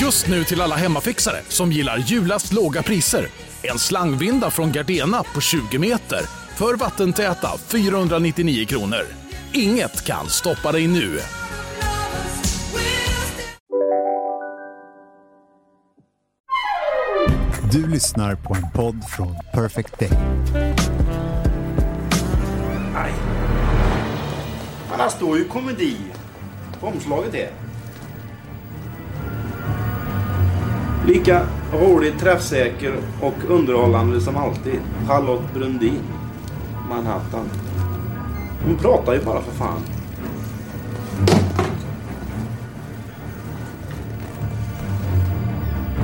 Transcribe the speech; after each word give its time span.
Just 0.00 0.28
nu 0.28 0.44
till 0.44 0.60
alla 0.60 0.76
hemmafixare 0.76 1.36
som 1.48 1.72
gillar 1.72 1.98
julast 1.98 2.52
låga 2.52 2.82
priser. 2.82 3.26
En 3.62 3.78
slangvinda 3.78 4.50
från 4.50 4.72
Gardena 4.72 5.22
på 5.34 5.40
20 5.40 5.78
meter 5.78 6.20
för 6.56 6.74
vattentäta 6.74 7.58
499 7.58 8.66
kronor. 8.66 9.02
Inget 9.52 10.04
kan 10.04 10.28
stoppa 10.28 10.72
dig 10.72 10.86
nu. 10.86 11.18
Du 17.72 17.86
lyssnar 17.86 18.34
på 18.34 18.54
en 18.54 18.70
podd 18.74 19.04
från 19.08 19.36
Perfect 19.52 19.98
Day. 19.98 20.10
Nej. 22.94 23.12
Här 24.98 25.08
står 25.08 25.38
ju 25.38 25.44
komedi 25.44 25.96
på 26.80 26.86
omslaget 26.86 27.34
är. 27.34 27.63
Lika 31.06 31.40
rolig, 31.72 32.18
träffsäker 32.18 32.94
och 33.20 33.34
underhållande 33.48 34.20
som 34.20 34.36
alltid. 34.36 34.80
Charlotte 35.08 35.54
Brundin. 35.54 36.00
Manhattan. 36.88 37.50
Hon 38.66 38.76
pratar 38.76 39.12
ju 39.14 39.20
bara 39.24 39.40
för 39.40 39.52
fan. 39.52 39.80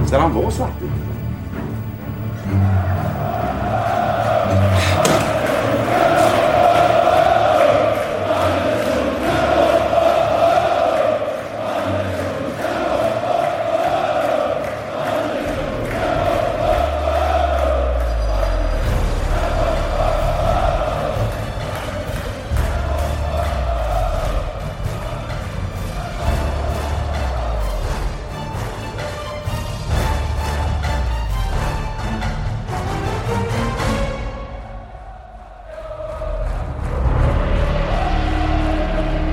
Ska 0.07 0.19
han 0.19 0.35
vara 0.35 0.51
svart? 0.51 0.83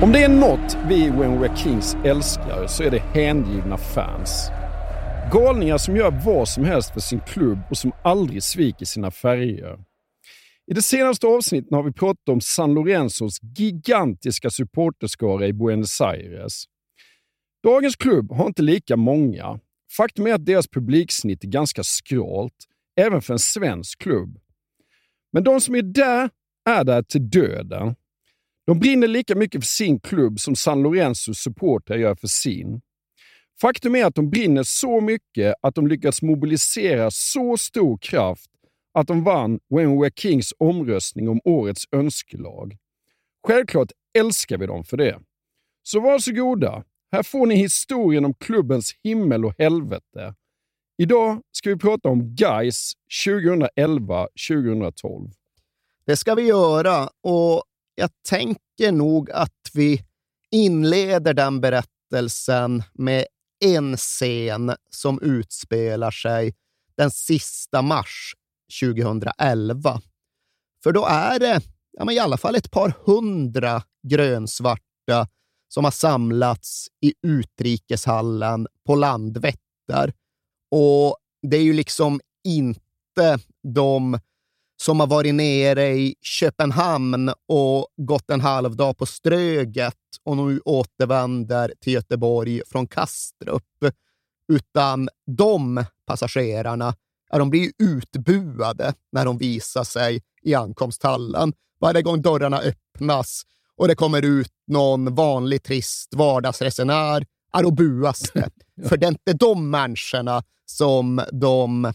Om 0.08 0.14
det 0.14 0.24
är 0.24 0.30
något 0.30 0.78
vi 0.90 1.10
When 1.10 1.40
We're 1.40 1.56
Kings 1.56 1.96
älskar 2.06 2.68
så 2.68 2.84
är 2.84 2.92
det 2.92 3.00
hängivna 3.00 3.78
fans. 3.78 4.50
Galningar 5.34 5.78
som 5.78 5.96
gör 5.96 6.22
vad 6.26 6.48
som 6.48 6.66
helst 6.66 6.94
för 6.94 7.00
sin 7.00 7.20
klubb 7.20 7.60
och 7.70 7.78
som 7.78 7.92
aldrig 8.04 8.44
sviker 8.44 8.86
sina 8.86 9.12
färger. 9.12 9.80
I 10.72 10.74
det 10.74 10.82
senaste 10.82 11.28
avsnittet 11.28 11.72
har 11.72 11.84
vi 11.84 11.92
pratat 11.92 12.30
om 12.30 12.42
San 12.42 12.73
Lorenzos 12.73 13.40
gigantiska 13.58 14.50
supporterskara 14.50 15.48
i 15.48 15.54
Buenos 15.54 16.02
Aires. 16.02 16.64
Dagens 17.64 17.96
klubb 17.96 18.32
har 18.32 18.48
inte 18.48 18.62
lika 18.62 18.98
många. 18.98 19.60
Faktum 19.98 20.28
är 20.28 20.34
att 20.34 20.46
deras 20.46 20.67
publiksnitt 20.67 21.44
är 21.44 21.48
ganska 21.48 21.84
skralt, 21.84 22.66
även 23.00 23.22
för 23.22 23.34
en 23.34 23.40
svensk 23.40 24.02
klubb. 24.02 24.40
Men 25.34 25.44
de 25.44 25.62
som 25.62 25.76
är 25.76 25.82
där 25.82 26.30
är 26.70 26.84
där 26.84 27.02
till 27.02 27.30
döden. 27.30 27.96
De 28.67 28.80
brinner 28.80 29.08
lika 29.08 29.36
mycket 29.36 29.61
för 29.61 29.67
sin 29.67 30.00
klubb 30.00 30.39
som 30.39 30.55
San 30.55 30.82
Lorenzos 30.82 31.38
supportrar 31.38 31.98
gör 31.98 32.16
för 32.16 32.28
sin. 32.28 32.82
Faktum 33.61 33.95
är 33.95 34.05
att 34.05 34.16
de 34.16 34.30
brinner 34.30 34.64
så 34.64 35.02
mycket 35.02 35.55
att 35.61 35.76
de 35.76 35.88
lyckats 35.88 36.22
mobilisera 36.22 37.11
så 37.11 37.58
stor 37.58 37.98
kraft 37.98 38.50
att 38.94 39.08
de 39.08 39.23
vann 39.23 39.60
When 39.70 40.11
Kings 40.16 40.54
omröstning 40.58 41.30
om 41.30 41.42
årets 41.44 41.83
önskelag. 41.92 42.78
Självklart 43.48 43.92
älskar 44.17 44.58
vi 44.58 44.66
dem 44.66 44.84
för 44.84 44.98
det. 44.98 45.20
Så 45.84 45.99
varsågoda, 45.99 46.84
här 47.11 47.23
får 47.23 47.45
ni 47.45 47.55
historien 47.55 48.26
om 48.26 48.34
klubbens 48.34 48.92
himmel 49.04 49.45
och 49.45 49.54
helvete. 49.58 50.36
Idag 50.98 51.42
ska 51.52 51.70
vi 51.70 51.78
prata 51.78 52.10
om 52.10 52.36
Gais 52.36 52.94
2011-2012. 53.26 55.32
Det 56.05 56.17
ska 56.17 56.36
vi 56.36 56.42
göra 56.42 57.10
och 57.22 57.64
jag 58.00 58.10
tänker 58.30 58.92
nog 58.92 59.32
att 59.32 59.70
vi 59.74 60.04
inleder 60.52 61.34
den 61.34 61.62
berättelsen 61.62 62.84
med 62.94 63.26
en 63.66 63.98
scen 63.98 64.76
som 64.90 65.22
utspelar 65.22 66.12
sig 66.12 66.56
den 66.96 67.12
sista 67.12 67.82
mars 67.82 68.34
2011. 68.82 70.02
För 70.84 70.92
då 70.92 71.06
är 71.06 71.40
det 71.40 71.62
ja, 71.92 72.06
men 72.06 72.16
i 72.16 72.20
alla 72.20 72.38
fall 72.38 72.56
ett 72.56 72.72
par 72.72 72.94
hundra 73.06 73.84
grönsvarta 74.08 75.28
som 75.68 75.84
har 75.84 75.92
samlats 75.92 76.88
i 77.02 77.14
utrikeshallen 77.22 78.68
på 78.86 78.96
Landvetter. 78.96 80.14
Och 80.72 81.18
det 81.42 81.58
är 81.58 81.64
ju 81.64 81.74
liksom 81.74 82.20
inte 82.44 83.40
de 83.74 84.20
som 84.77 84.99
har 84.99 85.08
varit 85.08 85.36
nere 85.36 85.88
i 85.88 86.15
Köpenhamn 86.21 87.32
och 87.48 87.88
gått 87.98 88.30
en 88.30 88.42
halvdag 88.42 88.98
på 88.98 89.05
Ströget 89.05 89.95
och 90.23 90.38
nu 90.38 90.60
återvänder 90.65 91.73
till 91.82 91.93
Göteborg 91.93 92.61
från 92.67 92.87
Kastrup. 92.87 93.64
Utan 94.54 95.10
de 95.26 95.86
passagerarna 96.05 96.95
ja, 97.30 97.37
de 97.37 97.49
blir 97.49 97.71
utbuade 97.77 98.93
när 99.11 99.26
de 99.26 99.37
visar 99.37 99.83
sig 99.83 100.21
i 100.43 100.55
ankomsthallen. 100.55 101.54
Varje 101.80 102.02
gång 102.02 102.21
dörrarna 102.21 102.60
öppnas 102.60 103.43
och 103.76 103.87
det 103.87 103.95
kommer 103.95 104.26
ut 104.26 104.52
någon 104.67 105.16
vanlig 105.16 105.64
trist 105.64 106.14
vardagsresenär, 106.16 107.26
ja, 107.54 107.61
då 107.61 107.71
buas 107.71 108.32
det. 108.33 108.49
För 108.87 108.98
det 108.98 109.05
är 109.05 109.10
inte 109.10 109.33
de 109.33 109.70
människorna 109.70 110.43
som 110.66 111.21
de 111.32 111.93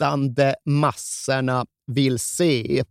väntande 0.00 0.54
massorna 0.64 1.66
vill 1.86 2.18
se, 2.18 2.84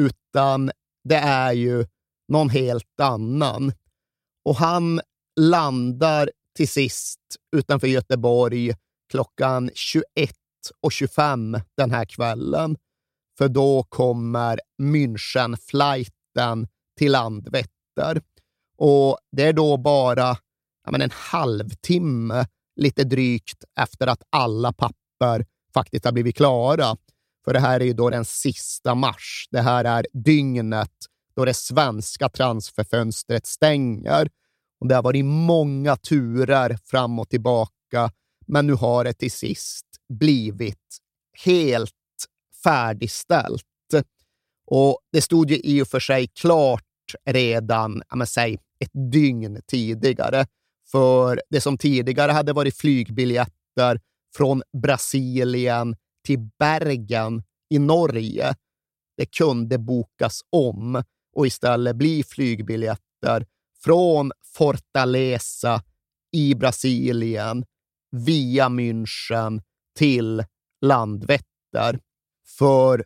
utan 0.00 0.70
det 1.04 1.16
är 1.16 1.52
ju 1.52 1.86
någon 2.28 2.50
helt 2.50 3.00
annan. 3.00 3.72
Och 4.44 4.56
han 4.56 5.00
landar 5.40 6.30
till 6.56 6.68
sist 6.68 7.20
utanför 7.56 7.86
Göteborg 7.86 8.74
klockan 9.10 9.70
21.25 9.70 11.60
den 11.76 11.90
här 11.90 12.04
kvällen. 12.04 12.76
För 13.38 13.48
då 13.48 13.82
kommer 13.82 14.60
München-flighten 14.82 16.68
till 16.98 17.12
Landvetter. 17.12 18.22
Och 18.78 19.18
det 19.32 19.42
är 19.42 19.52
då 19.52 19.76
bara 19.76 20.36
ja, 20.84 20.90
men 20.90 21.02
en 21.02 21.10
halvtimme, 21.12 22.46
lite 22.80 23.04
drygt, 23.04 23.64
efter 23.80 24.06
att 24.06 24.22
alla 24.30 24.72
papper 24.72 25.46
faktiskt 25.76 26.04
har 26.04 26.12
blivit 26.12 26.36
klara. 26.36 26.96
För 27.44 27.52
det 27.52 27.60
här 27.60 27.80
är 27.80 27.84
ju 27.84 27.92
då 27.92 28.10
den 28.10 28.24
sista 28.24 28.94
mars. 28.94 29.48
Det 29.50 29.60
här 29.60 29.84
är 29.84 30.06
dygnet 30.12 30.92
då 31.36 31.44
det 31.44 31.54
svenska 31.54 32.28
transferfönstret 32.28 33.46
stänger. 33.46 34.28
Och 34.80 34.88
det 34.88 34.94
har 34.94 35.02
varit 35.02 35.24
många 35.24 35.96
turer 35.96 36.78
fram 36.84 37.18
och 37.18 37.28
tillbaka, 37.28 38.10
men 38.46 38.66
nu 38.66 38.72
har 38.72 39.04
det 39.04 39.12
till 39.12 39.32
sist 39.32 39.86
blivit 40.08 40.98
helt 41.44 41.92
färdigställt. 42.64 43.62
Och 44.66 44.98
det 45.12 45.22
stod 45.22 45.50
ju 45.50 45.56
i 45.56 45.82
och 45.82 45.88
för 45.88 46.00
sig 46.00 46.26
klart 46.26 46.82
redan, 47.24 48.02
säg 48.26 48.58
ett 48.80 49.12
dygn 49.12 49.60
tidigare. 49.66 50.46
För 50.90 51.42
det 51.50 51.60
som 51.60 51.78
tidigare 51.78 52.32
hade 52.32 52.52
varit 52.52 52.76
flygbiljetter 52.76 54.00
från 54.36 54.62
Brasilien 54.82 55.96
till 56.24 56.38
Bergen 56.58 57.42
i 57.70 57.78
Norge, 57.78 58.54
det 59.16 59.26
kunde 59.26 59.78
bokas 59.78 60.40
om 60.50 61.02
och 61.36 61.46
istället 61.46 61.96
bli 61.96 62.22
flygbiljetter 62.22 63.46
från 63.84 64.32
Fortaleza 64.44 65.82
i 66.32 66.54
Brasilien 66.54 67.64
via 68.10 68.68
München 68.68 69.62
till 69.98 70.44
Landvetter. 70.80 72.00
För 72.58 73.04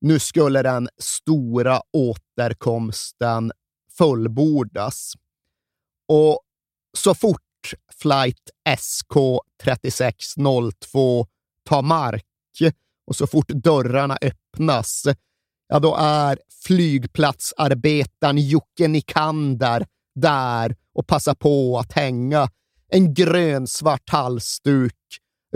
nu 0.00 0.18
skulle 0.18 0.62
den 0.62 0.88
stora 0.98 1.80
återkomsten 1.92 3.52
fullbordas. 3.98 5.12
Och 6.08 6.40
så 6.96 7.14
fort 7.14 7.43
flight 8.02 8.50
SK 8.78 9.14
3602 9.62 11.26
ta 11.68 11.82
mark 11.82 12.24
och 13.06 13.16
så 13.16 13.26
fort 13.26 13.48
dörrarna 13.48 14.18
öppnas, 14.20 15.06
ja 15.68 15.78
då 15.78 15.96
är 15.96 16.38
flygplatsarbetaren 16.64 18.38
Jocke 18.38 18.88
Nikander 18.88 19.86
där 20.14 20.76
och 20.92 21.06
passar 21.06 21.34
på 21.34 21.78
att 21.78 21.92
hänga 21.92 22.48
en 22.88 23.14
grönsvart 23.14 24.10
halsduk 24.10 24.96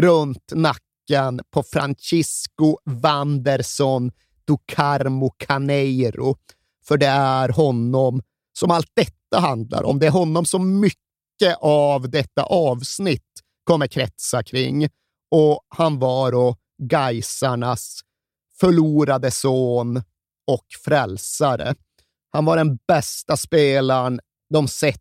runt 0.01 0.53
nacken 0.55 1.41
på 1.51 1.63
Francisco 1.63 2.79
Wanderson 2.85 4.11
do 4.45 4.59
Carmo 4.67 5.31
Caneiro. 5.31 6.37
För 6.85 6.97
det 6.97 7.07
är 7.07 7.49
honom 7.49 8.23
som 8.53 8.71
allt 8.71 8.91
detta 8.95 9.41
handlar 9.41 9.83
om. 9.83 9.99
Det 9.99 10.07
är 10.07 10.11
honom 10.11 10.45
som 10.45 10.81
mycket 10.81 11.08
mycket 11.41 11.59
av 11.61 12.11
detta 12.11 12.43
avsnitt 12.43 13.23
kommer 13.65 13.87
kretsa 13.87 14.43
kring. 14.43 14.89
Och 15.31 15.61
han 15.69 15.99
var 15.99 16.33
då 16.33 16.57
Gaisarnas 16.83 18.01
förlorade 18.61 19.31
son 19.31 20.03
och 20.47 20.67
frälsare. 20.85 21.75
Han 22.33 22.45
var 22.45 22.57
den 22.57 22.79
bästa 22.89 23.37
spelaren 23.37 24.21
de 24.51 24.69
sett 24.69 25.01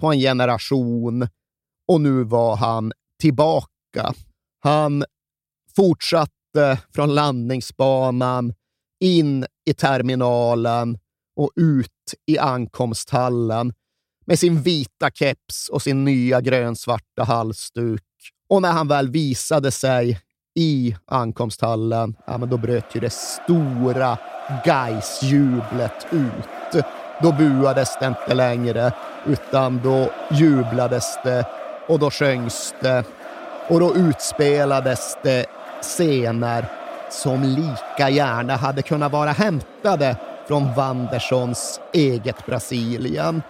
på 0.00 0.12
en 0.12 0.18
generation 0.18 1.28
och 1.88 2.00
nu 2.00 2.24
var 2.24 2.56
han 2.56 2.92
tillbaka. 3.20 4.14
Han 4.60 5.04
fortsatte 5.76 6.78
från 6.94 7.14
landningsbanan 7.14 8.54
in 9.00 9.46
i 9.70 9.74
terminalen 9.74 10.98
och 11.36 11.52
ut 11.56 12.14
i 12.26 12.38
ankomsthallen 12.38 13.72
med 14.28 14.38
sin 14.38 14.62
vita 14.62 15.10
keps 15.14 15.68
och 15.68 15.82
sin 15.82 16.04
nya 16.04 16.40
grönsvarta 16.40 17.24
halsduk. 17.24 18.02
Och 18.48 18.62
när 18.62 18.72
han 18.72 18.88
väl 18.88 19.10
visade 19.10 19.70
sig 19.70 20.20
i 20.54 20.96
ankomsthallen, 21.06 22.16
ja, 22.26 22.38
men 22.38 22.50
då 22.50 22.56
bröt 22.56 22.94
ju 22.94 23.00
det 23.00 23.12
stora 23.12 24.18
Gais-jublet 24.64 26.06
ut. 26.10 26.84
Då 27.22 27.32
buades 27.32 27.98
det 28.00 28.06
inte 28.06 28.34
längre, 28.34 28.92
utan 29.26 29.80
då 29.84 30.10
jublades 30.30 31.18
det 31.24 31.44
och 31.88 31.98
då 31.98 32.10
sjöngs 32.10 32.74
det 32.80 33.04
och 33.68 33.80
då 33.80 33.96
utspelades 33.96 35.18
det 35.22 35.46
scener 35.82 36.66
som 37.10 37.42
lika 37.42 38.10
gärna 38.10 38.56
hade 38.56 38.82
kunnat 38.82 39.12
vara 39.12 39.30
hämtade 39.30 40.16
från 40.48 40.74
Wandersons 40.74 41.80
eget 41.92 42.46
Brasilien. 42.46 43.42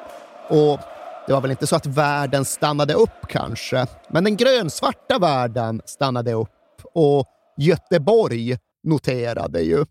Och 0.49 0.81
det 1.27 1.33
var 1.33 1.41
väl 1.41 1.51
inte 1.51 1.67
så 1.67 1.77
att 1.77 1.87
världen 1.87 2.45
stannade 2.45 2.95
upp 2.95 3.29
kanske, 3.29 3.87
men 4.09 4.25
den 4.25 4.37
grönsvarta 4.37 5.19
världen 5.19 5.83
stannade 5.85 6.33
upp 6.33 6.83
och 6.95 7.27
Göteborg 7.57 8.59
noterade 8.83 9.61
ju. 9.61 9.85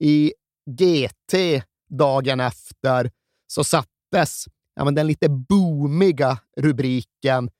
I 0.00 0.32
GT 0.70 1.64
dagen 1.88 2.40
efter 2.40 3.10
så 3.46 3.64
sattes 3.64 4.44
ja, 4.74 4.84
men 4.84 4.94
den 4.94 5.06
lite 5.06 5.28
boomiga 5.28 6.38
rubriken 6.56 7.50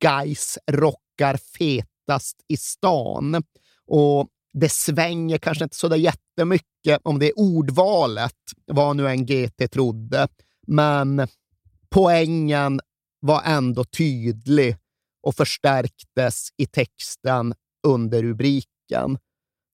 Guys 0.00 0.58
rockar 0.70 1.36
fetast 1.36 2.36
i 2.48 2.56
stan. 2.56 3.42
Och 3.86 4.28
det 4.52 4.68
svänger 4.68 5.38
kanske 5.38 5.64
inte 5.64 5.76
så 5.76 5.88
där 5.88 5.96
jättemycket 5.96 7.00
om 7.02 7.18
det 7.18 7.32
ordvalet, 7.32 8.36
vad 8.66 8.96
nu 8.96 9.08
en 9.08 9.26
GT 9.26 9.70
trodde. 9.72 10.28
Men 10.66 11.28
poängen 11.92 12.80
var 13.20 13.42
ändå 13.42 13.84
tydlig 13.84 14.76
och 15.22 15.34
förstärktes 15.34 16.48
i 16.56 16.66
texten 16.66 17.54
under 17.86 18.22
rubriken. 18.22 19.18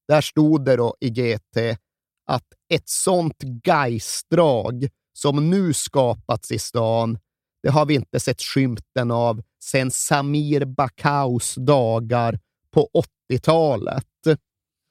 Där 0.09 0.21
stod 0.21 0.65
det 0.65 0.77
då 0.77 0.97
i 1.01 1.11
GT 1.11 1.79
att 2.27 2.45
ett 2.75 2.89
sånt 2.89 3.43
geistdrag 3.65 4.89
som 5.13 5.51
nu 5.51 5.75
skapats 5.75 6.53
i 6.53 6.59
stan, 6.59 7.19
det 7.63 7.69
har 7.69 7.87
vi 7.87 7.95
inte 7.95 8.21
sett 8.21 8.43
skymten 8.43 9.11
av 9.11 9.43
sedan 9.65 9.91
Samir 9.91 10.65
Bakaus 10.65 11.55
dagar 11.55 12.39
på 12.71 12.89
80-talet. 13.31 14.05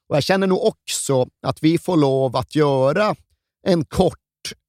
Och 0.10 0.16
jag 0.16 0.24
känner 0.24 0.48
nog 0.48 0.66
också 0.66 1.28
att 1.48 1.64
vi 1.64 1.78
får 1.78 1.98
lov 1.98 2.36
att 2.36 2.56
göra 2.56 3.16
en 3.64 3.86
kort 3.86 4.20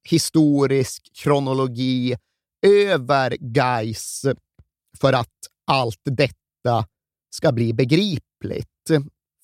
historisk 0.09 1.11
kronologi 1.13 2.17
över 2.61 3.37
Gais 3.39 4.25
för 5.01 5.13
att 5.13 5.37
allt 5.67 6.01
detta 6.03 6.87
ska 7.29 7.51
bli 7.51 7.73
begripligt. 7.73 8.69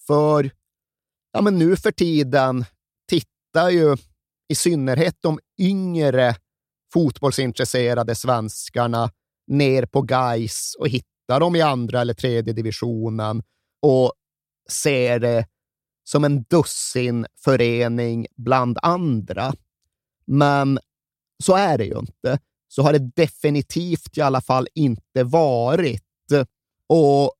För 0.08 0.52
ja, 1.32 1.42
men 1.42 1.60
nu 1.60 1.76
för 1.76 1.92
tiden 1.92 2.66
tittar 3.10 3.70
ju 3.70 3.98
i 4.48 4.56
synnerhet 4.56 5.18
de 5.20 5.40
yngre 5.60 6.36
fotbollsintresserade 6.94 8.16
svenskarna 8.16 9.12
ner 9.48 9.86
på 9.86 10.02
Gais 10.02 10.76
och 10.80 10.88
hittar 10.88 11.40
dem 11.40 11.56
i 11.56 11.62
andra 11.62 12.02
eller 12.02 12.14
tredje 12.14 12.54
divisionen 12.54 13.44
och 13.82 14.14
ser 14.70 15.20
det 15.20 15.48
som 16.04 16.24
en 16.24 16.44
dussin 16.44 17.26
förening 17.44 18.28
bland 18.36 18.78
andra. 18.82 19.54
Men 20.26 20.80
så 21.44 21.56
är 21.56 21.78
det 21.78 21.86
ju 21.86 22.00
inte. 22.00 22.40
Så 22.68 22.82
har 22.82 22.94
det 22.94 23.12
definitivt 23.16 24.18
i 24.18 24.22
alla 24.22 24.42
fall 24.42 24.68
inte 24.74 25.24
varit. 25.24 26.04
Och 26.90 27.34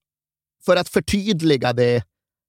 för 0.66 0.76
att 0.76 0.90
förtydliga 0.90 1.74
det, 1.74 2.04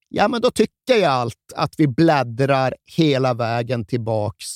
ja, 0.09 0.29
men 0.29 0.41
då 0.41 0.51
tycker 0.51 0.95
jag 0.95 1.13
allt 1.13 1.53
att 1.55 1.75
vi 1.79 1.87
bläddrar 1.87 2.75
hela 2.97 3.35
vägen 3.35 3.85
tillbaks 3.85 4.47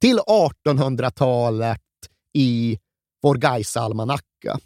till 0.00 0.18
1800-talet 0.18 1.80
i 2.34 2.78
vår 3.22 3.34
Gais-almanacka. 3.34 4.58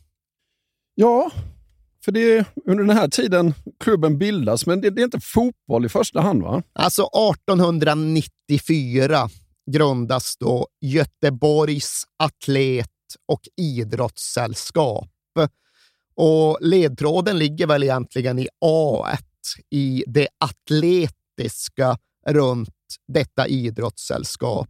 Ja, 0.94 1.30
för 2.04 2.12
det 2.12 2.36
är 2.36 2.44
under 2.66 2.84
den 2.84 2.96
här 2.96 3.08
tiden 3.08 3.54
klubben 3.80 4.18
bildas, 4.18 4.66
men 4.66 4.80
det, 4.80 4.90
det, 4.90 5.02
är 5.02 5.04
inte 5.04 5.20
fotboll 5.20 5.84
i 5.84 5.88
första 5.88 6.20
hand 6.20 6.42
va? 6.42 6.62
Alltså 6.72 7.02
1894 7.02 9.28
grundas 9.70 10.36
då 10.36 10.66
Göteborgs 10.80 12.04
atlet 12.18 12.91
och 13.26 13.48
idrottssällskap. 13.56 15.08
Och 16.14 16.58
ledtråden 16.60 17.38
ligger 17.38 17.66
väl 17.66 17.82
egentligen 17.82 18.38
i 18.38 18.48
A1, 18.64 19.18
i 19.70 20.04
det 20.06 20.28
atletiska 20.38 21.98
runt 22.26 22.74
detta 23.08 23.46
idrottssällskap. 23.46 24.68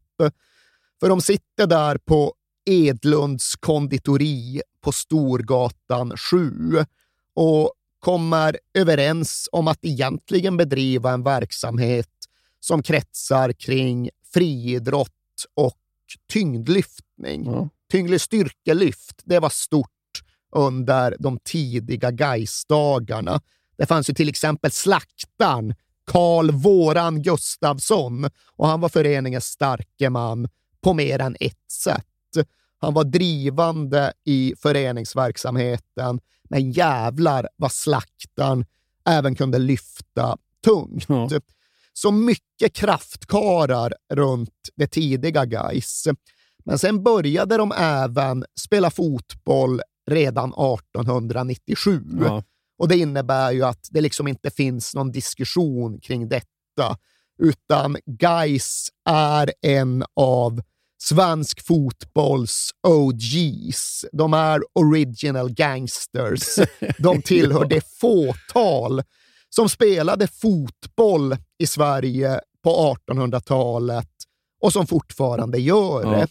För 1.01 1.09
de 1.09 1.21
sitter 1.21 1.67
där 1.67 1.99
på 1.99 2.35
Edlunds 2.65 3.57
konditori 3.57 4.63
på 4.81 4.93
Storgatan 4.93 6.17
7 6.17 6.53
och 7.35 7.73
kommer 7.99 8.59
överens 8.75 9.49
om 9.53 9.69
att 9.69 9.85
egentligen 9.85 10.57
bedriva 10.57 11.13
en 11.13 11.23
verksamhet 11.23 12.09
som 12.61 12.83
kretsar 12.83 13.53
kring 13.53 14.11
friidrott 14.35 15.11
och 15.55 15.79
tyngdlyftning. 16.33 17.47
Mm. 17.47 17.69
Tyngdlig 17.93 18.21
styrkelyft, 18.21 19.23
det 19.25 19.39
var 19.39 19.49
stort 19.51 19.89
under 20.57 21.17
de 21.19 21.39
tidiga 21.45 22.11
Gaisdagarna. 22.11 23.41
Det 23.79 23.87
fanns 23.87 24.11
ju 24.11 24.15
till 24.15 24.29
exempel 24.29 24.71
slaktaren 24.71 25.75
Karl 26.07 26.51
Våran 26.51 27.23
Gustavsson 27.23 28.31
och 28.57 28.69
han 28.69 28.81
var 28.81 28.89
föreningens 28.89 29.45
starke 29.45 30.11
man 30.11 30.49
på 30.81 30.95
mer 30.95 31.19
än 31.19 31.37
ett 31.41 31.71
sätt. 31.73 32.07
Han 32.79 32.95
var 32.95 33.05
drivande 33.05 34.13
i 34.25 34.55
föreningsverksamheten, 34.59 36.21
men 36.51 36.73
jävlar 36.73 37.49
vad 37.57 37.73
slaktaren 37.73 38.65
även 39.09 39.35
kunde 39.35 39.59
lyfta 39.59 40.37
tungt. 40.65 41.05
Ja. 41.09 41.29
Så 41.93 42.11
mycket 42.11 42.73
kraftkarar 42.73 43.95
runt 44.13 44.69
det 44.75 44.87
tidiga 44.87 45.45
Gais. 45.45 46.09
Men 46.65 46.79
sen 46.79 47.03
började 47.03 47.57
de 47.57 47.73
även 47.73 48.45
spela 48.61 48.91
fotboll 48.91 49.81
redan 50.11 50.49
1897. 50.49 52.03
Ja. 52.21 52.43
Och 52.79 52.89
Det 52.89 52.97
innebär 52.97 53.53
ju 53.53 53.63
att 53.63 53.89
det 53.91 54.01
liksom 54.01 54.29
inte 54.29 54.51
finns 54.51 54.95
någon 54.95 55.13
diskussion 55.13 56.01
kring 56.01 56.29
detta, 56.29 56.97
utan 57.43 57.97
Gais 58.07 58.89
är 59.09 59.53
en 59.63 60.05
av 60.17 60.63
svensk 61.03 61.67
fotbolls 61.67 62.71
OGs. 62.89 64.05
De 64.13 64.35
är 64.35 64.61
original 64.75 65.53
gangsters. 65.53 66.59
De 66.99 67.23
tillhör 67.23 67.65
det 67.65 67.87
fåtal 68.01 69.03
som 69.49 69.69
spelade 69.69 70.27
fotboll 70.27 71.37
i 71.59 71.67
Sverige 71.67 72.41
på 72.65 72.97
1800-talet 73.11 74.11
och 74.61 74.73
som 74.73 74.87
fortfarande 74.87 75.59
gör 75.59 76.05
det. 76.05 76.19
Ja. 76.19 76.27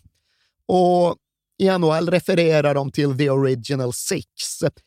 Och 0.66 1.16
i 1.62 1.70
NHL 1.70 2.10
refererar 2.10 2.76
de 2.76 2.92
till 2.92 3.18
the 3.18 3.30
original 3.30 3.94
six. 3.94 4.28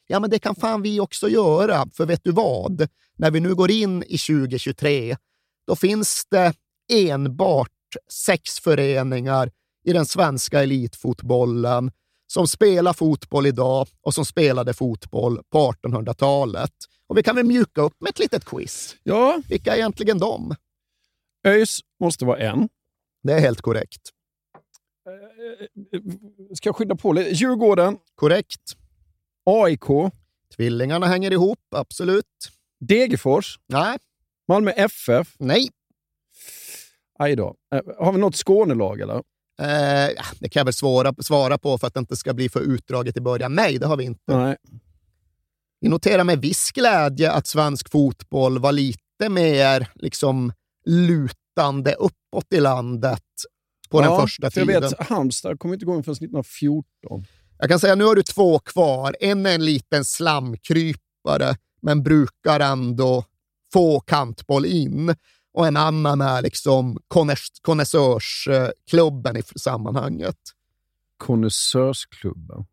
Ja, 0.07 0.21
men 0.21 0.31
det 0.31 0.39
kan 0.39 0.55
fan 0.55 0.83
vi 0.83 1.01
också 1.01 1.29
göra, 1.29 1.87
för 1.93 2.07
vet 2.07 2.25
du 2.25 2.33
vad? 2.33 2.89
När 3.17 3.31
vi 3.31 3.41
nu 3.41 3.55
går 3.55 3.71
in 3.71 4.03
i 4.03 4.19
2023, 4.19 5.17
då 5.67 5.77
finns 5.77 6.27
det 6.31 6.55
enbart 6.93 7.71
sex 8.11 8.61
föreningar 8.61 9.51
i 9.85 9.93
den 9.93 10.07
svenska 10.07 10.63
elitfotbollen 10.63 11.91
som 12.27 12.49
spelar 12.49 12.93
fotboll 12.93 13.47
idag 13.47 13.89
och 14.03 14.15
som 14.15 14.25
spelade 14.25 14.75
fotboll 14.75 15.41
på 15.51 15.73
1800-talet. 15.73 16.73
Och 17.07 17.19
vi 17.19 17.23
kan 17.23 17.37
väl 17.37 17.47
mjuka 17.47 17.83
upp 17.83 18.01
med 18.01 18.11
ett 18.11 18.19
litet 18.19 18.45
quiz. 18.45 18.97
Ja. 19.03 19.43
Vilka 19.49 19.73
är 19.73 19.77
egentligen 19.77 20.19
de? 20.19 20.55
ÖIS 21.47 21.81
måste 22.01 22.25
vara 22.25 22.39
en. 22.39 22.69
Det 23.23 23.33
är 23.33 23.41
helt 23.41 23.61
korrekt. 23.61 24.01
Eh, 25.07 26.01
ska 26.55 26.69
jag 26.69 26.77
skynda 26.77 26.97
på 26.97 27.13
lite? 27.13 27.31
Djurgården. 27.31 27.99
Korrekt. 28.15 28.77
AIK. 29.45 30.13
Tvillingarna 30.57 31.07
hänger 31.07 31.31
ihop, 31.31 31.59
absolut. 31.71 32.51
Degerfors. 32.81 33.59
Nej. 33.67 33.99
Malmö 34.49 34.71
FF. 34.71 35.35
Nej. 35.39 35.69
Aj 37.19 37.37
då. 37.37 37.55
Eh, 37.75 37.81
har 37.99 38.13
vi 38.13 38.19
något 38.19 38.37
Skånelag 38.37 39.01
eller? 39.01 39.23
Eh, 39.61 40.11
det 40.41 40.49
kan 40.49 40.61
jag 40.61 40.65
väl 40.65 40.75
svara, 40.75 41.15
svara 41.19 41.59
på 41.59 41.79
för 41.79 41.87
att 41.87 41.95
det 41.95 42.01
inte 42.01 42.17
ska 42.17 42.35
bli 42.35 42.49
för 42.49 42.61
utdraget 42.61 43.17
i 43.17 43.21
början. 43.21 43.55
Nej, 43.55 43.79
det 43.79 43.87
har 43.87 43.97
vi 43.97 44.05
inte. 44.05 44.37
Nej. 44.37 44.57
Vi 45.81 45.89
noterar 45.89 46.25
med 46.25 46.41
viss 46.41 46.71
glädje 46.71 47.33
att 47.33 47.47
svensk 47.47 47.91
fotboll 47.91 48.59
var 48.59 48.73
lite 48.73 49.29
mer 49.29 49.89
liksom 49.95 50.53
lutande 50.87 51.93
uppåt 51.95 52.53
i 52.53 52.61
landet 52.61 53.23
på 53.95 54.03
ja, 54.03 54.11
den 54.11 54.21
första 54.21 54.51
tiden. 54.51 54.75
Jag 54.75 54.81
vet, 54.81 55.01
Halmstad 55.01 55.59
kom 55.59 55.73
inte 55.73 55.85
igång 55.85 56.03
förrän 56.03 56.13
1914. 56.13 57.27
Jag 57.59 57.69
kan 57.69 57.81
säga 57.81 57.95
nu 57.95 58.05
har 58.05 58.17
du 58.17 58.23
två 58.23 58.59
kvar. 58.59 59.17
En 59.21 59.47
är 59.47 59.55
en 59.55 59.65
liten 59.65 60.05
slamkrypare, 60.05 61.57
men 61.83 62.03
brukar 62.03 62.61
ändå 62.61 63.25
få 63.73 64.01
kantboll 64.01 64.65
in. 64.65 65.15
Och 65.53 65.67
en 65.67 65.77
annan 65.77 66.21
är 66.21 66.43
liksom 66.43 66.99
konnässörsklubben 67.63 69.37
i 69.37 69.43
sammanhanget. 69.43 70.39
Konnässörsklubben? 71.17 72.65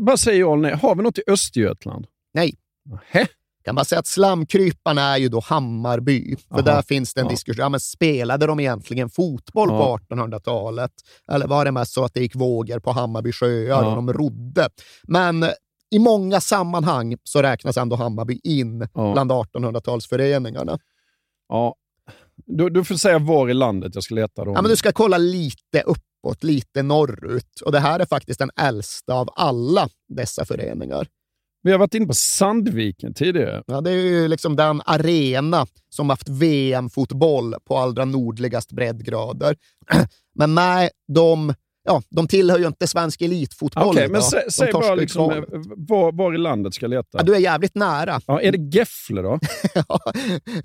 Bara 0.00 0.16
säg 0.16 0.38
ja 0.38 0.52
eller 0.52 0.62
nej. 0.62 0.74
Har 0.74 0.94
vi 0.94 1.02
något 1.02 1.18
i 1.18 1.22
Östergötland? 1.26 2.06
Nej. 2.34 2.54
Nähä? 2.84 3.26
Kan 3.64 3.74
bara 3.74 3.84
säga 3.84 3.98
att 3.98 4.06
slamkryparna 4.06 5.02
är 5.02 5.16
ju 5.16 5.28
då 5.28 5.40
Hammarby. 5.40 6.36
För 6.48 6.54
Aha. 6.54 6.62
där 6.62 6.82
finns 6.82 7.14
det 7.14 7.20
en 7.20 7.26
ja. 7.26 7.30
diskussion. 7.30 7.62
Ja, 7.62 7.68
men 7.68 7.80
spelade 7.80 8.46
de 8.46 8.60
egentligen 8.60 9.10
fotboll 9.10 9.68
ja. 9.70 9.98
på 9.98 10.14
1800-talet? 10.14 10.92
Eller 11.32 11.46
var 11.46 11.64
det 11.64 11.72
mest 11.72 11.92
så 11.92 12.04
att 12.04 12.14
det 12.14 12.20
gick 12.20 12.34
vågor 12.34 12.78
på 12.78 12.92
Hammarby 12.92 13.32
sjöar 13.32 13.82
ja. 13.82 13.88
och 13.88 13.94
de 13.96 14.12
rodde? 14.12 14.68
Men 15.02 15.44
i 15.90 15.98
många 15.98 16.40
sammanhang 16.40 17.16
så 17.24 17.42
räknas 17.42 17.76
ändå 17.76 17.96
Hammarby 17.96 18.40
in 18.44 18.88
bland 18.94 19.32
1800-talsföreningarna. 19.32 20.78
Ja, 21.48 21.74
du, 22.46 22.70
du 22.70 22.84
får 22.84 22.94
säga 22.94 23.18
var 23.18 23.48
i 23.48 23.54
landet 23.54 23.94
jag 23.94 24.04
ska 24.04 24.14
leta. 24.14 24.44
Då. 24.44 24.50
Ja, 24.50 24.62
men 24.62 24.70
du 24.70 24.76
ska 24.76 24.92
kolla 24.92 25.18
lite 25.18 25.82
uppåt, 25.86 26.44
lite 26.44 26.82
norrut. 26.82 27.60
Och 27.64 27.72
det 27.72 27.80
här 27.80 28.00
är 28.00 28.06
faktiskt 28.06 28.38
den 28.38 28.50
äldsta 28.56 29.14
av 29.14 29.28
alla 29.36 29.88
dessa 30.08 30.44
föreningar. 30.44 31.06
Vi 31.62 31.72
har 31.72 31.78
varit 31.78 31.94
inne 31.94 32.06
på 32.06 32.14
Sandviken 32.14 33.14
tidigare. 33.14 33.62
Ja, 33.66 33.80
det 33.80 33.90
är 33.90 33.94
ju 33.94 34.28
liksom 34.28 34.56
den 34.56 34.82
arena 34.84 35.66
som 35.88 36.10
haft 36.10 36.28
VM-fotboll 36.28 37.54
på 37.64 37.76
allra 37.76 38.04
nordligast 38.04 38.72
breddgrader. 38.72 39.56
Men 40.34 40.54
nej, 40.54 40.90
de 41.08 41.54
ja, 41.90 42.02
de 42.10 42.28
tillhör 42.28 42.58
ju 42.58 42.66
inte 42.66 42.86
svensk 42.86 43.22
elitfotboll 43.22 43.88
Okej, 43.88 44.00
okay, 44.00 44.08
men 44.08 44.22
sä, 44.22 44.50
säg 44.50 44.72
bara 44.72 44.94
liksom, 44.94 45.30
eh, 45.30 45.42
var, 45.76 46.12
var, 46.12 46.34
i 46.34 46.38
landet 46.38 46.74
ska 46.74 46.84
jag 46.84 46.90
leta. 46.90 47.08
Ja, 47.12 47.22
du 47.22 47.34
är 47.34 47.38
jävligt 47.38 47.74
nära. 47.74 48.20
Ja, 48.26 48.40
är 48.40 48.52
det 48.52 48.76
Gefle 48.76 49.22
då? 49.22 49.38
ja, 49.74 50.00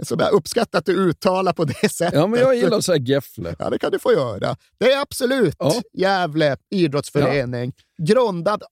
jag 0.09 0.31
uppskattar 0.31 0.79
att 0.79 0.85
du 0.85 0.93
uttalar 0.93 1.53
på 1.53 1.65
det 1.65 1.89
sättet. 1.89 2.13
Ja, 2.13 2.27
men 2.27 2.39
jag 2.39 2.55
gillar 2.55 2.77
att 2.77 2.85
säga 2.85 2.97
Gefle. 2.97 3.55
Ja, 3.59 3.69
det 3.69 3.79
kan 3.79 3.91
du 3.91 3.99
få 3.99 4.11
göra. 4.13 4.55
Det 4.77 4.91
är 4.91 5.01
absolut 5.01 5.55
ja. 5.59 5.73
Gävle 5.93 6.57
idrottsförening. 6.69 7.73
Ja. 7.95 8.05
Grundad 8.05 8.63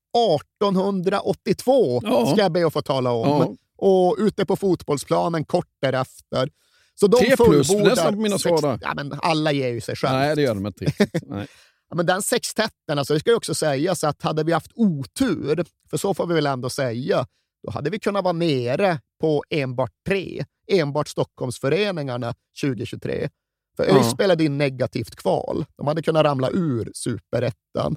1882, 0.42 2.02
ja. 2.04 2.26
ska 2.26 2.42
jag 2.42 2.52
be 2.52 2.68
att 2.68 2.74
få 2.74 2.82
tala 2.82 3.12
om. 3.12 3.28
Ja. 3.28 3.56
Och 3.78 4.16
ute 4.20 4.46
på 4.46 4.56
fotbollsplanen 4.56 5.46
kort 5.46 5.70
därefter. 5.82 6.50
Så 6.96 7.08
de 7.08 7.18
T 7.18 7.36
plus, 7.38 7.72
nästan 7.72 8.14
på 8.14 8.20
mina 8.20 8.40
svar 8.40 8.80
Ja, 8.82 8.94
men 8.96 9.14
alla 9.22 9.52
ger 9.52 9.70
ju 9.70 9.82
sig 9.82 9.96
själv. 9.96 10.14
Nej, 10.14 10.36
det 10.36 10.42
gör 10.42 10.56
de 10.56 10.68
inte 10.68 10.86
riktigt. 10.86 11.24
Nej. 11.28 11.48
Ja, 11.94 11.98
men 11.98 12.06
den 12.06 12.22
sextetten, 12.22 13.00
alltså, 13.00 13.14
det 13.14 13.20
ska 13.20 13.30
ju 13.30 13.36
också 13.36 13.56
sägas 13.56 14.04
att 14.04 14.22
hade 14.22 14.44
vi 14.44 14.52
haft 14.52 14.72
otur, 14.76 15.66
för 15.90 15.98
så 15.98 16.14
får 16.14 16.28
vi 16.28 16.34
väl 16.34 16.46
ändå 16.46 16.70
säga, 16.70 17.26
då 17.64 17.72
hade 17.72 17.90
vi 17.90 18.00
kunnat 18.00 18.24
vara 18.24 18.34
nere 18.34 19.00
på 19.22 19.44
enbart 19.50 19.92
tre, 20.08 20.46
enbart 20.68 21.08
Stockholmsföreningarna 21.08 22.34
2023. 22.62 23.30
För 23.78 23.84
ÖIS 23.84 24.06
ja. 24.06 24.12
spelade 24.12 24.44
in 24.44 24.58
negativt 24.58 25.16
kval. 25.16 25.66
De 25.78 25.88
hade 25.88 26.02
kunnat 26.02 26.24
ramla 26.24 26.50
ur 26.50 26.92
superettan. 26.94 27.96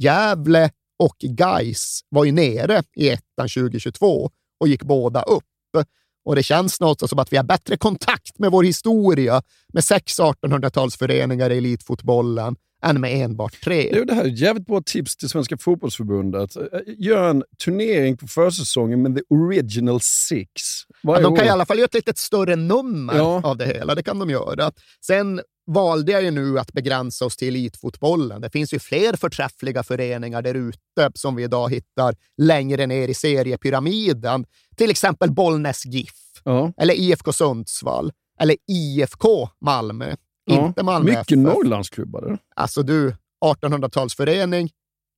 Gävle 0.00 0.70
och 0.98 1.16
Geis 1.18 2.00
var 2.08 2.24
ju 2.24 2.32
nere 2.32 2.82
i 2.96 3.10
ettan 3.10 3.48
2022 3.48 4.30
och 4.60 4.68
gick 4.68 4.82
båda 4.82 5.22
upp. 5.22 5.44
Och 6.24 6.36
det 6.36 6.42
känns 6.42 6.80
något 6.80 7.10
som 7.10 7.18
att 7.18 7.32
vi 7.32 7.36
har 7.36 7.44
bättre 7.44 7.76
kontakt 7.76 8.38
med 8.38 8.50
vår 8.50 8.62
historia 8.62 9.42
med 9.72 9.84
sex 9.84 10.20
1800-talsföreningar 10.20 11.50
i 11.50 11.58
elitfotbollen 11.58 12.56
än 12.84 13.00
med 13.00 13.24
enbart 13.24 13.60
tre. 13.60 13.90
Det, 13.92 14.04
det 14.04 14.14
här 14.14 14.24
är 14.24 14.28
ett 14.28 14.38
jävligt 14.38 14.66
bra 14.66 14.82
tips 14.86 15.16
till 15.16 15.28
Svenska 15.28 15.56
fotbollsförbundet. 15.58 16.56
Gör 16.86 17.30
en 17.30 17.44
turnering 17.64 18.16
på 18.16 18.26
försäsongen 18.26 19.02
med 19.02 19.16
the 19.16 19.22
original 19.28 20.00
six. 20.00 20.50
Ja, 21.02 21.20
de 21.20 21.36
kan 21.36 21.46
i 21.46 21.48
alla 21.48 21.66
fall 21.66 21.78
göra 21.78 21.84
ett 21.84 21.94
lite 21.94 22.12
större 22.16 22.56
nummer 22.56 23.16
ja. 23.16 23.40
av 23.44 23.56
det 23.56 23.66
hela. 23.66 23.94
Det 23.94 24.02
kan 24.02 24.18
de 24.18 24.30
göra. 24.30 24.72
Sen 25.06 25.40
valde 25.66 26.12
jag 26.12 26.22
ju 26.22 26.30
nu 26.30 26.58
att 26.58 26.72
begränsa 26.72 27.24
oss 27.24 27.36
till 27.36 27.48
elitfotbollen. 27.48 28.40
Det 28.40 28.50
finns 28.50 28.74
ju 28.74 28.78
fler 28.78 29.16
förträffliga 29.16 29.82
föreningar 29.82 30.42
där 30.42 30.54
ute 30.54 31.10
som 31.14 31.36
vi 31.36 31.42
idag 31.42 31.70
hittar 31.70 32.14
längre 32.42 32.86
ner 32.86 33.08
i 33.08 33.14
seriepyramiden. 33.14 34.44
Till 34.76 34.90
exempel 34.90 35.30
Bollnäs 35.32 35.86
GIF, 35.86 36.10
ja. 36.44 36.72
eller 36.76 36.94
IFK 36.94 37.32
Sundsvall, 37.32 38.12
eller 38.40 38.56
IFK 38.68 39.48
Malmö. 39.60 40.14
Ja. 40.44 40.66
Inte 40.66 40.82
Malmö 40.82 41.10
Mycket 41.10 41.22
FF. 41.32 41.36
Norrlandsklubbar. 41.38 42.38
Alltså 42.56 42.82
du, 42.82 43.14
1800-talsförening, 43.44 44.70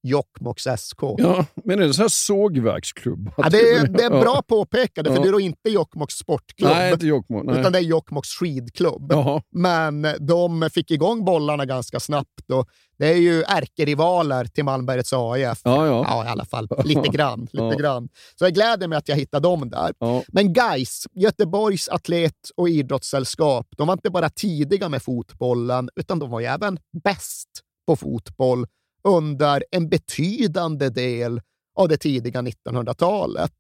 Jokkmokks 0.07 0.67
SK. 0.77 1.03
Ja, 1.19 1.47
men 1.65 1.79
är 1.79 1.87
det 1.87 1.95
så 1.95 2.03
här 2.03 2.09
sågverksklubb? 2.09 3.31
Ja, 3.37 3.49
det, 3.49 3.71
är, 3.71 3.87
det 3.87 4.03
är 4.03 4.11
bra 4.11 4.43
påpekande, 4.43 5.11
för 5.11 5.17
ja. 5.17 5.23
det 5.23 5.29
är 5.29 5.33
då 5.33 5.41
inte 5.41 5.71
Jokkmokks 5.71 6.15
sportklubb. 6.15 6.71
Nej, 6.71 6.93
inte 6.93 7.07
Jokkmokk, 7.07 7.45
nej. 7.45 7.61
Utan 7.61 7.73
det 7.73 7.79
är 7.79 7.83
Jokkmokks 7.83 8.29
skidklubb. 8.29 9.13
Jaha. 9.13 9.43
Men 9.51 10.07
de 10.21 10.71
fick 10.71 10.91
igång 10.91 11.25
bollarna 11.25 11.65
ganska 11.65 12.01
snabbt. 12.01 12.51
Och 12.53 12.69
det 12.99 13.07
är 13.07 13.17
ju 13.17 13.43
ärkerivaler 13.43 14.45
till 14.45 14.65
Malmbergets 14.65 15.13
AIF. 15.13 15.61
Ja, 15.65 15.87
ja. 15.87 16.05
ja, 16.09 16.25
i 16.25 16.29
alla 16.29 16.45
fall 16.45 16.69
lite 16.85 17.09
grann. 17.09 17.41
Lite 17.53 17.65
ja. 17.65 17.75
grann. 17.75 18.09
Så 18.39 18.45
jag 18.45 18.55
gläder 18.55 18.89
mig 18.89 18.99
att 18.99 19.09
jag 19.09 19.17
hittade 19.17 19.49
dem 19.49 19.71
där. 19.71 19.93
Ja. 19.99 20.23
Men 20.29 20.53
guys, 20.53 21.07
Göteborgs 21.13 21.89
atlet 21.89 22.51
och 22.57 22.69
idrottssällskap, 22.69 23.67
de 23.77 23.87
var 23.87 23.95
inte 23.95 24.11
bara 24.11 24.31
tidiga 24.31 24.89
med 24.89 25.03
fotbollen, 25.03 25.91
utan 25.97 26.19
de 26.19 26.31
var 26.31 26.41
ju 26.41 26.47
även 26.47 26.79
bäst 27.05 27.49
på 27.87 27.97
fotboll 27.97 28.67
under 29.07 29.65
en 29.71 29.89
betydande 29.89 30.89
del 30.89 31.41
av 31.77 31.89
det 31.89 31.97
tidiga 31.97 32.43
1900-talet. 32.43 33.53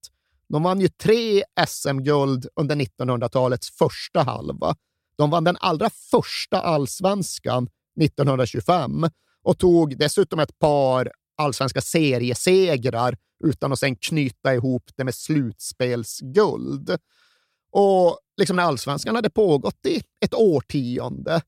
De 0.48 0.62
vann 0.62 0.80
ju 0.80 0.88
tre 0.88 1.44
SM-guld 1.68 2.46
under 2.56 2.76
1900-talets 2.76 3.70
första 3.70 4.22
halva. 4.22 4.76
De 5.18 5.30
vann 5.30 5.44
den 5.44 5.56
allra 5.60 5.90
första 5.90 6.60
allsvenskan 6.60 7.68
1925 8.00 9.06
och 9.42 9.58
tog 9.58 9.98
dessutom 9.98 10.40
ett 10.40 10.58
par 10.58 11.10
allsvenska 11.36 11.80
seriesegrar 11.80 13.16
utan 13.44 13.72
att 13.72 13.78
sen 13.78 13.96
knyta 13.96 14.54
ihop 14.54 14.90
det 14.96 15.04
med 15.04 15.14
slutspelsguld. 15.14 16.98
Och 17.72 18.18
liksom 18.36 18.56
när 18.56 18.62
allsvenskan 18.62 19.14
hade 19.14 19.30
pågått 19.30 19.86
i 19.86 20.02
ett 20.20 20.34
årtionde 20.34 21.40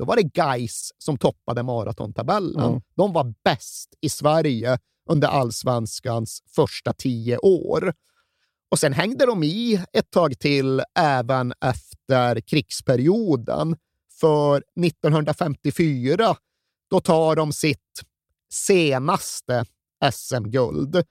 då 0.00 0.06
var 0.06 0.16
det 0.16 0.30
Geis 0.34 0.90
som 0.98 1.18
toppade 1.18 1.62
maratontabellen. 1.62 2.70
Mm. 2.70 2.80
De 2.96 3.12
var 3.12 3.34
bäst 3.44 3.94
i 4.00 4.08
Sverige 4.08 4.78
under 5.10 5.28
allsvenskans 5.28 6.42
första 6.54 6.92
tio 6.92 7.38
år. 7.38 7.94
Och 8.70 8.78
sen 8.78 8.92
hängde 8.92 9.26
de 9.26 9.42
i 9.42 9.84
ett 9.92 10.10
tag 10.10 10.38
till 10.38 10.82
även 10.98 11.52
efter 11.60 12.40
krigsperioden. 12.40 13.76
För 14.20 14.62
1954 14.84 16.36
då 16.90 17.00
tar 17.00 17.36
de 17.36 17.52
sitt 17.52 18.02
senaste 18.52 19.64
SM-guld. 20.12 21.04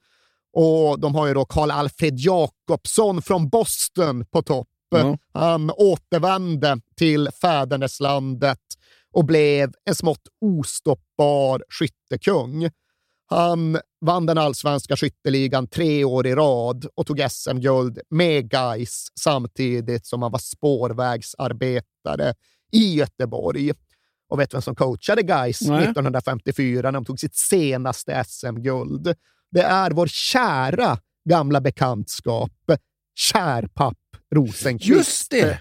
Och 0.52 1.00
de 1.00 1.14
har 1.14 1.26
ju 1.26 1.34
då 1.34 1.44
Karl 1.44 1.70
Alfred 1.70 2.18
Jakobsson 2.18 3.22
från 3.22 3.48
Boston 3.48 4.26
på 4.26 4.42
topp. 4.42 4.68
Ja. 4.98 5.18
Han 5.32 5.70
återvände 5.70 6.80
till 6.96 7.28
fäderneslandet 7.40 8.58
och 9.12 9.24
blev 9.24 9.72
en 9.84 9.94
smått 9.94 10.28
ostoppbar 10.40 11.62
skyttekung. 11.68 12.70
Han 13.26 13.78
vann 14.00 14.26
den 14.26 14.38
allsvenska 14.38 14.96
skytteligan 14.96 15.66
tre 15.66 16.04
år 16.04 16.26
i 16.26 16.34
rad 16.34 16.86
och 16.94 17.06
tog 17.06 17.26
SM-guld 17.30 18.00
med 18.10 18.50
Gais 18.50 19.06
samtidigt 19.20 20.06
som 20.06 20.22
han 20.22 20.32
var 20.32 20.38
spårvägsarbetare 20.38 22.34
i 22.72 22.94
Göteborg. 22.94 23.72
Och 24.28 24.40
vet 24.40 24.50
du 24.50 24.54
vem 24.54 24.62
som 24.62 24.74
coachade 24.74 25.22
Nej. 25.22 25.84
1954 25.84 26.82
när 26.82 26.92
de 26.92 27.04
tog 27.04 27.20
sitt 27.20 27.36
senaste 27.36 28.24
SM-guld? 28.24 29.14
Det 29.50 29.62
är 29.62 29.90
vår 29.90 30.06
kära 30.06 30.98
gamla 31.28 31.60
bekantskap, 31.60 32.52
Kärpapp 33.14 33.96
Rosenqvist. 34.34 34.88
Just 34.90 35.30
det! 35.30 35.60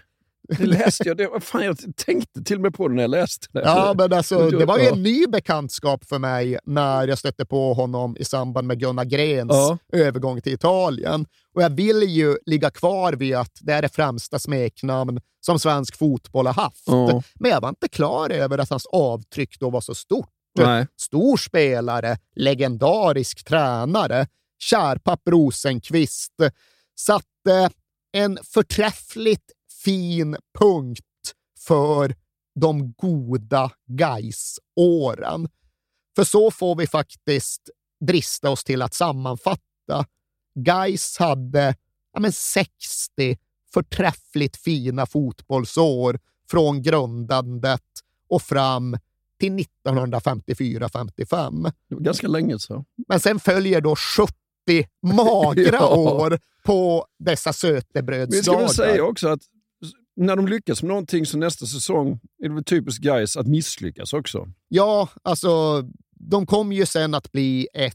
Det 0.57 0.65
läste 0.65 1.07
jag. 1.07 1.17
Det, 1.17 1.27
var 1.27 1.39
fan, 1.39 1.63
jag 1.63 1.77
tänkte 1.95 2.43
till 2.43 2.55
och 2.55 2.61
med 2.61 2.73
på 2.73 2.87
det 2.87 2.95
när 2.95 3.03
jag 3.03 3.09
läste 3.11 3.47
det. 3.51 3.61
Ja, 3.61 3.93
men 3.97 4.13
alltså, 4.13 4.49
det 4.49 4.65
var 4.65 4.77
ju 4.79 4.85
en 4.87 5.03
ny 5.03 5.27
bekantskap 5.27 6.05
för 6.05 6.19
mig 6.19 6.59
när 6.65 7.07
jag 7.07 7.17
stötte 7.17 7.45
på 7.45 7.73
honom 7.73 8.17
i 8.19 8.25
samband 8.25 8.67
med 8.67 8.79
Gunnar 8.79 9.05
Grens 9.05 9.51
Ja. 9.51 9.77
övergång 9.93 10.41
till 10.41 10.53
Italien. 10.53 11.25
Och 11.55 11.61
jag 11.61 11.69
vill 11.69 12.03
ju 12.03 12.37
ligga 12.45 12.69
kvar 12.69 13.13
vid 13.13 13.35
att 13.35 13.51
det 13.61 13.73
är 13.73 13.81
det 13.81 13.89
främsta 13.89 14.39
smeknamn 14.39 15.21
som 15.45 15.59
svensk 15.59 15.97
fotboll 15.97 16.47
har 16.47 16.53
haft. 16.53 16.83
Ja. 16.85 17.23
Men 17.39 17.51
jag 17.51 17.61
var 17.61 17.69
inte 17.69 17.87
klar 17.87 18.29
över 18.29 18.57
att 18.57 18.69
hans 18.69 18.85
avtryck 18.85 19.59
då 19.59 19.69
var 19.69 19.81
så 19.81 19.95
stort. 19.95 20.29
Nej. 20.59 20.87
Stor 21.01 21.37
spelare, 21.37 22.17
legendarisk 22.35 23.45
tränare, 23.45 24.27
Kärpapp 24.59 25.21
Rosenqvist 25.29 26.33
satte 26.99 27.69
en 28.11 28.39
förträffligt 28.43 29.51
fin 29.83 30.37
punkt 30.59 31.05
för 31.59 32.15
de 32.59 32.93
goda 32.93 33.71
Gais-åren. 33.85 35.49
För 36.15 36.23
så 36.23 36.51
får 36.51 36.75
vi 36.75 36.87
faktiskt 36.87 37.69
drista 38.05 38.49
oss 38.49 38.63
till 38.63 38.81
att 38.81 38.93
sammanfatta. 38.93 40.05
Gais 40.55 41.17
hade 41.17 41.75
ja, 42.13 42.19
men 42.19 42.31
60 42.31 43.37
förträffligt 43.73 44.57
fina 44.57 45.05
fotbollsår 45.05 46.19
från 46.49 46.81
grundandet 46.81 47.83
och 48.29 48.41
fram 48.41 48.97
till 49.39 49.65
1954-55. 49.83 51.71
Det 51.89 51.95
var 51.95 52.01
ganska 52.01 52.27
länge 52.27 52.59
så. 52.59 52.85
Men 53.07 53.19
sen 53.19 53.39
följer 53.39 53.81
då 53.81 53.95
70 53.95 54.33
magra 55.03 55.77
Ja. 55.79 55.95
år 55.95 56.39
på 56.65 57.05
dessa 57.19 57.53
Men 57.63 57.71
jag 57.73 57.83
ska 57.83 57.93
sötebrödsdagar. 57.93 58.67
säga 58.67 59.03
också 59.03 59.27
att 59.27 59.41
när 60.15 60.35
de 60.35 60.47
lyckas 60.47 60.81
med 60.83 60.89
någonting 60.89 61.25
så 61.25 61.37
nästa 61.37 61.65
säsong 61.65 62.19
är 62.43 62.49
det 62.49 62.55
väl 62.55 62.63
typiskt 62.63 63.03
guys 63.03 63.37
att 63.37 63.47
misslyckas 63.47 64.13
också. 64.13 64.47
Ja, 64.67 65.09
alltså 65.23 65.83
de 66.19 66.45
kom 66.45 66.71
ju 66.71 66.85
sen 66.85 67.13
att 67.13 67.31
bli 67.31 67.67
ett 67.73 67.93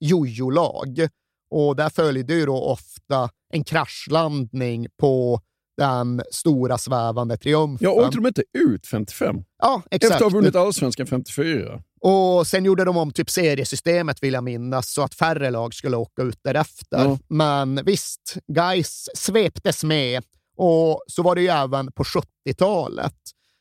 jojo-lag 0.00 1.08
och 1.50 1.76
där 1.76 1.88
följde 1.90 2.34
ju 2.34 2.46
då 2.46 2.62
ofta 2.64 3.30
en 3.52 3.64
kraschlandning 3.64 4.86
på 5.00 5.40
den 5.80 6.22
stora 6.30 6.78
svävande 6.78 7.36
triumfen. 7.36 7.84
Jag 7.84 7.96
åkte 7.96 8.16
de 8.16 8.26
inte 8.26 8.42
ut 8.58 8.86
55? 8.86 9.36
Ja, 9.58 9.82
Efter 9.90 9.96
exakt. 9.96 10.14
att 10.14 10.32
ha 10.32 10.38
vunnit 10.38 10.56
allsvenskan 10.56 11.06
54. 11.06 11.82
Och 12.00 12.46
sen 12.46 12.64
gjorde 12.64 12.84
de 12.84 12.96
om 12.96 13.10
typ 13.10 13.30
seriesystemet 13.30 14.22
vill 14.22 14.34
jag 14.34 14.44
minnas, 14.44 14.92
så 14.92 15.02
att 15.02 15.14
färre 15.14 15.50
lag 15.50 15.74
skulle 15.74 15.96
åka 15.96 16.22
ut 16.22 16.38
därefter. 16.42 16.98
Ja. 16.98 17.18
Men 17.28 17.80
visst, 17.84 18.36
guys 18.46 19.08
sveptes 19.14 19.84
med 19.84 20.22
och 20.56 21.02
så 21.06 21.22
var 21.22 21.34
det 21.34 21.40
ju 21.40 21.48
även 21.48 21.92
på 21.92 22.02
70-talet. 22.02 23.16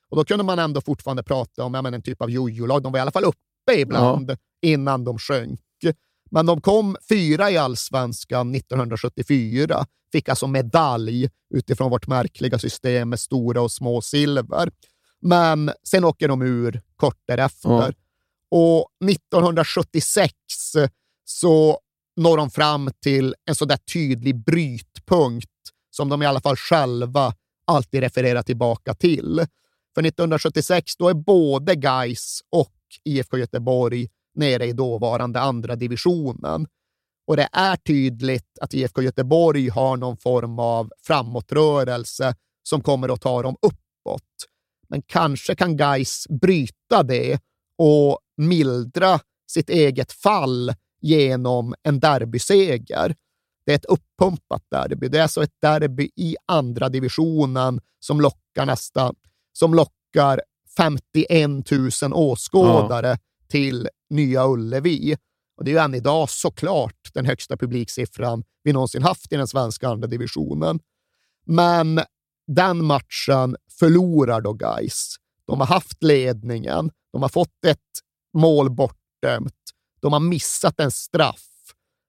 Och 0.10 0.18
då 0.18 0.26
kunde 0.26 0.44
man 0.44 0.60
ändå 0.60 0.82
fortfarande 0.82 1.24
prata 1.24 1.64
om 1.64 1.74
ja, 1.74 1.82
men 1.82 1.94
en 1.94 2.02
typ 2.02 2.22
av 2.22 2.30
jojo-lag. 2.30 2.84
De 2.84 2.92
var 2.92 3.00
i 3.00 3.02
alla 3.02 3.12
fall 3.12 3.26
uppe 3.26 3.80
ibland 3.80 4.38
innan 4.62 5.04
de 5.04 5.20
sjönk. 5.20 5.60
Men 6.32 6.46
de 6.46 6.62
kom 6.62 6.96
fyra 7.10 7.52
i 7.52 7.58
allsvenskan 7.58 8.56
1974, 8.56 9.86
fick 10.12 10.30
alltså 10.30 10.48
medalj 10.48 11.30
utifrån 11.54 11.92
vårt 11.92 12.08
märkliga 12.08 12.60
system 12.60 13.10
med 13.10 13.20
stora 13.20 13.62
och 13.62 13.72
små 13.72 14.02
silver. 14.02 14.72
Men 15.22 15.72
sen 15.84 16.04
åker 16.04 16.28
de 16.28 16.42
ur 16.42 16.82
kort 16.96 17.22
därefter. 17.28 17.70
Ja. 17.70 17.92
Och 18.52 19.10
1976 19.10 20.34
så 21.26 21.80
når 22.16 22.38
de 22.38 22.50
fram 22.50 22.92
till 23.02 23.36
en 23.46 23.56
så 23.56 23.66
där 23.66 23.78
tydlig 23.78 24.44
brytpunkt 24.44 25.50
som 25.92 26.10
de 26.10 26.22
i 26.22 26.26
alla 26.26 26.42
fall 26.42 26.56
själva 26.56 27.34
alltid 27.68 28.00
refererar 28.00 28.44
tillbaka 28.44 28.94
till. 28.94 29.46
För 29.96 30.04
1976 30.04 30.98
då 30.98 31.10
är 31.10 31.14
både 31.14 31.76
Gais 31.76 32.42
och 32.50 32.76
IFK 33.04 33.38
Göteborg 33.38 34.08
nere 34.36 34.66
i 34.66 34.74
dåvarande 34.74 35.40
andra 35.40 35.76
divisionen. 35.76 36.68
Och 37.30 37.38
det 37.38 37.50
är 37.52 37.76
tydligt 37.76 38.60
att 38.62 38.74
IFK 38.74 39.02
Göteborg 39.02 39.70
har 39.70 39.98
någon 39.98 40.18
form 40.18 40.60
av 40.60 40.92
framåtrörelse 41.04 42.36
som 42.64 42.82
kommer 42.82 43.10
att 43.14 43.22
ta 43.22 43.42
dem 43.42 43.56
uppåt. 43.62 44.24
Men 44.88 45.02
kanske 45.02 45.56
kan 45.56 45.78
Gais 45.78 46.28
bryta 46.42 47.04
det 47.04 47.40
och 47.78 48.20
mildra 48.38 49.20
sitt 49.52 49.70
eget 49.70 50.12
fall 50.12 50.74
genom 51.02 51.76
en 51.84 52.00
derbyseger. 52.00 53.16
Det 53.66 53.72
är 53.72 53.76
ett 53.76 53.86
uppumpat 53.86 54.64
derby. 54.72 55.08
Det 55.08 55.18
är 55.18 55.24
alltså 55.24 55.44
ett 55.44 55.62
derby 55.62 56.10
i 56.16 56.36
andra 56.46 56.90
divisionen 56.90 57.82
som 58.00 58.22
lockar 58.22 58.66
nästan, 58.66 59.16
som 59.54 59.74
lockar 59.74 60.42
51 60.78 61.72
000 62.02 62.14
åskådare 62.14 63.18
till 63.50 63.90
Nya 64.10 64.48
Ullevi. 64.48 65.18
Och 65.60 65.66
det 65.66 65.72
är 65.72 65.74
ju 65.74 65.80
än 65.80 65.96
idag 65.96 66.30
såklart 66.30 67.14
den 67.14 67.26
högsta 67.26 67.58
publiksiffran 67.58 68.44
vi 68.64 68.74
någonsin 68.74 69.04
haft 69.04 69.34
i 69.34 69.36
den 69.36 69.48
svenska 69.48 69.90
andra 69.90 70.08
divisionen. 70.08 70.80
Men 71.46 72.02
den 72.48 72.86
matchen 72.86 73.56
förlorar 73.80 74.42
då 74.42 74.54
Gais. 74.54 75.16
De 75.48 75.60
har 75.60 75.68
haft 75.68 76.04
ledningen, 76.04 76.92
de 77.12 77.22
har 77.22 77.30
fått 77.30 77.66
ett 77.66 77.78
mål 78.34 78.72
bortdömt, 78.72 79.54
de 80.02 80.14
har 80.14 80.20
missat 80.20 80.80
en 80.80 80.92
straff. 80.92 81.48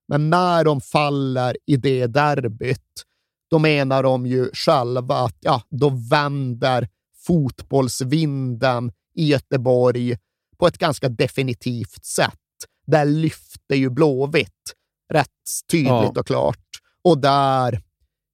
Men 0.08 0.30
när 0.30 0.64
de 0.64 0.80
faller 0.80 1.56
i 1.66 1.76
det 1.76 2.06
derbyt, 2.06 3.04
då 3.50 3.58
menar 3.58 4.02
de 4.02 4.26
ju 4.26 4.50
själva 4.52 5.14
att 5.14 5.36
ja, 5.40 5.62
då 5.70 5.88
vänder 6.10 6.88
fotbollsvinden 7.26 8.92
i 9.14 9.26
Göteborg 9.26 10.16
på 10.58 10.66
ett 10.66 10.78
ganska 10.78 11.08
definitivt 11.08 12.04
sätt. 12.04 12.40
Där 12.86 13.04
lyfter 13.04 13.74
ju 13.74 13.90
Blåvitt 13.90 14.74
rätt 15.12 15.28
tydligt 15.70 15.88
Ja. 15.88 16.12
och 16.16 16.26
klart. 16.26 16.66
Och 17.02 17.18
där 17.18 17.82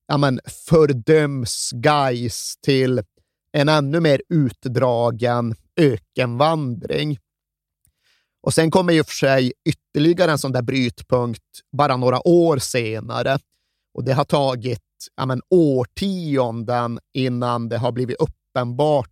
ja, 0.09 0.17
men, 0.17 0.41
fördöms 0.69 1.71
Gais 1.75 2.55
till 2.63 3.03
en 3.53 3.69
ännu 3.69 4.01
mer 4.01 4.23
utdragen 4.29 5.55
ökenvandring. 5.77 7.19
Och 8.43 8.55
sen 8.55 8.71
kommer 8.71 8.93
ju 8.93 9.05
för 9.05 9.13
sig 9.13 9.53
ytterligare 9.65 10.31
en 10.31 10.39
sån 10.39 10.53
där 10.53 10.63
brytpunkt 10.63 11.43
bara 11.73 11.97
några 11.97 12.29
år 12.29 12.59
senare. 12.59 13.39
Och 13.95 14.05
det 14.05 14.13
har 14.13 14.25
tagit 14.25 14.81
ja, 15.17 15.27
men, 15.27 15.43
årtionden 15.51 16.99
innan 17.13 17.69
det 17.69 17.79
har 17.79 17.93
blivit 17.93 18.17
uppenbart 18.17 19.11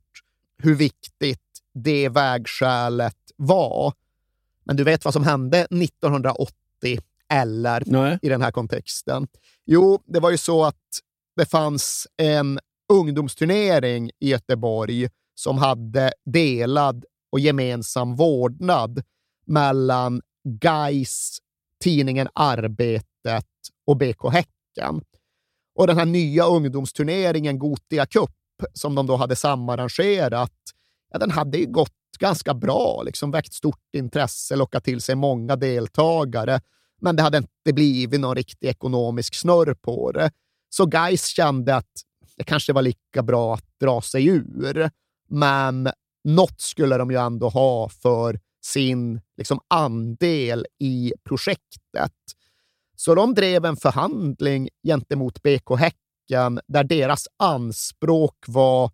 hur 0.63 0.75
viktigt 0.75 1.41
det 1.75 2.09
vägskälet 2.09 3.17
var. 3.37 3.93
Men 4.65 4.77
du 4.77 4.85
vet 4.85 5.05
vad 5.05 5.15
som 5.15 5.25
hände 5.25 5.59
1980 5.59 6.55
eller 7.33 7.83
Nej. 7.87 8.19
i 8.23 8.29
den 8.29 8.43
här 8.43 8.51
kontexten? 8.51 9.27
Jo, 9.67 10.03
det 10.07 10.21
var 10.21 10.31
ju 10.31 10.39
så 10.39 10.65
att 10.65 11.01
det 11.37 11.47
fanns 11.47 12.07
en 12.17 12.59
ungdomsturnering 12.93 14.11
i 14.21 14.31
Göteborg 14.31 15.09
som 15.35 15.59
hade 15.59 16.13
delad 16.25 17.05
och 17.33 17.41
gemensam 17.41 18.17
vårdnad 18.17 19.03
mellan 19.47 20.21
Gais, 20.61 21.39
tidningen 21.83 22.29
Arbetet 22.35 23.47
och 23.87 23.97
BK 23.97 24.33
Häcken. 24.33 25.03
Och 25.75 25.87
den 25.87 25.99
här 25.99 26.05
nya 26.05 26.45
ungdomsturneringen 26.45 27.59
Gotia 27.59 28.07
Cup 28.07 28.31
som 28.73 28.95
de 28.95 29.07
då 29.07 29.17
hade 29.17 29.37
samarrangerat, 29.37 30.53
ja, 31.11 31.19
den 31.19 31.31
hade 31.31 31.59
ju 31.59 31.67
gått 31.67 32.04
ganska 32.17 32.55
bra, 32.55 33.03
liksom 33.03 33.31
väckt 33.31 33.53
stort 33.53 33.95
intresse, 33.95 34.57
lockat 34.57 34.85
till 34.85 35.01
sig 35.01 35.15
många 35.15 35.57
deltagare, 35.57 36.61
men 37.01 37.17
det 37.17 37.23
hade 37.23 37.39
inte 37.39 37.73
blivit 37.73 38.21
någon 38.21 38.37
riktig 38.37 38.69
ekonomisk 38.69 39.35
snurr 39.35 39.75
på 39.75 40.13
det. 40.13 40.31
Så 40.69 40.87
guys 40.87 41.27
kände 41.27 41.77
att 41.77 41.91
det 42.37 42.45
kanske 42.45 42.73
var 42.73 42.83
lika 42.83 43.23
bra 43.23 43.55
att 43.55 43.65
dra 43.81 44.01
sig 44.01 44.27
ur, 44.27 44.91
men 45.29 45.89
något 46.25 46.61
skulle 46.61 46.97
de 46.97 47.11
ju 47.11 47.17
ändå 47.17 47.49
ha 47.49 47.89
för 47.89 48.41
sin 48.65 49.21
liksom, 49.37 49.61
andel 49.69 50.67
i 50.81 51.13
projektet. 51.25 52.13
Så 52.97 53.15
de 53.15 53.35
drev 53.35 53.65
en 53.65 53.77
förhandling 53.77 54.69
gentemot 54.87 55.43
BK 55.43 55.79
Häcken 55.79 56.61
där 56.67 56.85
deras 56.85 57.29
anspråk 57.37 58.37
var 58.47 58.91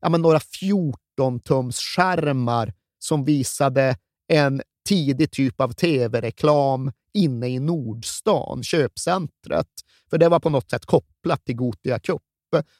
ja, 0.00 0.08
men 0.08 0.22
några 0.22 0.40
14 0.40 1.00
14-tumsskärmar 1.18 2.72
som 2.98 3.24
visade 3.24 3.96
en 4.28 4.62
tidig 4.88 5.30
typ 5.30 5.60
av 5.60 5.72
tv-reklam 5.72 6.92
inne 7.14 7.48
i 7.48 7.58
Nordstan, 7.58 8.62
köpcentret. 8.62 9.68
För 10.10 10.18
det 10.18 10.28
var 10.28 10.40
på 10.40 10.50
något 10.50 10.70
sätt 10.70 10.86
kopplat 10.86 11.44
till 11.44 11.56
Gotia 11.56 11.98
Cup. 11.98 12.22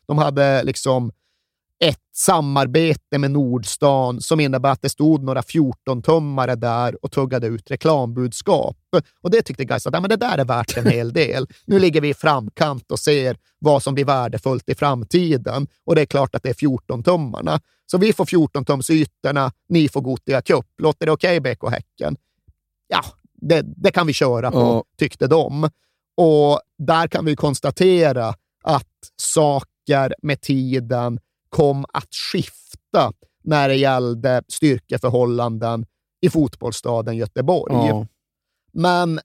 De 0.07 0.19
hade 0.19 0.63
liksom 0.63 1.13
ett 1.85 2.01
samarbete 2.15 3.19
med 3.19 3.31
Nordstan 3.31 4.21
som 4.21 4.41
innebar 4.41 4.71
att 4.71 4.83
det 4.83 4.89
stod 4.89 5.23
några 5.23 5.41
14-tummare 5.41 6.55
där 6.55 7.05
och 7.05 7.13
tuggade 7.13 7.47
ut 7.47 7.71
reklambudskap. 7.71 8.77
Och 9.21 9.31
det 9.31 9.43
tyckte 9.43 9.65
Gais 9.65 9.87
att 9.87 9.95
ja, 9.95 10.01
men 10.01 10.11
det 10.11 10.17
där 10.17 10.39
är 10.39 10.45
värt 10.45 10.77
en 10.77 10.87
hel 10.87 11.13
del. 11.13 11.47
Nu 11.65 11.79
ligger 11.79 12.01
vi 12.01 12.09
i 12.09 12.15
framkant 12.15 12.93
och 12.93 12.99
ser 12.99 13.37
vad 13.59 13.83
som 13.83 13.95
blir 13.95 14.05
värdefullt 14.05 14.69
i 14.69 14.75
framtiden. 14.75 15.67
Och 15.85 15.95
det 15.95 16.01
är 16.01 16.07
klart 16.07 16.35
att 16.35 16.43
det 16.43 16.49
är 16.49 16.55
14-tummarna. 16.55 17.61
Så 17.91 17.99
vi 17.99 18.13
får 18.13 18.25
14-tumsytorna, 18.25 19.53
ni 19.69 19.89
får 19.89 20.01
Gothia 20.01 20.43
Cup. 20.43 20.67
Låter 20.79 21.07
det 21.07 21.13
okej, 21.13 21.41
okay, 21.41 21.55
BK 21.55 21.71
Häcken? 21.71 22.17
Ja, 22.89 23.05
det, 23.33 23.63
det, 23.77 23.91
kan 23.91 24.07
vi 24.07 24.13
köra 24.13 24.51
på, 24.51 24.59
ja. 24.59 24.85
tyckte 24.99 25.27
de. 25.27 25.71
Och 26.17 26.61
där 26.79 27.09
kan 27.09 27.25
vi 27.25 27.37
konstatera 27.37 28.35
att 28.63 29.13
saker 29.17 30.15
med 30.23 30.41
tiden 30.41 31.21
kom 31.49 31.85
att 31.93 32.15
skifta 32.15 33.13
när 33.45 33.69
det 33.69 33.75
gällde 33.75 34.43
styrkeförhållanden 34.49 35.87
i 36.21 36.31
fotbollsstaden 36.31 37.17
Göteborg. 37.17 37.75
Ja. 37.75 38.07
Men 38.73 39.21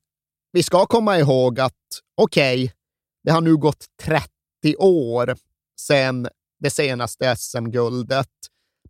vi 0.51 0.63
ska 0.63 0.85
komma 0.85 1.19
ihåg 1.19 1.59
att 1.59 1.73
okej, 2.15 2.63
okay, 2.63 2.75
det 3.23 3.31
har 3.31 3.41
nu 3.41 3.57
gått 3.57 3.85
30 4.01 4.29
år 4.77 5.35
sedan 5.79 6.27
det 6.59 6.69
senaste 6.69 7.35
SM-guldet. 7.35 8.29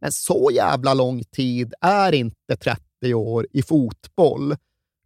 Men 0.04 0.12
så 0.12 0.50
jävla 0.54 0.94
lång 0.94 1.24
tid 1.24 1.74
är 1.82 2.12
inte 2.12 2.56
30 2.64 3.14
år 3.14 3.48
i 3.52 3.64
fotboll, 3.64 4.56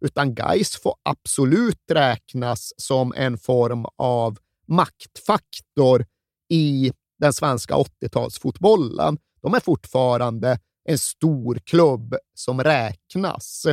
utan 0.04 0.34
Gais 0.34 0.76
får 0.76 0.94
absolut 1.02 1.90
räknas 1.90 2.72
som 2.76 3.12
en 3.16 3.38
form 3.38 3.86
av 3.96 4.38
maktfaktor 4.66 6.06
i 6.48 6.92
den 7.18 7.32
svenska 7.32 7.74
80-talsfotbollen. 7.74 9.18
De 9.42 9.54
är 9.54 9.60
fortfarande 9.60 10.58
en 10.84 10.98
stor 10.98 11.60
klubb 11.64 12.14
som 12.34 12.62
räknas. 12.64 13.66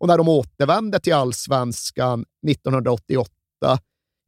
Och 0.00 0.08
när 0.08 0.18
de 0.18 0.28
återvände 0.28 1.00
till 1.00 1.14
allsvenskan 1.14 2.24
1988, 2.48 3.32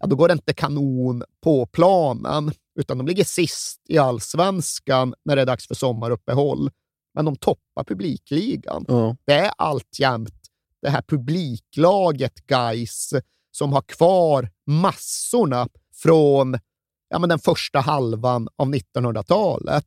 ja, 0.00 0.06
då 0.06 0.16
går 0.16 0.28
det 0.28 0.32
inte 0.32 0.52
kanon 0.52 1.22
på 1.40 1.66
planen, 1.66 2.52
utan 2.78 2.98
de 2.98 3.06
ligger 3.06 3.24
sist 3.24 3.80
i 3.88 3.98
allsvenskan 3.98 5.14
när 5.24 5.36
det 5.36 5.42
är 5.42 5.46
dags 5.46 5.68
för 5.68 5.74
sommaruppehåll. 5.74 6.70
Men 7.14 7.24
de 7.24 7.36
toppar 7.36 7.84
publikligan. 7.84 8.86
Mm. 8.88 9.16
Det 9.24 9.32
är 9.32 9.52
alltjämt 9.58 10.34
det 10.82 10.90
här 10.90 11.02
publiklaget 11.02 12.46
guys 12.46 13.14
som 13.50 13.72
har 13.72 13.82
kvar 13.82 14.50
massorna 14.66 15.68
från 15.94 16.58
ja, 17.08 17.18
men 17.18 17.28
den 17.28 17.38
första 17.38 17.80
halvan 17.80 18.48
av 18.56 18.74
1900-talet. 18.74 19.86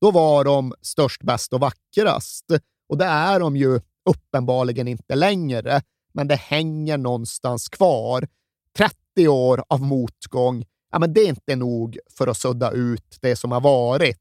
Då 0.00 0.10
var 0.10 0.44
de 0.44 0.74
störst, 0.80 1.22
bäst 1.22 1.52
och 1.52 1.60
vackrast. 1.60 2.46
Och 2.88 2.98
det 2.98 3.04
är 3.04 3.40
de 3.40 3.56
ju 3.56 3.80
uppenbarligen 4.10 4.88
inte 4.88 5.14
längre, 5.14 5.82
men 6.12 6.28
det 6.28 6.36
hänger 6.36 6.98
någonstans 6.98 7.68
kvar. 7.68 8.28
30 8.76 8.96
år 9.18 9.64
av 9.68 9.80
motgång, 9.80 10.64
ja, 10.92 10.98
men 10.98 11.12
det 11.12 11.20
är 11.20 11.28
inte 11.28 11.56
nog 11.56 11.98
för 12.18 12.26
att 12.26 12.36
sudda 12.36 12.70
ut 12.70 13.18
det 13.20 13.36
som 13.36 13.52
har 13.52 13.60
varit. 13.60 14.18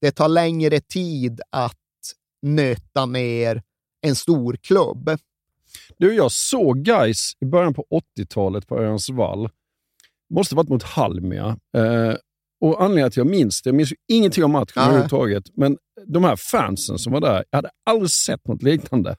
Det 0.00 0.10
tar 0.10 0.28
längre 0.28 0.80
tid 0.80 1.40
att 1.50 1.76
nöta 2.42 3.06
ner 3.06 3.62
en 4.00 4.16
stor 4.16 4.56
klubb. 4.62 5.10
Du, 5.98 6.14
jag 6.14 6.32
såg 6.32 6.84
guys 6.84 7.32
i 7.40 7.44
början 7.46 7.74
på 7.74 7.86
80-talet 8.18 8.66
på 8.66 8.78
Örjansvall 8.78 9.48
måste 10.30 10.54
varit 10.54 10.68
mot 10.68 10.82
Halmia. 10.82 11.58
Eh, 11.76 12.14
och 12.60 12.82
anledningen 12.82 13.10
till 13.10 13.20
att 13.20 13.26
jag 13.26 13.36
minns 13.36 13.62
det, 13.62 13.68
jag 13.68 13.74
minns 13.74 13.92
ingenting 14.08 14.44
om 14.44 14.50
matchen 14.50 14.82
överhuvudtaget, 14.82 15.44
men 15.54 15.76
de 16.06 16.24
här 16.24 16.36
fansen 16.36 16.98
som 16.98 17.12
var 17.12 17.20
där, 17.20 17.44
jag 17.50 17.58
hade 17.58 17.70
aldrig 17.86 18.10
sett 18.10 18.46
något 18.46 18.62
liknande. 18.62 19.16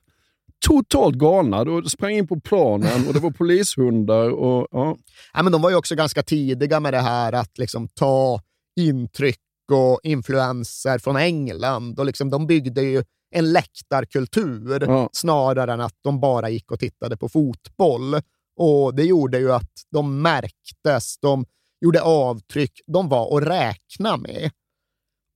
Totalt 0.65 1.15
galna. 1.15 1.63
De 1.63 1.89
sprang 1.89 2.11
in 2.11 2.27
på 2.27 2.39
planen 2.39 3.07
och 3.07 3.13
det 3.13 3.19
var 3.19 3.31
polishundar. 3.31 4.29
Och, 4.29 4.67
ja. 4.71 4.97
Ja, 5.33 5.43
men 5.43 5.51
de 5.51 5.61
var 5.61 5.69
ju 5.69 5.75
också 5.75 5.95
ganska 5.95 6.23
tidiga 6.23 6.79
med 6.79 6.93
det 6.93 6.99
här 6.99 7.33
att 7.33 7.57
liksom 7.57 7.87
ta 7.87 8.41
intryck 8.79 9.39
och 9.71 9.99
influenser 10.03 10.99
från 10.99 11.15
England. 11.15 11.99
Och 11.99 12.05
liksom, 12.05 12.29
de 12.29 12.47
byggde 12.47 12.81
ju 12.81 13.03
en 13.31 13.51
läktarkultur 13.51 14.83
ja. 14.87 15.09
snarare 15.13 15.73
än 15.73 15.81
att 15.81 15.95
de 16.03 16.19
bara 16.19 16.49
gick 16.49 16.71
och 16.71 16.79
tittade 16.79 17.17
på 17.17 17.29
fotboll. 17.29 18.15
Och 18.59 18.95
Det 18.95 19.03
gjorde 19.03 19.39
ju 19.39 19.51
att 19.51 19.71
de 19.91 20.21
märktes, 20.21 21.17
de 21.21 21.45
gjorde 21.81 22.01
avtryck, 22.01 22.71
de 22.87 23.09
var 23.09 23.37
att 23.37 23.43
räkna 23.43 24.17
med. 24.17 24.51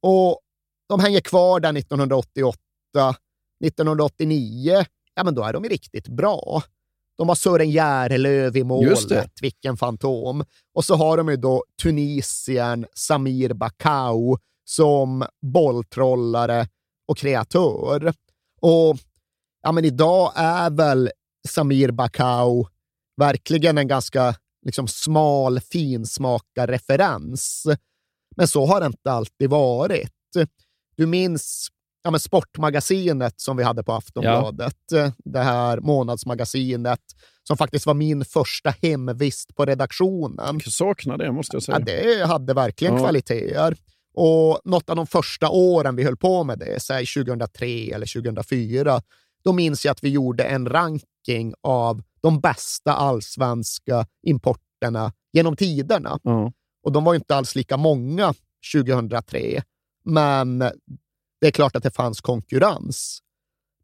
Och 0.02 0.40
de 0.90 1.00
hänger 1.00 1.22
kvar 1.22 1.60
där 1.60 1.78
1988. 1.78 2.58
1989, 3.66 4.86
ja 5.16 5.24
men 5.24 5.36
då 5.36 5.44
är 5.44 5.54
de 5.54 5.64
riktigt 5.64 6.08
bra. 6.08 6.64
De 7.18 7.30
har 7.30 7.36
Sören 7.36 7.70
Järlöv 7.70 8.58
i 8.58 8.64
målet, 8.64 9.42
vilken 9.42 9.78
fantom. 9.78 10.46
Och 10.74 10.86
så 10.86 10.96
har 10.96 11.18
de 11.18 11.30
ju 11.30 11.36
då 11.36 11.64
Tunisien 11.82 12.86
Samir 12.94 13.54
Bakau 13.54 14.38
som 14.66 15.26
bolltrollare 15.42 16.68
och 17.08 17.18
kreatör. 17.18 18.14
Och 18.62 18.98
ja, 19.62 19.72
men 19.72 19.86
idag 19.86 20.32
är 20.36 20.70
väl 20.70 21.12
Samir 21.48 21.92
Bakau 21.92 22.66
verkligen 23.18 23.78
en 23.78 23.88
ganska 23.88 24.36
liksom, 24.66 24.88
smal 24.88 25.60
finsmakarreferens. 25.60 27.68
Men 28.36 28.48
så 28.48 28.66
har 28.66 28.80
det 28.80 28.86
inte 28.86 29.12
alltid 29.12 29.50
varit. 29.50 30.12
Du 30.96 31.06
minns 31.06 31.68
ja, 32.04 32.12
men 32.12 32.20
Sportmagasinet 32.20 33.42
som 33.42 33.58
vi 33.58 33.64
hade 33.64 33.84
på 33.84 33.94
Aftonbladet. 33.94 34.78
Ja. 34.92 35.12
Det 35.18 35.40
här 35.40 35.80
månadsmagasinet 35.80 37.00
som 37.44 37.58
faktiskt 37.58 37.86
var 37.86 37.94
min 37.94 38.26
första 38.26 38.74
hemvist 38.82 39.56
på 39.56 39.66
redaktionen. 39.66 40.60
Jag 40.64 40.74
saknar 40.74 41.18
det, 41.18 41.32
måste 41.32 41.56
jag 41.56 41.64
säga. 41.64 41.80
Ja, 41.80 41.86
det 41.86 42.26
hade 42.26 42.54
verkligen 42.54 42.94
ja. 42.94 43.00
kvaliteter. 43.00 43.76
Och 44.14 44.60
något 44.64 44.90
av 44.90 44.96
de 44.96 45.08
första 45.08 45.50
åren 45.50 45.96
vi 45.96 46.04
höll 46.04 46.18
på 46.18 46.44
med 46.44 46.60
det, 46.60 46.80
säg 46.80 47.06
2003 47.06 47.66
eller 47.68 48.22
2004, 48.22 49.02
då 49.44 49.54
minns 49.54 49.86
jag 49.86 49.92
att 49.92 50.04
vi 50.04 50.10
gjorde 50.10 50.44
en 50.44 50.70
ranking 50.70 51.54
av 51.62 52.04
de 52.22 52.40
bästa 52.40 52.94
allsvenska 52.94 54.06
importerna 54.24 55.14
genom 55.34 55.56
tiderna. 55.56 56.20
Mm. 56.26 56.52
Och 56.84 56.92
de 56.92 57.04
var 57.04 57.16
inte 57.16 57.36
alls 57.36 57.56
lika 57.56 57.78
många 57.78 58.34
2003, 58.74 59.64
men 60.04 60.64
det 61.42 61.48
är 61.48 61.52
klart 61.52 61.76
att 61.76 61.84
det 61.84 61.92
fanns 61.92 62.22
konkurrens. 62.22 63.20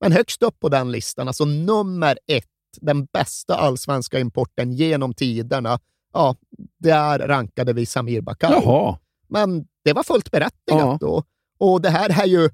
Men 0.02 0.12
högst 0.12 0.44
upp 0.44 0.60
på 0.60 0.70
den 0.70 0.92
listan, 0.92 1.28
alltså 1.28 1.46
nummer 1.46 2.20
ett, 2.28 2.46
den 2.82 3.06
bästa 3.06 3.56
allsvenska 3.56 4.20
importen 4.20 4.74
genom 4.74 5.14
tiderna, 5.14 5.80
ja, 6.14 6.36
där 6.80 7.20
rankade 7.20 7.74
vi 7.74 7.86
Samir 7.86 8.22
Bakar. 8.22 8.52
Jaha. 8.52 8.98
Men 9.28 9.66
det 9.84 9.94
var 9.94 10.04
fullt 10.04 10.32
berättigat 10.32 10.58
ja. 10.68 10.98
då. 11.02 11.24
Och 11.58 11.82
det 11.82 11.90
här 11.90 12.22
är 12.22 12.26
ju 12.26 12.50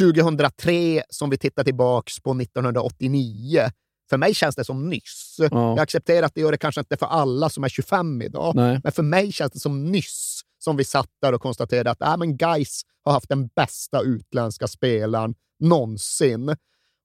2003 0.00 1.02
som 1.08 1.30
vi 1.30 1.38
tittar 1.38 1.64
tillbaka 1.64 2.10
på 2.22 2.30
1989. 2.30 3.70
För 4.10 4.16
mig 4.16 4.34
känns 4.34 4.56
det 4.56 4.64
som 4.64 4.88
nyss. 4.88 5.36
Ja. 5.38 5.48
Jag 5.50 5.78
accepterar 5.78 6.26
att 6.26 6.34
det 6.34 6.40
gör 6.40 6.52
det 6.52 6.58
kanske 6.58 6.80
inte 6.80 6.96
för 6.96 7.06
alla 7.06 7.48
som 7.48 7.64
är 7.64 7.68
25 7.68 8.22
idag, 8.22 8.54
Nej. 8.54 8.80
men 8.82 8.92
för 8.92 9.02
mig 9.02 9.32
känns 9.32 9.52
det 9.52 9.58
som 9.58 9.84
nyss 9.84 10.40
som 10.58 10.76
vi 10.76 10.84
satt 10.84 11.10
där 11.22 11.32
och 11.32 11.42
konstaterade 11.42 11.90
att 11.90 12.02
äh, 12.02 12.16
men 12.16 12.36
Geis 12.36 12.82
har 13.04 13.12
haft 13.12 13.28
den 13.28 13.46
bästa 13.46 14.02
utländska 14.02 14.66
spelaren 14.66 15.34
någonsin. 15.58 16.56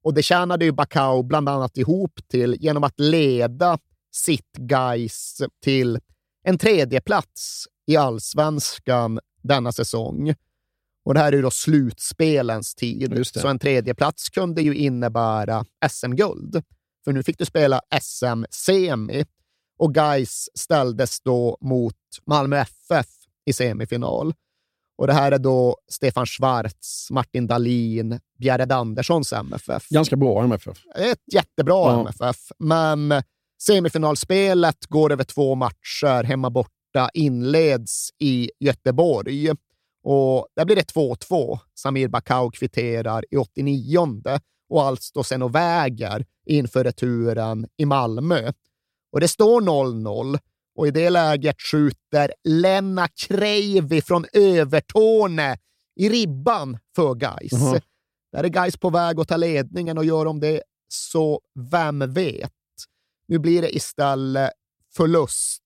Och 0.03 0.13
det 0.13 0.23
tjänade 0.23 0.65
ju 0.65 0.71
Bakau 0.71 1.23
bland 1.23 1.49
annat 1.49 1.77
ihop 1.77 2.19
till 2.27 2.55
genom 2.59 2.83
att 2.83 2.99
leda 2.99 3.79
sitt 4.11 4.57
Geis 4.69 5.41
till 5.63 5.99
en 6.43 6.57
tredje 6.57 7.01
plats 7.01 7.67
i 7.87 7.97
allsvenskan 7.97 9.19
denna 9.41 9.71
säsong. 9.71 10.33
Och 11.05 11.13
det 11.13 11.19
här 11.19 11.31
är 11.31 11.35
ju 11.35 11.41
då 11.41 11.51
slutspelens 11.51 12.75
tid, 12.75 13.27
så 13.27 13.47
en 13.47 13.59
tredje 13.59 13.95
plats 13.95 14.29
kunde 14.29 14.61
ju 14.61 14.75
innebära 14.75 15.65
SM-guld. 15.89 16.63
För 17.03 17.13
nu 17.13 17.23
fick 17.23 17.37
du 17.37 17.45
spela 17.45 17.81
SM-semi 18.01 19.25
och 19.77 19.95
Geis 19.95 20.49
ställdes 20.53 21.21
då 21.21 21.57
mot 21.61 21.95
Malmö 22.25 22.57
FF 22.57 23.07
i 23.45 23.53
semifinal. 23.53 24.33
Och 24.97 25.07
det 25.07 25.13
här 25.13 25.31
är 25.31 25.39
då 25.39 25.77
Stefan 25.91 26.25
Schwarz, 26.25 27.07
Martin 27.11 27.47
Dahlin, 27.47 28.19
Bjärred 28.39 28.71
Anderssons 28.71 29.33
MFF. 29.33 29.89
Ganska 29.89 30.15
bra 30.15 30.43
MFF. 30.43 30.77
Ett 30.95 31.33
jättebra 31.33 31.75
Ja. 31.75 31.99
MFF, 31.99 32.37
men 32.59 33.13
semifinalspelet 33.61 34.85
går 34.85 35.11
över 35.11 35.23
två 35.23 35.55
matcher. 35.55 36.23
Hemma 36.23 36.49
borta 36.49 37.09
inleds 37.13 38.09
i 38.19 38.51
Göteborg. 38.59 39.49
Och 40.03 40.47
där 40.55 40.65
blir 40.65 40.75
det 40.75 40.93
2-2. 40.93 41.59
Samir 41.75 42.07
Bakau 42.07 42.51
kvitterar 42.51 43.25
i 43.31 43.37
89 43.37 44.39
och 44.69 44.83
allt 44.83 45.01
står 45.01 45.23
sen 45.23 45.41
och 45.41 45.55
väger 45.55 46.25
inför 46.45 46.83
returen 46.83 47.67
i 47.77 47.85
Malmö. 47.85 48.51
Och 49.11 49.19
det 49.19 49.27
står 49.27 49.61
0-0 49.61 50.39
och 50.75 50.87
i 50.87 50.91
det 50.91 51.09
läget 51.09 51.61
skjuter 51.61 52.33
Lenna 52.43 53.07
Kreivi 53.07 54.01
från 54.01 54.25
Övertorne 54.33 55.57
i 55.95 56.09
ribban 56.09 56.77
för 56.95 57.15
Gais. 57.15 57.51
Jaha. 57.51 57.81
Där 58.31 58.43
är 58.43 58.47
Gais 58.47 58.77
på 58.77 58.89
väg 58.89 59.19
att 59.19 59.27
ta 59.27 59.37
ledningen 59.37 59.97
och 59.97 60.05
gör 60.05 60.25
de 60.25 60.39
det 60.39 60.61
så 60.87 61.41
vem 61.71 62.13
vet. 62.13 62.51
Nu 63.27 63.39
blir 63.39 63.61
det 63.61 63.75
istället 63.75 64.51
förlust 64.95 65.63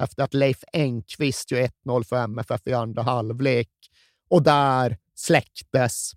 efter 0.00 0.22
att 0.22 0.34
Leif 0.34 0.64
Engqvist 0.72 1.50
gör 1.50 1.68
1-0 1.86 2.04
för 2.04 2.16
MFF 2.16 2.66
i 2.66 2.72
andra 2.72 3.02
halvlek. 3.02 3.70
Och 4.30 4.42
där 4.42 4.96
släcktes 5.14 6.12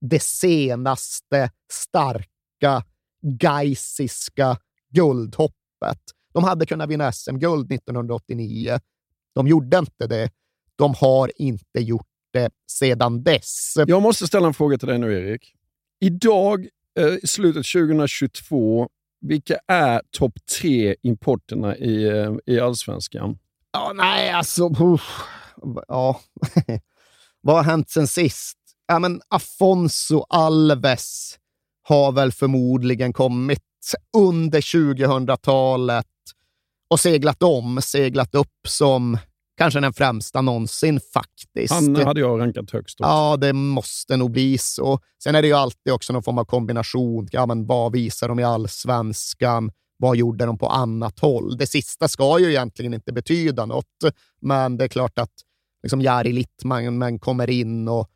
det 0.00 0.22
senaste 0.22 1.50
starka 1.72 2.84
gaisiska 3.22 4.58
guldhoppet. 4.90 6.00
De 6.34 6.44
hade 6.44 6.66
kunnat 6.66 6.90
vinna 6.90 7.12
SM-guld 7.12 7.72
1989. 7.72 8.78
De 9.34 9.46
gjorde 9.46 9.78
inte 9.78 10.06
det. 10.06 10.30
De 10.76 10.94
har 10.94 11.30
inte 11.36 11.80
gjort 11.80 12.06
det 12.32 12.50
sedan 12.70 13.22
dess. 13.22 13.74
Jag 13.86 14.02
måste 14.02 14.26
ställa 14.26 14.46
en 14.46 14.54
fråga 14.54 14.78
till 14.78 14.88
dig 14.88 14.98
nu, 14.98 15.30
Erik. 15.30 15.54
Idag, 16.00 16.68
eh, 16.98 17.14
i 17.22 17.26
slutet 17.26 17.66
2022, 17.66 18.88
vilka 19.20 19.58
är 19.66 20.02
topp 20.10 20.32
tre 20.60 20.96
importerna 21.02 21.76
i, 21.76 22.04
eh, 22.04 22.32
i 22.46 22.60
allsvenskan? 22.60 23.38
Ja, 23.72 23.92
nej, 23.94 24.30
alltså... 24.30 24.68
uff. 24.68 25.22
Ja. 25.88 26.20
Vad 27.40 27.56
har 27.56 27.62
hänt 27.62 27.90
sen 27.90 28.08
sist? 28.08 28.58
Ja, 28.86 28.98
men 28.98 29.20
Afonso 29.28 30.24
Alves 30.28 31.38
har 31.82 32.12
väl 32.12 32.32
förmodligen 32.32 33.12
kommit 33.12 33.62
under 34.16 34.60
2000-talet 34.60 36.06
och 36.88 37.00
seglat 37.00 37.42
om, 37.42 37.82
seglat 37.82 38.34
upp 38.34 38.68
som 38.68 39.18
kanske 39.56 39.80
den 39.80 39.92
främsta 39.92 40.40
någonsin 40.40 41.00
faktiskt. 41.14 41.74
Han 41.74 41.96
hade 41.96 42.20
jag 42.20 42.40
rankat 42.40 42.70
högst. 42.70 43.00
också. 43.00 43.10
Ja, 43.10 43.36
det 43.36 43.52
måste 43.52 44.16
nog 44.16 44.30
bli 44.30 44.58
så. 44.58 44.98
Sen 45.22 45.34
är 45.34 45.42
det 45.42 45.48
ju 45.48 45.54
alltid 45.54 45.92
också 45.92 46.12
någon 46.12 46.22
form 46.22 46.38
av 46.38 46.44
kombination. 46.44 47.28
Ja, 47.32 47.46
men 47.46 47.66
vad 47.66 47.92
visar 47.92 48.28
de 48.28 48.38
i 48.40 48.44
allsvenskan? 48.44 49.72
Vad 49.96 50.16
gjorde 50.16 50.46
de 50.46 50.58
på 50.58 50.68
annat 50.68 51.20
håll? 51.20 51.56
Det 51.56 51.66
sista 51.66 52.08
ska 52.08 52.38
ju 52.38 52.50
egentligen 52.50 52.94
inte 52.94 53.12
betyda 53.12 53.66
något, 53.66 54.04
men 54.40 54.76
det 54.76 54.84
är 54.84 54.88
klart 54.88 55.18
att 55.18 55.32
liksom 55.82 56.02
Jari 56.02 56.32
Littmanen 56.32 57.18
kommer 57.18 57.50
in 57.50 57.88
och 57.88 58.10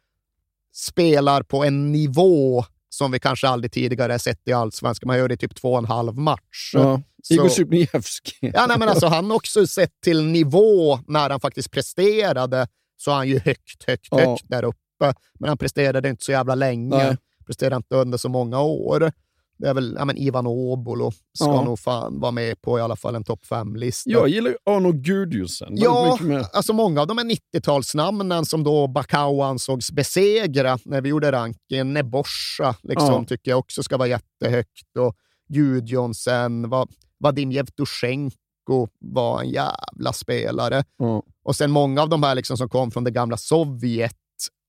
spelar 0.75 1.43
på 1.43 1.65
en 1.65 1.93
nivå 1.93 2.65
som 2.99 3.11
vi 3.11 3.19
kanske 3.19 3.49
aldrig 3.49 3.73
tidigare 3.73 4.19
sett 4.19 4.49
i 4.49 4.53
allsvenskan. 4.53 5.07
Man 5.07 5.19
gör 5.19 5.29
det 5.29 5.35
i 5.35 5.37
typ 5.37 5.55
två 5.55 5.73
och 5.73 5.79
en 5.79 5.85
halv 5.85 6.15
match. 6.19 6.71
Ja. 6.75 7.03
Igor 7.31 7.49
Zbigniewski. 7.49 8.37
Ja, 8.41 8.67
nej, 8.69 8.79
men 8.79 8.89
alltså, 8.89 9.07
han 9.07 9.33
också 9.33 9.67
sett 9.67 10.01
till 10.05 10.25
nivå 10.25 10.99
när 11.07 11.31
han 11.31 11.41
faktiskt 11.41 11.71
presterade 11.71 12.69
så 12.97 13.11
han 13.11 13.29
ju 13.29 13.39
högt, 13.39 13.85
högt, 13.87 14.09
Ja. 14.11 14.19
högt 14.19 14.45
där 14.49 14.65
uppe. 14.65 15.15
Men 15.39 15.49
han 15.49 15.59
presterade 15.59 16.09
inte 16.09 16.25
så 16.25 16.33
jävla 16.33 16.55
länge. 16.55 16.97
Nej. 16.97 17.17
Presterade 17.47 17.77
inte 17.77 17.97
under 17.97 18.19
så 18.19 18.29
många 18.29 18.61
år. 18.61 19.13
Det 19.59 19.69
är 19.69 19.75
väl 19.75 19.95
ja, 19.99 20.05
men 20.05 20.17
Ivan 20.17 20.47
Obolo 20.47 21.13
ska 21.39 21.47
Ja. 21.47 21.65
nog 21.65 21.79
fan 21.79 22.21
vara 22.21 22.33
med 22.33 22.61
på 22.63 22.79
i 22.79 22.83
alla 22.83 22.97
fall 22.97 23.15
en 23.15 23.25
topp 23.25 23.47
fem-lista. 23.47 24.11
Jag 24.11 24.29
gillar 24.29 24.51
ju 24.51 24.57
Arno 24.67 24.93
väldigt 24.93 25.81
Ja, 25.83 26.49
alltså 26.53 26.73
många 26.73 27.01
av 27.01 27.07
de 27.07 27.19
här 27.19 27.25
90-talsnamnen 27.25 28.45
som 28.45 28.65
då 28.65 28.87
Bakau 28.87 29.41
ansågs 29.43 29.93
besegra 29.93 30.79
när 30.85 31.01
vi 31.01 31.09
gjorde 31.09 31.33
ranken, 31.33 31.95
Neboscha 31.95 32.75
liksom, 32.83 33.13
Ja. 33.15 33.25
tycker 33.29 33.51
jag 33.51 33.59
också 33.59 33.83
ska 33.83 33.97
vara 33.97 34.09
jättehögt 34.09 34.97
och 34.99 35.15
Gudjonsen, 35.49 36.69
Va- 36.71 36.87
Vadim 37.21 37.53
Jevtusjenko 37.53 38.89
var 39.01 39.41
en 39.41 39.49
jävla 39.51 40.13
spelare. 40.13 40.85
Ja. 40.99 41.23
Och 41.45 41.57
sen 41.57 41.71
många 41.71 42.03
av 42.03 42.09
de 42.09 42.23
här 42.23 42.35
liksom 42.35 42.57
som 42.57 42.69
kom 42.69 42.91
från 42.91 43.05
det 43.05 43.11
gamla 43.11 43.37
Sovjet, 43.37 44.13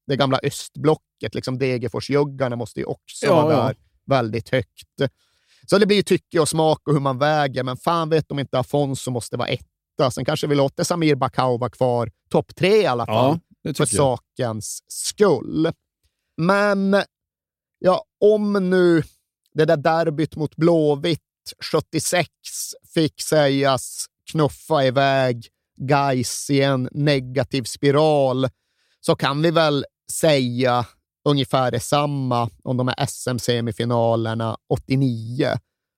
det 0.08 0.16
gamla 0.16 0.40
östblocket, 0.44 1.36
liksom 1.36 1.58
Degerforsjuggarna 1.58 2.56
måste 2.56 2.80
ju 2.80 2.86
också 2.86 3.30
vara 3.34 3.56
där 3.66 3.76
väldigt 4.10 4.50
högt. 4.50 5.12
Så 5.70 5.78
det 5.78 5.86
blir 5.86 6.04
tycke 6.04 6.40
och 6.40 6.50
smak 6.50 6.88
och 6.88 6.94
hur 6.94 7.00
man 7.02 7.18
väger, 7.18 7.64
men 7.64 7.78
fan 7.78 8.10
vet 8.10 8.32
om 8.32 8.40
inte 8.40 8.60
Afonso 8.60 9.12
måste 9.12 9.38
vara 9.38 9.48
etta. 9.48 10.12
Sen 10.12 10.26
kanske 10.26 10.48
vi 10.48 10.56
låter 10.56 10.84
Samir 10.84 11.16
Bakau 11.16 11.58
vara 11.58 11.70
kvar 11.70 12.12
topp 12.30 12.56
tre 12.56 12.82
i 12.82 12.86
alla 12.86 13.06
fall, 13.06 13.40
Ja, 13.62 13.74
för 13.74 13.84
jag. 13.84 13.90
sakens 13.90 14.84
skull. 14.88 15.72
Men 16.38 17.04
ja, 17.80 18.04
om 18.22 18.70
nu 18.70 19.04
det 19.54 19.66
där 19.66 19.78
derbyt 19.78 20.36
mot 20.36 20.56
Blåvitt 20.56 21.22
76 21.72 22.30
fick 22.94 23.22
sägas 23.22 24.06
knuffa 24.32 24.86
iväg 24.86 25.48
Gais 25.78 26.50
i 26.50 26.62
en 26.62 26.90
negativ 26.92 27.64
spiral, 27.64 28.50
så 29.02 29.16
kan 29.16 29.42
vi 29.42 29.52
väl 29.52 29.86
säga 30.12 30.86
ungefär 31.30 31.72
detsamma 31.72 32.50
om 32.64 32.78
de 32.78 32.88
här 32.88 33.06
SM-semifinalerna 33.06 34.58
89. 34.70 35.54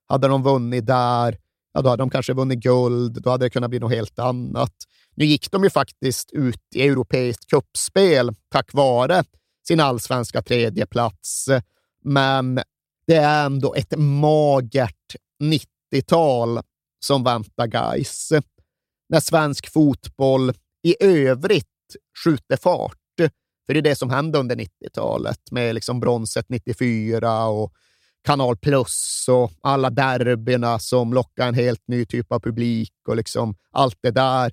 Hade 0.08 0.28
de 0.28 0.42
vunnit 0.42 0.86
där, 0.86 1.38
ja, 1.72 1.82
då 1.82 1.90
hade 1.90 2.02
de 2.02 2.10
kanske 2.10 2.32
vunnit 2.32 2.58
guld. 2.58 3.22
Då 3.22 3.30
hade 3.30 3.46
det 3.46 3.50
kunnat 3.50 3.70
bli 3.70 3.78
något 3.78 3.92
helt 3.92 4.18
annat. 4.18 4.74
Nu 5.14 5.24
gick 5.24 5.50
de 5.50 5.64
ju 5.64 5.70
faktiskt 5.70 6.30
ut 6.32 6.62
i 6.74 6.88
europeiskt 6.88 7.50
kuppspel 7.50 8.30
tack 8.48 8.74
vare 8.74 9.24
sin 9.68 9.80
allsvenska 9.80 10.42
tredjeplats, 10.42 11.48
men 12.04 12.60
det 13.06 13.16
är 13.16 13.46
ändå 13.46 13.74
ett 13.74 13.98
magert 13.98 15.16
90-tal 15.42 16.60
som 17.04 17.24
väntar 17.24 17.66
guys. 17.66 18.32
När 19.08 19.20
svensk 19.20 19.72
fotboll 19.72 20.52
i 20.82 21.04
övrigt 21.04 21.66
skjuter 22.24 22.56
fart. 22.56 23.01
För 23.66 23.74
det 23.74 23.80
är 23.80 23.82
det 23.82 23.96
som 23.96 24.10
hände 24.10 24.38
under 24.38 24.56
90-talet 24.56 25.40
med 25.50 25.74
liksom 25.74 26.00
bronset 26.00 26.46
94 26.48 27.46
och 27.46 27.72
Kanal 28.24 28.56
Plus 28.56 29.26
och 29.28 29.52
alla 29.60 29.90
derbyna 29.90 30.78
som 30.78 31.12
lockar 31.12 31.48
en 31.48 31.54
helt 31.54 31.82
ny 31.86 32.04
typ 32.04 32.32
av 32.32 32.40
publik 32.40 32.92
och 33.08 33.16
liksom 33.16 33.54
allt 33.70 33.98
det 34.02 34.10
där. 34.10 34.52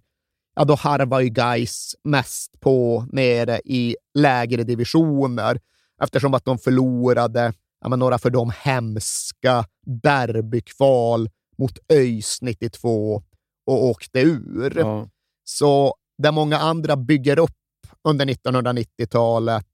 Ja, 0.55 0.65
då 0.65 0.75
harvar 0.75 1.19
ju 1.19 1.29
guys 1.29 1.95
mest 2.03 2.59
på 2.59 3.05
nere 3.11 3.61
i 3.65 3.95
lägre 4.13 4.63
divisioner 4.63 5.59
eftersom 6.01 6.33
att 6.33 6.45
de 6.45 6.57
förlorade 6.57 7.53
ja, 7.81 7.95
några 7.95 8.17
för 8.17 8.29
dem 8.29 8.51
hemska 8.61 9.65
derbykval 10.03 11.29
mot 11.57 11.79
ÖIS 11.93 12.41
92 12.41 13.23
och 13.65 13.85
åkte 13.85 14.19
ur. 14.19 14.73
Ja. 14.77 15.09
Så 15.43 15.95
där 16.17 16.31
många 16.31 16.57
andra 16.57 16.95
bygger 16.95 17.39
upp 17.39 17.58
under 18.07 18.25
1990-talet 18.25 19.65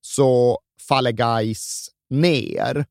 så 0.00 0.58
faller 0.88 1.12
Geis 1.12 1.88
ner. 2.10 2.86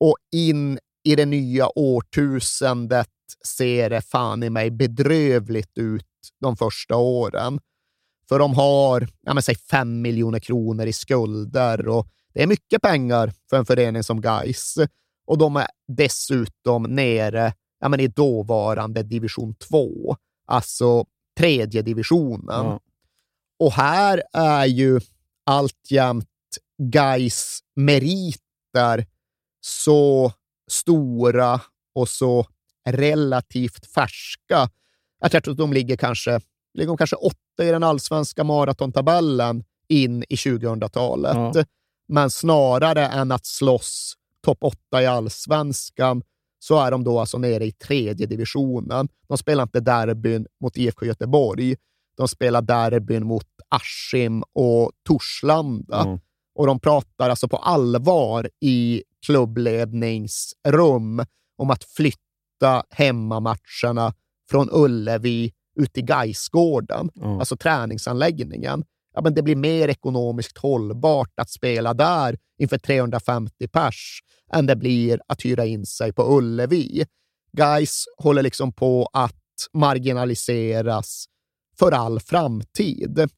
Och 0.00 0.16
in 0.32 0.78
i 1.04 1.16
det 1.16 1.26
nya 1.26 1.78
årtusendet 1.78 3.08
ser 3.46 3.90
det 3.90 4.00
fan 4.00 4.42
i 4.42 4.50
mig 4.50 4.70
bedrövligt 4.70 5.78
ut 5.78 6.06
de 6.40 6.56
första 6.56 6.96
åren. 6.96 7.60
För 8.28 8.38
de 8.38 8.54
har, 8.54 9.08
ja 9.20 9.34
men 9.34 9.42
säg 9.42 9.54
fem 9.54 10.02
miljoner 10.02 10.38
kronor 10.38 10.86
i 10.86 10.92
skulder 10.92 11.88
och 11.88 12.06
det 12.34 12.42
är 12.42 12.46
mycket 12.46 12.82
pengar 12.82 13.32
för 13.50 13.56
en 13.56 13.66
förening 13.66 14.02
som 14.02 14.20
Gais. 14.20 14.74
Och 15.26 15.38
de 15.38 15.56
är 15.56 15.66
dessutom 15.88 16.82
nere 16.82 17.52
ja 17.80 17.88
men 17.88 18.00
i 18.00 18.06
dåvarande 18.06 19.02
division 19.02 19.54
2, 19.54 20.16
alltså 20.46 21.04
tredje 21.38 21.82
divisionen. 21.82 22.66
Ja. 22.66 22.80
Och 23.60 23.72
här 23.72 24.22
är 24.32 24.66
ju 24.66 25.00
alltjämt 25.46 26.26
Gais 26.78 27.60
meriter 27.76 29.06
så 29.60 30.32
stora 30.70 31.60
och 31.94 32.08
så 32.08 32.46
relativt 32.88 33.86
färska. 33.86 34.70
Jag 35.20 35.30
tror 35.30 35.50
att 35.50 35.58
de 35.58 35.72
ligger 35.72 35.96
kanske, 35.96 36.40
ligger 36.74 36.96
kanske 36.96 37.16
åtta 37.16 37.64
i 37.64 37.70
den 37.70 37.82
allsvenska 37.82 38.44
maratontabellen 38.44 39.64
in 39.88 40.24
i 40.28 40.34
2000-talet. 40.34 41.36
Ja. 41.36 41.64
Men 42.08 42.30
snarare 42.30 43.06
än 43.06 43.32
att 43.32 43.46
slåss 43.46 44.14
topp 44.44 44.58
åtta 44.60 45.02
i 45.02 45.06
allsvenskan 45.06 46.22
så 46.58 46.78
är 46.78 46.90
de 46.90 47.04
då 47.04 47.20
alltså 47.20 47.38
nere 47.38 47.64
i 47.66 47.72
tredje 47.72 48.26
divisionen. 48.26 49.08
De 49.28 49.38
spelar 49.38 49.62
inte 49.62 49.80
derbyn 49.80 50.46
mot 50.60 50.76
IFK 50.76 51.06
Göteborg. 51.06 51.76
De 52.16 52.28
spelar 52.28 52.62
derbyn 52.62 53.26
mot 53.26 53.46
Askim 53.70 54.42
och 54.52 54.92
Torslanda. 55.08 56.02
Ja. 56.06 56.18
och 56.54 56.66
de 56.66 56.80
pratar 56.80 57.30
alltså 57.30 57.48
på 57.48 57.56
allvar 57.56 58.50
i 58.60 59.02
klubbledningsrum 59.26 61.24
om 61.58 61.70
att 61.70 61.84
flytta 61.84 62.84
hemmamatcherna 62.90 64.14
från 64.50 64.68
Ullevi 64.72 65.52
ut 65.76 65.98
i 65.98 66.02
Gaisgården, 66.02 67.10
Ja. 67.14 67.38
alltså 67.38 67.56
träningsanläggningen. 67.56 68.84
Ja, 69.14 69.20
men 69.22 69.34
det 69.34 69.42
blir 69.42 69.56
mer 69.56 69.88
ekonomiskt 69.88 70.58
hållbart 70.58 71.32
att 71.40 71.50
spela 71.50 71.94
där 71.94 72.38
inför 72.58 72.78
350 72.78 73.68
pers 73.68 74.20
än 74.52 74.66
det 74.66 74.76
blir 74.76 75.20
att 75.26 75.44
hyra 75.44 75.66
in 75.66 75.86
sig 75.86 76.12
på 76.12 76.38
Ullevi. 76.38 77.04
Guys 77.52 78.04
håller 78.18 78.42
liksom 78.42 78.72
på 78.72 79.08
att 79.12 79.36
marginaliseras 79.72 81.24
för 81.78 81.92
all 81.92 82.20
framtid. 82.20 83.28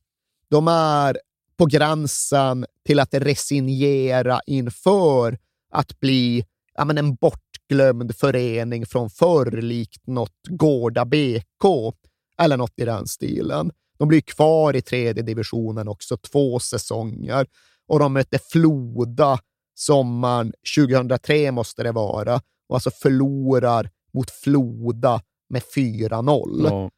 De 0.52 0.68
är 0.68 1.18
på 1.58 1.66
gränsen 1.66 2.66
till 2.86 3.00
att 3.00 3.14
resignera 3.14 4.40
inför 4.46 5.38
att 5.70 6.00
bli 6.00 6.44
ja, 6.74 6.84
men 6.84 6.98
en 6.98 7.14
bortglömd 7.14 8.16
förening 8.16 8.86
från 8.86 9.10
förr, 9.10 9.50
likt 9.50 10.06
något 10.06 10.40
Gårda 10.48 11.04
BK 11.04 11.94
eller 12.38 12.56
något 12.56 12.72
i 12.76 12.84
den 12.84 13.06
stilen. 13.06 13.70
De 13.98 14.08
blir 14.08 14.20
kvar 14.20 14.76
i 14.76 14.82
tredje 14.82 15.22
divisionen 15.22 15.88
också 15.88 16.16
två 16.16 16.60
säsonger 16.60 17.46
och 17.88 17.98
de 17.98 18.12
möter 18.12 18.40
Floda 18.50 19.38
sommaren 19.74 20.52
2003 20.76 21.52
måste 21.52 21.82
det 21.82 21.92
vara 21.92 22.40
och 22.68 22.76
alltså 22.76 22.90
förlorar 22.90 23.90
mot 24.12 24.30
Floda 24.30 25.22
med 25.48 25.62
4-0. 25.76 26.64
Ja. 26.64 26.90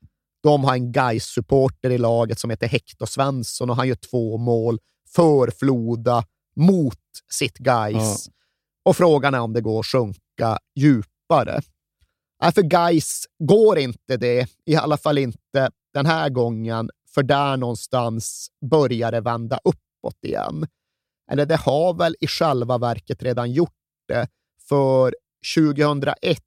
De 0.45 0.65
har 0.65 0.75
en 0.75 0.93
gais 0.93 1.25
supporter 1.25 1.91
i 1.91 1.99
laget 1.99 2.39
som 2.39 2.51
heter 2.51 2.69
Hector 2.69 3.07
Svensson 3.07 3.71
och 3.71 3.77
han 3.77 3.89
gör 3.89 3.95
två 3.95 4.39
mål 4.39 4.79
för 5.15 5.51
Floda 5.51 6.25
mot 6.57 6.99
sitt 7.33 7.59
Gais. 7.59 8.29
Och 8.85 8.97
frågan 8.97 9.35
är 9.35 9.41
om 9.41 9.53
det 9.53 9.61
går 9.61 9.81
att 9.81 9.87
sjunka 9.87 10.59
djupare. 10.75 11.61
Nej, 12.43 12.53
för 12.53 12.63
Gais 12.63 13.25
går 13.39 13.79
inte 13.79 14.17
det, 14.17 14.49
i 14.65 14.77
alla 14.77 14.97
fall 14.97 15.19
inte 15.19 15.71
den 15.95 16.07
här 16.07 16.29
gången, 16.29 16.91
för 17.15 17.23
där 17.23 17.57
någonstans 17.57 18.49
börjar 18.71 19.13
det 19.13 19.21
vända 19.21 19.61
uppåt 19.65 20.25
igen. 20.25 20.67
Eller 21.31 21.47
det 21.47 21.57
har 21.57 21.95
väl 21.95 22.17
i 22.21 22.27
själva 22.27 22.79
verket 22.79 23.23
redan 23.23 23.53
gjort 23.53 23.71
det, 24.09 24.29
för 24.69 25.15
2001 25.57 26.39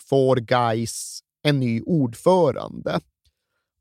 får 0.00 0.36
Gais 0.36 1.20
en 1.42 1.60
ny 1.60 1.82
ordförande. 1.82 3.00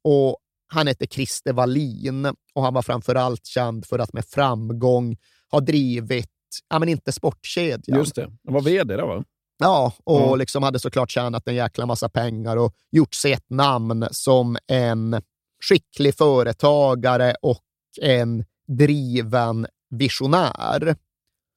Och 0.08 0.38
han 0.68 0.88
hette 0.88 1.08
Christer 1.08 1.54
Wallin 1.54 2.26
och 2.54 2.64
han 2.64 2.74
var 2.74 2.82
framför 2.82 3.16
allt 3.16 3.46
känd 3.46 3.86
för 3.86 4.00
att 4.00 4.14
med 4.14 4.26
framgång 4.26 5.18
ha 5.52 5.60
drivit, 5.60 6.30
ja 6.70 6.80
men 6.80 6.90
inte 6.90 7.12
sportkedjan. 7.12 7.98
Just 8.00 8.16
det. 8.16 8.32
Han 8.46 8.54
var 8.54 8.62
vd 8.62 8.96
där 8.96 9.04
va? 9.04 9.24
Ja, 9.60 9.94
och 10.04 10.22
Ja. 10.22 10.36
liksom 10.36 10.64
hade 10.64 10.80
såklart 10.80 11.12
tjänat 11.12 11.48
en 11.48 11.56
jäkla 11.56 11.86
massa 11.86 12.10
pengar 12.10 12.58
och 12.58 12.74
gjort 12.92 13.14
sig 13.14 13.34
ett 13.34 13.50
namn 13.50 14.08
som 14.12 14.58
en 14.68 15.22
skicklig 15.70 16.16
företagare 16.16 17.36
och 17.42 17.64
en 18.02 18.46
driven 18.68 19.68
visionär. 19.90 20.96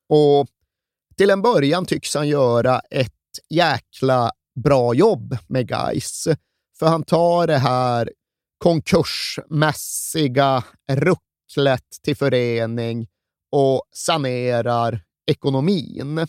Och 0.09 0.47
till 1.17 1.31
en 1.31 1.43
början 1.43 1.87
tycks 1.87 2.15
han 2.15 2.29
göra 2.29 2.81
ett 2.91 3.13
jäkla 3.51 4.31
bra 4.65 4.95
jobb 4.95 5.37
med 5.47 5.69
Guys. 5.69 6.29
För 6.79 6.87
han 6.87 7.03
tar 7.03 7.47
det 7.47 7.59
här 7.59 8.11
konkursmässiga 8.61 10.65
rucklet 10.93 11.87
till 12.03 12.17
förening 12.17 13.09
och 13.53 13.83
sanerar 13.95 15.01
ekonomin. 15.27 16.27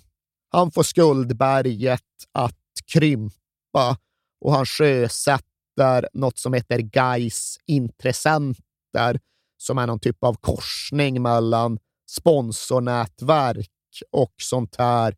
Han 0.52 0.72
får 0.72 0.84
skuldberget 0.84 2.02
att 2.32 2.58
krympa 2.94 3.98
och 4.41 4.54
han 4.54 4.65
sjösätter 4.65 6.10
något 6.13 6.39
som 6.39 6.54
heter 6.54 6.80
Gais 6.80 7.58
intressenter 7.65 9.20
som 9.58 9.78
är 9.78 9.88
någon 9.88 10.00
typ 10.00 10.24
av 10.24 10.34
korsning 10.34 11.22
mellan 11.22 11.80
sponsornätverk 12.10 13.70
och 14.12 14.34
sånt 14.38 14.76
här 14.76 15.15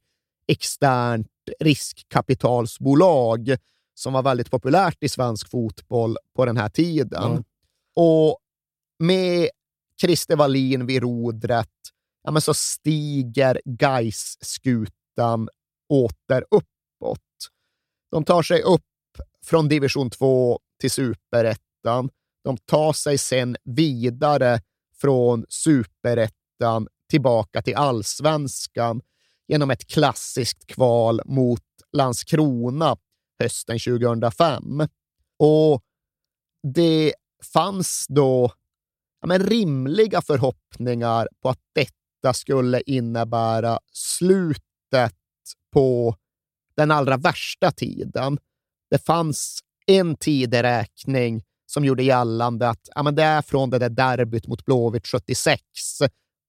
externt 0.48 1.28
riskkapitalsbolag 1.60 3.58
som 3.94 4.14
var 4.14 4.24
väldigt 4.24 4.52
populärt 4.52 4.98
i 5.04 5.10
svensk 5.10 5.50
fotboll 5.50 6.18
på 6.36 6.46
den 6.46 6.58
här 6.58 6.70
tiden. 6.70 7.44
Och 7.96 8.38
med 9.00 9.50
Christer 10.02 10.36
Wallin 10.36 10.86
vid 10.86 11.02
rodret 11.02 11.70
ja, 12.24 12.32
men 12.32 12.42
så 12.42 12.54
stiger 12.54 13.62
gais 13.66 14.38
skutan 14.42 15.50
åter 15.90 16.46
uppåt. 16.52 17.20
De 18.12 18.26
tar 18.26 18.44
sig 18.44 18.62
upp 18.62 18.82
från 19.46 19.68
division 19.68 20.10
2 20.10 20.60
till 20.80 20.92
superettan. 20.92 22.10
De 22.44 22.58
tar 22.58 22.94
sig 22.94 23.18
sen 23.18 23.58
vidare 23.64 24.62
från 25.02 25.46
superettan 25.50 26.88
tillbaka 27.10 27.62
till 27.62 27.76
allsvenskan 27.76 29.02
genom 29.48 29.72
ett 29.72 29.88
klassiskt 29.88 30.66
kval 30.66 31.22
mot 31.26 31.62
Landskrona 31.92 32.98
hösten 33.40 33.80
2005. 33.80 34.88
Och 35.40 35.84
det 36.74 37.14
fanns 37.54 38.06
då 38.10 38.52
ja, 39.22 39.28
men 39.28 39.44
rimliga 39.44 40.22
förhoppningar 40.22 41.28
på 41.42 41.50
att 41.50 41.60
detta 41.74 42.34
skulle 42.34 42.82
innebära 42.82 43.80
slutet 43.92 45.14
på 45.74 46.16
den 46.76 46.92
allra 46.92 47.18
värsta 47.18 47.72
tiden. 47.72 48.38
Det 48.90 49.06
fanns 49.06 49.60
en 49.86 50.16
tideräkning 50.16 51.44
som 51.66 51.86
gjorde 51.86 52.04
gällande 52.04 52.70
att 52.70 52.90
ja, 52.96 53.04
men 53.04 53.16
det 53.16 53.24
är 53.24 53.42
från 53.42 53.70
det 53.70 53.80
där 53.80 53.90
derbyt 53.90 54.48
mot 54.48 54.66
Blåvitt 54.66 55.08
76 55.08 55.62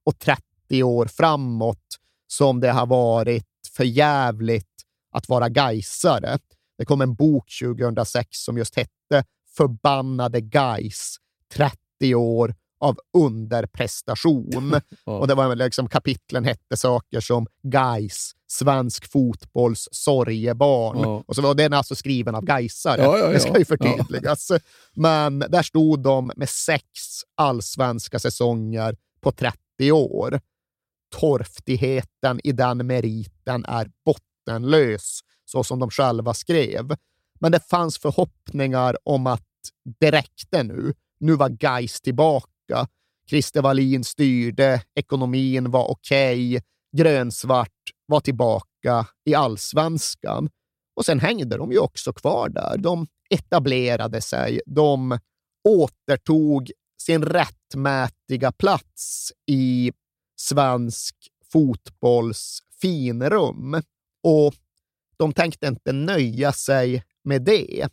och 0.04 0.18
30 0.18 0.82
år 0.82 1.06
framåt 1.06 1.98
som 2.26 2.60
det 2.60 2.70
har 2.70 2.86
varit 2.86 3.46
för 3.76 3.84
jävligt 3.84 4.84
att 5.10 5.28
vara 5.28 5.48
gaisare. 5.48 6.38
Det 6.78 6.84
kom 6.84 7.00
en 7.00 7.14
bok 7.14 7.50
2006 7.62 8.28
som 8.30 8.58
just 8.58 8.76
hette 8.76 9.24
Förbannade 9.56 10.40
Gais 10.40 11.16
30 11.52 12.14
år 12.14 12.54
av 12.84 12.98
underprestation. 13.12 14.80
Och 15.04 15.28
det 15.28 15.34
var 15.34 15.56
liksom 15.56 15.88
kapitlen 15.88 16.44
hette 16.44 16.76
saker 16.76 17.20
som 17.20 17.46
Gais, 17.62 18.32
svensk 18.46 19.12
fotbolls 19.12 19.88
sorgebarn. 19.92 20.98
Ja. 20.98 21.24
Och 21.26 21.36
så 21.36 21.42
var 21.42 21.54
den 21.54 21.72
alltså 21.72 21.94
skriven 21.94 22.34
av 22.34 22.44
Gaisare. 22.44 23.02
Ja, 23.02 23.18
ja, 23.18 23.26
Det 23.26 23.40
ska 23.40 23.58
ju 23.58 23.64
förtydligas. 23.64 24.52
Men 24.94 25.38
där 25.38 25.62
stod 25.62 26.02
de 26.02 26.32
med 26.36 26.48
sex 26.48 26.84
allsvenska 27.34 28.18
säsonger 28.18 28.96
på 29.20 29.32
30 29.32 29.92
år. 29.92 30.40
Torftigheten 31.20 32.40
i 32.44 32.52
den 32.52 32.86
meriten 32.86 33.64
är 33.64 33.90
bottenlös, 34.04 35.20
så 35.54 35.64
som 35.64 35.78
de 35.78 35.90
själva 35.90 36.34
skrev. 36.34 36.96
Men 37.40 37.52
det 37.52 37.68
fanns 37.68 37.98
förhoppningar 37.98 38.96
om 39.04 39.26
att 39.26 39.42
det 40.00 40.10
räckte 40.10 40.62
nu. 40.62 40.94
Nu 41.20 41.36
var 41.36 41.48
Gais 41.48 42.00
tillbaka. 42.00 42.86
Christer 43.28 43.62
Wallin 43.62 44.04
styrde, 44.04 44.82
ekonomin 44.94 45.70
var 45.70 45.90
okej, 45.90 46.62
grönsvart 46.96 47.82
var 48.06 48.20
tillbaka 48.20 49.06
i 49.24 49.34
allsvenskan. 49.34 50.48
Och 50.96 51.04
sen 51.04 51.20
hängde 51.20 51.56
de 51.56 51.72
ju 51.72 51.78
också 51.78 52.12
kvar 52.12 52.48
där. 52.48 52.76
De 52.78 53.06
etablerade 53.30 54.20
sig. 54.20 54.60
De 54.66 55.18
återtog 55.68 56.70
sin 57.02 57.22
rättmätiga 57.22 58.52
plats 58.52 59.32
i 59.46 59.92
svensk 60.36 61.16
fotbolls 61.52 62.58
finrum. 62.80 63.82
Och 64.22 64.54
de 65.18 65.32
tänkte 65.32 65.66
inte 65.66 65.92
nöja 65.92 66.52
sig 66.52 67.04
med 67.24 67.42
det. 67.42 67.88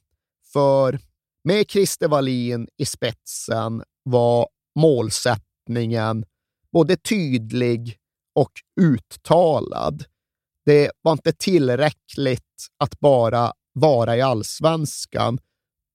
För 0.54 1.00
med 1.44 1.70
Christer 1.70 2.08
Wallin 2.08 2.68
i 2.78 2.86
spetsen 2.86 3.84
var 4.04 4.48
målsättningen 4.76 6.26
både 6.72 6.98
tydlig 6.98 7.98
och 8.36 8.52
uttalad. 8.82 10.04
Det 10.66 10.92
var 11.02 11.12
inte 11.12 11.32
tillräckligt 11.32 12.68
att 12.78 13.00
bara 13.00 13.54
vara 13.74 14.18
i 14.18 14.22
allsvenskan, 14.22 15.40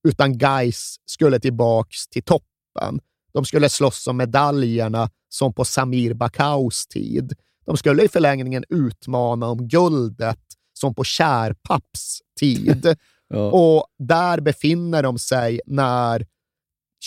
utan 0.08 0.38
Geis 0.38 0.96
skulle 1.04 1.40
tillbaks 1.40 2.08
till 2.08 2.22
toppen. 2.22 3.00
De 3.32 3.44
skulle 3.44 3.68
slåss 3.68 4.06
om 4.06 4.16
medaljerna 4.16 5.10
som 5.28 5.54
på 5.54 5.64
Samir 5.64 6.14
Bakaus 6.14 6.86
tid. 6.86 7.32
De 7.66 7.76
skulle 7.76 8.04
i 8.04 8.08
förlängningen 8.08 8.64
utmana 8.68 9.46
om 9.46 9.68
guldet 9.68 10.45
som 10.78 10.94
på 10.94 11.04
Kärpapps 11.04 12.20
tid. 12.40 12.96
Ja. 13.28 13.50
Och 13.50 13.86
där 13.98 14.40
befinner 14.40 15.02
de 15.02 15.18
sig 15.18 15.60
när 15.66 16.26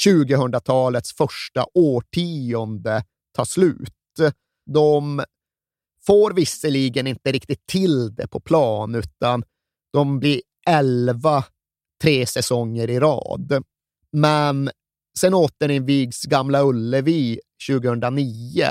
2000-talets 0.06 1.14
första 1.14 1.66
årtionde 1.74 3.04
tar 3.36 3.46
slut. 3.46 3.94
de 4.74 5.24
får 6.06 6.34
visserligen 6.34 7.08
inte 7.08 7.32
riktigt 7.32 7.68
till 7.68 8.16
det 8.16 8.28
på 8.28 8.40
plan, 8.40 8.96
utan 8.96 9.44
de 9.94 10.20
blir 10.20 10.42
elva 10.68 11.44
tre 12.02 12.26
säsonger 12.26 12.90
i 12.90 13.00
rad. 13.00 13.64
Men 14.12 14.70
sen 15.20 15.34
återinvigs 15.34 16.24
Gamla 16.24 16.64
Ullevi 16.64 17.40
2009 17.70 18.68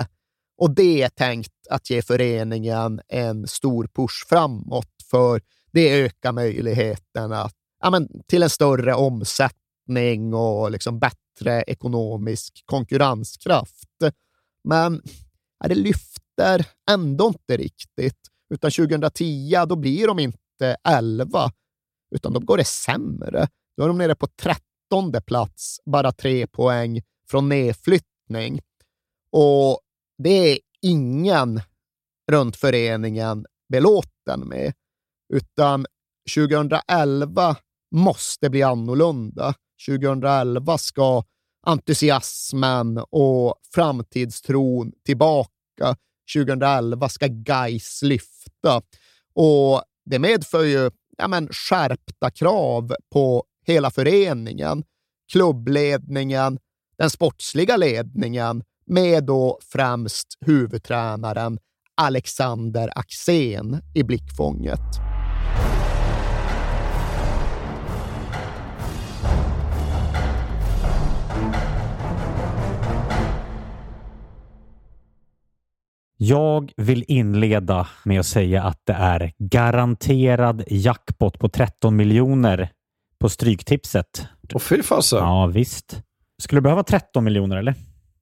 och 0.58 0.74
det 0.74 1.02
är 1.02 1.08
tänkt 1.08 1.52
att 1.70 1.90
ge 1.90 2.02
föreningen 2.02 3.00
en 3.08 3.46
stor 3.46 3.88
push 3.94 4.26
framåt, 4.28 4.94
för 5.10 5.40
det 5.72 6.04
ökar 6.04 6.32
möjligheterna 6.32 7.50
ja, 7.82 7.90
men, 7.90 8.08
till 8.26 8.42
en 8.42 8.50
större 8.50 8.94
omsättning 8.94 10.34
och 10.34 10.70
liksom 10.70 10.98
bättre 10.98 11.62
ekonomisk 11.66 12.62
konkurrenskraft. 12.64 13.88
Men 14.64 15.02
ja, 15.60 15.68
det 15.68 15.74
lyfter 15.74 16.66
ändå 16.90 17.28
inte 17.28 17.56
riktigt, 17.56 18.18
utan 18.54 18.70
2010 18.70 19.64
då 19.68 19.76
blir 19.76 20.06
de 20.06 20.18
inte 20.18 20.76
11, 20.88 21.50
utan 22.14 22.32
då 22.32 22.40
går 22.40 22.56
det 22.56 22.66
sämre. 22.66 23.48
Då 23.76 23.84
är 23.84 23.88
de 23.88 23.98
nere 23.98 24.14
på 24.14 24.26
trettonde 24.26 25.20
plats, 25.20 25.80
bara 25.84 26.12
tre 26.12 26.46
poäng 26.46 27.02
från 27.30 27.48
nedflyttning. 27.48 28.60
Och 29.32 29.80
det 30.18 30.52
är 30.52 30.58
ingen 30.82 31.60
runt 32.30 32.56
föreningen 32.56 33.46
belåten 33.68 34.40
med, 34.48 34.72
utan 35.34 35.86
2011 36.34 37.56
måste 37.94 38.50
bli 38.50 38.62
annorlunda. 38.62 39.54
2011 39.88 40.78
ska 40.78 41.24
entusiasmen 41.66 42.98
och 43.10 43.54
framtidstron 43.74 44.92
tillbaka. 45.04 45.96
2011 46.34 47.08
ska 47.08 47.26
Gais 47.26 48.02
lyfta 48.02 48.82
och 49.34 49.82
det 50.04 50.18
medför 50.18 50.64
ju 50.64 50.90
ja, 51.18 51.28
men, 51.28 51.48
skärpta 51.48 52.30
krav 52.30 52.94
på 53.12 53.44
hela 53.66 53.90
föreningen, 53.90 54.84
klubbledningen, 55.32 56.58
den 56.98 57.10
sportsliga 57.10 57.76
ledningen 57.76 58.62
med 58.88 59.24
då 59.24 59.58
främst 59.72 60.26
huvudtränaren 60.46 61.58
Alexander 62.00 62.90
Axén 62.94 63.80
i 63.94 64.02
blickfånget. 64.02 64.80
Jag 76.20 76.72
vill 76.76 77.04
inleda 77.08 77.88
med 78.04 78.20
att 78.20 78.26
säga 78.26 78.62
att 78.62 78.80
det 78.84 78.92
är 78.92 79.32
garanterad 79.38 80.64
jackpot 80.66 81.38
på 81.38 81.48
13 81.48 81.96
miljoner 81.96 82.70
på 83.20 83.28
Stryktipset. 83.28 84.26
Och 84.54 84.62
fy 84.62 84.82
fasen. 84.82 85.18
Ja, 85.18 85.46
visst. 85.46 86.02
Skulle 86.38 86.58
du 86.58 86.62
behöva 86.62 86.82
13 86.82 87.24
miljoner 87.24 87.56
eller? 87.56 87.74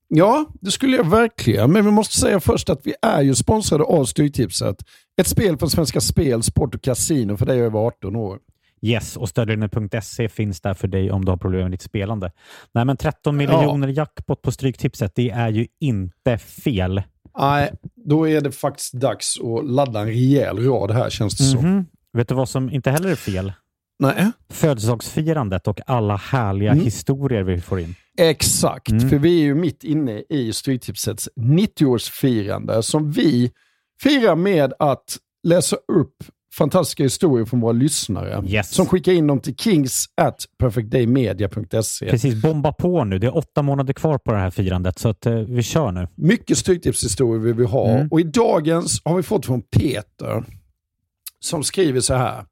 Ja, 0.08 0.46
det 0.60 0.70
skulle 0.70 0.96
jag 0.96 1.10
verkligen. 1.10 1.72
Men 1.72 1.84
vi 1.84 1.90
måste 1.90 2.20
säga 2.20 2.40
först 2.40 2.70
att 2.70 2.80
vi 2.84 2.94
är 3.02 3.22
ju 3.22 3.34
sponsrade 3.34 3.84
av 3.84 4.04
Stryktipset. 4.04 4.76
Ett 5.20 5.26
spel 5.26 5.56
från 5.56 5.70
Svenska 5.70 6.00
Spel, 6.00 6.42
Sport 6.42 6.74
och 6.74 6.82
Casino 6.82 7.36
för 7.36 7.46
dig 7.46 7.60
över 7.60 7.78
18 7.78 8.16
år. 8.16 8.38
Yes, 8.82 9.16
och 9.16 9.28
stödlinjen.se 9.28 10.28
finns 10.28 10.60
där 10.60 10.74
för 10.74 10.88
dig 10.88 11.10
om 11.10 11.24
du 11.24 11.32
har 11.32 11.36
problem 11.36 11.62
med 11.62 11.70
ditt 11.70 11.82
spelande. 11.82 12.32
Nej, 12.72 12.84
men 12.84 12.96
13 12.96 13.36
miljoner 13.36 13.88
ja. 13.88 13.94
jackpot 13.94 14.42
på 14.42 14.52
Stryktipset, 14.52 15.12
det 15.14 15.30
är 15.30 15.48
ju 15.48 15.66
inte 15.80 16.38
fel. 16.38 17.02
Nej, 17.38 17.72
då 17.94 18.28
är 18.28 18.40
det 18.40 18.52
faktiskt 18.52 18.92
dags 18.92 19.36
att 19.40 19.70
ladda 19.70 20.00
en 20.00 20.06
rejäl 20.06 20.58
rad 20.58 20.90
här 20.90 21.10
känns 21.10 21.36
det 21.36 21.44
mm 21.44 21.58
-hmm. 21.58 21.62
som. 21.62 21.86
Vet 22.12 22.28
du 22.28 22.34
vad 22.34 22.48
som 22.48 22.70
inte 22.70 22.90
heller 22.90 23.10
är 23.10 23.16
fel? 23.16 23.52
Nej. 23.98 24.30
Födelsedagsfirandet 24.50 25.68
och 25.68 25.80
alla 25.86 26.16
härliga 26.16 26.72
mm. 26.72 26.84
historier 26.84 27.42
vi 27.42 27.60
får 27.60 27.80
in. 27.80 27.94
Exakt, 28.18 28.90
mm. 28.90 29.08
för 29.08 29.18
vi 29.18 29.40
är 29.40 29.44
ju 29.44 29.54
mitt 29.54 29.84
inne 29.84 30.22
i 30.28 30.52
Stryktipsets 30.52 31.28
90-årsfirande 31.36 32.82
som 32.82 33.12
vi 33.12 33.50
firar 34.02 34.36
med 34.36 34.72
att 34.78 35.16
läsa 35.42 35.76
upp 35.76 36.16
fantastiska 36.56 37.02
historier 37.02 37.46
från 37.46 37.60
våra 37.60 37.72
lyssnare 37.72 38.42
yes. 38.46 38.70
som 38.70 38.86
skickar 38.86 39.12
in 39.12 39.26
dem 39.26 39.40
till 39.40 39.56
kings 39.56 40.06
at 40.16 40.44
perfectdaymedia.se. 40.58 42.10
Precis, 42.10 42.42
bomba 42.42 42.72
på 42.72 43.04
nu. 43.04 43.18
Det 43.18 43.26
är 43.26 43.36
åtta 43.36 43.62
månader 43.62 43.92
kvar 43.92 44.18
på 44.18 44.32
det 44.32 44.38
här 44.38 44.50
firandet, 44.50 44.98
så 44.98 45.08
att, 45.08 45.26
eh, 45.26 45.32
vi 45.32 45.62
kör 45.62 45.92
nu. 45.92 46.08
Mycket 46.14 46.58
Stryktipshistorier 46.58 47.40
vill 47.40 47.54
vi 47.54 47.64
ha 47.64 47.88
mm. 47.88 48.08
och 48.10 48.20
i 48.20 48.22
dagens 48.22 49.00
har 49.04 49.16
vi 49.16 49.22
fått 49.22 49.46
från 49.46 49.62
Peter 49.62 50.44
som 51.40 51.64
skriver 51.64 52.00
så 52.00 52.14
här. 52.14 52.44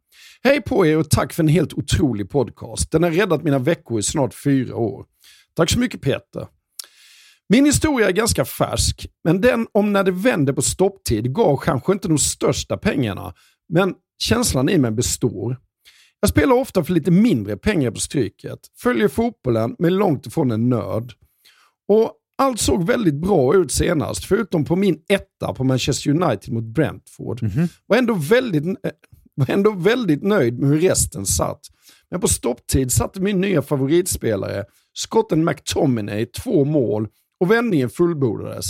Hej 0.46 0.60
på 0.60 0.86
er 0.86 0.98
och 0.98 1.10
tack 1.10 1.32
för 1.32 1.42
en 1.42 1.48
helt 1.48 1.72
otrolig 1.72 2.30
podcast. 2.30 2.90
Den 2.90 3.02
har 3.02 3.10
räddat 3.10 3.42
mina 3.42 3.58
veckor 3.58 3.98
i 3.98 4.02
snart 4.02 4.34
fyra 4.34 4.76
år. 4.76 5.04
Tack 5.56 5.70
så 5.70 5.78
mycket 5.78 6.00
Peter. 6.00 6.46
Min 7.48 7.64
historia 7.64 8.08
är 8.08 8.12
ganska 8.12 8.44
färsk, 8.44 9.06
men 9.24 9.40
den 9.40 9.66
om 9.72 9.92
när 9.92 10.04
det 10.04 10.10
vände 10.10 10.52
på 10.52 10.62
stopptid 10.62 11.34
gav 11.34 11.56
kanske 11.56 11.92
inte 11.92 12.08
de 12.08 12.18
största 12.18 12.76
pengarna, 12.76 13.34
men 13.68 13.94
känslan 14.18 14.68
i 14.68 14.78
mig 14.78 14.90
består. 14.90 15.56
Jag 16.20 16.30
spelar 16.30 16.54
ofta 16.54 16.84
för 16.84 16.92
lite 16.92 17.10
mindre 17.10 17.56
pengar 17.56 17.90
på 17.90 18.00
Stryket, 18.00 18.58
följer 18.76 19.08
fotbollen 19.08 19.76
men 19.78 19.96
långt 19.96 20.26
ifrån 20.26 20.50
en 20.50 20.68
nörd. 20.68 21.12
Och 21.88 22.12
allt 22.38 22.60
såg 22.60 22.86
väldigt 22.86 23.14
bra 23.14 23.56
ut 23.56 23.72
senast, 23.72 24.24
förutom 24.24 24.64
på 24.64 24.76
min 24.76 24.98
etta 25.08 25.54
på 25.54 25.64
Manchester 25.64 26.10
United 26.10 26.54
mot 26.54 26.64
Brentford. 26.64 27.42
Mm 27.42 27.54
-hmm. 27.54 27.68
Var 27.86 27.96
ändå 27.96 28.14
väldigt, 28.14 28.64
eh, 28.64 28.72
var 29.34 29.50
ändå 29.50 29.70
väldigt 29.70 30.22
nöjd 30.22 30.58
med 30.58 30.68
hur 30.68 30.80
resten 30.80 31.26
satt. 31.26 31.60
Men 32.10 32.20
på 32.20 32.28
stopptid 32.28 32.92
satte 32.92 33.20
min 33.20 33.40
nya 33.40 33.62
favoritspelare, 33.62 34.64
skotten 34.92 35.44
McTominay, 35.44 36.26
två 36.26 36.64
mål 36.64 37.08
och 37.40 37.50
vändningen 37.50 37.90
fullbordades. 37.90 38.66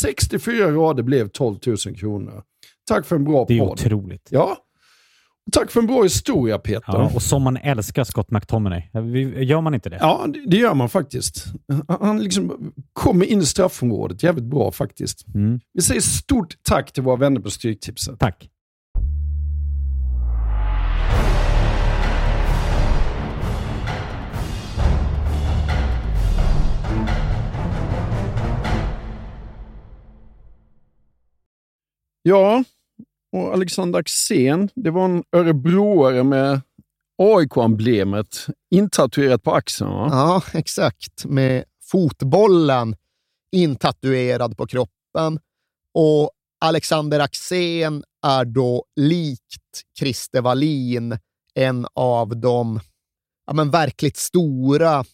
64 0.00 0.70
rader 0.70 1.02
blev 1.02 1.28
12 1.28 1.58
000 1.66 1.76
kronor. 1.76 2.42
Tack 2.88 3.06
för 3.06 3.16
en 3.16 3.24
bra 3.24 3.38
podd. 3.38 3.48
Det 3.48 3.58
är 3.58 3.58
podd. 3.58 3.72
otroligt. 3.72 4.28
Ja. 4.30 4.56
Tack 5.52 5.70
för 5.70 5.80
en 5.80 5.86
bra 5.86 6.02
historia 6.02 6.58
Peter. 6.58 6.82
Ja, 6.86 7.10
och 7.14 7.22
som 7.22 7.42
man 7.42 7.56
älskar 7.56 8.04
Scott 8.04 8.30
McTominay. 8.30 8.82
Gör 9.44 9.60
man 9.60 9.74
inte 9.74 9.90
det? 9.90 9.98
Ja, 10.00 10.26
det 10.46 10.56
gör 10.56 10.74
man 10.74 10.88
faktiskt. 10.88 11.44
Han 11.88 12.22
liksom 12.22 12.72
kommer 12.92 13.26
in 13.26 13.40
i 13.40 13.46
straffområdet 13.46 14.22
jävligt 14.22 14.44
bra 14.44 14.72
faktiskt. 14.72 15.26
Mm. 15.34 15.60
Vi 15.72 15.82
säger 15.82 16.00
stort 16.00 16.54
tack 16.62 16.92
till 16.92 17.02
våra 17.02 17.16
vänner 17.16 17.40
på 17.40 17.50
Stryktipset. 17.50 18.18
Tack. 18.18 18.48
Ja, 32.28 32.64
och 33.32 33.52
Alexander 33.52 33.98
Axén, 33.98 34.70
det 34.74 34.90
var 34.90 35.04
en 35.04 35.24
örebroare 35.32 36.24
med 36.24 36.60
AIK-emblemet 37.18 38.46
intatuerat 38.70 39.42
på 39.42 39.54
axeln. 39.54 39.90
Va? 39.90 40.08
Ja, 40.10 40.58
exakt. 40.58 41.24
Med 41.24 41.64
fotbollen 41.90 42.96
intatuerad 43.52 44.56
på 44.56 44.66
kroppen. 44.66 45.38
Och 45.94 46.30
Alexander 46.60 47.20
Axén 47.20 48.04
är 48.26 48.44
då 48.44 48.84
likt 48.96 49.82
Christer 49.98 50.40
Wallin 50.40 51.18
en 51.54 51.86
av 51.94 52.36
de 52.36 52.80
ja, 53.46 53.52
men 53.52 53.70
verkligt 53.70 54.16
stora 54.16 55.04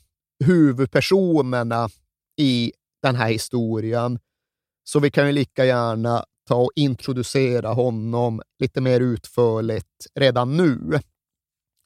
huvudpersonerna 0.45 1.89
i 2.41 2.73
den 3.03 3.17
här 3.17 3.29
historien. 3.29 4.19
Så 4.85 5.01
vi 5.01 5.11
kan 5.11 5.27
ju 5.27 5.33
lika 5.33 5.65
gärna 5.65 6.25
ta 6.53 6.57
och 6.59 6.71
introducera 6.75 7.69
honom 7.69 8.43
lite 8.59 8.81
mer 8.81 9.01
utförligt 9.01 10.07
redan 10.15 10.57
nu. 10.57 11.01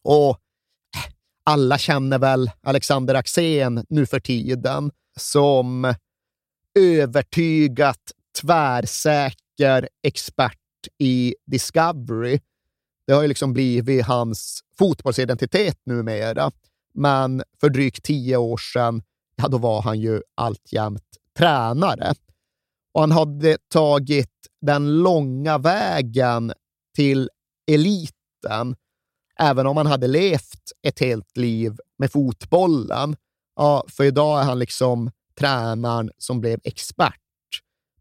Och 0.05 0.31
eh, 0.31 1.13
alla 1.45 1.79
känner 1.79 2.19
väl 2.19 2.51
Alexander 2.63 3.15
Axén 3.15 3.87
nu 3.89 4.07
för 4.07 4.21
tiden 4.21 4.91
som 5.19 5.95
övertygat 6.79 8.01
tvärsäker 8.41 9.89
expert 10.03 10.59
i 10.99 11.35
Discovery. 11.47 12.41
Det 13.07 13.13
har 13.13 13.23
ju 13.23 13.29
liksom 13.29 13.53
blivit 13.53 14.07
hans 14.07 14.61
fotbollsidentitet 14.79 15.79
numera. 15.85 16.51
Men 16.95 17.43
för 17.61 17.69
drygt 17.69 18.05
tio 18.05 18.37
år 18.37 18.57
sedan, 18.57 19.03
ja, 19.37 19.49
då 19.49 19.59
var 19.59 19.83
han 19.83 20.01
ju 20.01 20.23
alltjämt 20.35 21.05
tränare. 21.39 22.15
Och 22.97 23.03
han 23.03 23.13
hade 23.13 23.59
tagit 23.69 24.31
den 24.61 25.03
långa 25.03 25.59
vägen 25.59 26.53
till 26.95 27.31
eliten, 27.71 28.77
även 29.41 29.67
om 29.67 29.77
han 29.77 29.87
hade 29.87 30.07
levt 30.07 30.73
ett 30.83 31.01
helt 31.01 31.37
liv 31.37 31.77
med 31.99 32.13
fotbollen. 32.13 33.17
Ja, 33.57 33.85
för 33.89 34.05
idag 34.05 34.41
är 34.41 34.45
han 34.45 34.59
liksom 34.59 35.11
tränaren 35.39 36.11
som 36.19 36.41
blev 36.41 36.61
expert 36.65 37.21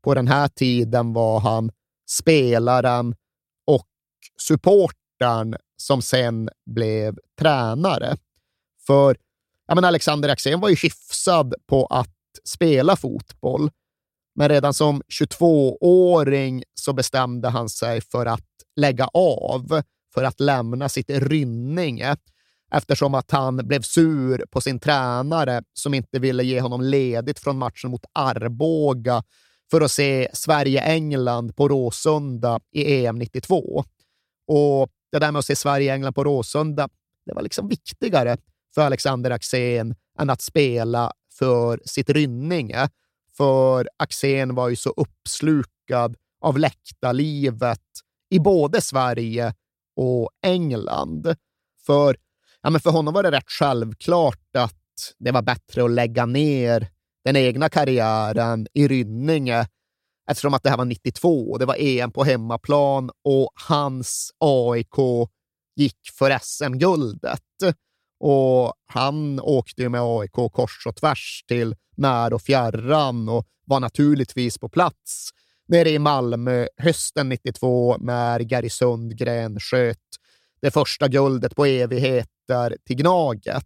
på 0.02 0.14
den 0.14 0.28
här 0.28 0.48
tiden 0.48 1.14
var 1.14 1.40
han 1.40 1.72
spelaren 2.10 3.16
och 3.68 3.88
supportern 4.42 5.56
som 5.78 6.02
sen 6.02 6.50
blev 6.66 7.18
tränare. 7.40 8.18
För 8.88 9.18
ja, 9.68 9.76
men 9.76 9.86
Alexander 9.86 10.30
Axén 10.30 10.60
var 10.60 10.70
ju 10.70 10.76
hyfsad 10.76 11.54
på 11.68 11.86
att 11.86 12.16
spela 12.44 12.96
fotboll, 12.96 13.70
men 14.36 14.50
redan 14.50 14.74
som 14.74 15.02
22-åring 15.02 16.64
så 16.74 16.94
bestämde 16.94 17.50
han 17.50 17.70
sig 17.70 18.02
för 18.02 18.26
att 18.26 18.46
lägga 18.76 19.08
av, 19.14 19.82
för 20.14 20.24
att 20.24 20.40
lämna 20.40 20.90
sitt 20.90 21.10
Rynninge 21.10 22.16
eftersom 22.72 23.16
att 23.16 23.32
han 23.32 23.58
blev 23.58 23.82
sur 23.82 24.46
på 24.52 24.62
sin 24.62 24.80
tränare 24.80 25.62
som 25.74 25.94
inte 25.94 26.20
ville 26.20 26.44
ge 26.44 26.62
honom 26.62 26.82
ledigt 26.82 27.40
från 27.40 27.58
matchen 27.58 27.92
mot 27.92 28.06
Arboga 28.14 29.24
för 29.72 29.82
att 29.82 29.92
se 29.92 30.30
Sverige-England 30.34 31.56
på 31.56 31.68
Råsunda 31.68 32.60
i 32.72 33.06
EM 33.06 33.20
92. 33.20 33.84
Och 34.48 34.90
det 35.12 35.20
där 35.20 35.32
med 35.32 35.40
att 35.40 35.46
se 35.46 35.56
Sverige-England 35.56 36.14
på 36.14 36.24
Råsunda, 36.24 36.90
det 37.26 37.34
var 37.34 37.42
liksom 37.42 37.68
viktigare 37.68 38.38
för 38.76 38.82
Alexander 38.82 39.32
Axén 39.32 39.96
än 40.20 40.30
att 40.30 40.42
spela 40.42 41.12
för 41.40 41.80
sitt 41.86 42.10
Rynninge. 42.10 42.90
För 43.38 43.90
Axén 43.98 44.56
var 44.56 44.70
ju 44.70 44.76
så 44.76 44.90
uppslukad 44.90 46.16
av 46.42 46.58
läktarlivet 46.58 47.82
i 48.30 48.40
både 48.40 48.82
Sverige 48.82 49.54
och 49.96 50.30
England. 50.46 51.36
För, 51.86 52.18
ja, 52.62 52.70
men 52.70 52.82
för 52.82 52.90
honom 52.90 53.14
var 53.14 53.24
det 53.24 53.32
rätt 53.32 53.52
självklart 53.52 54.56
att 54.58 54.74
det 55.18 55.32
var 55.32 55.42
bättre 55.42 55.86
att 55.86 55.92
lägga 55.92 56.26
ner 56.26 56.90
den 57.26 57.36
egna 57.36 57.70
karriären 57.70 58.68
i 58.74 58.88
Rynninge 58.88 59.68
eftersom 60.30 60.54
att 60.54 60.64
det 60.64 60.70
här 60.70 60.78
var 60.78 60.86
92. 60.86 61.52
och 61.52 61.60
Det 61.60 61.66
var 61.66 61.76
EM 61.80 62.12
på 62.12 62.24
hemmaplan 62.24 63.12
och 63.24 63.52
hans 63.68 64.32
AIK 64.40 64.96
gick 65.76 66.00
för 66.14 66.38
SM-guldet. 66.42 67.42
Och 68.20 68.74
han 68.86 69.40
åkte 69.40 69.82
ju 69.82 69.90
med 69.90 70.02
AIK 70.02 70.32
kors 70.54 70.86
och 70.88 70.96
tvärs 70.96 71.44
till 71.48 71.76
när 71.98 72.34
och 72.34 72.42
fjärran 72.42 73.30
och 73.30 73.46
var 73.66 73.80
naturligtvis 73.80 74.58
på 74.58 74.70
plats 74.70 75.30
nere 75.68 75.90
i 75.90 76.00
Malmö 76.00 76.68
hösten 76.78 77.30
92 77.30 77.98
när 78.00 78.40
Gary 78.40 78.70
Sundgren 78.70 79.60
sköt 79.60 79.98
det 80.62 80.72
första 80.72 81.08
guldet 81.08 81.56
på 81.56 81.66
evigheter 81.66 82.78
till 82.88 82.96
Gnaget 82.96 83.66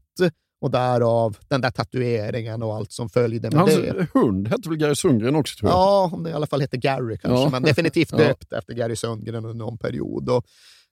och 0.61 0.71
därav 0.71 1.37
den 1.47 1.61
där 1.61 1.71
tatueringen 1.71 2.63
och 2.63 2.75
allt 2.75 2.91
som 2.91 3.09
följde 3.09 3.49
med 3.51 3.59
Hans 3.59 3.75
det. 3.75 4.07
hund 4.13 4.47
hette 4.47 4.69
väl 4.69 4.77
Gary 4.77 4.95
Sundgren 4.95 5.35
också 5.35 5.59
tror 5.59 5.71
jag? 5.71 5.77
Ja, 5.79 6.09
om 6.13 6.23
det 6.23 6.29
i 6.29 6.33
alla 6.33 6.47
fall 6.47 6.61
heter 6.61 6.77
Gary 6.77 7.17
kanske, 7.17 7.43
Ja. 7.43 7.49
men 7.49 7.63
definitivt 7.63 8.11
Ja. 8.11 8.17
döpt 8.17 8.53
efter 8.53 8.73
Gary 8.73 8.95
Sundgren 8.95 9.35
under 9.45 9.65
någon 9.65 9.77
period. 9.77 10.29
Och 10.29 10.45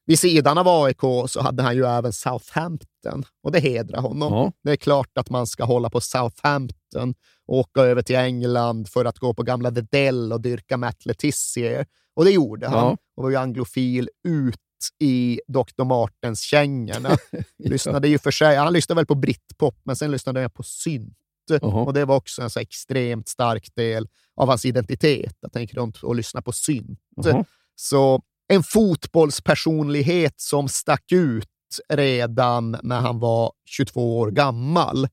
vid 0.07 0.19
sidan 0.19 0.57
av 0.57 0.67
AIK 0.67 1.01
så 1.27 1.41
hade 1.41 1.63
han 1.63 1.75
ju 1.75 1.85
även 1.85 2.13
Southampton 2.13 3.25
och 3.43 3.51
det 3.51 3.59
hedrar 3.59 4.01
honom. 4.01 4.33
Ja. 4.33 4.51
Det 4.63 4.71
är 4.71 4.75
klart 4.75 5.17
att 5.17 5.29
man 5.29 5.47
ska 5.47 5.63
hålla 5.63 5.89
på 5.89 6.01
Southampton 6.01 7.13
och 7.45 7.57
åka 7.57 7.81
över 7.81 8.01
till 8.01 8.15
England 8.15 8.89
för 8.89 9.05
att 9.05 9.19
gå 9.19 9.33
på 9.33 9.43
gamla 9.43 9.71
The 9.71 9.81
Dell 9.81 10.33
och 10.33 10.41
dyrka 10.41 10.77
Matt 10.77 11.05
Letizier. 11.05 11.85
Och 12.15 12.25
det 12.25 12.31
gjorde 12.31 12.67
han. 12.67 12.77
Ja. 12.77 12.97
Och 13.17 13.23
var 13.23 13.29
ju 13.29 13.35
anglofil 13.35 14.09
ut 14.27 14.59
i 14.99 15.41
Dr. 15.47 15.83
Martens-kängorna. 15.83 17.17
lyssnade 17.57 18.07
ju 18.07 18.19
för 18.19 18.31
sig, 18.31 18.55
han 18.55 18.73
lyssnade 18.73 18.99
väl 18.99 19.05
på 19.05 19.15
britpop, 19.15 19.75
men 19.83 19.95
sen 19.95 20.11
lyssnade 20.11 20.41
jag 20.41 20.53
på 20.53 20.63
synt. 20.63 21.17
Jaha. 21.49 21.83
Och 21.83 21.93
det 21.93 22.05
var 22.05 22.15
också 22.15 22.41
en 22.41 22.49
så 22.49 22.59
extremt 22.59 23.27
stark 23.27 23.75
del 23.75 24.07
av 24.35 24.47
hans 24.47 24.65
identitet, 24.65 25.35
att 25.41 25.53
han 25.53 25.61
gick 25.61 25.73
runt 25.73 26.03
och 26.03 26.15
lyssnade 26.15 26.43
på 26.43 26.51
synt. 26.51 26.99
Jaha. 27.15 27.45
Så 27.75 28.21
en 28.47 28.63
fotbollspersonlighet 28.63 30.33
som 30.37 30.69
stack 30.69 31.11
ut 31.11 31.49
redan 31.89 32.77
när 32.83 32.99
han 32.99 33.19
var 33.19 33.51
22 33.65 34.17
år 34.19 34.31
gammal. 34.31 35.07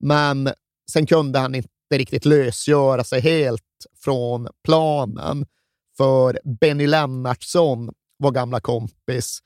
Men 0.00 0.50
sen 0.90 1.06
kunde 1.06 1.38
han 1.38 1.54
inte 1.54 1.68
riktigt 1.92 2.24
lösgöra 2.24 3.04
sig 3.04 3.20
helt 3.20 3.62
från 4.04 4.48
planen, 4.64 5.46
för 5.96 6.38
Benny 6.60 6.86
Lennartsson 6.86 7.92
var 8.16 8.30
gamla 8.30 8.60
kompis. 8.60 9.38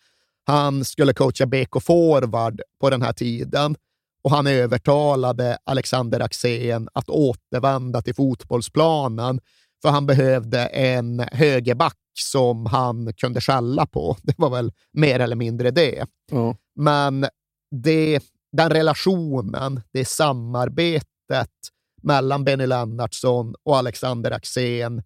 Han 0.45 0.85
skulle 0.85 1.12
coacha 1.12 1.47
BK 1.47 1.83
Forward 1.83 2.61
på 2.81 2.91
den 2.91 3.03
här 3.03 3.12
tiden 3.12 3.76
och 4.22 4.31
han 4.31 4.47
övertalade 4.47 5.59
Alexander 5.64 6.20
Axén 6.20 6.89
att 6.93 7.09
återvända 7.09 8.03
till 8.03 8.14
fotbollsplanen 8.14 9.41
för 9.83 9.89
han 9.89 10.07
behövde 10.07 10.66
en 10.66 11.20
högerback 11.33 11.97
som 12.20 12.66
han 12.66 13.12
kunde 13.14 13.41
skälla 13.41 13.87
på. 13.87 14.16
Det 14.22 14.35
var 14.39 14.51
väl 14.51 14.72
mer 14.93 15.20
eller 15.20 15.37
mindre 15.37 15.70
det. 15.70 16.07
Ja. 16.31 16.57
Men 16.74 17.26
det, 17.70 18.20
den 18.53 18.70
relationen, 18.70 19.81
det 19.93 20.05
samarbetet 20.05 21.51
mellan 22.03 22.45
Benny 22.45 22.66
Lennartsson 22.66 23.55
och 23.62 23.76
Alexander 23.76 24.31
Axén, 24.31 25.03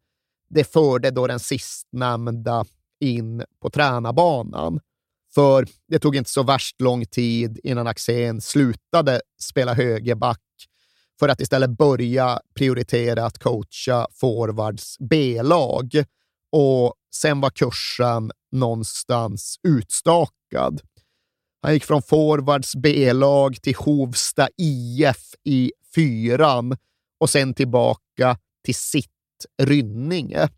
det 0.50 0.64
förde 0.64 1.10
då 1.10 1.26
den 1.26 1.40
sistnämnda 1.40 2.64
in 3.00 3.44
på 3.62 3.70
tränarbanan. 3.70 4.80
För 5.34 5.66
det 5.88 5.98
tog 5.98 6.16
inte 6.16 6.30
så 6.30 6.42
värst 6.42 6.80
lång 6.80 7.06
tid 7.06 7.60
innan 7.62 7.86
Axén 7.86 8.40
slutade 8.40 9.20
spela 9.40 9.74
högerback 9.74 10.40
för 11.20 11.28
att 11.28 11.40
istället 11.40 11.70
börja 11.70 12.40
prioritera 12.54 13.26
att 13.26 13.38
coacha 13.38 14.06
forwards 14.12 14.96
B-lag. 14.98 16.04
Och 16.52 16.94
sen 17.14 17.40
var 17.40 17.50
kursen 17.50 18.30
någonstans 18.52 19.56
utstakad. 19.62 20.80
Han 21.62 21.74
gick 21.74 21.84
från 21.84 22.02
forwards 22.02 22.76
B-lag 22.76 23.62
till 23.62 23.76
Hovsta 23.76 24.48
IF 24.56 25.34
i 25.44 25.72
fyran 25.94 26.76
och 27.20 27.30
sen 27.30 27.54
tillbaka 27.54 28.38
till 28.64 28.74
sitt 28.74 29.08
Rynninge. 29.62 30.48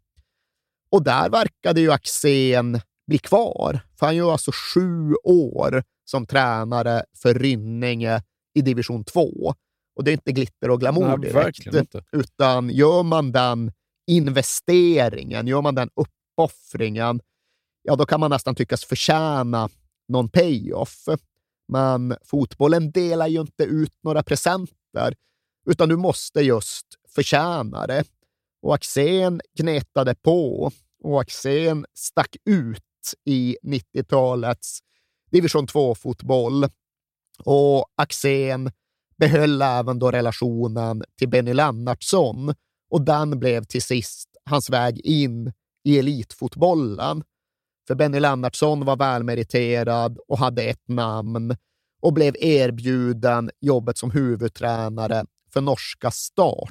Och 0.91 1.05
där 1.05 1.31
verkade 1.31 1.81
ju 1.81 1.93
Axén 1.93 2.81
bli 3.07 3.19
kvar, 3.19 3.81
för 3.99 4.07
han 4.07 4.17
gör 4.17 4.33
alltså 4.33 4.51
sju 4.75 5.15
år 5.25 5.83
som 6.05 6.27
tränare 6.27 7.05
för 7.17 7.35
Rynninge 7.35 8.23
i 8.55 8.61
division 8.61 9.05
2. 9.05 9.55
Och 9.97 10.05
det 10.05 10.11
är 10.11 10.13
inte 10.13 10.33
glitter 10.33 10.71
och 10.71 10.81
glamour 10.81 11.19
Nej, 11.19 11.19
direkt, 11.19 11.95
utan 12.13 12.71
gör 12.71 13.03
man 13.03 13.33
den 13.33 13.73
investeringen, 14.07 15.47
gör 15.47 15.63
man 15.63 15.75
den 15.75 15.91
uppoffringen, 15.95 17.21
ja 17.83 17.97
då 17.97 18.07
kan 18.07 18.21
man 18.21 18.31
nästan 18.31 18.55
tyckas 18.55 18.85
förtjäna 18.85 19.69
någon 20.09 20.29
payoff. 20.29 21.09
Men 21.69 22.17
fotbollen 22.25 22.91
delar 22.91 23.27
ju 23.27 23.41
inte 23.41 23.65
ut 23.65 23.95
några 24.03 24.23
presenter, 24.23 25.15
utan 25.67 25.89
du 25.89 25.97
måste 25.97 26.41
just 26.41 26.87
förtjäna 27.15 27.87
det. 27.87 28.05
Och 28.63 28.75
Axén 28.75 29.41
gnetade 29.59 30.15
på 30.15 30.71
och 31.03 31.21
Axén 31.21 31.87
stack 31.95 32.37
ut 32.45 32.83
i 33.25 33.57
90-talets 33.63 34.79
division 35.31 35.67
2-fotboll. 35.67 36.69
Och 37.45 37.87
Axén 37.97 38.71
behöll 39.17 39.63
även 39.63 39.99
då 39.99 40.11
relationen 40.11 41.03
till 41.19 41.29
Benny 41.29 41.53
Lennartsson 41.55 42.55
och 42.91 43.05
den 43.05 43.39
blev 43.39 43.65
till 43.65 43.83
sist 43.83 44.29
hans 44.45 44.71
väg 44.71 45.01
in 45.01 45.53
i 45.85 45.99
elitfotbollen. 45.99 47.25
För 47.87 47.95
Benny 47.95 48.21
Lennartsson 48.21 48.85
var 48.85 48.97
välmeriterad 48.97 50.19
och 50.29 50.39
hade 50.39 50.63
ett 50.63 50.89
namn 50.89 51.57
och 52.03 52.13
blev 52.13 52.37
erbjuden 52.37 53.51
jobbet 53.61 53.99
som 53.99 54.11
huvudtränare 54.11 55.25
för 55.53 55.61
norska 55.61 56.11
Start. 56.11 56.71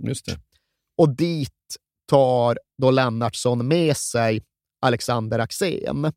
Och 0.97 1.15
dit 1.15 1.77
tar 2.09 2.57
då 2.81 2.91
Lennartsson 2.91 3.67
med 3.67 3.97
sig 3.97 4.43
Alexander 4.81 5.39
Axén. 5.39 6.11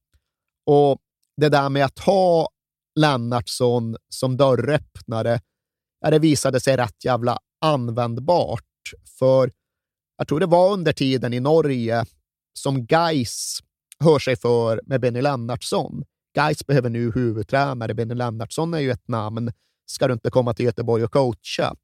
Och 0.67 0.99
det 1.37 1.49
där 1.49 1.69
med 1.69 1.85
att 1.85 1.99
ha 1.99 2.49
Lennartsson 2.95 3.97
som 4.09 4.37
dörröppnare, 4.37 5.41
ja, 6.01 6.11
det 6.11 6.19
visade 6.19 6.61
sig 6.61 6.77
rätt 6.77 7.05
jävla 7.05 7.39
användbart. 7.61 8.63
För 9.19 9.51
jag 10.19 10.29
tror 10.29 10.41
det 10.41 10.47
var 10.47 10.73
under 10.73 10.93
tiden 10.93 11.33
i 11.33 11.41
Norge 11.41 12.05
som 12.53 12.87
Geis 12.91 13.59
hör 14.01 14.19
sig 14.19 14.37
för 14.37 14.81
med 14.87 15.01
Benny 15.01 15.23
Lennartsson. 15.23 16.05
Geis 16.37 16.67
behöver 16.67 16.91
nu 16.91 17.13
huvudtränare. 17.13 17.95
Benny 17.95 18.15
Lennartsson 18.15 18.75
är 18.75 18.79
ju 18.79 18.91
ett 18.91 19.09
namn. 19.09 19.53
Ska 19.87 20.07
du 20.09 20.13
inte 20.13 20.31
komma 20.31 20.55
till 20.55 20.65
Göteborg 20.65 21.05
och 21.05 21.13
coacha? 21.13 21.75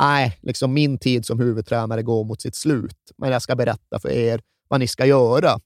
Nej, 0.00 0.38
liksom 0.42 0.72
min 0.72 0.98
tid 0.98 1.26
som 1.26 1.38
huvudtränare 1.38 2.02
går 2.02 2.24
mot 2.24 2.42
sitt 2.42 2.56
slut, 2.56 3.12
men 3.16 3.30
jag 3.30 3.42
ska 3.42 3.56
berätta 3.56 3.98
för 4.00 4.08
er 4.08 4.40
vad 4.68 4.80
ni 4.80 4.88
ska 4.88 5.06
göra. 5.06 5.60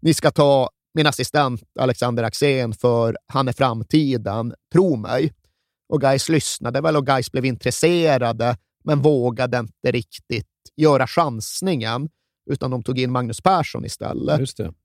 Ni 0.00 0.14
ska 0.14 0.30
ta 0.30 0.70
min 0.94 1.06
assistent 1.06 1.62
Alexander 1.80 2.22
Axén, 2.22 2.72
för 2.72 3.16
han 3.26 3.48
är 3.48 3.52
framtiden. 3.52 4.54
Tro 4.72 4.96
mig. 4.96 5.32
Och 5.88 6.00
Gais 6.00 6.28
lyssnade 6.28 6.80
väl 6.80 6.96
och 6.96 7.06
Gais 7.06 7.32
blev 7.32 7.44
intresserade, 7.44 8.56
men 8.84 9.02
vågade 9.02 9.58
inte 9.58 9.90
riktigt 9.92 10.46
göra 10.76 11.06
chansningen, 11.06 12.08
utan 12.50 12.70
de 12.70 12.82
tog 12.82 12.98
in 12.98 13.12
Magnus 13.12 13.40
Persson 13.40 13.84
istället. 13.84 14.38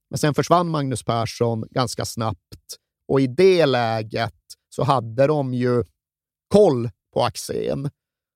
Men 0.10 0.18
sen 0.18 0.34
försvann 0.34 0.70
Magnus 0.70 1.04
Persson 1.04 1.64
ganska 1.72 2.06
snabbt 2.06 2.78
och 3.08 3.22
i 3.22 3.28
det 3.28 3.66
läget 3.66 4.34
så 4.70 4.84
hade 4.84 5.28
de 5.28 5.54
ju 5.54 5.84
koll 6.54 6.90
på 7.14 7.24
Axén 7.24 7.90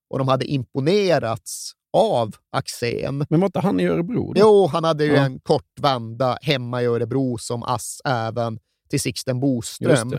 och 0.10 0.20
de 0.20 0.28
hade 0.28 0.46
imponerats 0.46 1.72
av 1.94 2.36
Axén. 2.52 3.26
Men 3.30 3.40
var 3.40 3.46
inte 3.48 3.60
han 3.60 3.80
i 3.80 3.86
Örebro? 3.88 4.34
Då? 4.34 4.40
Jo, 4.42 4.68
han 4.68 4.84
hade 4.84 5.06
ju 5.06 5.14
Ja. 5.14 5.26
en 5.26 5.40
kort 5.40 5.80
vända 5.80 6.38
hemma 6.42 6.82
i 6.82 6.86
Örebro 6.86 7.38
som 7.38 7.64
ass 7.64 8.02
även 8.06 8.60
till 8.90 9.00
Sixten 9.02 9.40
Boström. 9.40 10.10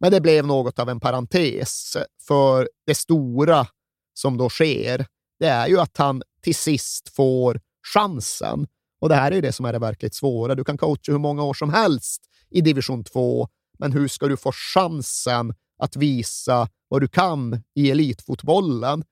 Men 0.00 0.12
det 0.12 0.20
blev 0.20 0.46
något 0.46 0.78
av 0.78 0.88
en 0.88 1.00
parentes, 1.00 1.96
för 2.26 2.68
det 2.86 2.94
stora 2.94 3.66
som 4.14 4.36
då 4.36 4.48
sker, 4.48 5.06
det 5.38 5.46
är 5.46 5.66
ju 5.66 5.80
att 5.80 5.96
han 5.96 6.22
till 6.42 6.54
sist 6.54 7.08
får 7.08 7.60
chansen. 7.94 8.66
Och 9.00 9.08
det 9.08 9.14
här 9.14 9.30
är 9.30 9.34
ju 9.34 9.40
det 9.40 9.52
som 9.52 9.66
är 9.66 9.72
det 9.72 9.78
verkligt 9.78 10.14
svåra. 10.14 10.54
Du 10.54 10.64
kan 10.64 10.78
coacha 10.78 11.12
hur 11.12 11.18
många 11.18 11.44
år 11.44 11.54
som 11.54 11.70
helst 11.70 12.22
i 12.50 12.60
division 12.60 13.04
2, 13.04 13.48
men 13.78 13.92
hur 13.92 14.08
ska 14.08 14.26
du 14.26 14.36
få 14.36 14.52
chansen 14.52 15.54
att 15.78 15.96
visa 15.96 16.68
vad 16.88 17.00
du 17.00 17.08
kan 17.08 17.62
i 17.74 17.90
elitfotbollen? 17.90 19.04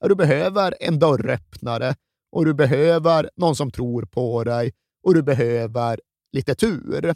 Ja, 0.00 0.08
du 0.08 0.14
behöver 0.14 0.74
en 0.80 0.98
dörröppnare 0.98 1.94
och 2.32 2.44
du 2.44 2.54
behöver 2.54 3.30
någon 3.36 3.56
som 3.56 3.70
tror 3.70 4.02
på 4.02 4.44
dig 4.44 4.72
och 5.02 5.14
du 5.14 5.22
behöver 5.22 6.00
lite 6.32 6.54
tur. 6.54 7.14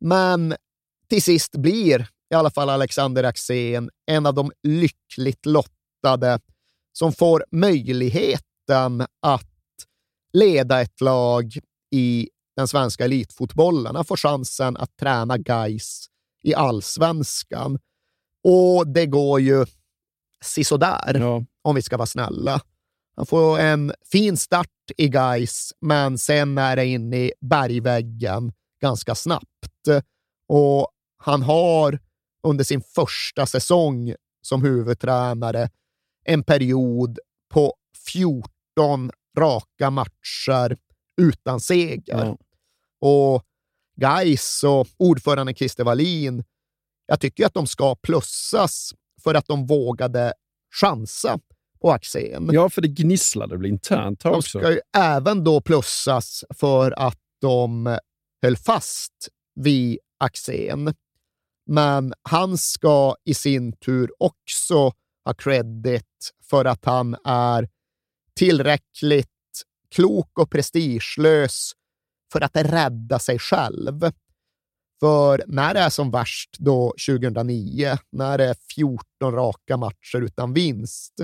Men 0.00 0.54
till 1.08 1.22
sist 1.22 1.56
blir 1.56 2.08
i 2.30 2.34
alla 2.34 2.50
fall 2.50 2.70
Alexander 2.70 3.24
Axén 3.24 3.90
en 4.06 4.26
av 4.26 4.34
de 4.34 4.52
lyckligt 4.62 5.46
lottade 5.46 6.40
som 6.92 7.12
får 7.12 7.44
möjligheten 7.50 9.06
att 9.22 9.46
leda 10.32 10.80
ett 10.80 11.00
lag 11.00 11.58
i 11.90 12.28
den 12.56 12.68
svenska 12.68 13.04
elitfotbollen. 13.04 13.96
Han 13.96 14.04
får 14.04 14.16
chansen 14.16 14.76
att 14.76 14.96
träna 14.96 15.38
guys 15.38 16.06
i 16.42 16.54
allsvenskan. 16.54 17.78
Och 18.44 18.86
det 18.88 19.06
går 19.06 19.40
ju 19.40 19.66
sisådär, 20.44 21.14
Ja. 21.18 21.44
om 21.62 21.74
vi 21.74 21.82
ska 21.82 21.96
vara 21.96 22.06
snälla. 22.06 22.60
Han 23.16 23.26
får 23.26 23.58
en 23.58 23.92
fin 24.12 24.36
start 24.36 24.68
i 24.96 25.08
guys, 25.08 25.72
men 25.80 26.18
sen 26.18 26.58
är 26.58 26.76
det 26.76 26.86
in 26.86 27.14
i 27.14 27.32
bergväggen 27.40 28.52
ganska 28.80 29.14
snabbt. 29.14 29.88
Och 30.48 30.88
han 31.16 31.42
har 31.42 31.98
under 32.42 32.64
sin 32.64 32.80
första 32.82 33.46
säsong 33.46 34.14
som 34.42 34.62
huvudtränare 34.62 35.70
en 36.24 36.42
period 36.42 37.18
på 37.54 37.74
14 38.06 39.10
raka 39.38 39.90
matcher 39.90 40.76
utan 41.20 41.60
seger. 41.60 42.02
Ja. 42.08 42.38
Och 43.00 43.44
Gais 43.96 44.64
och 44.64 44.88
ordförande 44.96 45.54
Christer 45.54 45.84
Wallin, 45.84 46.44
jag 47.06 47.20
tycker 47.20 47.46
att 47.46 47.54
de 47.54 47.66
ska 47.66 47.94
plussas 47.94 48.94
för 49.22 49.34
att 49.34 49.46
de 49.46 49.66
vågade 49.66 50.32
chansa 50.80 51.38
på 51.80 51.90
Axén. 51.90 52.48
ja, 52.52 52.70
för 52.70 52.82
det 52.82 52.88
gnisslade 52.88 53.56
väl 53.56 53.66
internt 53.66 54.22
här 54.22 54.30
De 54.30 54.36
också. 54.38 54.58
ska 54.58 54.70
ju 54.72 54.80
även 54.96 55.44
då 55.44 55.60
plussas 55.60 56.44
för 56.54 56.90
att 56.98 57.18
de 57.40 57.98
höll 58.42 58.56
fast 58.56 59.28
vid 59.54 59.98
Axén. 60.18 60.94
Men 61.70 62.14
han 62.22 62.58
ska 62.58 63.14
i 63.24 63.34
sin 63.34 63.72
tur 63.72 64.10
också 64.18 64.92
ha 65.24 65.34
credit 65.34 66.32
för 66.42 66.64
att 66.64 66.84
han 66.84 67.16
är 67.24 67.68
tillräckligt 68.34 69.28
klok 69.94 70.38
och 70.38 70.50
prestigelös 70.50 71.72
för 72.32 72.40
att 72.40 72.56
rädda 72.56 73.18
sig 73.18 73.38
själv. 73.38 74.12
För 75.00 75.44
när 75.46 75.74
det 75.74 75.80
är 75.80 75.90
som 75.90 76.10
värst 76.10 76.50
då 76.58 76.94
2009, 77.08 77.98
när 78.12 78.38
det 78.38 78.44
är 78.44 78.56
14 78.74 79.04
raka 79.22 79.76
matcher 79.76 80.20
utan 80.22 80.52
vinst, 80.52 81.14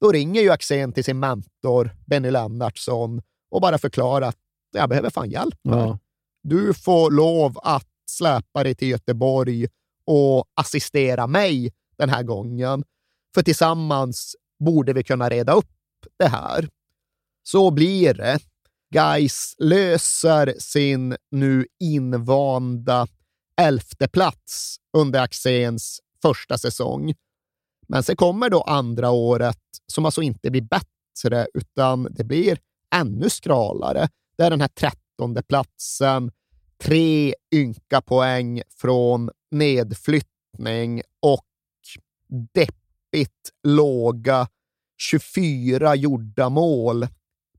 då 0.00 0.12
ringer 0.12 0.42
ju 0.42 0.50
Axén 0.50 0.92
till 0.92 1.04
sin 1.04 1.20
mentor 1.20 1.96
Benny 2.06 2.30
Lennartsson 2.30 3.22
och 3.50 3.60
bara 3.60 3.78
förklarar 3.78 4.28
att 4.28 4.38
jag 4.72 4.88
behöver 4.88 5.10
fan 5.10 5.30
hjälp. 5.30 5.58
Ja. 5.62 5.98
Du 6.42 6.74
får 6.74 7.10
lov 7.10 7.58
att 7.62 7.88
släpa 8.10 8.64
dig 8.64 8.74
till 8.74 8.88
Göteborg 8.88 9.68
och 10.06 10.44
assistera 10.54 11.26
mig 11.26 11.72
den 11.98 12.10
här 12.10 12.22
gången. 12.22 12.84
För 13.34 13.42
tillsammans 13.42 14.36
borde 14.64 14.92
vi 14.92 15.04
kunna 15.04 15.28
reda 15.28 15.52
upp 15.52 15.70
det 16.18 16.28
här. 16.28 16.68
Så 17.42 17.70
blir 17.70 18.14
det. 18.14 18.38
Guys 18.94 19.54
löser 19.58 20.54
sin 20.58 21.16
nu 21.30 21.66
invanda 21.80 23.06
elfte 23.60 24.08
plats 24.08 24.76
under 24.96 25.20
Axéns 25.20 26.00
första 26.22 26.58
säsong. 26.58 27.14
Men 27.88 28.02
sen 28.02 28.16
kommer 28.16 28.50
då 28.50 28.60
andra 28.60 29.10
året 29.10 29.58
som 29.86 30.04
alltså 30.04 30.22
inte 30.22 30.50
blir 30.50 30.62
bättre, 30.62 31.46
utan 31.54 32.08
det 32.10 32.24
blir 32.24 32.58
ännu 32.94 33.30
skralare. 33.30 34.08
Det 34.36 34.42
är 34.42 34.50
den 34.50 34.60
här 34.60 34.68
trettonde 34.68 35.42
platsen, 35.42 36.30
tre 36.82 37.34
ynka 37.54 38.00
poäng 38.00 38.62
från 38.70 39.30
nedflyttning 39.54 41.02
och 41.22 41.46
deppigt 42.54 43.50
låga 43.62 44.48
24 44.96 45.94
gjorda 45.94 46.48
mål 46.48 47.06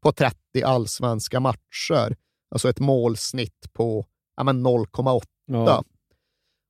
på 0.02 0.12
30 0.12 0.38
allsvenska 0.66 1.40
matcher. 1.40 2.16
Alltså 2.52 2.70
ett 2.70 2.80
målsnitt 2.80 3.74
på 3.74 4.06
ja, 4.38 4.44
men 4.44 4.68
0,8. 4.68 5.22
Ja. 5.46 5.84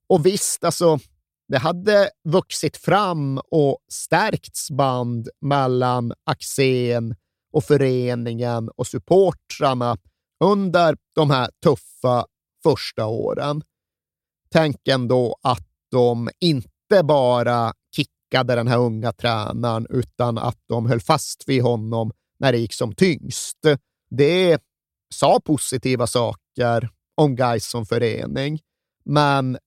Och 0.10 0.26
visst, 0.26 0.64
alltså, 0.64 1.00
det 1.48 1.58
hade 1.58 2.10
vuxit 2.24 2.78
fram 2.78 3.40
och 3.52 3.78
stärkts 3.92 4.72
band 4.72 5.30
mellan 5.42 6.14
Axén 6.24 7.16
och 7.54 7.64
föreningen 7.64 8.70
och 8.70 8.88
supportrarna 8.88 9.98
under 10.44 10.98
de 11.16 11.30
här 11.30 11.50
tuffa 11.64 12.26
första 12.64 13.06
åren. 13.06 13.64
Tänk 14.56 14.88
ändå 14.88 15.36
att 15.42 15.68
de 15.92 16.30
inte 16.40 17.04
bara 17.04 17.74
kickade 17.96 18.56
den 18.56 18.68
här 18.68 18.78
unga 18.78 19.12
tränaren, 19.12 19.88
utan 19.90 20.38
att 20.38 20.58
de 20.68 20.86
höll 20.86 21.00
fast 21.00 21.44
vid 21.48 21.64
honom 21.64 22.12
när 22.40 22.52
det 22.52 22.58
gick 22.58 22.74
som 22.74 22.96
tyngst. 22.96 23.58
Det 24.10 24.62
sa 25.14 25.40
positiva 25.40 26.08
saker 26.08 26.90
om 27.16 27.36
Gais 27.36 27.70
som 27.70 27.86
förening, 27.86 28.60
men 29.06 29.58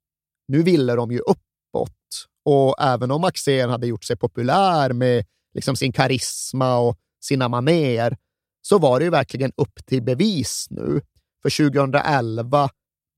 nu 0.48 0.62
ville 0.62 0.94
de 0.94 1.10
ju 1.10 1.18
uppåt. 1.18 2.26
Och 2.44 2.74
även 2.80 3.10
om 3.10 3.24
Axén 3.24 3.70
hade 3.70 3.86
gjort 3.86 4.04
sig 4.04 4.16
populär 4.16 4.92
med 4.92 5.24
liksom 5.54 5.76
sin 5.76 5.92
karisma 5.92 6.78
och 6.78 6.96
sina 7.20 7.48
maner 7.48 8.16
så 8.62 8.78
var 8.78 8.98
det 8.98 9.04
ju 9.04 9.10
verkligen 9.10 9.52
upp 9.56 9.86
till 9.86 10.02
bevis 10.02 10.66
nu. 10.70 11.00
För 11.42 11.70
2011 11.70 12.68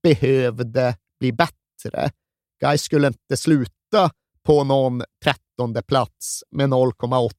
behövde 0.02 0.96
bli 1.20 1.32
bättre. 1.32 1.59
Gais 2.60 2.82
skulle 2.82 3.06
inte 3.06 3.36
sluta 3.36 4.10
på 4.42 4.64
någon 4.64 5.02
trettonde 5.24 5.82
plats 5.82 6.44
med 6.50 6.68
0,8 6.68 7.30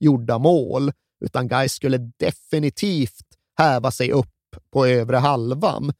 gjorda 0.00 0.38
mål, 0.38 0.92
utan 1.24 1.48
Gais 1.48 1.72
skulle 1.72 1.98
definitivt 1.98 3.26
häva 3.58 3.90
sig 3.90 4.12
upp 4.12 4.28
på 4.72 4.86
övre 4.86 5.16
halvan. 5.16 5.92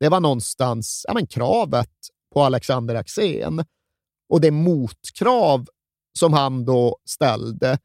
Det 0.00 0.08
var 0.08 0.20
någonstans 0.20 1.04
ja, 1.08 1.14
men 1.14 1.26
kravet 1.26 1.92
på 2.34 2.42
Alexander 2.42 2.94
Axén. 2.94 3.64
Och 4.28 4.40
det 4.40 4.50
motkrav 4.50 5.66
som 6.18 6.32
han 6.32 6.64
då 6.64 6.96
ställde, 7.04 7.78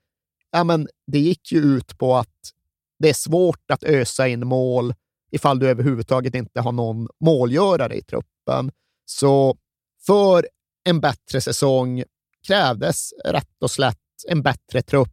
ja, 0.52 0.64
men 0.64 0.88
det 1.08 1.20
gick 1.20 1.52
ju 1.52 1.60
ut 1.60 1.98
på 1.98 2.16
att 2.16 2.52
det 3.00 3.10
är 3.10 3.14
svårt 3.14 3.72
att 3.72 3.84
ösa 3.84 4.28
in 4.28 4.48
mål 4.48 4.94
ifall 5.32 5.60
du 5.60 5.70
överhuvudtaget 5.70 6.36
inte 6.36 6.62
har 6.62 6.72
någon 6.72 7.08
målgörare 7.20 7.96
i 7.96 8.02
truppen. 8.02 8.72
Så 9.20 9.57
för 10.05 10.47
en 10.84 11.01
bättre 11.01 11.41
säsong 11.41 12.03
krävdes 12.47 13.14
rätt 13.26 13.64
och 13.64 13.72
slätt 13.72 13.97
en 14.28 14.41
bättre 14.41 14.82
trupp 14.82 15.09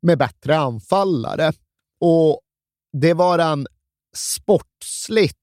med 0.00 0.18
bättre 0.18 0.58
anfallare. 0.58 1.52
Och 2.00 2.40
det 2.92 3.14
var 3.14 3.38
den 3.38 3.66
sportsligt 4.16 5.38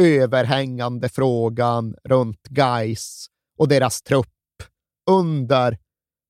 överhängande 0.00 1.08
frågan 1.08 1.96
runt 2.04 2.46
Geis 2.50 3.26
och 3.58 3.68
deras 3.68 4.02
trupp 4.02 4.28
under 5.10 5.78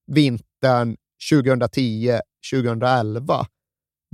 vintern 0.06 0.96
2010-2011. 1.32 3.46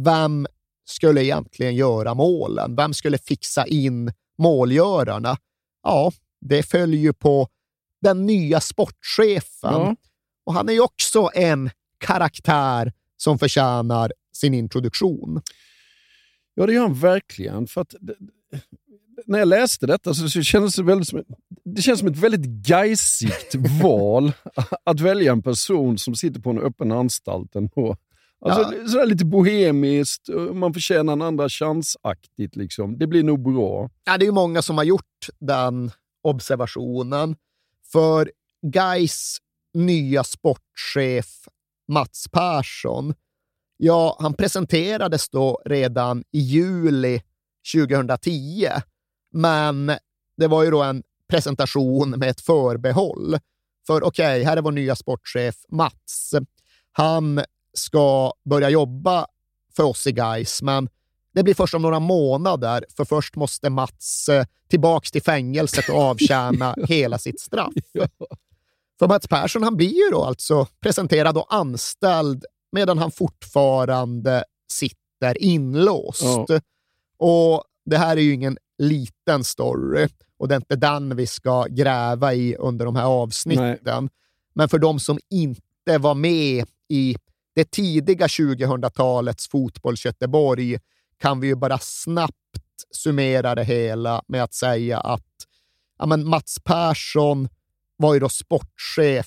Vem 0.02 0.46
skulle 0.84 1.24
egentligen 1.24 1.74
göra 1.74 2.14
målen? 2.14 2.76
Vem 2.76 2.94
skulle 2.94 3.18
fixa 3.18 3.66
in 3.66 4.12
målgörarna? 4.38 5.36
Ja, 5.82 6.12
det 6.40 6.62
följer 6.62 7.00
ju 7.00 7.12
på 7.12 7.48
den 8.02 8.26
nya 8.26 8.60
sportchefen. 8.60 9.72
Ja. 9.72 9.96
Och 10.46 10.54
han 10.54 10.68
är 10.68 10.72
ju 10.72 10.80
också 10.80 11.30
en 11.34 11.70
karaktär 11.98 12.92
som 13.16 13.38
förtjänar 13.38 14.12
sin 14.32 14.54
introduktion. 14.54 15.42
Ja, 16.54 16.66
det 16.66 16.72
gör 16.72 16.82
han 16.82 16.94
verkligen. 16.94 17.66
För 17.66 17.80
att, 17.80 17.94
när 19.26 19.38
jag 19.38 19.48
läste 19.48 19.86
detta 19.86 20.14
så, 20.14 20.28
kändes 20.28 20.76
det 20.76 20.82
väldigt 20.82 21.08
som, 21.08 21.24
det 21.64 21.82
känns 21.82 21.98
som 21.98 22.08
ett 22.08 22.16
väldigt 22.16 22.68
geisigt 22.68 23.54
val 23.82 24.32
att 24.84 25.00
välja 25.00 25.32
en 25.32 25.42
person 25.42 25.98
som 25.98 26.14
sitter 26.14 26.40
på 26.40 26.50
en 26.50 26.58
öppen 26.58 26.92
anstalt. 26.92 27.56
Alltså, 27.56 28.74
ja. 28.74 28.88
sådär 28.88 29.06
lite 29.06 29.24
bohemiskt, 29.24 30.28
man 30.52 30.74
förtjänar 30.74 31.12
en 31.12 31.22
andra 31.22 31.48
chansaktigt. 31.48 32.56
Liksom. 32.56 32.98
Det 32.98 33.06
blir 33.06 33.22
nog 33.22 33.54
bra. 33.54 33.90
Ja, 34.04 34.18
det 34.18 34.26
är 34.26 34.32
många 34.32 34.62
som 34.62 34.76
har 34.76 34.84
gjort 34.84 35.28
den 35.38 35.90
observationen. 36.22 37.36
För 37.92 38.32
Gais 38.62 39.38
nya 39.74 40.24
sportchef 40.24 41.48
Mats 41.88 42.28
Persson, 42.32 43.14
ja, 43.76 44.16
han 44.20 44.34
presenterades 44.34 45.28
då 45.28 45.62
redan 45.64 46.24
i 46.30 46.38
juli 46.38 47.22
2010. 47.74 48.68
Men 49.32 49.92
det 50.36 50.46
var 50.46 50.64
ju 50.64 50.70
då 50.70 50.82
en 50.82 51.02
presentation 51.28 52.10
med 52.10 52.28
ett 52.30 52.40
förbehåll. 52.40 53.38
För 53.86 54.02
okej, 54.04 54.40
okay, 54.40 54.44
här 54.44 54.56
är 54.56 54.62
vår 54.62 54.72
nya 54.72 54.96
sportchef 54.96 55.54
Mats. 55.68 56.34
Han 56.92 57.40
ska 57.74 58.32
börja 58.44 58.70
jobba 58.70 59.26
för 59.76 59.82
oss 59.82 60.06
i 60.06 60.12
Gais, 60.12 60.62
men 60.62 60.88
det 61.38 61.44
blir 61.44 61.54
först 61.54 61.74
om 61.74 61.82
några 61.82 62.00
månader, 62.00 62.84
för 62.96 63.04
först 63.04 63.36
måste 63.36 63.70
Mats 63.70 64.28
eh, 64.28 64.44
tillbaks 64.68 65.10
till 65.10 65.22
fängelset 65.22 65.88
och 65.88 65.98
avtjäna 65.98 66.74
hela 66.88 67.18
sitt 67.18 67.40
straff. 67.40 67.72
För 68.98 69.08
Mats 69.08 69.28
Persson 69.28 69.62
han 69.62 69.76
blir 69.76 69.94
ju 69.94 70.10
då 70.10 70.24
alltså 70.24 70.66
presenterad 70.80 71.36
och 71.38 71.54
anställd 71.54 72.44
medan 72.72 72.98
han 72.98 73.10
fortfarande 73.10 74.44
sitter 74.72 75.42
inlåst. 75.42 76.22
Ja. 76.22 76.60
Och 77.18 77.64
Det 77.84 77.98
här 77.98 78.16
är 78.16 78.20
ju 78.20 78.34
ingen 78.34 78.58
liten 78.78 79.44
story 79.44 80.08
och 80.38 80.48
det 80.48 80.54
är 80.54 80.56
inte 80.56 80.76
den 80.76 81.16
vi 81.16 81.26
ska 81.26 81.66
gräva 81.70 82.34
i 82.34 82.56
under 82.56 82.84
de 82.84 82.96
här 82.96 83.04
avsnitten. 83.04 83.78
Nej. 83.84 84.08
Men 84.54 84.68
för 84.68 84.78
de 84.78 85.00
som 85.00 85.18
inte 85.30 85.98
var 85.98 86.14
med 86.14 86.66
i 86.88 87.16
det 87.54 87.70
tidiga 87.70 88.26
2000-talets 88.26 89.48
fotbolls-Göteborg 89.48 90.78
kan 91.18 91.40
vi 91.40 91.46
ju 91.46 91.54
bara 91.54 91.78
snabbt 91.78 92.34
summera 92.90 93.54
det 93.54 93.64
hela 93.64 94.22
med 94.26 94.42
att 94.42 94.54
säga 94.54 95.00
att 95.00 95.46
ja, 95.98 96.06
men 96.06 96.28
Mats 96.28 96.58
Persson 96.64 97.48
var 97.96 98.14
ju 98.14 98.20
då 98.20 98.28
sportchef 98.28 99.26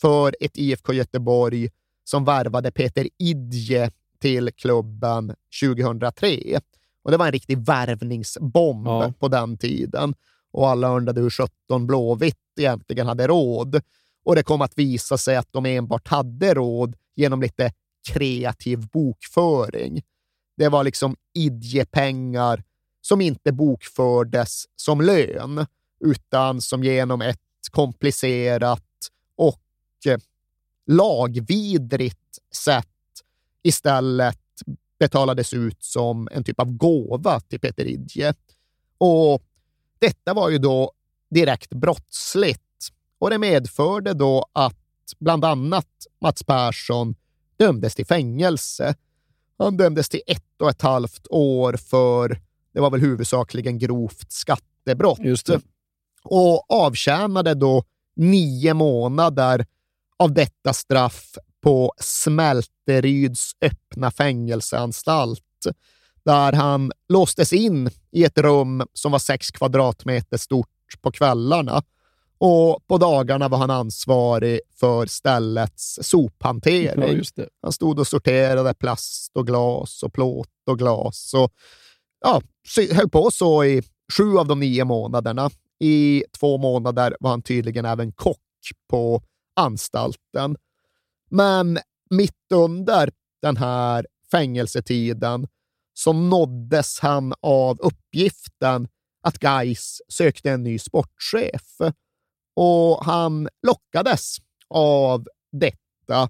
för 0.00 0.36
ett 0.40 0.56
IFK 0.56 0.92
Göteborg 0.92 1.70
som 2.04 2.24
värvade 2.24 2.70
Peter 2.70 3.08
Idje 3.18 3.90
till 4.20 4.50
klubben 4.52 5.34
2003. 5.62 6.60
Och 7.02 7.10
Det 7.10 7.16
var 7.16 7.26
en 7.26 7.32
riktig 7.32 7.58
värvningsbomb 7.58 8.86
ja. 8.86 9.12
på 9.18 9.28
den 9.28 9.58
tiden 9.58 10.14
och 10.52 10.68
alla 10.68 10.96
undrade 10.96 11.20
hur 11.20 11.30
17 11.30 11.86
Blåvitt 11.86 12.36
egentligen 12.58 13.06
hade 13.06 13.26
råd. 13.26 13.82
Och 14.24 14.34
det 14.34 14.42
kom 14.42 14.62
att 14.62 14.78
visa 14.78 15.18
sig 15.18 15.36
att 15.36 15.52
de 15.52 15.66
enbart 15.66 16.08
hade 16.08 16.54
råd 16.54 16.96
genom 17.14 17.42
lite 17.42 17.72
kreativ 18.12 18.86
bokföring. 18.92 20.02
Det 20.56 20.68
var 20.68 20.84
liksom 20.84 21.16
idjepengar 21.34 22.64
som 23.00 23.20
inte 23.20 23.52
bokfördes 23.52 24.64
som 24.76 25.00
lön, 25.00 25.66
utan 26.04 26.60
som 26.60 26.84
genom 26.84 27.22
ett 27.22 27.38
komplicerat 27.70 28.82
och 29.36 29.60
eh, 30.06 30.18
lagvidrigt 30.86 32.38
sätt 32.54 32.86
istället 33.62 34.38
betalades 34.98 35.52
ut 35.52 35.84
som 35.84 36.28
en 36.32 36.44
typ 36.44 36.60
av 36.60 36.72
gåva 36.72 37.40
till 37.40 37.60
Peter 37.60 37.84
Idje. 37.84 38.34
Och 38.98 39.42
detta 39.98 40.34
var 40.34 40.50
ju 40.50 40.58
då 40.58 40.92
direkt 41.30 41.70
brottsligt 41.70 42.88
och 43.18 43.30
det 43.30 43.38
medförde 43.38 44.12
då 44.14 44.46
att 44.52 44.78
bland 45.18 45.44
annat 45.44 46.06
Mats 46.20 46.42
Persson 46.42 47.14
dömdes 47.56 47.94
till 47.94 48.06
fängelse. 48.06 48.94
Han 49.64 49.76
dömdes 49.76 50.08
till 50.08 50.20
ett 50.26 50.60
och 50.62 50.70
ett 50.70 50.82
halvt 50.82 51.26
år 51.30 51.72
för, 51.72 52.40
det 52.72 52.80
var 52.80 52.90
väl 52.90 53.00
huvudsakligen 53.00 53.78
grovt 53.78 54.32
skattebrott. 54.32 55.18
Just 55.18 55.46
det. 55.46 55.60
Och 56.24 56.70
avtjänade 56.70 57.54
då 57.54 57.84
nio 58.16 58.74
månader 58.74 59.66
av 60.16 60.32
detta 60.32 60.72
straff 60.72 61.34
på 61.62 61.92
Smälteryds 61.98 63.52
öppna 63.60 64.10
fängelseanstalt 64.10 65.42
där 66.24 66.52
han 66.52 66.92
låstes 67.08 67.52
in 67.52 67.90
i 68.10 68.24
ett 68.24 68.38
rum 68.38 68.82
som 68.92 69.12
var 69.12 69.18
sex 69.18 69.50
kvadratmeter 69.50 70.36
stort 70.36 70.68
på 71.00 71.10
kvällarna 71.10 71.82
och 72.44 72.86
på 72.86 72.98
dagarna 72.98 73.48
var 73.48 73.58
han 73.58 73.70
ansvarig 73.70 74.60
för 74.80 75.06
ställets 75.06 75.98
sophantering. 76.02 77.22
Ja, 77.36 77.44
han 77.62 77.72
stod 77.72 77.98
och 77.98 78.06
sorterade 78.06 78.74
plast 78.74 79.36
och 79.36 79.46
glas 79.46 80.02
och 80.02 80.12
plåt 80.12 80.48
och 80.66 80.78
glas 80.78 81.34
och 81.34 81.52
ja, 82.20 82.42
höll 82.92 83.08
på 83.08 83.30
så 83.30 83.64
i 83.64 83.82
sju 84.12 84.38
av 84.38 84.46
de 84.46 84.60
nio 84.60 84.84
månaderna. 84.84 85.50
I 85.80 86.24
två 86.40 86.58
månader 86.58 87.16
var 87.20 87.30
han 87.30 87.42
tydligen 87.42 87.84
även 87.84 88.12
kock 88.12 88.38
på 88.90 89.22
anstalten. 89.56 90.56
Men 91.30 91.78
mitt 92.10 92.52
under 92.54 93.10
den 93.42 93.56
här 93.56 94.06
fängelsetiden 94.30 95.48
så 95.94 96.12
nåddes 96.12 97.00
han 97.00 97.34
av 97.40 97.80
uppgiften 97.80 98.88
att 99.22 99.42
Geis 99.42 100.00
sökte 100.08 100.50
en 100.50 100.62
ny 100.62 100.78
sportchef 100.78 101.94
och 102.56 103.04
han 103.04 103.48
lockades 103.66 104.36
av 104.68 105.26
detta 105.52 106.28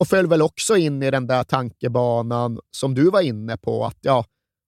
och 0.00 0.08
föll 0.08 0.26
väl 0.26 0.42
också 0.42 0.76
in 0.76 1.02
i 1.02 1.10
den 1.10 1.26
där 1.26 1.44
tankebanan 1.44 2.58
som 2.70 2.94
du 2.94 3.10
var 3.10 3.20
inne 3.20 3.56
på, 3.56 3.84
att 3.84 3.98
ja, 4.00 4.24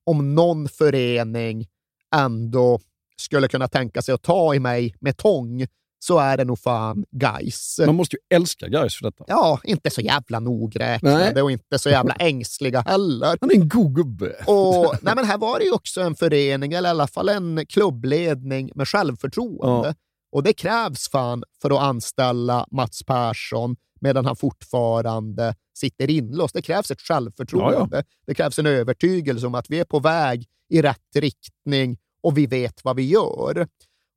om 0.07 0.35
någon 0.35 0.69
förening 0.69 1.67
ändå 2.15 2.81
skulle 3.17 3.49
kunna 3.49 3.69
tänka 3.69 4.03
sig 4.03 4.15
att 4.15 4.23
ta 4.23 4.55
i 4.55 4.59
mig 4.59 4.95
med 5.01 5.17
tång 5.17 5.67
så 6.05 6.19
är 6.19 6.37
det 6.37 6.45
nog 6.45 6.59
fan 6.59 7.05
guys. 7.11 7.81
Man 7.87 7.95
måste 7.95 8.17
ju 8.17 8.37
älska 8.37 8.69
guys 8.69 8.97
för 8.97 9.05
detta. 9.05 9.25
Ja, 9.27 9.61
inte 9.65 9.91
så 9.91 10.01
jävla 10.01 10.41
nogräknade 10.41 11.43
och 11.43 11.51
inte 11.51 11.79
så 11.79 11.91
jävla 11.91 12.15
ängsliga 12.15 12.81
heller. 12.81 13.37
Han 13.41 13.51
är 13.51 13.55
en 13.55 13.69
god 13.69 13.95
gubbe. 13.95 14.45
Och, 14.47 14.95
nej, 15.03 15.15
men 15.15 15.25
här 15.25 15.39
var 15.39 15.59
det 15.59 15.65
ju 15.65 15.73
också 15.73 16.01
en 16.01 16.15
förening, 16.15 16.73
eller 16.73 16.89
i 16.89 16.91
alla 16.91 17.07
fall 17.07 17.29
en 17.29 17.67
klubbledning 17.67 18.71
med 18.75 18.89
självförtroende. 18.89 19.89
Ja. 19.89 19.95
Och 20.33 20.43
det 20.43 20.53
krävs 20.53 21.09
fan 21.09 21.45
för 21.63 21.71
att 21.71 21.81
anställa 21.81 22.67
Mats 22.71 23.03
Persson 23.03 23.77
medan 24.01 24.25
han 24.27 24.37
fortfarande 24.37 25.55
sitter 25.75 26.11
inlåst. 26.11 26.55
Det 26.55 26.63
krävs 26.63 26.91
ett 26.91 27.01
självförtroende. 27.01 27.97
Ja, 27.97 28.03
ja. 28.07 28.15
Det 28.27 28.35
krävs 28.35 28.59
en 28.59 28.67
övertygelse 28.67 29.47
om 29.47 29.55
att 29.55 29.71
vi 29.71 29.81
är 29.81 29.85
på 29.85 29.99
väg 29.99 30.47
i 30.69 30.83
rätt 30.83 31.17
riktning 31.17 31.99
och 32.23 32.39
vi 32.39 32.47
vet 32.47 32.85
vad 32.85 32.97
vi 32.97 33.09
gör. 33.09 33.69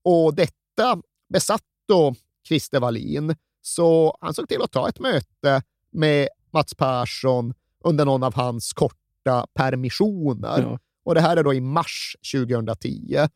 Och 0.03 0.35
detta 0.35 1.01
besatt 1.33 1.63
då 1.87 2.15
Christer 2.47 2.79
Wallin, 2.79 3.35
så 3.61 4.17
han 4.21 4.33
såg 4.33 4.47
till 4.47 4.61
att 4.61 4.71
ta 4.71 4.89
ett 4.89 4.99
möte 4.99 5.61
med 5.91 6.27
Mats 6.53 6.73
Persson 6.73 7.53
under 7.83 8.05
någon 8.05 8.23
av 8.23 8.35
hans 8.35 8.73
korta 8.73 9.47
permissioner. 9.53 10.61
Ja. 10.61 10.79
Och 11.05 11.15
Det 11.15 11.21
här 11.21 11.37
är 11.37 11.43
då 11.43 11.53
i 11.53 11.61
mars 11.61 12.15
2010. 12.33 13.27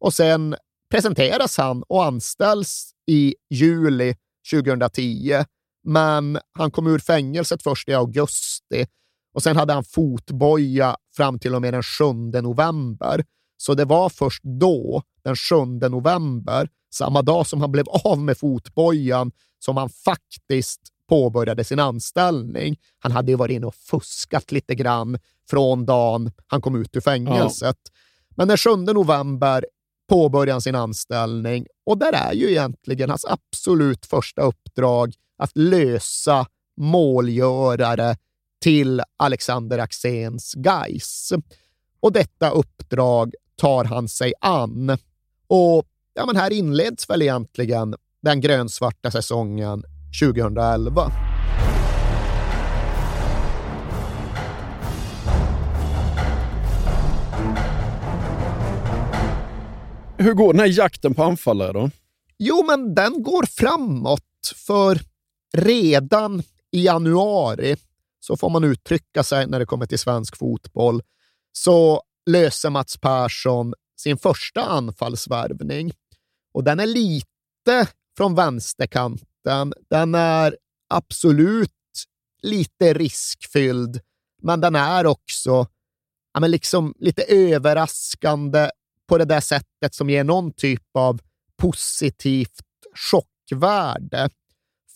Och 0.00 0.14
sen 0.14 0.56
presenteras 0.90 1.58
han 1.58 1.82
och 1.88 2.04
anställs 2.04 2.90
i 3.06 3.34
juli 3.50 4.14
2010. 4.52 5.44
Men 5.84 6.38
han 6.52 6.70
kom 6.70 6.86
ur 6.86 6.98
fängelset 6.98 7.62
först 7.62 7.88
i 7.88 7.94
augusti 7.94 8.86
och 9.34 9.42
sen 9.42 9.56
hade 9.56 9.72
han 9.72 9.84
fotboja 9.84 10.96
fram 11.16 11.38
till 11.38 11.54
och 11.54 11.62
med 11.62 11.74
den 11.74 11.82
7 11.82 12.04
november. 12.42 13.24
Så 13.56 13.74
det 13.74 13.84
var 13.84 14.08
först 14.08 14.42
då, 14.44 15.02
den 15.24 15.36
7 15.36 15.54
november, 15.88 16.68
samma 16.94 17.22
dag 17.22 17.46
som 17.46 17.60
han 17.60 17.72
blev 17.72 17.88
av 17.88 18.18
med 18.18 18.38
fotbojan, 18.38 19.32
som 19.58 19.76
han 19.76 19.88
faktiskt 19.88 20.80
påbörjade 21.08 21.64
sin 21.64 21.78
anställning. 21.80 22.76
Han 22.98 23.12
hade 23.12 23.32
ju 23.32 23.36
varit 23.36 23.54
inne 23.54 23.66
och 23.66 23.74
fuskat 23.74 24.52
lite 24.52 24.74
grann 24.74 25.18
från 25.50 25.86
dagen 25.86 26.32
han 26.46 26.60
kom 26.60 26.76
ut 26.76 26.96
ur 26.96 27.00
fängelset. 27.00 27.76
Ja. 27.84 27.90
Men 28.36 28.48
den 28.48 28.56
7 28.56 28.76
november 28.76 29.64
påbörjar 30.08 30.60
sin 30.60 30.74
anställning 30.74 31.66
och 31.86 31.98
där 31.98 32.12
är 32.12 32.32
ju 32.32 32.50
egentligen 32.50 33.10
hans 33.10 33.24
absolut 33.24 34.06
första 34.06 34.42
uppdrag 34.42 35.14
att 35.38 35.50
lösa 35.54 36.46
målgörare 36.76 38.16
till 38.62 39.02
Alexander 39.16 39.78
Axéns 39.78 40.54
Gais. 40.54 41.32
Och 42.00 42.12
detta 42.12 42.50
uppdrag 42.50 43.34
tar 43.56 43.84
han 43.84 44.08
sig 44.08 44.34
an. 44.40 44.98
Och 45.46 45.86
ja, 46.14 46.26
men 46.26 46.36
här 46.36 46.52
inleds 46.52 47.10
väl 47.10 47.22
egentligen 47.22 47.94
den 48.22 48.40
grönsvarta 48.40 49.10
säsongen 49.10 49.84
2011. 50.22 51.37
Hur 60.18 60.34
går 60.34 60.52
den 60.52 60.60
här 60.60 60.78
jakten 60.78 61.14
på 61.14 61.22
anfallare 61.22 61.72
då? 61.72 61.90
Jo, 62.38 62.64
men 62.66 62.94
den 62.94 63.22
går 63.22 63.46
framåt, 63.46 64.22
för 64.56 65.00
redan 65.56 66.42
i 66.70 66.84
januari, 66.84 67.76
så 68.20 68.36
får 68.36 68.50
man 68.50 68.64
uttrycka 68.64 69.22
sig 69.22 69.46
när 69.46 69.58
det 69.58 69.66
kommer 69.66 69.86
till 69.86 69.98
svensk 69.98 70.36
fotboll, 70.36 71.02
så 71.52 72.02
löser 72.30 72.70
Mats 72.70 72.96
Persson 72.96 73.74
sin 73.96 74.18
första 74.18 74.64
anfallsvärvning. 74.64 75.92
Och 76.52 76.64
den 76.64 76.80
är 76.80 76.86
lite 76.86 77.88
från 78.16 78.34
vänsterkanten. 78.34 79.74
Den 79.90 80.14
är 80.14 80.56
absolut 80.88 81.72
lite 82.42 82.94
riskfylld, 82.94 84.00
men 84.42 84.60
den 84.60 84.74
är 84.74 85.06
också 85.06 85.66
ja, 86.34 86.40
men 86.40 86.50
liksom 86.50 86.94
lite 86.98 87.22
överraskande 87.22 88.70
på 89.08 89.18
det 89.18 89.24
där 89.24 89.40
sättet 89.40 89.94
som 89.94 90.10
ger 90.10 90.24
någon 90.24 90.52
typ 90.52 90.82
av 90.94 91.20
positivt 91.56 92.60
chockvärde. 92.94 94.30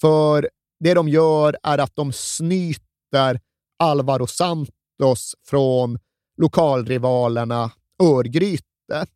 För 0.00 0.48
det 0.80 0.94
de 0.94 1.08
gör 1.08 1.56
är 1.62 1.78
att 1.78 1.96
de 1.96 2.12
snyter 2.12 3.40
Alvaro 3.78 4.26
Santos 4.26 5.34
från 5.46 5.98
lokalrivalerna 6.36 7.70
Örgryte. 8.02 9.06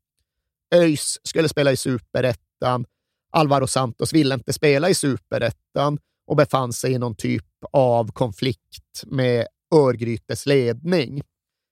ÖIS 0.75 1.19
skulle 1.23 1.49
spela 1.49 1.73
i 1.73 1.77
superettan. 1.77 2.87
Alvaro 3.31 3.67
Santos 3.67 4.13
ville 4.13 4.35
inte 4.35 4.53
spela 4.53 4.89
i 4.89 4.95
superettan 4.95 5.99
och 6.27 6.37
befann 6.37 6.73
sig 6.73 6.93
i 6.93 6.99
någon 6.99 7.15
typ 7.15 7.45
av 7.73 8.13
konflikt 8.13 9.05
med 9.07 9.47
Örgrytes 9.75 10.47
ledning. 10.47 11.23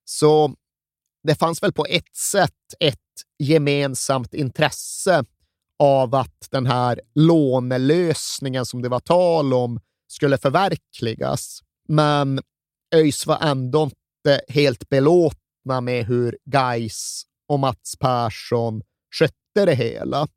Så 0.04 0.54
det 1.24 1.34
fanns 1.34 1.62
väl 1.62 1.72
på 1.72 1.86
ett 1.86 2.16
sätt 2.16 2.52
ett 2.80 2.98
gemensamt 3.38 4.34
intresse 4.34 5.24
av 5.78 6.14
att 6.14 6.48
den 6.50 6.66
här 6.66 7.00
lånelösningen 7.14 8.66
som 8.66 8.82
det 8.82 8.88
var 8.88 9.00
tal 9.00 9.54
om 9.54 9.80
skulle 10.08 10.38
förverkligas. 10.38 11.60
Men 11.88 12.40
ÖIS 12.94 13.26
var 13.26 13.38
ändå 13.40 13.82
inte 13.82 14.40
helt 14.48 14.88
belåtna 14.88 15.80
med 15.80 16.06
hur 16.06 16.38
Geis 16.44 17.22
och 17.48 17.60
Mats 17.60 17.96
Persson 18.00 18.82
skötte 19.18 19.64
det 19.66 19.74
hela. 19.74 20.28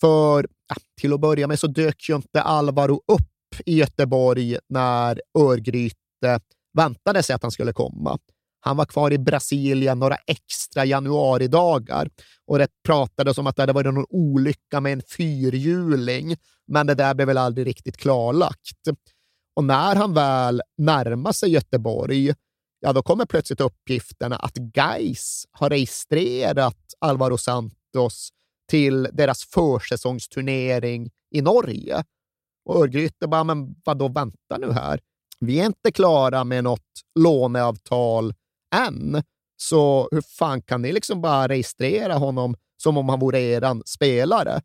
För 0.00 0.46
ja, 0.68 0.76
till 1.00 1.12
att 1.12 1.20
börja 1.20 1.46
med 1.46 1.58
så 1.58 1.66
dök 1.66 2.08
ju 2.08 2.16
inte 2.16 2.42
Alvaro 2.42 3.02
upp 3.06 3.28
i 3.66 3.78
Göteborg 3.78 4.58
när 4.68 5.20
Örgryte 5.38 6.40
väntade 6.74 7.22
sig 7.22 7.34
att 7.34 7.42
han 7.42 7.50
skulle 7.50 7.72
komma. 7.72 8.18
Han 8.64 8.76
var 8.76 8.84
kvar 8.84 9.12
i 9.12 9.18
Brasilien 9.18 9.98
några 9.98 10.16
extra 10.26 10.84
januaridagar 10.84 12.10
och 12.46 12.58
det 12.58 12.68
pratades 12.84 13.38
om 13.38 13.46
att 13.46 13.56
det 13.56 13.62
hade 13.62 13.72
varit 13.72 13.94
någon 13.94 14.06
olycka 14.08 14.80
med 14.80 14.92
en 14.92 15.02
fyrhjuling, 15.16 16.36
men 16.66 16.86
det 16.86 16.94
där 16.94 17.14
blev 17.14 17.28
väl 17.28 17.38
aldrig 17.38 17.66
riktigt 17.66 17.96
klarlagt. 17.96 18.88
Och 19.56 19.64
när 19.64 19.96
han 19.96 20.14
väl 20.14 20.62
närmar 20.78 21.32
sig 21.32 21.50
Göteborg, 21.50 22.34
ja, 22.80 22.92
då 22.92 23.02
kommer 23.02 23.26
plötsligt 23.26 23.60
uppgifterna 23.60 24.36
att 24.36 24.76
Geis 24.76 25.44
har 25.50 25.70
registrerat 25.70 26.78
Alvaro 26.98 27.38
Santos 27.38 28.28
till 28.70 29.08
deras 29.12 29.44
försäsongsturnering 29.44 31.10
i 31.34 31.42
Norge. 31.42 32.04
Och 32.64 32.76
Örgryte 32.76 33.26
bara, 33.26 33.44
men 33.44 33.74
vadå, 33.84 34.08
vänta 34.08 34.58
nu 34.58 34.72
här. 34.72 35.00
Vi 35.40 35.60
är 35.60 35.66
inte 35.66 35.92
klara 35.92 36.44
med 36.44 36.64
något 36.64 37.02
låneavtal 37.18 38.34
än. 38.74 39.22
Så 39.56 40.08
hur 40.10 40.22
fan 40.38 40.62
kan 40.62 40.82
ni 40.82 40.92
liksom 40.92 41.20
bara 41.20 41.48
registrera 41.48 42.14
honom 42.14 42.54
som 42.76 42.96
om 42.96 43.08
han 43.08 43.20
vore 43.20 43.40
eran 43.40 43.82
spelare? 43.86 44.60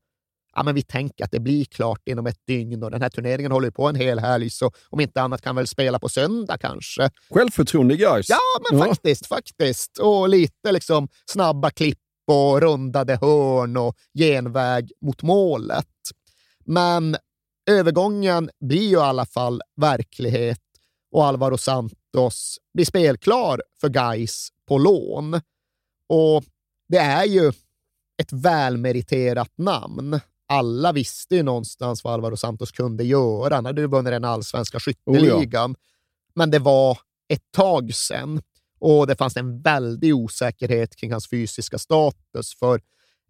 Ja, 0.55 0.63
men 0.63 0.75
vi 0.75 0.81
tänker 0.81 1.23
att 1.23 1.31
det 1.31 1.39
blir 1.39 1.65
klart 1.65 2.01
inom 2.05 2.27
ett 2.27 2.47
dygn 2.47 2.83
och 2.83 2.91
den 2.91 3.01
här 3.01 3.09
turneringen 3.09 3.51
håller 3.51 3.71
på 3.71 3.87
en 3.87 3.95
hel 3.95 4.19
helg, 4.19 4.49
så 4.49 4.71
om 4.89 4.99
inte 4.99 5.21
annat 5.21 5.41
kan 5.41 5.55
väl 5.55 5.67
spela 5.67 5.99
på 5.99 6.09
söndag 6.09 6.57
kanske. 6.57 7.09
Självförtroende 7.29 7.95
guys. 7.95 8.29
Ja, 8.29 8.37
men 8.69 8.79
ja. 8.79 8.85
faktiskt, 8.85 9.27
faktiskt. 9.27 9.97
Och 9.97 10.29
lite 10.29 10.71
liksom 10.71 11.07
snabba 11.31 11.69
klipp 11.69 11.99
och 12.27 12.61
rundade 12.61 13.17
hörn 13.21 13.77
och 13.77 13.95
genväg 14.13 14.91
mot 15.01 15.23
målet. 15.23 15.87
Men 16.65 17.17
övergången 17.69 18.49
blir 18.59 18.87
ju 18.87 18.97
i 18.97 18.99
alla 18.99 19.25
fall 19.25 19.61
verklighet 19.81 20.61
och 21.11 21.25
Alvaro 21.25 21.57
Santos 22.13 22.57
blir 22.73 22.85
spelklar 22.85 23.61
för 23.81 23.89
Geis 23.89 24.49
på 24.67 24.77
lån. 24.77 25.41
Och 26.09 26.43
det 26.89 26.97
är 26.97 27.25
ju 27.25 27.51
ett 28.17 28.33
välmeriterat 28.33 29.51
namn. 29.57 30.19
Alla 30.47 30.91
visste 30.91 31.35
ju 31.35 31.43
någonstans 31.43 32.03
vad 32.03 32.13
Alvaro 32.13 32.37
Santos 32.37 32.71
kunde 32.71 33.03
göra. 33.03 33.55
Han 33.55 33.65
hade 33.65 33.81
ju 33.81 33.87
vunnit 33.87 34.11
den 34.11 34.23
allsvenska 34.23 34.79
skytteligan. 34.79 35.71
Oh 35.71 35.75
ja. 35.77 35.87
Men 36.35 36.51
det 36.51 36.59
var 36.59 36.97
ett 37.29 37.51
tag 37.51 37.93
sedan 37.93 38.41
och 38.79 39.07
det 39.07 39.15
fanns 39.15 39.37
en 39.37 39.61
väldig 39.61 40.15
osäkerhet 40.15 40.95
kring 40.95 41.11
hans 41.11 41.29
fysiska 41.29 41.77
status. 41.77 42.55
För 42.59 42.81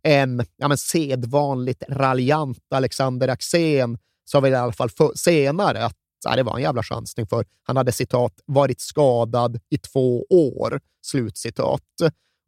en 0.03 0.45
ja, 0.57 0.67
men 0.67 0.77
sedvanligt 0.77 1.83
raljant 1.89 2.65
Alexander 2.69 3.27
Axén 3.27 3.97
sa 4.25 4.39
väl 4.39 4.53
i 4.53 4.55
alla 4.55 4.73
fall 4.73 4.89
för, 4.89 5.11
senare 5.15 5.85
att 5.85 5.97
ja, 6.23 6.35
det 6.35 6.43
var 6.43 6.55
en 6.55 6.61
jävla 6.61 6.83
chansning 6.83 7.27
för 7.27 7.45
han 7.63 7.77
hade 7.77 7.91
citat 7.91 8.33
varit 8.45 8.81
skadad 8.81 9.59
i 9.69 9.77
två 9.77 10.25
år. 10.29 10.79
Slutcitat. 11.01 11.81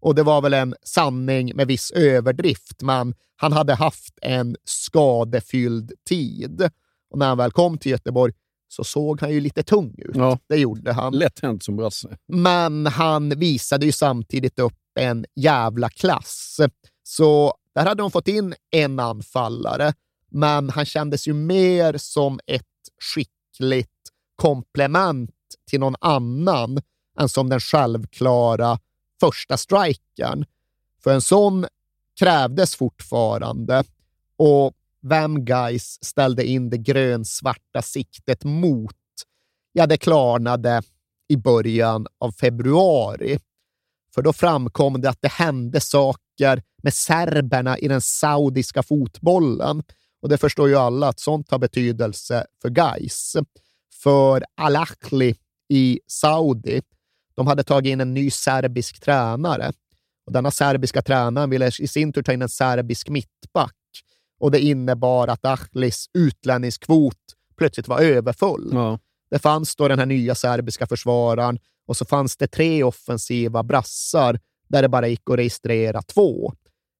Och 0.02 0.16
det 0.16 0.24
var 0.24 0.42
väl 0.42 0.54
en 0.54 0.76
sanning 0.84 1.56
med 1.56 1.68
viss 1.68 1.92
överdrift, 1.92 2.82
men 2.82 3.16
han 3.36 3.54
hade 3.54 3.76
haft 3.76 4.20
en 4.22 4.56
skadefylld 4.64 5.92
tid. 6.10 6.70
Och 7.12 7.20
när 7.20 7.28
han 7.28 7.38
väl 7.38 7.52
kom 7.52 7.78
till 7.78 7.92
Göteborg 7.92 8.34
så 8.68 8.84
såg 8.84 9.22
han 9.22 9.32
ju 9.34 9.40
lite 9.40 9.64
tung 9.64 9.96
ut. 9.98 10.16
Ja. 10.16 10.40
Det 10.48 10.56
gjorde 10.56 10.94
han. 10.94 11.14
Lätt 11.14 11.40
hänt 11.40 11.64
som 11.64 11.76
brasse. 11.76 12.18
Men 12.28 12.86
han 12.86 13.30
visade 13.30 13.86
ju 13.86 13.92
samtidigt 13.92 14.60
upp 14.60 14.74
en 15.00 15.26
jävla 15.36 15.90
klass. 15.90 16.60
Så 17.04 17.54
där 17.76 17.86
hade 17.86 18.04
de 18.04 18.12
fått 18.12 18.28
in 18.28 18.56
en 18.72 19.00
anfallare, 19.00 19.94
men 20.32 20.70
han 20.70 20.86
kändes 20.86 21.28
ju 21.28 21.34
mer 21.34 21.98
som 21.98 22.40
ett 22.48 22.66
skickligt 23.60 23.90
komplement 24.36 25.32
till 25.70 25.80
någon 25.80 25.96
annan 26.02 26.82
än 27.20 27.30
som 27.30 27.50
den 27.50 27.60
självklara 27.60 28.80
första 29.20 29.58
strikern. 29.58 30.46
För 31.04 31.14
en 31.14 31.22
sån 31.22 31.66
krävdes 32.20 32.76
fortfarande 32.76 33.84
och 34.38 34.74
vem 35.02 35.46
guys 35.46 36.04
ställde 36.06 36.46
in 36.46 36.70
det 36.70 36.78
grönsvarta 36.78 37.82
siktet 37.82 38.44
mot, 38.44 38.96
ja, 39.72 39.88
det 39.88 39.98
klarnade 39.98 40.82
i 41.28 41.38
början 41.38 42.08
av 42.18 42.32
februari. 42.32 43.40
För 44.16 44.22
då 44.22 44.34
framkom 44.34 45.02
det 45.02 45.10
att 45.10 45.22
det 45.22 45.32
hände 45.32 45.82
saker 45.82 46.64
med 46.84 46.94
serberna 46.94 47.78
i 47.78 47.88
den 47.88 48.02
saudiska 48.02 48.84
fotbollen. 48.84 49.84
Och 50.22 50.30
det 50.30 50.38
förstår 50.38 50.70
ju 50.70 50.76
alla 50.76 51.08
att 51.08 51.20
sånt 51.20 51.52
har 51.52 51.60
betydelse 51.60 52.46
för 52.62 52.70
guys. 52.70 53.36
För 54.04 54.44
Al-Ahli 54.56 55.36
i 55.70 56.00
Saudi, 56.08 56.82
de 57.36 57.48
hade 57.48 57.64
tagit 57.64 57.92
in 57.92 58.02
en 58.02 58.14
ny 58.14 58.32
serbisk 58.32 59.00
tränare. 59.00 59.72
Och 60.26 60.34
denna 60.34 60.52
serbiska 60.52 61.02
tränare 61.02 61.48
ville 61.48 61.72
i 61.80 61.88
sin 61.88 62.14
tur 62.14 62.24
ta 62.24 62.34
in 62.34 62.42
en 62.42 62.50
serbisk 62.50 63.10
mittback 63.10 63.76
och 64.40 64.52
det 64.52 64.60
innebar 64.60 65.28
att 65.28 65.46
Ahlis 65.46 66.10
utlänningskvot 66.14 67.18
plötsligt 67.58 67.88
var 67.88 68.00
överfull. 68.00 68.70
Ja. 68.74 69.00
Det 69.32 69.40
fanns 69.40 69.76
då 69.76 69.88
den 69.88 70.00
här 70.00 70.06
nya 70.06 70.36
serbiska 70.36 70.88
försvararen 70.88 71.60
och 71.88 71.98
så 71.98 72.06
fanns 72.06 72.38
det 72.38 72.48
tre 72.48 72.84
offensiva 72.84 73.64
brassar 73.64 74.40
där 74.68 74.82
det 74.82 74.90
bara 74.90 75.08
gick 75.08 75.30
att 75.30 75.38
registrera 75.38 76.02
två. 76.02 76.54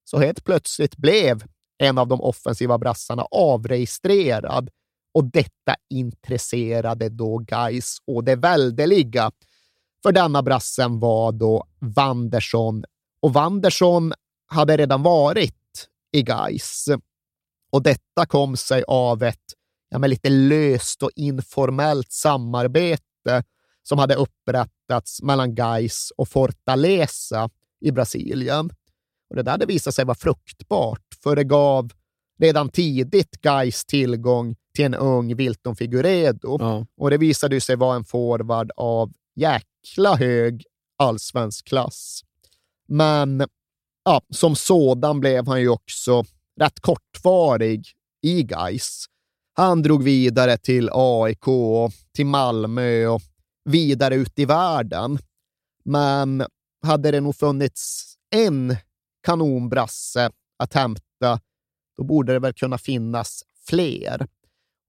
Så 0.04 0.18
helt 0.18 0.44
plötsligt 0.44 0.96
blev 0.96 1.44
en 1.80 1.98
av 1.98 2.08
de 2.08 2.20
offensiva 2.20 2.78
brassarna 2.78 3.26
avregistrerad 3.30 4.70
och 5.14 5.24
detta 5.24 5.74
intresserade 5.90 7.08
då 7.08 7.38
Gais 7.38 7.96
och 8.06 8.24
det 8.24 8.36
väldeliga. 8.36 9.30
För 10.02 10.12
denna 10.12 10.42
brassen 10.42 11.00
var 11.00 11.32
då 11.32 11.64
Wanderson 11.78 12.84
och 13.22 13.32
Wanderson 13.32 14.12
hade 14.46 14.76
redan 14.76 15.02
varit 15.02 15.88
i 16.12 16.22
Gais. 16.22 16.86
Och 17.72 17.82
detta 17.82 18.26
kom 18.26 18.56
sig 18.56 18.84
av 18.86 19.22
ett 19.22 19.44
ja, 19.90 19.98
med 19.98 20.10
lite 20.10 20.28
löst 20.28 21.02
och 21.02 21.10
informellt 21.16 22.12
samarbete 22.12 23.44
som 23.82 23.98
hade 23.98 24.14
upprättats 24.14 25.22
mellan 25.22 25.54
Gais 25.54 26.12
och 26.16 26.28
Fortaleza 26.28 27.50
i 27.80 27.90
Brasilien. 27.92 28.70
Och 29.30 29.36
Det 29.36 29.42
där 29.42 29.52
hade 29.52 29.66
visat 29.66 29.94
sig 29.94 30.04
vara 30.04 30.14
fruktbart, 30.14 31.09
det 31.24 31.44
gav 31.44 31.92
redan 32.40 32.68
tidigt 32.68 33.40
Gais 33.40 33.84
tillgång 33.84 34.56
till 34.74 34.84
en 34.84 34.94
ung 34.94 35.36
Wilton 35.36 35.76
Figuredo. 35.76 36.56
Ja. 36.60 36.86
Och 36.96 37.10
det 37.10 37.18
visade 37.18 37.60
sig 37.60 37.76
vara 37.76 37.96
en 37.96 38.04
forward 38.04 38.70
av 38.76 39.12
jäkla 39.36 40.16
hög 40.16 40.64
allsvensk 40.98 41.68
klass. 41.68 42.20
Men 42.88 43.46
ja, 44.04 44.22
som 44.30 44.56
sådan 44.56 45.20
blev 45.20 45.46
han 45.46 45.60
ju 45.60 45.68
också 45.68 46.24
rätt 46.60 46.80
kortvarig 46.80 47.86
i 48.22 48.42
Gais. 48.42 49.04
Han 49.52 49.82
drog 49.82 50.02
vidare 50.02 50.56
till 50.56 50.90
AIK, 50.92 51.44
till 52.14 52.26
Malmö 52.26 53.06
och 53.06 53.22
vidare 53.64 54.14
ut 54.14 54.38
i 54.38 54.44
världen. 54.44 55.18
Men 55.84 56.44
hade 56.82 57.10
det 57.10 57.20
nog 57.20 57.36
funnits 57.36 58.14
en 58.34 58.76
kanonbrasse 59.26 60.30
att 60.58 60.74
hämta, 60.74 61.02
då 61.96 62.04
borde 62.04 62.32
det 62.32 62.38
väl 62.38 62.52
kunna 62.52 62.78
finnas 62.78 63.44
fler. 63.66 64.26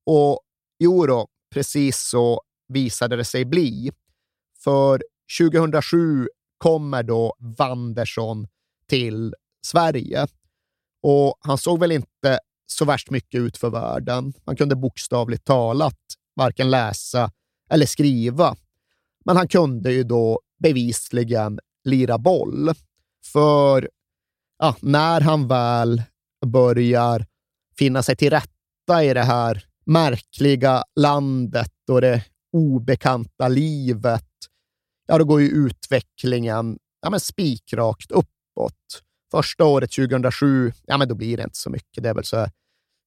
Och 0.06 0.40
jo 0.80 1.06
då, 1.06 1.28
precis 1.54 2.00
så 2.00 2.42
visade 2.68 3.16
det 3.16 3.26
sig 3.26 3.46
bli. 3.46 3.92
För 4.64 5.04
2007 5.40 6.28
kommer 6.58 7.04
då 7.04 7.36
Wanderson 7.40 8.48
till 8.88 9.36
Sverige. 9.66 10.28
Och 11.04 11.38
han 11.40 11.58
såg 11.58 11.80
väl 11.80 11.92
inte 11.92 12.40
så 12.66 12.86
värst 12.86 13.10
mycket 13.10 13.40
ut 13.40 13.58
för 13.58 13.70
världen. 13.70 14.34
Han 14.46 14.56
kunde 14.56 14.76
bokstavligt 14.76 15.46
talat 15.46 16.00
varken 16.36 16.72
läsa 16.72 17.32
eller 17.70 17.86
skriva. 17.86 18.56
Men 19.26 19.38
han 19.38 19.48
kunde 19.48 19.92
ju 19.92 20.04
då 20.04 20.40
bevisligen 20.60 21.60
lira 21.84 22.18
boll. 22.18 22.72
För 23.24 23.90
ja, 24.60 24.76
när 24.82 25.22
han 25.22 25.48
väl 25.48 26.04
börjar 26.46 27.26
finna 27.78 28.04
sig 28.04 28.16
till 28.16 28.30
rätta 28.30 29.04
i 29.04 29.14
det 29.14 29.24
här 29.24 29.66
märkliga 29.86 30.84
landet 30.96 31.74
och 31.92 32.02
det 32.02 32.26
obekanta 32.54 33.48
livet, 33.48 34.30
ja, 35.08 35.18
då 35.18 35.26
går 35.26 35.42
ju 35.42 35.48
utvecklingen 35.48 36.78
ja, 37.02 37.10
men 37.10 37.20
spikrakt 37.20 38.12
uppåt. 38.12 39.04
Första 39.32 39.66
året, 39.66 39.92
2007, 39.92 40.72
ja, 40.86 40.98
men 40.98 41.08
då 41.08 41.16
blir 41.16 41.38
det 41.38 41.44
inte 41.44 41.58
så 41.58 41.70
mycket. 41.70 42.04
Det 42.04 42.10
är 42.10 42.14
väl 42.14 42.24
så 42.24 42.48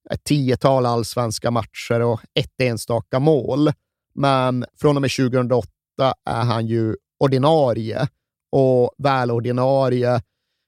ett 0.09 0.23
tiotal 0.23 0.85
allsvenska 0.85 1.51
matcher 1.51 2.01
och 2.01 2.21
ett 2.33 2.61
enstaka 2.61 3.19
mål. 3.19 3.71
Men 4.15 4.65
från 4.81 4.95
och 4.95 5.01
med 5.01 5.11
2008 5.11 5.69
är 6.29 6.43
han 6.43 6.67
ju 6.67 6.95
ordinarie 7.19 8.07
och 8.51 8.91
väl 8.97 9.31
ordinarie 9.31 10.21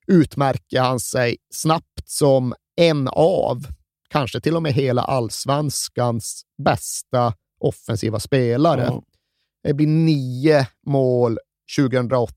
utmärker 0.08 0.82
han 0.82 1.00
sig 1.00 1.38
snabbt 1.54 2.10
som 2.10 2.54
en 2.76 3.08
av, 3.08 3.68
kanske 4.10 4.42
till 4.42 4.56
och 4.56 4.64
med 4.64 4.74
hela 4.74 5.02
allsvenskans 5.02 6.46
bästa 6.64 7.34
offensiva 7.60 8.20
spelare. 8.20 8.88
Mm. 8.88 9.02
Det 9.64 9.74
blir 9.74 9.88
nio 9.88 10.68
mål 10.86 11.40
2008 11.78 12.34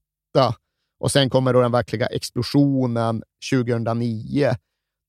och 1.01 1.13
sen 1.13 1.31
kommer 1.31 1.53
då 1.53 1.61
den 1.61 1.73
verkliga 1.73 2.07
explosionen 2.07 3.23
2009. 3.53 4.55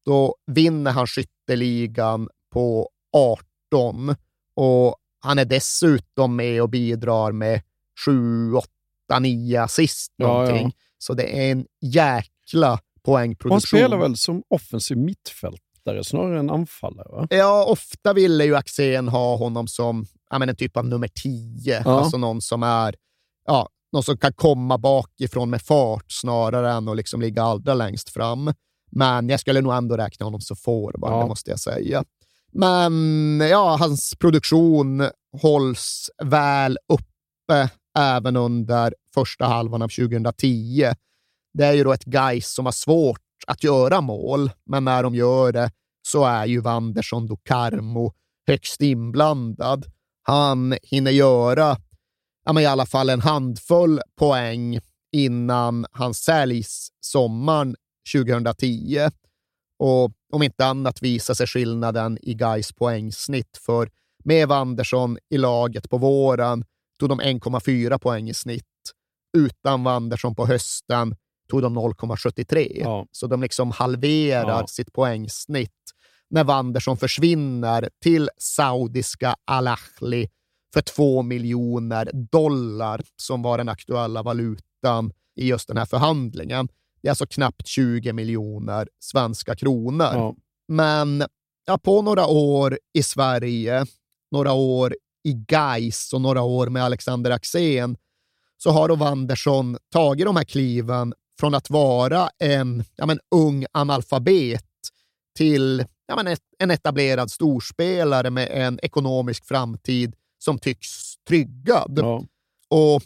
Då 0.05 0.35
vinner 0.47 0.91
han 0.91 1.07
skytteligan 1.07 2.29
på 2.53 2.89
18 3.13 4.15
och 4.55 4.95
han 5.19 5.39
är 5.39 5.45
dessutom 5.45 6.35
med 6.35 6.61
och 6.61 6.69
bidrar 6.69 7.31
med 7.31 7.61
7, 8.05 8.53
8, 8.53 8.67
9 9.19 9.61
assist 9.61 10.13
någonting. 10.17 10.63
Ja, 10.63 10.63
ja. 10.63 10.71
Så 10.97 11.13
det 11.13 11.39
är 11.39 11.51
en 11.51 11.65
jäkla 11.81 12.30
poängproduktion. 13.05 13.51
Han 13.51 13.61
spelar 13.61 13.97
väl 13.97 14.17
som 14.17 14.43
offensiv 14.47 14.97
mittfältare 14.97 16.03
snarare 16.03 16.39
än 16.39 16.49
anfallare? 16.49 17.07
Va? 17.11 17.27
Ja, 17.29 17.65
ofta 17.65 18.13
ville 18.13 18.45
ju 18.45 18.55
Axén 18.55 19.07
ha 19.07 19.35
honom 19.35 19.67
som 19.67 20.05
ja, 20.29 20.39
men 20.39 20.49
en 20.49 20.55
typ 20.55 20.77
av 20.77 20.85
nummer 20.85 21.07
10. 21.07 21.81
Ja. 21.85 21.99
Alltså 21.99 22.17
någon 22.17 22.41
som 22.41 22.63
är 22.63 22.95
ja, 23.45 23.69
någon 23.93 24.03
som 24.03 24.17
kan 24.17 24.33
komma 24.33 24.77
bakifrån 24.77 25.49
med 25.49 25.61
fart 25.61 26.11
snarare 26.11 26.71
än 26.71 26.87
att 26.87 26.97
liksom 26.97 27.21
ligga 27.21 27.43
allra 27.43 27.73
längst 27.73 28.09
fram. 28.09 28.53
Men 28.91 29.29
jag 29.29 29.39
skulle 29.39 29.61
nog 29.61 29.73
ändå 29.73 29.97
räkna 29.97 30.25
honom 30.25 30.41
som 30.41 30.57
forward, 30.57 31.11
ja. 31.11 31.21
det 31.21 31.27
måste 31.27 31.51
jag 31.51 31.59
säga. 31.59 32.03
Men 32.53 33.39
ja, 33.49 33.77
hans 33.79 34.15
produktion 34.19 35.09
hålls 35.41 36.09
väl 36.23 36.77
uppe 36.93 37.69
även 37.99 38.35
under 38.35 38.93
första 39.13 39.45
halvan 39.45 39.81
av 39.81 39.87
2010. 39.87 40.85
Det 41.53 41.65
är 41.65 41.73
ju 41.73 41.83
då 41.83 41.93
ett 41.93 42.05
guys 42.05 42.49
som 42.49 42.65
har 42.65 42.71
svårt 42.71 43.21
att 43.47 43.63
göra 43.63 44.01
mål, 44.01 44.51
men 44.65 44.85
när 44.85 45.03
de 45.03 45.15
gör 45.15 45.51
det 45.51 45.71
så 46.07 46.25
är 46.25 46.45
ju 46.45 46.61
Wanderson 46.61 47.27
do 47.27 47.37
Carmo 47.43 48.13
högst 48.47 48.81
inblandad. 48.81 49.85
Han 50.23 50.75
hinner 50.83 51.11
göra 51.11 51.77
ja, 52.45 52.53
men 52.53 52.63
i 52.63 52.65
alla 52.65 52.85
fall 52.85 53.09
en 53.09 53.21
handfull 53.21 54.01
poäng 54.15 54.79
innan 55.11 55.85
han 55.91 56.13
säljs 56.13 56.89
sommaren 56.99 57.75
2010. 58.13 59.09
Och 59.79 60.11
om 60.33 60.43
inte 60.43 60.65
annat 60.65 61.01
visar 61.01 61.33
sig 61.33 61.47
skillnaden 61.47 62.17
i 62.21 62.33
Gais 62.33 62.73
poängsnitt, 62.73 63.57
för 63.65 63.89
med 64.23 64.47
Wanderson 64.47 65.17
i 65.29 65.37
laget 65.37 65.89
på 65.89 65.97
våren 65.97 66.65
tog 66.99 67.09
de 67.09 67.21
1,4 67.21 67.97
poäng 67.97 68.29
i 68.29 68.33
snitt. 68.33 68.65
Utan 69.37 69.83
Wanderson 69.83 70.35
på 70.35 70.45
hösten 70.45 71.15
tog 71.51 71.61
de 71.61 71.77
0,73. 71.77 72.71
Ja. 72.75 73.07
Så 73.11 73.27
de 73.27 73.41
liksom 73.41 73.71
halverar 73.71 74.59
ja. 74.61 74.67
sitt 74.67 74.93
poängsnitt 74.93 75.71
när 76.29 76.43
Wanderson 76.43 76.97
försvinner 76.97 77.89
till 78.01 78.29
saudiska 78.37 79.35
Al-Ahli 79.45 80.29
för 80.73 80.81
två 80.81 81.21
miljoner 81.21 82.09
dollar 82.13 83.01
som 83.15 83.41
var 83.41 83.57
den 83.57 83.69
aktuella 83.69 84.23
valutan 84.23 85.11
i 85.35 85.47
just 85.47 85.67
den 85.67 85.77
här 85.77 85.85
förhandlingen. 85.85 86.67
Det 87.01 87.07
är 87.07 87.11
alltså 87.11 87.25
knappt 87.25 87.67
20 87.67 88.13
miljoner 88.13 88.87
svenska 88.99 89.55
kronor. 89.55 90.09
Ja. 90.13 90.35
Men 90.67 91.23
ja, 91.65 91.77
på 91.77 92.01
några 92.01 92.27
år 92.27 92.79
i 92.93 93.03
Sverige, 93.03 93.85
några 94.31 94.53
år 94.53 94.95
i 95.23 95.33
Gais 95.33 96.13
och 96.13 96.21
några 96.21 96.41
år 96.41 96.67
med 96.67 96.83
Alexander 96.83 97.31
Axén 97.31 97.97
så 98.57 98.71
har 98.71 98.87
då 98.87 98.95
Wanderson 98.95 99.77
tagit 99.93 100.25
de 100.25 100.35
här 100.35 100.43
kliven 100.43 101.13
från 101.41 101.53
att 101.53 101.69
vara 101.69 102.29
en 102.39 102.83
ja, 102.95 103.05
men, 103.05 103.19
ung 103.35 103.65
analfabet 103.71 104.65
till 105.37 105.85
ja, 106.07 106.15
men, 106.15 106.37
en 106.59 106.71
etablerad 106.71 107.31
storspelare 107.31 108.29
med 108.29 108.49
en 108.51 108.79
ekonomisk 108.83 109.45
framtid 109.45 110.15
som 110.37 110.59
tycks 110.59 111.15
tryggad. 111.27 111.99
Ja. 112.01 112.23
Och 112.69 113.01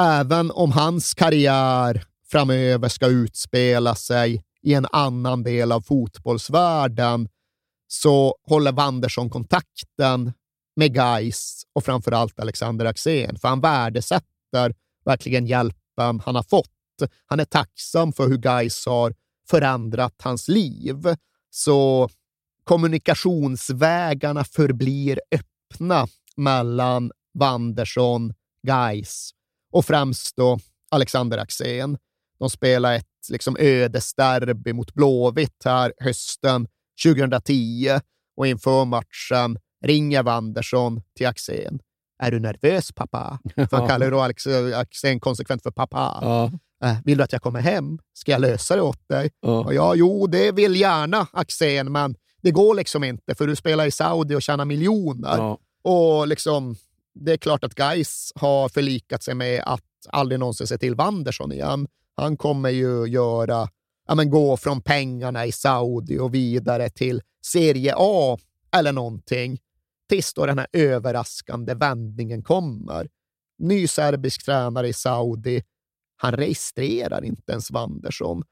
även 0.00 0.50
om 0.50 0.72
hans 0.72 1.14
karriär 1.14 2.04
framöver 2.30 2.88
ska 2.88 3.06
utspela 3.06 3.94
sig 3.94 4.44
i 4.62 4.74
en 4.74 4.86
annan 4.92 5.42
del 5.42 5.72
av 5.72 5.80
fotbollsvärlden 5.80 7.28
så 7.86 8.36
håller 8.48 8.72
Wanderson 8.72 9.30
kontakten 9.30 10.32
med 10.76 10.96
Geis 10.96 11.62
och 11.72 11.84
framförallt 11.84 12.40
Alexander 12.40 12.84
Axén, 12.84 13.38
för 13.38 13.48
han 13.48 13.60
värdesätter 13.60 14.74
verkligen 15.04 15.46
hjälpen 15.46 16.20
han 16.24 16.34
har 16.34 16.42
fått. 16.42 16.70
Han 17.26 17.40
är 17.40 17.44
tacksam 17.44 18.12
för 18.12 18.28
hur 18.28 18.38
Geis 18.44 18.86
har 18.86 19.14
förändrat 19.50 20.14
hans 20.22 20.48
liv. 20.48 20.96
Så 21.50 22.08
kommunikationsvägarna 22.64 24.44
förblir 24.44 25.20
öppna 25.30 26.06
mellan 26.36 27.12
Wanderson, 27.38 28.34
Geis 28.62 29.30
och 29.72 29.84
främst 29.84 30.36
då 30.36 30.58
Alexander 30.90 31.38
Axén. 31.38 31.98
De 32.38 32.50
spelar 32.50 32.94
ett 32.94 33.06
liksom 33.30 33.56
ödesderby 33.60 34.72
mot 34.72 34.94
Blåvitt 34.94 35.62
här 35.64 35.92
hösten 35.98 36.68
2010 37.04 38.00
och 38.36 38.46
inför 38.46 38.84
matchen 38.84 39.58
ringer 39.84 40.22
Wanderson 40.22 41.02
till 41.16 41.26
Axén. 41.26 41.80
Är 42.22 42.30
du 42.30 42.40
nervös 42.40 42.92
pappa? 42.92 43.38
För 43.54 43.76
han 43.76 43.88
kallar 43.88 44.10
då 44.10 44.20
Axén 44.74 45.20
konsekvent 45.20 45.62
för 45.62 45.70
pappa. 45.70 46.18
Ja. 46.22 46.50
Äh, 46.84 46.96
vill 47.04 47.18
du 47.18 47.24
att 47.24 47.32
jag 47.32 47.42
kommer 47.42 47.60
hem? 47.60 47.98
Ska 48.12 48.32
jag 48.32 48.40
lösa 48.40 48.76
det 48.76 48.82
åt 48.82 49.08
dig? 49.08 49.30
Ja. 49.40 49.64
Och 49.64 49.74
ja, 49.74 49.94
jo, 49.94 50.26
det 50.26 50.52
vill 50.52 50.76
gärna 50.76 51.26
Axén, 51.32 51.92
men 51.92 52.14
det 52.42 52.50
går 52.50 52.74
liksom 52.74 53.04
inte 53.04 53.34
för 53.34 53.46
du 53.46 53.56
spelar 53.56 53.86
i 53.86 53.90
Saudi 53.90 54.34
och 54.34 54.42
tjänar 54.42 54.64
miljoner. 54.64 55.36
Ja. 55.36 55.58
Och 55.82 56.28
liksom, 56.28 56.76
det 57.14 57.32
är 57.32 57.36
klart 57.36 57.64
att 57.64 57.78
Geis 57.78 58.32
har 58.34 58.68
förlikat 58.68 59.22
sig 59.22 59.34
med 59.34 59.62
att 59.66 59.82
aldrig 60.08 60.40
någonsin 60.40 60.66
se 60.66 60.78
till 60.78 60.94
Wanderson 60.94 61.52
igen. 61.52 61.88
Han 62.16 62.36
kommer 62.36 62.70
ju 62.70 63.06
göra, 63.06 63.68
ja, 64.08 64.14
men 64.14 64.30
gå 64.30 64.56
från 64.56 64.82
pengarna 64.82 65.46
i 65.46 65.52
Saudi 65.52 66.18
och 66.18 66.34
vidare 66.34 66.90
till 66.90 67.22
Serie 67.42 67.94
A 67.96 68.38
eller 68.76 68.92
någonting 68.92 69.58
tills 70.08 70.34
då 70.34 70.46
den 70.46 70.58
här 70.58 70.66
överraskande 70.72 71.74
vändningen 71.74 72.42
kommer. 72.42 73.08
Ny 73.58 73.86
serbisk 73.86 74.44
tränare 74.44 74.88
i 74.88 74.92
Saudi. 74.92 75.62
Han 76.20 76.32
registrerar 76.32 77.24
inte 77.24 77.52
ens 77.52 77.70
Wanderson. 77.70 78.42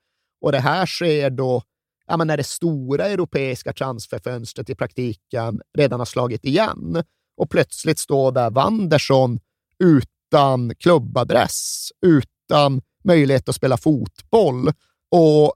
Och 0.40 0.52
det 0.52 0.60
här 0.60 0.86
sker 0.86 1.30
då 1.30 1.62
ja, 2.06 2.16
men 2.16 2.26
när 2.26 2.36
det 2.36 2.44
stora 2.44 3.06
europeiska 3.06 3.72
transferfönstret 3.72 4.70
i 4.70 4.74
praktiken 4.74 5.60
redan 5.78 6.00
har 6.00 6.06
slagit 6.06 6.44
igen 6.44 7.02
och 7.36 7.50
plötsligt 7.50 7.98
står 7.98 8.32
där 8.32 8.50
Wanderson 8.50 9.38
utan 9.78 10.74
klubbadress, 10.74 11.88
utan 12.06 12.82
möjlighet 13.04 13.48
att 13.48 13.54
spela 13.54 13.76
fotboll, 13.76 14.72
Och 15.10 15.54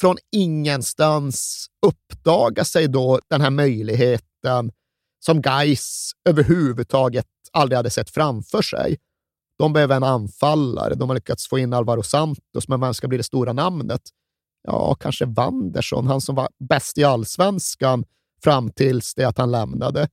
från 0.00 0.16
ingenstans 0.32 1.66
uppdagar 1.86 2.64
sig 2.64 2.88
då 2.88 3.20
den 3.28 3.40
här 3.40 3.50
möjligheten 3.50 4.72
som 5.24 5.40
Geis 5.40 6.12
överhuvudtaget 6.28 7.26
aldrig 7.52 7.76
hade 7.76 7.90
sett 7.90 8.10
framför 8.10 8.62
sig. 8.62 8.96
De 9.58 9.72
behöver 9.72 9.96
en 9.96 10.02
anfallare. 10.02 10.94
De 10.94 11.08
har 11.08 11.14
lyckats 11.14 11.48
få 11.48 11.58
in 11.58 11.72
Alvaro 11.72 12.02
Santos, 12.02 12.68
men 12.68 12.80
vem 12.80 12.94
ska 12.94 13.08
bli 13.08 13.16
det 13.16 13.24
stora 13.24 13.52
namnet? 13.52 14.02
Ja, 14.62 14.94
kanske 14.94 15.24
Wanderson, 15.24 16.06
han 16.06 16.20
som 16.20 16.34
var 16.34 16.48
bäst 16.68 16.98
i 16.98 17.04
allsvenskan 17.04 18.04
fram 18.44 18.70
tills 18.70 19.14
det 19.14 19.24
att 19.24 19.38
han 19.38 19.50
lämnade. 19.50 20.08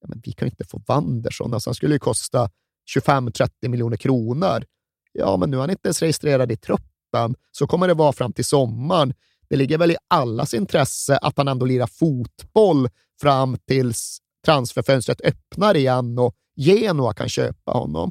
Ja, 0.00 0.08
men 0.08 0.20
vi 0.24 0.32
kan 0.32 0.46
ju 0.46 0.50
inte 0.50 0.64
få 0.64 0.82
Wanderson. 0.86 1.54
Alltså, 1.54 1.70
han 1.70 1.74
skulle 1.74 1.94
ju 1.94 1.98
kosta 1.98 2.50
25-30 2.96 3.68
miljoner 3.68 3.96
kronor. 3.96 4.64
Ja, 5.12 5.36
men 5.36 5.50
nu 5.50 5.56
är 5.56 5.60
han 5.60 5.70
inte 5.70 5.88
ens 5.88 6.02
registrerad 6.02 6.52
i 6.52 6.56
truppen. 6.56 7.34
Så 7.50 7.66
kommer 7.66 7.88
det 7.88 7.94
vara 7.94 8.12
fram 8.12 8.32
till 8.32 8.44
sommaren. 8.44 9.14
Det 9.48 9.56
ligger 9.56 9.78
väl 9.78 9.90
i 9.90 9.96
allas 10.08 10.54
intresse 10.54 11.16
att 11.16 11.36
han 11.36 11.48
ändå 11.48 11.66
lirar 11.66 11.86
fotboll 11.86 12.88
fram 13.20 13.56
tills 13.66 14.18
transferfönstret 14.44 15.20
öppnar 15.20 15.76
igen 15.76 16.18
och 16.18 16.34
Genoa 16.56 17.14
kan 17.14 17.28
köpa 17.28 17.72
honom. 17.72 18.10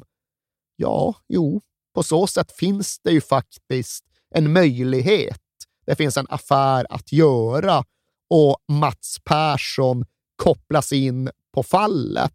Ja, 0.80 1.14
jo, 1.28 1.60
på 1.94 2.02
så 2.02 2.26
sätt 2.26 2.52
finns 2.52 2.98
det 2.98 3.10
ju 3.10 3.20
faktiskt 3.20 4.04
en 4.34 4.52
möjlighet. 4.52 5.40
Det 5.86 5.96
finns 5.96 6.16
en 6.16 6.26
affär 6.28 6.86
att 6.90 7.12
göra 7.12 7.84
och 8.30 8.56
Mats 8.68 9.16
Persson 9.24 10.04
kopplas 10.36 10.92
in 10.92 11.30
på 11.54 11.62
fallet. 11.62 12.32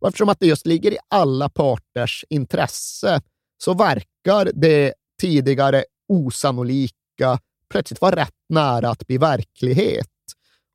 Och 0.00 0.08
eftersom 0.08 0.28
att 0.28 0.40
det 0.40 0.46
just 0.46 0.66
ligger 0.66 0.92
i 0.92 0.98
alla 1.08 1.48
parters 1.48 2.24
intresse 2.28 3.20
så 3.58 3.74
verkar 3.74 4.50
det 4.54 4.94
tidigare 5.20 5.84
osannolika 6.08 7.38
plötsligt 7.70 8.00
vara 8.00 8.16
rätt 8.16 8.34
nära 8.48 8.90
att 8.90 9.06
bli 9.06 9.18
verklighet. 9.18 10.08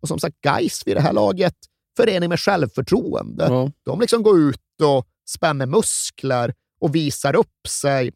Och 0.02 0.08
som 0.08 0.20
sagt, 0.20 0.42
guys 0.42 0.88
vid 0.88 0.96
det 0.96 1.02
här 1.02 1.14
laget, 1.14 1.56
förening 1.98 2.30
med 2.30 2.40
självförtroende. 2.40 3.46
Ja. 3.50 3.72
De 3.84 4.00
liksom 4.00 4.24
går 4.24 4.40
ut 4.40 4.82
och 4.84 5.08
spänner 5.30 5.66
muskler 5.66 6.54
och 6.80 6.96
visar 6.96 7.36
upp 7.36 7.68
sig. 7.68 8.12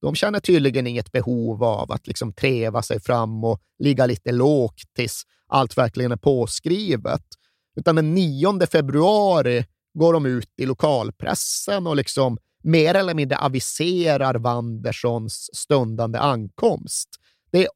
De 0.00 0.14
känner 0.14 0.40
tydligen 0.40 0.86
inget 0.86 1.12
behov 1.12 1.64
av 1.64 1.92
att 1.92 2.06
liksom 2.06 2.32
treva 2.32 2.82
sig 2.82 3.00
fram 3.00 3.44
och 3.44 3.60
ligga 3.78 4.06
lite 4.06 4.32
lågt 4.32 4.82
tills 4.96 5.22
allt 5.46 5.78
verkligen 5.78 6.12
är 6.12 6.16
påskrivet. 6.16 7.24
Utan 7.76 7.96
den 7.96 8.14
9 8.14 8.66
februari 8.66 9.64
går 9.94 10.12
de 10.12 10.26
ut 10.26 10.50
i 10.56 10.66
lokalpressen 10.66 11.86
och 11.86 11.96
liksom 11.96 12.38
mer 12.62 12.94
eller 12.94 13.14
mindre 13.14 13.38
aviserar 13.38 14.34
Wanderssons 14.34 15.50
stundande 15.54 16.18
ankomst. 16.18 17.08
Det 17.52 17.64
är 17.64 17.68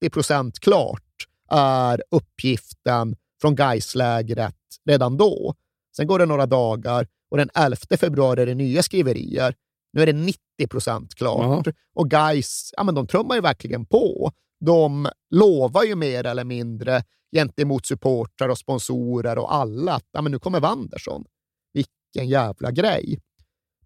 80 0.00 0.10
procent 0.10 0.58
klart, 0.58 1.02
är 1.50 2.02
uppgiften 2.10 3.16
från 3.40 3.54
Gaislägret 3.54 4.54
redan 4.84 5.16
då. 5.16 5.54
Sen 5.96 6.06
går 6.06 6.18
det 6.18 6.26
några 6.26 6.46
dagar 6.46 7.06
och 7.34 7.38
den 7.38 7.50
11 7.54 7.76
februari 8.00 8.42
är 8.42 8.46
det 8.46 8.54
nya 8.54 8.82
skriverier. 8.82 9.54
Nu 9.92 10.02
är 10.02 10.06
det 10.06 10.12
90 10.12 10.38
procent 10.70 11.14
klart. 11.14 11.66
Jaha. 11.66 11.74
Och 11.94 12.10
guys, 12.10 12.70
ja, 12.76 12.84
men 12.84 12.94
de 12.94 13.06
trummar 13.06 13.34
ju 13.34 13.40
verkligen 13.40 13.86
på. 13.86 14.32
De 14.64 15.08
lovar 15.30 15.84
ju 15.84 15.94
mer 15.94 16.26
eller 16.26 16.44
mindre 16.44 17.02
gentemot 17.36 17.86
supportrar 17.86 18.48
och 18.48 18.58
sponsorer 18.58 19.38
och 19.38 19.54
alla 19.54 19.94
att 19.94 20.08
ja, 20.12 20.22
men 20.22 20.32
nu 20.32 20.38
kommer 20.38 20.60
Wanderson. 20.60 21.24
Vilken 21.72 22.28
jävla 22.28 22.70
grej. 22.70 23.20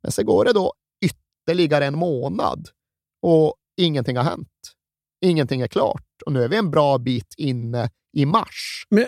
Men 0.02 0.12
så 0.12 0.24
går 0.24 0.44
det 0.44 0.52
då 0.52 0.72
ytterligare 1.04 1.86
en 1.86 1.98
månad 1.98 2.68
och 3.22 3.54
ingenting 3.80 4.16
har 4.16 4.24
hänt. 4.24 4.74
Ingenting 5.24 5.60
är 5.60 5.68
klart 5.68 6.07
och 6.22 6.32
nu 6.32 6.44
är 6.44 6.48
vi 6.48 6.56
en 6.56 6.70
bra 6.70 6.98
bit 6.98 7.34
inne 7.36 7.90
i 8.16 8.26
mars. 8.26 8.86
Men 8.90 9.06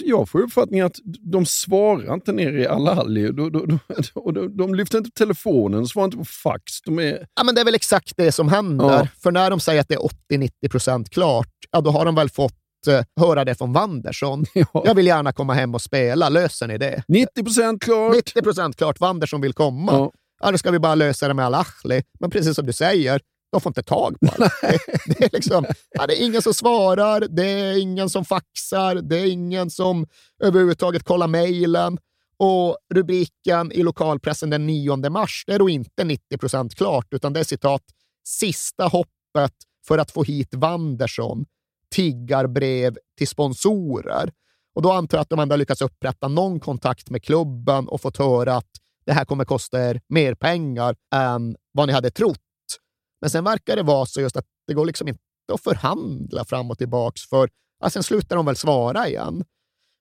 jag 0.00 0.28
får 0.28 0.40
uppfattningen 0.40 0.86
att 0.86 0.96
de 1.20 1.46
svarar 1.46 2.14
inte 2.14 2.32
nere 2.32 2.60
i 2.60 2.66
Al-Ali. 2.66 3.32
De, 3.32 3.52
de, 3.52 3.78
de, 4.34 4.56
de, 4.56 4.74
lyfter 4.74 4.98
inte 4.98 5.10
telefonen, 5.10 5.86
svarar 5.86 6.04
inte 6.04 6.16
på 6.16 6.24
fax. 6.24 6.82
De 6.84 6.98
är... 6.98 7.26
Ja, 7.34 7.44
men 7.44 7.54
det 7.54 7.60
är 7.60 7.64
väl 7.64 7.74
exakt 7.74 8.12
det 8.16 8.32
som 8.32 8.48
händer. 8.48 8.84
Ja. 8.84 9.08
För 9.22 9.32
när 9.32 9.50
de 9.50 9.60
säger 9.60 9.80
att 9.80 9.88
det 9.88 9.94
är 9.94 10.38
80-90 10.38 10.68
procent 10.70 11.10
klart, 11.10 11.48
ja, 11.70 11.80
då 11.80 11.90
har 11.90 12.04
de 12.04 12.14
väl 12.14 12.30
fått 12.30 12.54
eh, 12.88 13.02
höra 13.20 13.44
det 13.44 13.54
från 13.54 13.72
Wanderson. 13.72 14.44
Ja. 14.54 14.82
Jag 14.86 14.94
vill 14.94 15.06
gärna 15.06 15.32
komma 15.32 15.54
hem 15.54 15.74
och 15.74 15.82
spela. 15.82 16.28
Löser 16.28 16.68
ni 16.68 16.78
det? 16.78 17.02
90 17.08 17.44
procent 17.44 17.82
klart. 17.82 18.14
90 18.14 18.42
procent 18.42 18.76
klart. 18.76 19.00
Wanderson 19.00 19.40
vill 19.40 19.52
komma. 19.52 19.92
Ja. 19.92 20.12
Ja. 20.40 20.50
då 20.50 20.58
ska 20.58 20.70
vi 20.70 20.78
bara 20.78 20.94
lösa 20.94 21.28
det 21.28 21.34
med 21.34 21.46
Al-Ahli. 21.46 22.02
Men 22.20 22.30
precis 22.30 22.54
som 22.56 22.66
du 22.66 22.72
säger, 22.72 23.20
de 23.52 23.60
får 23.60 23.70
inte 23.70 23.82
tag 23.82 24.16
på 24.20 24.26
Al-Ahli. 24.26 24.78
det, 25.06 25.24
är 25.24 25.30
liksom, 25.32 25.64
ja, 25.90 26.06
det 26.06 26.22
är 26.22 26.26
ingen 26.26 26.42
som 26.42 26.54
svarar, 26.54 27.20
det 27.20 27.46
är 27.46 27.78
ingen 27.80 28.10
som 28.10 28.24
faxar, 28.24 28.94
det 28.94 29.18
är 29.18 29.26
ingen 29.26 29.70
som 29.70 30.06
överhuvudtaget 30.42 31.04
kollar 31.04 31.26
mejlen. 31.26 31.98
Och 32.36 32.78
rubriken 32.94 33.72
i 33.72 33.82
lokalpressen 33.82 34.50
den 34.50 34.66
9 34.66 35.10
mars, 35.10 35.44
det 35.46 35.54
är 35.54 35.58
då 35.58 35.68
inte 35.68 36.04
90 36.04 36.38
procent 36.38 36.74
klart, 36.74 37.06
utan 37.10 37.32
det 37.32 37.40
är 37.40 37.44
citat 37.44 37.82
“Sista 38.24 38.84
hoppet 38.84 39.54
för 39.86 39.98
att 39.98 40.10
få 40.10 40.22
hit 40.22 40.54
Wanderson. 40.54 41.46
Tiggarbrev 41.90 42.96
till 43.18 43.28
sponsorer”. 43.28 44.32
Och 44.74 44.82
då 44.82 44.92
antar 44.92 45.18
jag 45.18 45.22
att 45.22 45.28
de 45.28 45.38
ändå 45.38 45.56
lyckats 45.56 45.82
upprätta 45.82 46.28
någon 46.28 46.60
kontakt 46.60 47.10
med 47.10 47.24
klubben 47.24 47.88
och 47.88 48.00
fått 48.00 48.16
höra 48.16 48.56
att 48.56 48.70
det 49.06 49.12
här 49.12 49.24
kommer 49.24 49.44
kosta 49.44 49.90
er 49.90 50.00
mer 50.08 50.34
pengar 50.34 50.96
än 51.14 51.56
vad 51.72 51.86
ni 51.88 51.92
hade 51.92 52.10
trott. 52.10 52.38
Men 53.20 53.30
sen 53.30 53.44
verkar 53.44 53.76
det 53.76 53.82
vara 53.82 54.06
så 54.06 54.20
just 54.20 54.36
att 54.36 54.46
det 54.66 54.74
går 54.74 54.86
liksom 54.86 55.08
inte 55.08 55.20
att 55.52 55.62
förhandla 55.62 56.44
fram 56.44 56.70
och 56.70 56.78
tillbaks 56.78 57.28
för 57.28 57.50
ja, 57.80 57.90
sen 57.90 58.02
slutar 58.02 58.36
de 58.36 58.46
väl 58.46 58.56
svara 58.56 59.08
igen. 59.08 59.44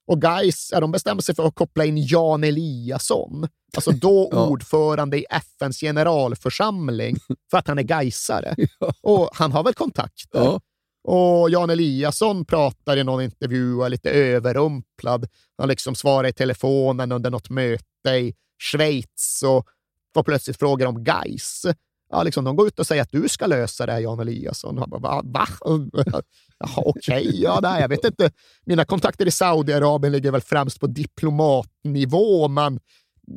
Och 0.07 0.21
guys, 0.21 0.69
ja, 0.71 0.79
de 0.79 0.91
bestämmer 0.91 1.21
sig 1.21 1.35
för 1.35 1.47
att 1.47 1.55
koppla 1.55 1.85
in 1.85 1.97
Jan 1.97 2.43
Eliasson, 2.43 3.47
alltså 3.75 3.91
då 4.01 4.29
Ja. 4.31 4.47
ordförande 4.47 5.17
i 5.17 5.25
FNs 5.29 5.79
generalförsamling, 5.79 7.17
för 7.51 7.57
att 7.57 7.67
han 7.67 7.79
är 7.79 7.83
gaisare. 7.83 8.55
Och 9.01 9.29
han 9.33 9.51
har 9.51 9.63
väl 9.63 9.73
kontakter. 9.73 10.39
Ja. 10.39 10.61
Och 11.03 11.49
Jan 11.49 11.69
Eliasson 11.69 12.45
pratar 12.45 12.97
i 12.97 13.03
någon 13.03 13.21
intervju 13.23 13.75
och 13.75 13.85
är 13.85 13.89
lite 13.89 14.09
överrumplad. 14.09 15.27
Han 15.57 15.67
liksom 15.69 15.95
svarar 15.95 16.27
i 16.27 16.33
telefonen 16.33 17.11
under 17.11 17.29
något 17.29 17.49
möte 17.49 18.09
i 18.09 18.33
Schweiz 18.71 19.43
och 19.45 19.65
får 20.13 20.23
plötsligt 20.23 20.57
frågor 20.59 20.85
om 20.85 21.03
guys. 21.03 21.65
Ja, 22.11 22.23
liksom, 22.23 22.43
de 22.43 22.55
går 22.55 22.67
ut 22.67 22.79
och 22.79 22.87
säger 22.87 23.01
att 23.01 23.11
du 23.11 23.29
ska 23.29 23.47
lösa 23.47 23.85
det 23.85 23.91
här, 23.91 23.99
Jan 23.99 24.19
Eliasson. 24.19 24.77
Han 24.77 24.89
bara, 24.89 25.21
va? 25.21 25.47
Jaha, 26.59 26.83
okej, 26.85 27.41
ja, 27.41 27.59
nej, 27.61 27.81
jag 27.81 27.89
vet 27.89 28.03
inte. 28.03 28.31
Mina 28.65 28.85
kontakter 28.85 29.27
i 29.27 29.31
Saudiarabien 29.31 30.11
ligger 30.11 30.31
väl 30.31 30.41
främst 30.41 30.79
på 30.79 30.87
diplomatnivå, 30.87 32.47
men 32.47 32.79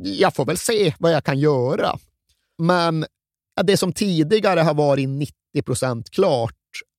jag 0.02 0.34
får 0.34 0.44
väl 0.44 0.58
se 0.58 0.94
vad 0.98 1.12
jag 1.12 1.24
kan 1.24 1.38
göra. 1.38 1.98
Men 2.58 3.06
det 3.62 3.76
som 3.76 3.92
tidigare 3.92 4.60
har 4.60 4.74
varit 4.74 5.08
90 5.08 5.34
procent 5.64 6.10
klart 6.10 6.54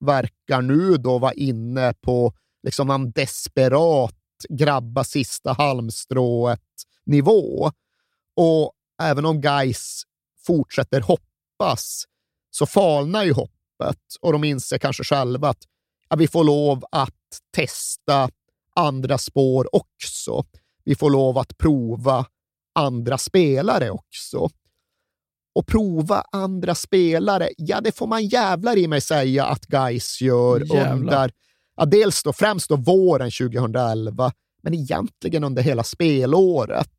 verkar 0.05 0.61
nu 0.61 0.97
då 0.97 1.17
vara 1.17 1.33
inne 1.33 1.93
på 2.01 2.33
liksom 2.63 2.89
en 2.89 3.11
desperat 3.11 4.15
grabba 4.49 5.03
sista 5.03 5.53
halmstrået 5.53 6.61
nivå. 7.05 7.71
Och 8.35 8.73
även 9.01 9.25
om 9.25 9.41
guys 9.41 10.03
fortsätter 10.45 11.01
hoppas 11.59 12.03
så 12.51 12.65
falnar 12.65 13.23
ju 13.23 13.33
hoppet 13.33 13.99
och 14.21 14.31
de 14.31 14.43
inser 14.43 14.77
kanske 14.77 15.03
själva 15.03 15.49
att 15.49 15.63
ja, 16.09 16.15
vi 16.15 16.27
får 16.27 16.43
lov 16.43 16.85
att 16.91 17.13
testa 17.55 18.29
andra 18.75 19.17
spår 19.17 19.75
också. 19.75 20.43
Vi 20.83 20.95
får 20.95 21.09
lov 21.09 21.37
att 21.37 21.57
prova 21.57 22.25
andra 22.75 23.17
spelare 23.17 23.89
också. 23.89 24.49
Och 25.55 25.67
prova 25.67 26.23
andra 26.31 26.75
spelare, 26.75 27.49
ja 27.57 27.81
det 27.81 27.91
får 27.91 28.07
man 28.07 28.25
jävlar 28.25 28.77
i 28.77 28.87
mig 28.87 29.01
säga 29.01 29.45
att 29.45 29.65
guys 29.65 30.21
gör 30.21 30.59
Jävlar. 30.59 30.93
under, 30.93 31.31
ja, 31.75 31.85
dels 31.85 32.23
då 32.23 32.33
främst 32.33 32.69
då 32.69 32.75
våren 32.75 33.31
2011, 33.31 34.31
men 34.63 34.73
egentligen 34.73 35.43
under 35.43 35.61
hela 35.61 35.83
spelåret. 35.83 36.89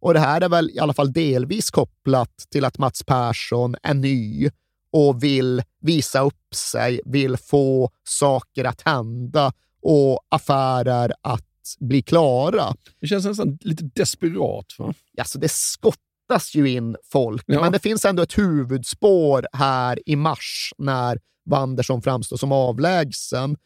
Och 0.00 0.14
det 0.14 0.20
här 0.20 0.40
är 0.40 0.48
väl 0.48 0.70
i 0.70 0.78
alla 0.78 0.92
fall 0.94 1.12
delvis 1.12 1.70
kopplat 1.70 2.36
till 2.50 2.64
att 2.64 2.78
Mats 2.78 3.02
Persson 3.02 3.76
är 3.82 3.94
ny 3.94 4.50
och 4.92 5.22
vill 5.22 5.62
visa 5.80 6.20
upp 6.20 6.54
sig, 6.54 7.00
vill 7.04 7.36
få 7.36 7.90
saker 8.04 8.64
att 8.64 8.80
hända 8.82 9.52
och 9.82 10.20
affärer 10.28 11.12
att 11.22 11.44
bli 11.80 12.02
klara. 12.02 12.74
Det 13.00 13.06
känns 13.06 13.24
nästan 13.24 13.58
lite 13.60 13.84
desperat. 13.94 14.66
Va? 14.78 14.94
Alltså 15.18 15.38
det 15.38 15.50
skottas 15.50 16.54
ju 16.54 16.70
in 16.70 16.96
folk, 17.12 17.42
Ja. 17.46 17.60
men 17.60 17.72
det 17.72 17.78
finns 17.78 18.04
ändå 18.04 18.22
ett 18.22 18.38
huvudspår 18.38 19.46
här 19.52 19.98
i 20.06 20.16
mars 20.16 20.72
när 20.78 21.18
Wanderson 21.50 22.02
framstår 22.02 22.36
som 22.36 22.52
avlägsen. 22.52 23.56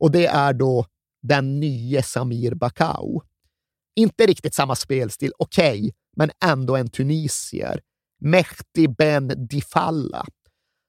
Och 0.00 0.10
det 0.10 0.26
är 0.26 0.52
då 0.52 0.86
den 1.22 1.60
nye 1.60 2.02
Samir 2.02 2.54
Bakau. 2.54 3.22
Inte 3.96 4.26
riktigt 4.26 4.54
samma 4.54 4.76
spelstil, 4.76 5.32
okej, 5.38 5.94
men 6.16 6.30
ändå 6.44 6.76
en 6.76 6.88
tunisier. 6.88 7.80
Mehdi 8.20 8.88
Ben 8.88 9.46
Difalla. 9.48 10.26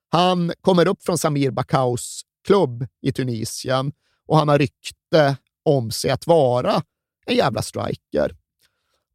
Han 0.09 0.53
kommer 0.61 0.87
upp 0.87 1.03
från 1.03 1.17
Samir 1.17 1.51
Bakaus 1.51 2.21
klubb 2.47 2.87
i 3.01 3.11
Tunisien 3.11 3.91
och 4.27 4.37
han 4.37 4.47
har 4.47 4.59
rykte 4.59 5.37
om 5.63 5.91
sig 5.91 6.11
att 6.11 6.27
vara 6.27 6.83
en 7.25 7.35
jävla 7.35 7.61
striker. 7.61 8.35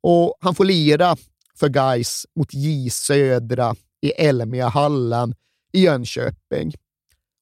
Och 0.01 0.36
han 0.40 0.55
får 0.55 0.65
lira 0.65 1.16
för 1.55 1.69
guys 1.69 2.27
mot 2.35 2.55
J 2.55 2.90
Södra 2.90 3.74
i 4.01 4.10
Elmia-hallen 4.10 5.35
i 5.73 5.81
Jönköping. 5.81 6.73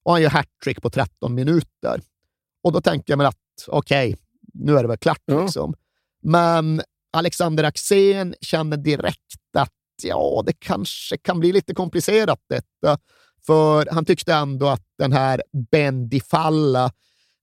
Och 0.05 0.13
han 0.13 0.23
gör 0.23 0.31
hattrick 0.31 0.83
på 0.83 0.91
13 0.91 1.35
minuter. 1.35 2.01
Och 2.63 2.73
då 2.73 2.81
tänker 2.81 3.13
jag 3.13 3.19
mig 3.19 3.27
att 3.27 3.37
okej, 3.69 4.09
okay, 4.09 4.23
nu 4.55 4.79
är 4.79 4.83
det 4.83 4.89
väl 4.89 4.99
klart. 4.99 5.23
Ja. 5.25 5.43
Liksom. 5.43 5.75
Men 6.27 6.83
Alexander 7.13 7.65
Axén 7.65 8.35
känner 8.41 8.77
direkt 8.77 9.57
att 9.57 9.73
ja, 10.03 10.43
det 10.47 10.53
kanske 10.53 11.17
kan 11.17 11.41
bli 11.41 11.53
lite 11.53 11.75
komplicerat 11.75 12.41
detta. 12.49 12.99
För 13.47 13.89
han 13.91 14.05
tyckte 14.05 14.35
ändå 14.35 14.67
att 14.67 14.85
den 14.99 15.13
här 15.13 15.43
Bendy 15.71 16.21
Falla 16.21 16.93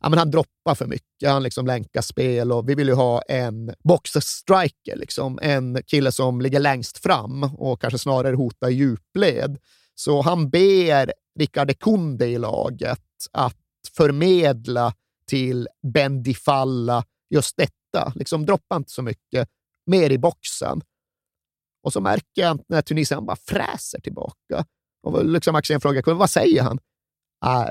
ja, 0.03 0.09
men 0.09 0.19
han 0.19 0.31
droppar 0.31 0.75
för 0.75 0.85
mycket. 0.85 1.29
Han 1.29 1.43
liksom 1.43 1.65
länkar 1.65 2.01
spel 2.01 2.51
och 2.51 2.69
vi 2.69 2.75
vill 2.75 2.87
ju 2.87 2.93
ha 2.93 3.21
en 3.21 3.73
boxer-striker, 3.83 4.95
liksom. 4.95 5.39
en 5.41 5.83
kille 5.85 6.11
som 6.11 6.41
ligger 6.41 6.59
längst 6.59 6.97
fram 6.97 7.43
och 7.43 7.81
kanske 7.81 7.97
snarare 7.97 8.35
hotar 8.35 8.69
djupled. 8.69 9.57
Så 9.95 10.21
han 10.21 10.49
ber 10.49 11.13
Rickard 11.39 11.79
Kunde 11.79 12.27
i 12.27 12.37
laget 12.37 12.99
att 13.31 13.57
förmedla 13.97 14.93
till 15.27 15.67
Bendy 15.93 16.33
Falla 16.33 17.03
just 17.29 17.57
detta. 17.57 17.82
Liksom 18.15 18.45
droppa 18.45 18.75
inte 18.75 18.91
så 18.91 19.01
mycket, 19.01 19.49
mer 19.85 20.09
i 20.09 20.17
boxen. 20.17 20.81
Och 21.83 21.93
så 21.93 22.01
märker 22.01 22.41
jag 22.41 22.59
när 22.69 22.81
Tunisien 22.81 23.25
bara 23.25 23.35
fräser 23.35 23.99
tillbaka. 23.99 24.65
Och 25.03 25.25
liksom 25.25 25.55
Axén 25.55 25.81
frågar, 25.81 26.13
vad 26.13 26.29
säger 26.29 26.63
han? 26.63 26.79
Äh, 27.45 27.69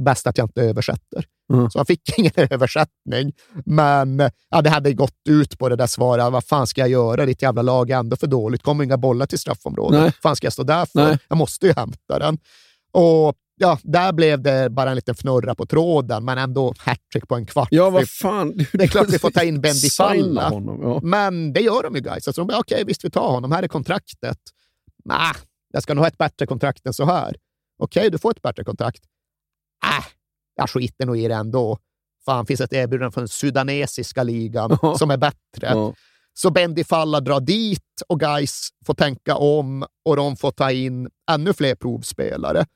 bäst 0.00 0.26
att 0.26 0.38
jag 0.38 0.44
inte 0.44 0.62
översätter. 0.62 1.24
Mm. 1.52 1.70
Så 1.70 1.78
han 1.78 1.86
fick 1.86 2.00
ingen 2.18 2.32
översättning. 2.36 3.32
Men 3.64 4.30
ja, 4.48 4.62
det 4.62 4.70
hade 4.70 4.92
gått 4.92 5.28
ut 5.28 5.58
på 5.58 5.68
det 5.68 5.76
där 5.76 5.86
svaret. 5.86 6.32
Vad 6.32 6.44
fan 6.44 6.66
ska 6.66 6.80
jag 6.80 6.90
göra? 6.90 7.26
Ditt 7.26 7.42
jävla 7.42 7.62
lag 7.62 7.90
är 7.90 7.96
ändå 7.96 8.16
för 8.16 8.26
dåligt. 8.26 8.62
kommer 8.62 8.84
inga 8.84 8.96
bollar 8.96 9.26
till 9.26 9.38
straffområdet. 9.38 10.00
Vad 10.00 10.14
fan 10.14 10.36
ska 10.36 10.46
jag 10.46 10.52
stå 10.52 10.62
där 10.62 10.86
för? 10.86 11.04
Nej. 11.04 11.18
Jag 11.28 11.38
måste 11.38 11.66
ju 11.66 11.72
hämta 11.76 12.18
den. 12.18 12.38
Och 12.92 13.36
ja, 13.56 13.78
där 13.82 14.12
blev 14.12 14.42
det 14.42 14.70
bara 14.70 14.90
en 14.90 14.96
liten 14.96 15.14
fnurra 15.14 15.54
på 15.54 15.66
tråden, 15.66 16.24
men 16.24 16.38
ändå 16.38 16.74
hattrick 16.78 17.28
på 17.28 17.34
en 17.34 17.46
kvart. 17.46 17.68
Ja, 17.70 17.90
vad 17.90 18.08
fan. 18.08 18.56
Det 18.72 18.84
är 18.84 18.88
klart 18.88 19.08
vi 19.10 19.18
får 19.18 19.30
ta 19.30 19.42
in 19.42 19.60
Ben 19.60 19.74
Difalla. 19.74 20.50
Ja. 20.52 21.00
Men 21.02 21.52
det 21.52 21.60
gör 21.60 21.82
de 21.82 21.94
ju, 21.94 22.00
guys. 22.00 22.28
Alltså, 22.28 22.42
okej, 22.42 22.58
okay, 22.58 22.84
visst, 22.84 23.04
vi 23.04 23.10
tar 23.10 23.28
honom. 23.28 23.52
Här 23.52 23.62
är 23.62 23.68
kontraktet. 23.68 24.38
Nah, 25.04 25.36
jag 25.72 25.82
ska 25.82 25.94
nog 25.94 26.02
ha 26.02 26.08
ett 26.08 26.18
bättre 26.18 26.46
kontrakt 26.46 26.86
än 26.86 26.94
så 26.94 27.04
här. 27.04 27.36
Okej, 27.78 28.00
okay, 28.00 28.10
du 28.10 28.18
får 28.18 28.30
ett 28.30 28.42
bättre 28.42 28.64
kontrakt. 28.64 29.02
Äh, 29.84 30.04
jag 30.56 30.70
skiter 30.70 31.06
nog 31.06 31.18
i 31.18 31.28
det 31.28 31.34
ändå. 31.34 31.78
Fan, 32.24 32.46
finns 32.46 32.60
ett 32.60 32.72
erbjudande 32.72 33.12
från 33.12 33.22
den 33.22 33.28
sudanesiska 33.28 34.22
ligan 34.22 34.78
ja. 34.82 34.98
som 34.98 35.10
är 35.10 35.16
bättre. 35.16 35.66
Ja. 35.66 35.94
Så 36.34 36.50
Ben 36.50 36.74
Difalla 36.74 37.20
drar 37.20 37.40
dit 37.40 38.02
och 38.08 38.20
guys 38.20 38.68
får 38.86 38.94
tänka 38.94 39.36
om 39.36 39.86
och 40.04 40.16
de 40.16 40.36
får 40.36 40.50
ta 40.50 40.70
in 40.70 41.08
ännu 41.30 41.52
fler 41.52 41.74
provspelare. 41.74 42.66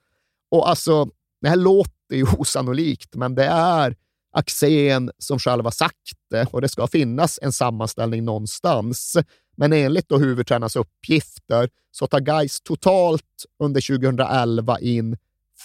Och 0.51 0.69
alltså, 0.69 1.09
det 1.41 1.49
här 1.49 1.57
låter 1.57 2.15
ju 2.15 2.27
osannolikt, 2.39 3.15
men 3.15 3.35
det 3.35 3.45
är 3.45 3.97
Axén 4.33 5.11
som 5.19 5.39
själv 5.39 5.65
har 5.65 5.71
sagt 5.71 6.13
det 6.31 6.47
och 6.51 6.61
det 6.61 6.69
ska 6.69 6.87
finnas 6.87 7.39
en 7.43 7.53
sammanställning 7.53 8.25
någonstans. 8.25 9.17
Men 9.57 9.73
enligt 9.73 10.09
då 10.09 10.19
huvudtränarens 10.19 10.77
uppgifter 10.77 11.69
så 11.91 12.07
tar 12.07 12.21
Gais 12.21 12.61
totalt 12.61 13.45
under 13.63 13.99
2011 13.99 14.81
in 14.81 15.17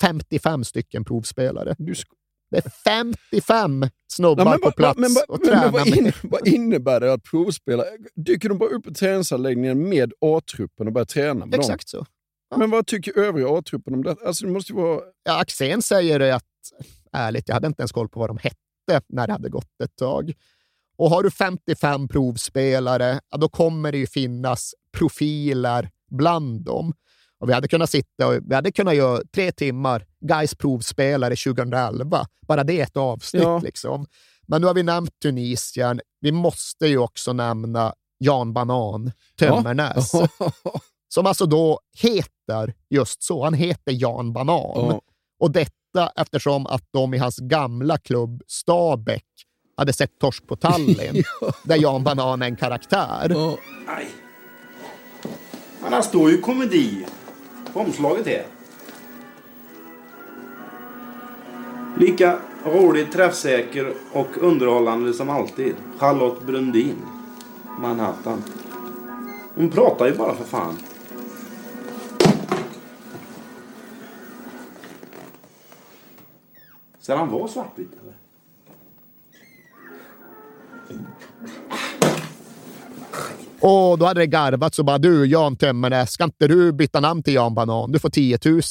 55 0.01 0.63
stycken 0.63 1.03
provspelare. 1.03 1.75
Det 2.51 2.57
är 2.57 2.71
55 2.83 3.85
snubbar 4.13 4.45
ja, 4.61 4.69
på 4.69 4.71
plats 4.71 4.99
men, 4.99 5.09
och 5.27 5.43
tränar 5.43 5.71
vad, 5.71 5.87
in, 5.87 6.11
vad 6.23 6.47
innebär 6.47 6.99
det 6.99 7.13
att 7.13 7.23
provspela? 7.23 7.83
Dyker 8.15 8.49
de 8.49 8.57
bara 8.57 8.69
upp 8.69 8.83
på 8.83 8.93
träningsanläggningen 8.93 9.89
med 9.89 10.13
A-truppen 10.21 10.87
och 10.87 10.93
börjar 10.93 11.05
träna 11.05 11.45
med 11.45 11.59
Exakt 11.59 11.91
dem? 11.91 12.05
så. 12.05 12.11
Men 12.55 12.69
vad 12.69 12.87
tycker 12.87 13.19
övriga 13.19 13.49
A-truppen 13.49 13.93
om 13.93 14.03
det? 14.03 14.15
Alltså, 14.25 14.45
det 14.45 14.51
måste 14.51 14.73
vara... 14.73 15.01
Ja, 15.23 15.39
Axén 15.41 15.81
säger 15.81 16.19
att, 16.33 16.43
ärligt, 17.11 17.47
jag 17.47 17.55
hade 17.55 17.67
inte 17.67 17.81
ens 17.81 17.91
koll 17.91 18.09
på 18.09 18.19
vad 18.19 18.29
de 18.29 18.37
hette 18.37 19.01
när 19.09 19.27
det 19.27 19.33
hade 19.33 19.49
gått 19.49 19.81
ett 19.83 19.95
tag. 19.95 20.33
Och 20.97 21.09
har 21.09 21.23
du 21.23 21.31
55 21.31 22.07
provspelare, 22.07 23.19
ja, 23.29 23.37
då 23.37 23.49
kommer 23.49 23.91
det 23.91 23.97
ju 23.97 24.07
finnas 24.07 24.73
profiler 24.97 25.89
bland 26.11 26.65
dem. 26.65 26.93
Och 27.39 27.49
vi 27.49 27.53
hade 27.53 27.67
kunnat 27.67 27.89
sitta 27.89 28.27
och 28.27 28.33
vi 28.45 28.55
hade 28.55 28.71
kunnat 28.71 28.95
göra 28.95 29.21
tre 29.35 29.51
timmar 29.51 30.05
guys 30.19 30.55
provspelare 30.55 31.35
2011. 31.35 32.25
Bara 32.47 32.63
det 32.63 32.79
är 32.79 32.83
ett 32.83 32.97
avsnitt. 32.97 33.43
Ja. 33.43 33.59
Liksom. 33.59 34.05
Men 34.47 34.61
nu 34.61 34.67
har 34.67 34.73
vi 34.73 34.83
nämnt 34.83 35.19
Tunisien. 35.19 36.01
Vi 36.19 36.31
måste 36.31 36.87
ju 36.87 36.97
också 36.97 37.33
nämna 37.33 37.93
Jan 38.17 38.53
Banan, 38.53 39.11
Tömmernes. 39.39 40.11
Ja. 40.13 40.29
som 41.13 41.25
alltså 41.25 41.45
då 41.45 41.79
heter 41.97 42.73
just 42.89 43.23
så. 43.23 43.43
Han 43.43 43.53
heter 43.53 43.91
Jan 43.91 44.33
Banan. 44.33 44.55
Ja. 44.75 45.01
Och 45.39 45.51
detta 45.51 46.11
eftersom 46.15 46.67
att 46.67 46.83
de 46.91 47.13
i 47.13 47.17
hans 47.17 47.37
gamla 47.37 47.97
klubb 47.97 48.41
Stabäck 48.47 49.25
hade 49.77 49.93
sett 49.93 50.19
Torsk 50.19 50.47
på 50.47 50.55
Tallinn, 50.55 51.23
ja. 51.41 51.53
där 51.63 51.75
Jan 51.75 52.03
Banan 52.03 52.41
är 52.41 52.45
en 52.45 52.55
karaktär. 52.55 53.27
Nej. 53.85 54.07
Men 55.81 55.93
han 55.93 56.03
står 56.03 56.31
ju 56.31 56.41
komedi 56.41 57.05
på 57.73 57.79
omslaget 57.79 58.27
här. 58.27 58.45
Lika 61.97 62.39
rolig, 62.65 63.11
träffsäker 63.11 63.93
och 64.13 64.37
underhållande 64.37 65.13
som 65.13 65.29
alltid. 65.29 65.75
Charlotte 65.97 66.45
Brundin. 66.45 66.95
Manhattan. 67.79 68.43
Hon 69.55 69.69
pratar 69.69 70.05
ju 70.05 70.15
bara 70.15 70.35
för 70.35 70.43
fan. 70.43 70.77
Ska 77.01 77.15
han 77.15 77.31
vara 77.31 77.47
svartvit 77.47 77.91
eller? 78.01 78.13
Och 83.59 83.97
då 83.97 84.05
hade 84.05 84.19
det 84.19 84.27
garvats 84.27 84.79
och 84.79 84.85
bara 84.85 84.97
du 84.97 85.25
Jan 85.25 85.55
Tömmernes, 85.55 86.11
ska 86.11 86.23
inte 86.23 86.47
du 86.47 86.71
byta 86.71 86.99
namn 86.99 87.23
till 87.23 87.33
Jan 87.33 87.55
Banan? 87.55 87.91
Du 87.91 87.99
får 87.99 88.09
10 88.09 88.39
000. 88.45 88.61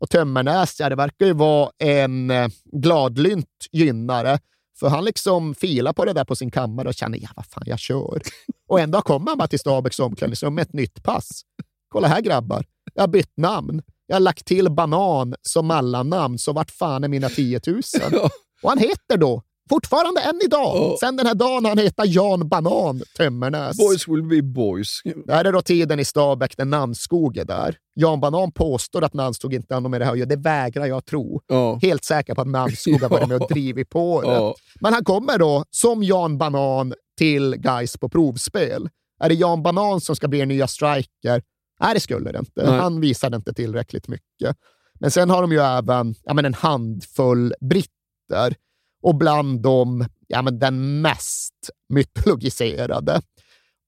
Och 0.00 0.10
Tömmernes, 0.10 0.80
ja, 0.80 0.88
det 0.88 0.96
verkar 0.96 1.26
ju 1.26 1.32
vara 1.32 1.70
en 1.78 2.30
eh, 2.30 2.48
gladlynt 2.72 3.66
gynnare. 3.72 4.38
För 4.80 4.88
han 4.88 5.04
liksom 5.04 5.54
filar 5.54 5.92
på 5.92 6.04
det 6.04 6.12
där 6.12 6.24
på 6.24 6.36
sin 6.36 6.50
kammare 6.50 6.88
och 6.88 6.94
känner, 6.94 7.18
ja 7.18 7.28
vad 7.36 7.46
fan, 7.46 7.64
jag 7.66 7.78
kör. 7.78 8.22
Och 8.68 8.80
ändå 8.80 9.00
kommer 9.00 9.30
han 9.30 9.38
bara 9.38 9.48
till 9.48 9.58
Stabäcks 9.58 9.98
omklädningsrum 9.98 10.54
med 10.54 10.62
ett 10.62 10.72
nytt 10.72 11.02
pass. 11.02 11.42
Kolla 11.88 12.08
här 12.08 12.20
grabbar, 12.20 12.64
jag 12.94 13.02
har 13.02 13.08
bytt 13.08 13.36
namn. 13.36 13.82
Jag 14.12 14.16
har 14.16 14.20
lagt 14.20 14.46
till 14.46 14.70
banan 14.70 15.34
som 15.42 15.66
mellannamn, 15.66 16.38
så 16.38 16.52
vart 16.52 16.70
fan 16.70 17.04
är 17.04 17.08
mina 17.08 17.28
10 17.28 17.60
000? 17.66 17.80
Och 18.62 18.68
han 18.68 18.78
heter 18.78 19.16
då, 19.16 19.42
fortfarande 19.68 20.20
än 20.20 20.40
idag, 20.44 20.76
oh. 20.76 20.96
sen 21.00 21.16
den 21.16 21.26
här 21.26 21.34
dagen 21.34 21.64
han 21.64 21.78
heter 21.78 22.04
Jan 22.06 22.48
Banan 22.48 23.02
Tömmernes. 23.16 23.76
Boys 23.76 24.08
will 24.08 24.22
be 24.22 24.42
boys. 24.42 25.00
Det 25.26 25.32
här 25.32 25.44
är 25.44 25.52
då 25.52 25.62
tiden 25.62 26.00
i 26.00 26.04
Stabäck 26.04 26.56
där 26.56 26.64
Nannskog 26.64 27.36
är 27.36 27.44
där. 27.44 27.76
Jan 27.94 28.20
Banan 28.20 28.52
påstår 28.52 29.04
att 29.04 29.14
Nannskog 29.14 29.54
inte 29.54 29.80
något 29.80 29.90
med 29.90 30.00
det 30.00 30.04
här 30.04 30.22
att. 30.22 30.28
Det 30.28 30.36
vägrar 30.36 30.86
jag 30.86 31.04
tro. 31.04 31.40
Oh. 31.48 31.78
Helt 31.82 32.04
säker 32.04 32.34
på 32.34 32.40
att 32.40 32.48
Nannskog 32.48 33.02
har 33.02 33.08
varit 33.08 33.28
med 33.28 33.42
och 33.42 33.48
drivit 33.50 33.90
på 33.90 34.22
det. 34.22 34.38
Oh. 34.38 34.54
Men 34.80 34.92
han 34.92 35.04
kommer 35.04 35.38
då 35.38 35.64
som 35.70 36.02
Jan 36.02 36.38
Banan 36.38 36.94
till 37.18 37.56
Guys 37.56 37.96
på 37.96 38.08
provspel. 38.08 38.88
Är 39.22 39.28
det 39.28 39.34
Jan 39.34 39.62
Banan 39.62 40.00
som 40.00 40.16
ska 40.16 40.28
bli 40.28 40.46
nya 40.46 40.66
striker? 40.66 41.42
Nej, 41.80 41.94
det 41.94 42.00
skulle 42.00 42.32
det 42.32 42.38
inte. 42.38 42.70
Nej. 42.70 42.80
Han 42.80 43.00
visade 43.00 43.36
inte 43.36 43.54
tillräckligt 43.54 44.08
mycket. 44.08 44.56
Men 45.00 45.10
sen 45.10 45.30
har 45.30 45.42
de 45.42 45.52
ju 45.52 45.58
även 45.58 46.14
ja, 46.24 46.34
men 46.34 46.44
en 46.44 46.54
handfull 46.54 47.54
britter 47.60 48.56
och 49.02 49.14
bland 49.14 49.62
dem 49.62 50.06
ja, 50.26 50.42
men 50.42 50.58
den 50.58 51.00
mest 51.00 51.70
mytologiserade. 51.88 53.20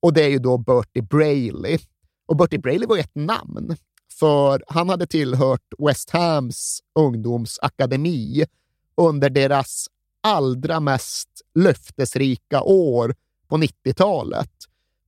Och 0.01 0.13
det 0.13 0.23
är 0.23 0.29
ju 0.29 0.39
då 0.39 0.57
Bertie 0.57 1.03
Brailey. 1.03 1.79
Och 2.27 2.35
Bertie 2.35 2.59
Brailey 2.59 2.87
var 2.87 2.95
ju 2.95 3.01
ett 3.01 3.15
namn, 3.15 3.75
för 4.19 4.63
han 4.67 4.89
hade 4.89 5.07
tillhört 5.07 5.73
West 5.87 6.09
Hams 6.09 6.79
ungdomsakademi 6.99 8.45
under 8.97 9.29
deras 9.29 9.87
allra 10.23 10.79
mest 10.79 11.29
löftesrika 11.55 12.61
år 12.61 13.15
på 13.47 13.57
90-talet. 13.57 14.51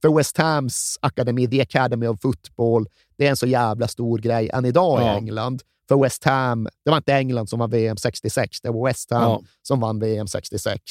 För 0.01 0.17
West 0.17 0.37
Hams 0.37 0.97
akademi, 1.01 1.47
The 1.47 1.61
Academy 1.61 2.07
of 2.07 2.21
Football, 2.21 2.87
det 3.17 3.25
är 3.25 3.29
en 3.29 3.37
så 3.37 3.47
jävla 3.47 3.87
stor 3.87 4.17
grej 4.17 4.49
än 4.53 4.65
idag 4.65 5.01
ja. 5.01 5.13
i 5.13 5.17
England. 5.17 5.61
För 5.87 6.03
West 6.03 6.23
Ham, 6.23 6.67
det 6.85 6.89
var 6.89 6.97
inte 6.97 7.13
England 7.13 7.47
som 7.47 7.59
var 7.59 7.67
VM 7.67 7.97
66, 7.97 8.61
det 8.61 8.69
var 8.69 8.87
West 8.87 9.11
Ham 9.11 9.21
ja. 9.21 9.41
som 9.61 9.79
vann 9.79 9.99
VM 9.99 10.27
66. 10.27 10.81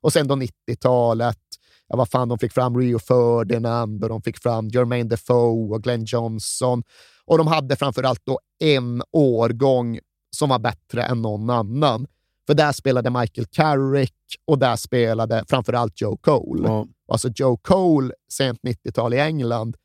Och 0.00 0.12
sen 0.12 0.28
då 0.28 0.34
90-talet, 0.34 1.38
ja 1.88 1.96
vad 1.96 2.10
fan, 2.10 2.28
de 2.28 2.38
fick 2.38 2.52
fram 2.52 2.78
Rio 2.78 2.98
Ferdinand 2.98 4.02
och 4.02 4.08
de 4.08 4.22
fick 4.22 4.38
fram 4.38 4.68
Jermaine 4.68 5.08
Defoe 5.08 5.74
och 5.74 5.82
Glenn 5.82 6.04
Johnson. 6.04 6.82
Och 7.24 7.38
de 7.38 7.46
hade 7.46 7.76
framför 7.76 8.02
allt 8.02 8.22
då 8.24 8.40
en 8.58 9.02
årgång 9.12 9.98
som 10.36 10.48
var 10.48 10.58
bättre 10.58 11.02
än 11.02 11.22
någon 11.22 11.50
annan. 11.50 12.06
För 12.46 12.54
där 12.54 12.72
spelade 12.72 13.10
Michael 13.10 13.46
Carrick 13.46 14.14
och 14.44 14.58
där 14.58 14.76
spelade 14.76 15.44
framförallt 15.48 16.00
Joe 16.00 16.16
Cole. 16.16 16.68
Ja. 16.68 16.86
Alltså 17.08 17.28
Joe 17.36 17.56
Cole, 17.56 18.14
sent 18.32 18.60
90-tal 18.62 19.14
i 19.14 19.18
England, 19.18 19.76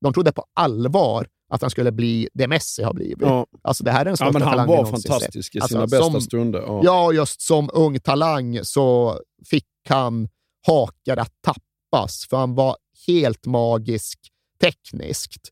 de 0.00 0.12
trodde 0.12 0.32
på 0.32 0.44
allvar 0.54 1.26
att 1.52 1.60
han 1.60 1.70
skulle 1.70 1.92
bli 1.92 2.28
det 2.34 2.48
Messi 2.48 2.82
har 2.82 2.94
blivit. 2.94 3.20
Ja. 3.20 3.46
Alltså 3.62 3.84
det 3.84 3.90
här 3.90 4.00
är 4.00 4.04
den 4.04 4.12
Ja, 4.12 4.16
största 4.16 4.32
men 4.32 4.42
han 4.42 4.50
talangen 4.50 4.76
var 4.76 4.90
fantastisk 4.90 5.56
i 5.56 5.60
sina 5.60 5.80
Alltså, 5.82 5.96
bästa 5.96 6.12
som, 6.12 6.20
stunder. 6.20 6.60
Ja. 6.66 6.80
Ja, 6.84 7.12
just 7.12 7.40
som 7.40 7.70
ung 7.72 8.00
talang 8.00 8.58
så 8.62 9.20
fick 9.50 9.66
han 9.88 10.28
hakar 10.66 11.16
att 11.16 11.32
tappas, 11.42 12.26
för 12.30 12.36
han 12.36 12.54
var 12.54 12.76
helt 13.06 13.46
magisk 13.46 14.18
tekniskt. 14.60 15.48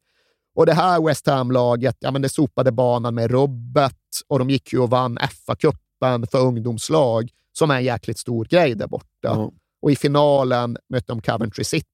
Och 0.54 0.66
det 0.66 0.74
här 0.74 1.06
West 1.06 1.26
Ham-laget, 1.26 1.96
ja 2.00 2.10
men 2.10 2.22
det 2.22 2.28
sopade 2.28 2.72
banan 2.72 3.14
med 3.14 3.30
rubbet 3.30 3.94
och 4.28 4.38
de 4.38 4.50
gick 4.50 4.72
ju 4.72 4.78
och 4.78 4.90
vann 4.90 5.18
FA-cupen 5.18 5.85
för 6.30 6.38
ungdomslag, 6.40 7.30
som 7.52 7.70
är 7.70 7.76
en 7.76 7.84
jäkligt 7.84 8.18
stor 8.18 8.44
grej 8.44 8.74
där 8.74 8.86
borta. 8.86 9.06
Ja. 9.22 9.52
Och 9.82 9.90
i 9.90 9.96
finalen 9.96 10.76
mötte 10.88 11.06
de 11.12 11.22
Coventry 11.22 11.64
City. 11.64 11.86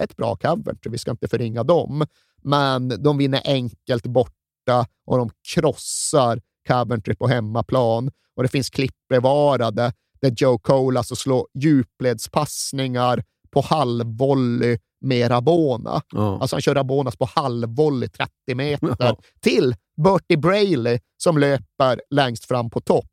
Ett 0.00 0.16
bra 0.16 0.36
Coventry, 0.36 0.90
vi 0.90 0.98
ska 0.98 1.10
inte 1.10 1.28
förringa 1.28 1.62
dem. 1.62 2.06
Men 2.42 3.02
de 3.02 3.18
vinner 3.18 3.42
enkelt 3.44 4.06
borta 4.06 4.86
och 5.06 5.18
de 5.18 5.30
krossar 5.54 6.40
Coventry 6.68 7.14
på 7.14 7.26
hemmaplan. 7.26 8.10
Och 8.36 8.42
det 8.42 8.48
finns 8.48 8.70
klipp 8.70 8.94
bevarade 9.08 9.92
där 10.20 10.34
Joe 10.36 10.58
Cole 10.58 11.00
alltså 11.00 11.16
slår 11.16 11.46
djupledspassningar 11.54 13.24
på 13.50 13.60
halvvolley 13.60 14.78
med 15.00 15.30
Rabona. 15.30 16.02
Ja. 16.10 16.38
Alltså 16.40 16.56
han 16.56 16.60
kör 16.60 16.74
Rabonas 16.74 17.16
på 17.16 17.28
halvvolley 17.34 18.08
30 18.08 18.30
meter 18.54 18.96
Ja. 18.98 19.16
till 19.40 19.74
Bertie 19.96 20.36
Brailey 20.36 20.98
som 21.16 21.38
löper 21.38 22.00
längst 22.10 22.44
fram 22.44 22.70
på 22.70 22.80
topp. 22.80 23.06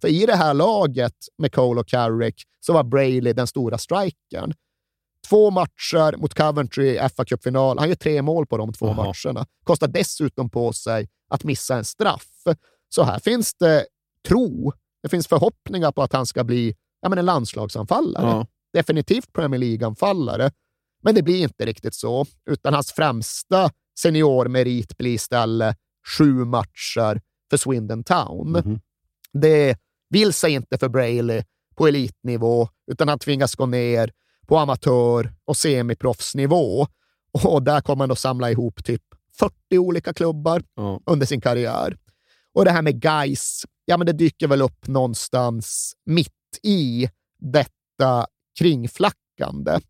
För 0.00 0.08
i 0.08 0.26
det 0.26 0.36
här 0.36 0.54
laget 0.54 1.14
med 1.38 1.54
Cole 1.54 1.80
och 1.80 1.88
Carrick 1.88 2.42
så 2.60 2.72
var 2.72 2.82
Brailey 2.84 3.32
den 3.32 3.46
stora 3.46 3.78
strikern. 3.78 4.54
Två 5.28 5.50
matcher 5.50 6.16
mot 6.16 6.34
Coventry 6.34 6.88
i 6.88 6.98
FA-cupfinal. 6.98 7.78
Han 7.78 7.88
gör 7.88 7.94
tre 7.96 8.22
mål 8.22 8.46
på 8.46 8.56
de 8.56 8.72
två 8.72 8.86
Jaha. 8.86 8.94
matcherna. 9.24 9.46
Kostar 9.64 9.88
dessutom 9.88 10.50
på 10.50 10.72
sig 10.72 11.08
att 11.28 11.44
missa 11.44 11.76
en 11.76 11.84
straff. 11.84 12.28
Så 12.88 13.02
här 13.02 13.18
finns 13.18 13.54
det 13.54 13.86
tro. 14.28 14.72
Det 15.02 15.08
finns 15.08 15.26
förhoppningar 15.26 15.92
på 15.92 16.02
att 16.02 16.12
han 16.12 16.26
ska 16.26 16.44
bli 16.44 16.74
ja, 17.00 17.08
men 17.08 17.18
en 17.18 17.24
landslagsanfallare. 17.26 18.26
Ja. 18.26 18.46
Definitivt 18.72 19.32
Premier 19.32 19.58
League-anfallare. 19.58 20.50
Men 21.02 21.14
det 21.14 21.22
blir 21.22 21.42
inte 21.42 21.66
riktigt 21.66 21.94
så, 21.94 22.26
utan 22.50 22.74
hans 22.74 22.92
främsta 22.92 23.70
seniormerit 24.00 24.96
blir 24.98 25.14
istället 25.14 25.76
sju 26.18 26.32
matcher 26.44 27.20
för 27.50 27.56
Swindon 27.56 28.04
Town. 28.04 28.50
Mhm. 28.50 28.80
Det 29.40 29.76
vill 30.10 30.32
sig 30.32 30.52
inte 30.52 30.78
för 30.78 30.88
Brailey 30.88 31.42
på 31.76 31.86
elitnivå, 31.88 32.68
utan 32.90 33.08
han 33.08 33.18
tvingas 33.18 33.54
gå 33.54 33.66
ner 33.66 34.12
på 34.46 34.58
amatör 34.58 35.32
och 35.44 35.56
semiproffsnivå. 35.56 36.86
Och 37.44 37.62
där 37.62 37.80
kommer 37.80 38.02
han 38.02 38.10
att 38.10 38.18
samla 38.18 38.50
ihop 38.50 38.84
typ 38.84 39.02
40 39.38 39.54
olika 39.78 40.12
klubbar 40.12 40.62
Ja. 40.74 41.00
under 41.06 41.26
sin 41.26 41.40
karriär. 41.40 41.96
Och 42.54 42.64
det 42.64 42.70
här 42.70 42.82
med 42.82 43.00
guys, 43.02 43.62
ja 43.84 43.96
men 43.96 44.06
det 44.06 44.12
dyker 44.12 44.46
väl 44.48 44.62
upp 44.62 44.86
någonstans 44.88 45.92
mitt 46.06 46.32
i 46.62 47.08
detta 47.38 48.26
kringflackande. 48.58 49.80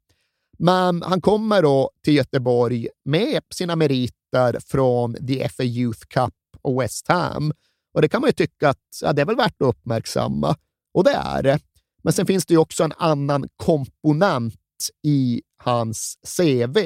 Men 0.59 1.03
han 1.03 1.21
kommer 1.21 1.63
då 1.63 1.91
till 2.05 2.15
Göteborg 2.15 2.89
med 3.05 3.43
sina 3.55 3.77
meriter 3.77 4.61
från 4.67 5.27
The 5.27 5.49
FA 5.49 5.63
Youth 5.65 6.01
Cup 6.09 6.35
och 6.63 6.83
West 6.83 7.09
Ham. 7.09 7.53
Och 7.95 8.03
det 8.03 8.09
kan 8.09 8.21
man 8.21 8.29
ju 8.29 8.33
tycka 8.33 8.69
att 8.69 8.79
ja, 9.03 9.13
det 9.13 9.23
är 9.23 9.27
väl 9.27 9.37
värt 9.37 9.63
att 9.63 9.69
uppmärksamma. 9.69 10.57
Och 10.95 11.05
det 11.05 11.11
är 11.11 11.43
det. 11.43 11.59
Men 12.03 12.13
sen 12.13 12.27
finns 12.27 12.47
det 12.47 12.55
ju 12.55 12.59
också 12.59 12.85
en 12.85 12.93
annan 12.97 13.49
komponent 13.57 14.55
i 15.03 15.43
hans 15.57 16.19
CV. 16.37 16.79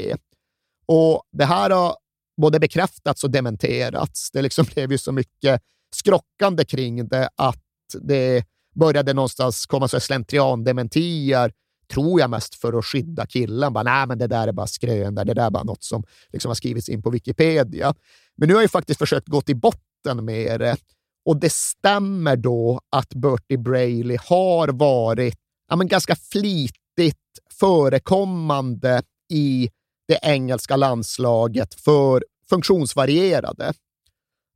Och 0.87 1.23
det 1.33 1.45
här 1.45 1.70
har 1.70 1.97
både 2.37 2.61
bekräftats 2.61 3.24
och 3.24 3.31
dementerats. 3.31 4.31
Det 4.31 4.43
liksom 4.43 4.66
blev 4.74 4.93
ju 4.93 4.99
så 4.99 5.12
mycket 5.12 5.62
skrockande 5.95 6.65
kring 6.65 7.09
det 7.09 7.29
att 7.37 7.62
det 8.01 8.45
började 8.74 9.12
någonstans 9.12 9.66
komma 9.66 9.89
så 9.89 10.01
slentrian-dementier, 10.01 11.53
tror 11.93 12.20
jag 12.20 12.31
mest 12.31 12.55
för 12.55 12.79
att 12.79 12.87
skydda 12.87 13.27
killen. 13.27 13.73
Bara, 13.73 13.83
Nej, 13.83 14.07
men 14.07 14.19
det 14.19 14.27
där 14.27 14.49
är 14.49 14.53
bara 14.53 14.66
skrönor, 14.66 15.24
det 15.24 15.35
där 15.35 15.47
är 15.47 15.51
bara 15.51 15.62
något 15.62 15.85
som 15.85 16.05
liksom 16.33 16.49
har 16.51 16.55
skrivits 16.55 16.89
in 16.89 17.03
på 17.03 17.11
Wikipedia. 17.11 17.95
Men 18.37 18.49
nu 18.49 18.55
har 18.55 18.61
jag 18.61 18.70
faktiskt 18.70 18.99
försökt 18.99 19.29
gå 19.29 19.41
till 19.41 19.57
botten 19.57 19.91
med 20.05 20.61
det 20.61 20.77
och 21.24 21.37
det 21.37 21.53
stämmer 21.53 22.37
då 22.37 22.81
att 22.91 23.15
Bertie 23.15 23.59
Brailey 23.59 24.19
har 24.27 24.69
varit 24.69 25.35
ja, 25.69 25.77
men 25.77 25.89
ganska 25.89 26.16
flitigt 26.16 27.19
förekommande 27.61 29.03
i 29.33 29.70
det 30.09 30.19
engelska 30.23 30.77
landslaget 30.77 31.74
för 31.74 32.24
funktionsvarierade. 32.51 33.73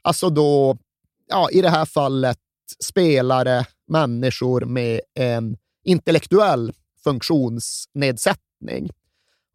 Alltså 0.03 0.31
då, 0.31 0.79
ja, 1.27 1.51
i 1.51 1.63
det 1.63 1.71
här 1.71 1.85
fallet 1.85 2.39
spelare, 2.85 3.67
människor 3.89 4.61
med 4.61 5.01
en 5.15 5.57
intellektuell 5.85 6.73
funktionsnedsättning. 7.05 8.91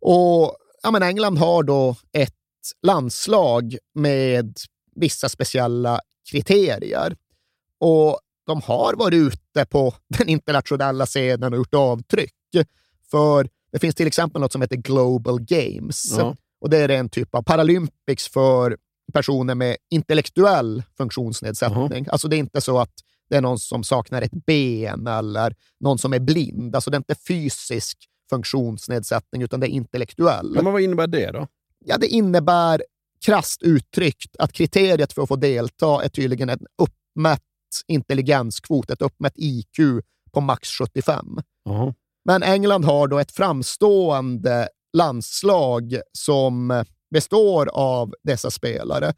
Och 0.01 0.55
ja, 0.83 0.91
men 0.91 1.03
England 1.03 1.37
har 1.37 1.63
då 1.63 1.95
ett 2.11 2.33
landslag 2.81 3.77
med 3.93 4.57
vissa 5.01 5.29
speciella 5.29 5.99
kriterier. 6.31 7.15
Och 7.79 8.19
de 8.45 8.61
har 8.61 8.93
varit 8.93 9.13
ute 9.13 9.65
på 9.65 9.93
den 10.17 10.29
internationella 10.29 11.05
scenen 11.05 11.53
och 11.53 11.57
gjort 11.57 11.73
avtryck. 11.73 12.33
För 13.11 13.49
det 13.71 13.79
finns 13.79 13.95
till 13.95 14.07
exempel 14.07 14.41
något 14.41 14.51
som 14.51 14.61
heter 14.61 14.75
Global 14.75 15.41
Games. 15.41 16.15
Ja. 16.17 16.35
Och 16.61 16.69
det 16.69 16.77
är 16.77 16.89
en 16.89 17.09
typ 17.09 17.35
av 17.35 17.43
Paralympics 17.43 18.27
för 18.27 18.77
personer 19.13 19.55
med 19.55 19.77
intellektuell 19.89 20.83
funktionsnedsättning. 20.97 22.07
Alltså 22.09 22.27
det 22.27 22.35
är 22.35 22.37
inte 22.37 22.61
så 22.61 22.79
att 22.79 22.93
det 23.29 23.37
är 23.37 23.41
någon 23.41 23.59
som 23.59 23.83
saknar 23.83 24.21
ett 24.21 24.45
ben 24.45 25.07
eller 25.07 25.55
någon 25.79 25.97
som 25.97 26.13
är 26.13 26.19
blind. 26.19 26.75
Alltså 26.75 26.91
det 26.91 26.95
är 26.95 26.99
inte 26.99 27.15
fysisk 27.15 27.97
funktionsnedsättning, 28.29 29.41
utan 29.41 29.59
det 29.59 29.67
är 29.67 29.69
intellektuell. 29.69 30.53
Ja, 30.55 30.61
men 30.61 30.73
vad 30.73 30.81
innebär 30.81 31.07
det 31.07 31.31
då? 31.31 31.47
Ja, 31.85 31.97
det 31.97 32.07
innebär 32.07 32.83
krasst 33.25 33.61
uttryckt 33.63 34.35
att 34.39 34.53
kriteriet 34.53 35.13
för 35.13 35.21
att 35.21 35.27
få 35.27 35.35
delta 35.35 36.03
är 36.03 36.09
tydligen 36.09 36.49
en 36.49 36.65
uppmätt 36.77 37.41
intelligenskvot, 37.87 38.89
ett 38.89 39.01
uppmätt 39.01 39.33
IQ 39.35 39.77
på 40.31 40.41
max 40.41 40.69
75. 40.69 41.25
Jaha. 41.65 41.93
Men 42.25 42.43
England 42.43 42.85
har 42.85 43.07
då 43.07 43.19
ett 43.19 43.31
framstående 43.31 44.69
landslag 44.97 45.99
som 46.13 46.83
består 47.11 47.69
av 47.73 48.13
dessa 48.23 48.51
spelare. 48.51 49.13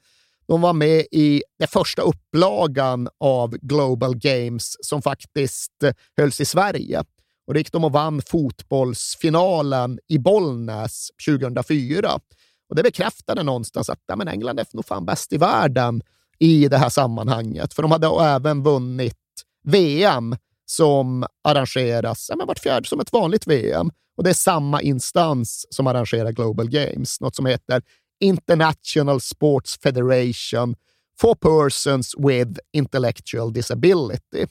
De 0.48 0.62
var 0.62 0.74
med 0.74 1.06
i 1.12 1.44
den 1.60 1.68
första 1.68 2.02
upplagan 2.02 3.10
av 3.20 3.50
Global 3.50 4.16
Games 4.18 4.76
som 4.82 5.02
faktiskt 5.02 5.72
hölls 6.18 6.42
i 6.42 6.46
Sverige. 6.46 7.04
Och 7.48 7.54
då 7.54 7.58
gick 7.58 7.72
de 7.72 7.84
och 7.84 7.92
vann 7.92 8.22
fotbollsfinalen 8.22 10.00
i 10.08 10.20
Bollnäs 10.20 11.10
2004. 11.28 12.20
Och 12.70 12.76
det 12.76 12.84
bekräftade 12.84 13.44
någonstans 13.44 13.90
att 13.90 14.00
ja, 14.08 14.16
men 14.16 14.28
England 14.28 14.60
är 14.60 14.66
nog 14.74 14.86
fan 14.86 15.06
bäst 15.06 15.34
i 15.34 15.38
världen 15.38 16.02
i 16.40 16.68
det 16.68 16.78
här 16.78 16.90
sammanhanget. 16.90 17.74
För 17.74 17.82
de 17.82 17.92
hade 17.92 18.08
även 18.24 18.64
vunnit 18.64 19.18
VM 19.64 20.36
som 20.66 21.26
arrangeras 21.44 22.28
ja, 22.30 22.36
men 22.36 22.48
vart 22.48 22.60
fjärde 22.60 22.88
som 22.88 23.00
ett 23.00 23.14
vanligt 23.14 23.48
VM. 23.48 23.92
Och 24.18 24.24
det 24.24 24.30
är 24.30 24.34
samma 24.34 24.82
instans 24.82 25.66
som 25.70 25.88
arrangerar 25.88 26.32
Global 26.32 26.70
Games, 26.70 27.22
något 27.22 27.36
som 27.36 27.46
heter 27.46 27.82
International 28.20 29.22
Sports 29.22 29.80
Federation 29.84 30.76
for 31.20 31.36
Persons 31.36 32.16
with 32.18 32.60
Intellectual 32.72 33.54
Disability. 33.54 34.46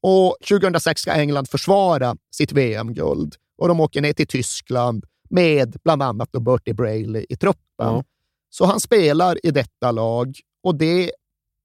Och 0.00 0.36
2006 0.48 1.00
ska 1.02 1.12
England 1.12 1.48
försvara 1.48 2.16
sitt 2.34 2.52
VM-guld 2.52 3.34
och 3.58 3.68
de 3.68 3.80
åker 3.80 4.00
ner 4.00 4.12
till 4.12 4.26
Tyskland 4.26 5.04
med 5.32 5.76
bland 5.84 6.02
annat 6.02 6.28
då 6.32 6.40
Bertie 6.40 6.74
Brailey 6.74 7.26
i 7.28 7.36
truppen. 7.36 7.62
Ja. 7.78 8.04
Så 8.50 8.64
han 8.64 8.80
spelar 8.80 9.46
i 9.46 9.50
detta 9.50 9.90
lag 9.90 10.36
och 10.62 10.74
det 10.74 11.10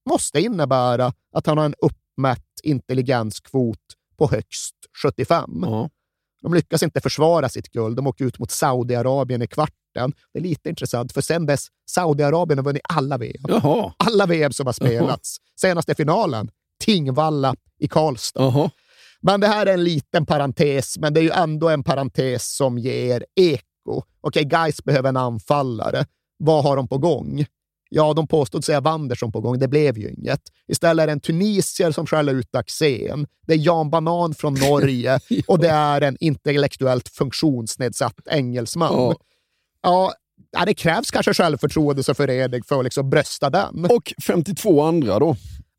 måste 0.10 0.40
innebära 0.42 1.14
att 1.34 1.46
han 1.46 1.58
har 1.58 1.66
en 1.66 1.76
uppmätt 1.80 2.46
intelligenskvot 2.64 3.80
på 4.18 4.28
högst 4.28 4.76
75. 5.04 5.64
Ja. 5.66 5.90
De 6.42 6.54
lyckas 6.54 6.84
inte 6.84 7.02
försvara 7.02 7.50
sitt 7.50 7.72
guld. 7.72 7.96
De 7.96 8.08
åker 8.08 8.26
ut 8.26 8.40
mot 8.40 8.52
Saudiarabien 8.52 9.42
i 9.42 9.48
kvarten. 9.48 10.14
Det 10.34 10.40
är 10.40 10.44
lite 10.44 10.70
intressant, 10.70 11.14
för 11.14 11.22
sen 11.22 11.46
dess 11.46 11.68
Saudiarabien 11.90 12.58
har 12.58 12.66
vunnit 12.66 12.82
alla 12.90 13.18
VM. 13.18 13.44
Jaha. 13.48 13.94
Alla 13.98 14.26
VM 14.26 14.52
som 14.54 14.66
har 14.66 14.74
spelats. 14.74 15.38
Senaste 15.62 15.96
finalen, 15.96 16.50
Tingvalla 16.80 17.56
i 17.80 17.88
Karlstad. 17.88 18.44
Jaha. 18.44 18.70
Men 19.22 19.40
det 19.40 19.48
här 19.48 19.66
är 19.66 19.74
en 19.74 19.84
liten 19.84 20.26
parentes, 20.26 20.98
men 20.98 21.14
det 21.14 21.20
är 21.20 21.24
ju 21.24 21.32
ändå 21.32 21.70
en 21.70 21.84
parentes 21.84 22.56
som 22.56 22.78
ger 22.78 23.26
eko. 23.36 24.04
Okej, 24.22 24.44
guys 24.44 24.84
behöver 24.84 25.10
en 25.10 25.18
anfallare. 25.18 26.06
Vad 26.38 26.64
har 26.64 26.76
de 26.76 26.88
på 26.88 26.98
gång? 26.98 27.46
Ja, 27.90 28.14
de 28.14 28.28
påstod 28.28 28.66
sig 28.66 28.76
ha 28.76 28.82
Wanderson 28.82 29.32
på 29.32 29.42
gång. 29.42 29.60
Det 29.60 29.68
blev 29.68 29.98
ju 29.98 30.10
inget. 30.10 30.42
Istället 30.68 31.04
är 31.04 31.08
det 31.08 31.14
en 31.14 31.20
tunisier 31.20 31.92
som 31.92 32.06
skäller 32.06 32.34
ut 32.34 32.56
Axén. 32.56 33.28
Det 33.48 33.54
är 33.54 33.58
Jan 33.58 33.90
Banan 33.90 34.34
från 34.34 34.54
Norge 34.54 35.20
och 35.48 35.60
det 35.60 35.70
är 35.70 36.02
en 36.02 36.18
intellektuellt 36.20 37.10
funktionsnedsatt 37.10 38.20
engelsman. 38.26 38.94
Ja. 38.94 39.16
Ja, 40.52 40.66
det 40.66 40.74
krävs 40.74 41.12
kanske 41.12 41.34
självförtroende 41.34 42.04
så 42.04 42.14
för 42.14 42.30
Edeg 42.30 42.66
för 42.66 42.78
att 42.78 42.84
liksom 42.84 43.10
brösta 43.10 43.50
den. 43.50 43.86
Och 43.90 44.14
52 44.28 44.82
andra 44.82 45.20
då. 45.20 45.36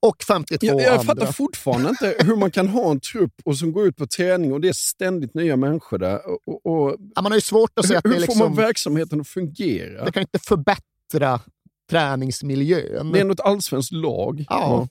Och 0.07 0.23
52 0.23 0.67
Jag, 0.67 0.81
jag 0.81 0.89
andra. 0.89 1.03
fattar 1.05 1.33
fortfarande 1.33 1.89
inte 1.89 2.15
hur 2.19 2.37
man 2.37 2.51
kan 2.51 2.69
ha 2.69 2.91
en 2.91 3.01
trupp 3.01 3.33
och 3.45 3.57
som 3.59 3.73
går 3.73 3.87
ut 3.87 3.97
på 3.97 4.07
träning 4.07 4.53
och 4.53 4.61
det 4.61 4.69
är 4.69 4.73
ständigt 4.73 5.35
nya 5.35 5.57
människor 5.57 5.99
där. 5.99 6.21
Och, 6.47 6.67
och, 6.67 6.97
Ja, 7.15 7.23
man 7.23 7.33
har 7.33 7.37
ju 7.37 7.41
svårt 7.41 7.79
att 7.79 7.87
se 7.87 7.93
hur 7.95 7.99
att 7.99 8.05
det, 8.05 8.11
hur 8.11 8.23
är 8.23 8.27
får 8.27 8.35
man 8.35 8.49
liksom, 8.49 8.57
verksamheten 8.65 9.21
att 9.21 9.29
fungera? 9.29 10.05
det 10.05 10.13
kan 10.13 10.21
inte 10.23 10.39
förbättra 10.39 11.41
träningsmiljön. 11.91 13.13
Det 13.13 13.21
är 13.21 13.25
något 13.25 13.41
allsvenskt 13.41 13.93
lag. 13.93 14.45
Ja. 14.49 14.89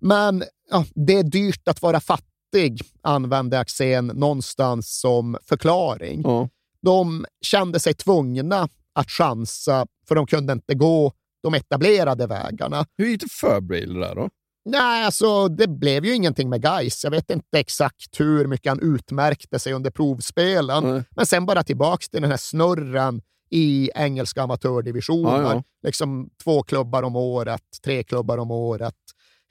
Men 0.00 0.44
ja, 0.70 0.84
det 0.94 1.12
är 1.18 1.22
dyrt 1.22 1.68
att 1.68 1.82
vara 1.82 2.00
fattig, 2.00 2.82
använde 3.02 3.58
Axén 3.58 4.06
någonstans 4.06 5.00
som 5.00 5.36
förklaring. 5.44 6.20
Ja. 6.24 6.48
De 6.82 7.26
kände 7.40 7.80
sig 7.80 7.94
tvungna 7.94 8.68
att 8.92 9.10
chansa, 9.10 9.86
för 10.08 10.14
de 10.14 10.26
kunde 10.26 10.52
inte 10.52 10.74
gå 10.74 11.12
de 11.42 11.54
etablerade 11.54 12.26
vägarna. 12.26 12.86
Hur 12.98 13.06
gick 13.06 13.20
det 13.20 13.32
för 13.32 13.60
Braille 13.60 14.00
där 14.06 14.14
då? 14.14 14.28
Nej, 14.64 15.04
alltså 15.04 15.48
det 15.48 15.66
blev 15.68 16.04
ju 16.04 16.14
ingenting 16.14 16.48
med 16.48 16.62
Gais. 16.62 17.04
Jag 17.04 17.10
vet 17.10 17.30
inte 17.30 17.58
exakt 17.58 18.20
hur 18.20 18.46
mycket 18.46 18.70
han 18.70 18.80
utmärkte 18.80 19.58
sig 19.58 19.72
under 19.72 19.90
provspelen. 19.90 20.84
Nej. 20.84 21.04
Men 21.10 21.26
sen 21.26 21.46
bara 21.46 21.62
tillbaks 21.62 22.08
till 22.08 22.22
den 22.22 22.30
här 22.30 22.38
snurren 22.38 23.22
i 23.50 23.90
engelska 23.94 24.42
amatördivisioner. 24.42 25.42
Ja, 25.42 25.54
ja. 25.54 25.62
Liksom 25.82 26.30
två 26.44 26.62
klubbar 26.62 27.02
om 27.02 27.16
året, 27.16 27.62
tre 27.84 28.02
klubbar 28.02 28.38
om 28.38 28.50
året. 28.50 28.94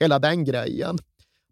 Hela 0.00 0.18
den 0.18 0.44
grejen. 0.44 0.98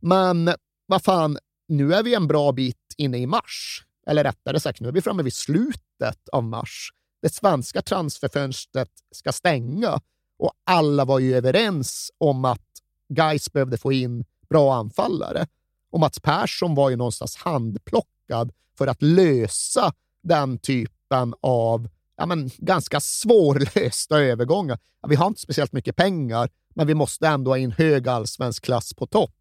Men 0.02 0.50
vad 0.86 1.02
fan, 1.02 1.38
nu 1.68 1.94
är 1.94 2.02
vi 2.02 2.14
en 2.14 2.26
bra 2.26 2.52
bit 2.52 2.94
inne 2.96 3.18
i 3.18 3.26
mars. 3.26 3.84
Eller 4.06 4.24
rättare 4.24 4.60
sagt, 4.60 4.80
nu 4.80 4.88
är 4.88 4.92
vi 4.92 5.02
framme 5.02 5.22
vid 5.22 5.34
slutet 5.34 6.28
av 6.32 6.44
mars. 6.44 6.90
Det 7.22 7.34
svenska 7.34 7.82
transferfönstret 7.82 8.90
ska 9.14 9.32
stänga 9.32 10.00
och 10.38 10.52
alla 10.66 11.04
var 11.04 11.18
ju 11.18 11.36
överens 11.36 12.10
om 12.18 12.44
att 12.44 12.69
Gais 13.10 13.52
behövde 13.52 13.78
få 13.78 13.92
in 13.92 14.24
bra 14.48 14.74
anfallare. 14.74 15.46
Och 15.90 16.00
Mats 16.00 16.20
Persson 16.20 16.74
var 16.74 16.90
ju 16.90 16.96
någonstans 16.96 17.36
handplockad 17.36 18.52
för 18.78 18.86
att 18.86 19.02
lösa 19.02 19.92
den 20.22 20.58
typen 20.58 21.34
av 21.40 21.88
ja, 22.16 22.26
men, 22.26 22.50
ganska 22.58 23.00
svårlösta 23.00 24.20
övergångar. 24.20 24.78
Ja, 25.02 25.08
vi 25.08 25.16
har 25.16 25.26
inte 25.26 25.40
speciellt 25.40 25.72
mycket 25.72 25.96
pengar, 25.96 26.50
men 26.74 26.86
vi 26.86 26.94
måste 26.94 27.28
ändå 27.28 27.50
ha 27.50 27.58
in 27.58 27.72
hög 27.72 28.08
allsvensk 28.08 28.64
klass 28.64 28.94
på 28.94 29.06
topp. 29.06 29.34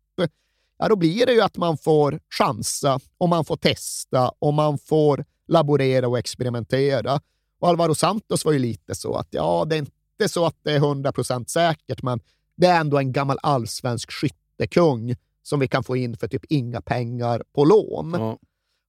Ja, 0.81 0.87
då 0.87 0.95
blir 0.95 1.25
det 1.25 1.33
ju 1.33 1.41
att 1.41 1.57
man 1.57 1.77
får 1.77 2.19
chansa 2.29 2.99
och 3.17 3.29
man 3.29 3.45
får 3.45 3.57
testa 3.57 4.31
och 4.39 4.53
man 4.53 4.77
får 4.77 5.25
laborera 5.47 6.07
och 6.07 6.19
experimentera. 6.19 7.21
Och 7.59 7.67
Alvaro 7.67 7.95
Santos 7.95 8.45
var 8.45 8.51
ju 8.51 8.59
lite 8.59 8.95
så 8.95 9.15
att 9.15 9.27
ja, 9.29 9.65
det 9.69 9.75
är 9.75 9.79
inte 9.79 10.29
så 10.29 10.45
att 10.45 10.55
det 10.63 10.71
är 10.71 10.75
100 10.75 11.11
procent 11.11 11.49
säkert, 11.49 12.01
men 12.01 12.19
det 12.60 12.68
är 12.68 12.80
ändå 12.80 12.98
en 12.98 13.11
gammal 13.11 13.38
allsvensk 13.44 14.11
skyttekung 14.11 15.15
som 15.44 15.60
vi 15.60 15.68
kan 15.68 15.84
få 15.84 15.95
in 15.98 16.18
för 16.18 16.27
typ 16.27 16.45
inga 16.49 16.81
pengar 16.81 17.44
på 17.53 17.65
lån. 17.65 18.11
Ja. 18.18 18.38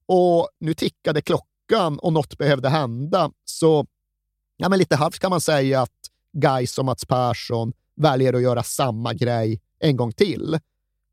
Och 0.07 0.49
nu 0.59 0.75
tickade 0.75 1.23
klockan 1.23 1.99
och 1.99 2.13
något 2.13 2.39
behövde 2.39 2.69
hända. 2.69 3.31
Så 3.45 3.87
ja, 4.57 4.69
men 4.69 4.79
lite 4.79 4.97
halvt 4.97 5.19
kan 5.19 5.31
man 5.31 5.41
säga 5.41 5.83
att 5.83 5.91
Gais 6.33 6.79
och 6.79 6.85
Mats 6.85 7.05
Persson 7.07 7.73
väljer 7.97 8.33
att 8.33 8.43
göra 8.43 8.63
samma 8.63 9.15
grej 9.15 9.61
en 9.79 9.97
gång 9.97 10.13
till. 10.13 10.59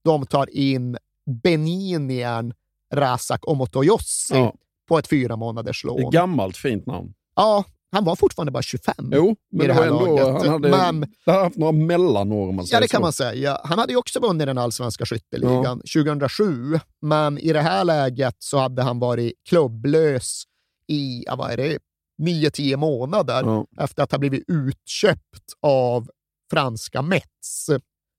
De 0.01 0.25
tar 0.25 0.49
in 0.55 0.97
Beninian 1.43 2.53
Razak 2.93 3.47
Omotoyossi 3.47 4.33
Ja. 4.35 4.53
på 4.87 4.97
ett 4.97 5.07
fyra 5.07 5.35
månaders 5.35 5.83
Det 5.83 5.87
är 5.87 6.01
lån. 6.01 6.11
gammalt 6.11 6.57
fint 6.57 6.85
namn. 6.85 7.13
Ja, 7.35 7.63
han 7.91 8.03
var 8.03 8.15
fortfarande 8.15 8.51
bara 8.51 8.63
25. 8.63 8.95
Jo, 9.13 9.35
men 9.51 9.61
i 9.65 9.67
det 9.67 9.73
det 9.73 9.79
här 9.79 9.87
ändå, 9.87 10.05
laget. 10.17 10.27
han 10.27 10.47
hade, 10.49 10.69
Men- 10.69 11.13
har 11.25 11.43
haft 11.43 11.57
några 11.57 11.71
mellanår 11.71 12.49
om 12.49 12.55
man 12.55 12.65
Ja, 12.69 12.79
det 12.79 12.87
kan 12.87 12.97
så. 12.97 13.01
man 13.01 13.13
säga. 13.13 13.61
Han 13.63 13.79
hade 13.79 13.93
ju 13.93 13.97
också 13.97 14.19
vunnit 14.19 14.47
den 14.47 14.57
allsvenska 14.57 15.05
skytteligan 15.05 15.79
2007, 15.93 16.79
men 17.01 17.37
i 17.37 17.53
det 17.53 17.61
här 17.61 17.83
läget 17.83 18.35
så 18.39 18.57
hade 18.57 18.81
han 18.83 18.99
varit 18.99 19.33
klubblös 19.49 20.43
i, 20.87 21.23
ja, 21.25 21.35
vad 21.35 21.51
är 21.51 21.57
det, 21.57 21.77
9-10 22.21 22.75
månader 22.77 23.41
Ja. 23.43 23.65
efter 23.79 24.03
att 24.03 24.11
ha 24.11 24.19
blivit 24.19 24.43
utköpt 24.47 25.53
av 25.61 26.09
franska 26.51 27.01
Metz. 27.01 27.69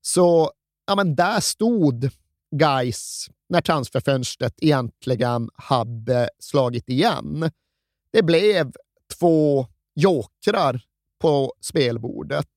Så 0.03 0.51
ja, 0.87 0.95
men 0.97 1.15
där 1.17 1.41
stod 1.41 2.11
Gais 2.57 3.27
när 3.49 3.61
transferfönstret 3.61 4.55
egentligen 4.61 5.49
hade 5.55 6.29
slagit 6.39 6.89
igen. 6.89 7.51
Det 8.13 8.23
blev 8.23 8.73
två 9.21 9.67
jokrar 9.95 10.81
på 11.19 11.53
spelbordet. 11.61 12.49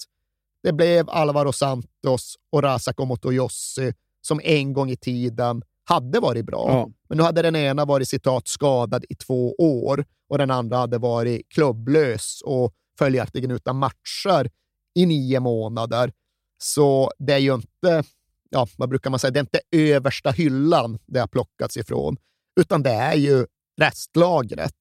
Det 0.63 0.73
blev 0.73 1.09
Alvaro 1.09 1.53
Santos 1.53 2.35
och 2.51 2.63
Razak 2.63 2.99
Omotoyossi 2.99 3.93
som 4.21 4.41
en 4.43 4.73
gång 4.73 4.89
i 4.89 4.97
tiden 4.97 5.63
hade 5.83 6.19
varit 6.19 6.45
bra. 6.45 6.65
Ja. 6.69 6.89
Men 7.09 7.17
nu 7.17 7.23
hade 7.23 7.41
den 7.41 7.55
ena 7.55 7.85
varit 7.85 8.07
citat 8.07 8.47
skadad 8.47 9.05
i 9.09 9.15
två 9.15 9.55
år 9.57 10.05
och 10.29 10.37
den 10.37 10.51
andra 10.51 10.77
hade 10.77 10.97
varit 10.97 11.49
klubblös 11.49 12.41
och 12.45 12.73
följaktligen 12.97 13.51
utan 13.51 13.77
matcher 13.77 14.49
i 14.95 15.05
nio 15.05 15.39
månader. 15.39 16.11
Så 16.57 17.11
det 17.19 17.33
är 17.33 17.37
ju 17.37 17.53
inte, 17.53 18.03
ja, 18.49 18.67
vad 18.77 18.89
brukar 18.89 19.09
man 19.09 19.19
säga, 19.19 19.31
det 19.31 19.39
är 19.39 19.41
inte 19.41 19.61
översta 19.71 20.31
hyllan 20.31 20.99
det 21.05 21.19
har 21.19 21.27
plockats 21.27 21.77
ifrån, 21.77 22.17
utan 22.59 22.83
det 22.83 22.91
är 22.91 23.15
ju 23.15 23.45
restlagret. 23.81 24.75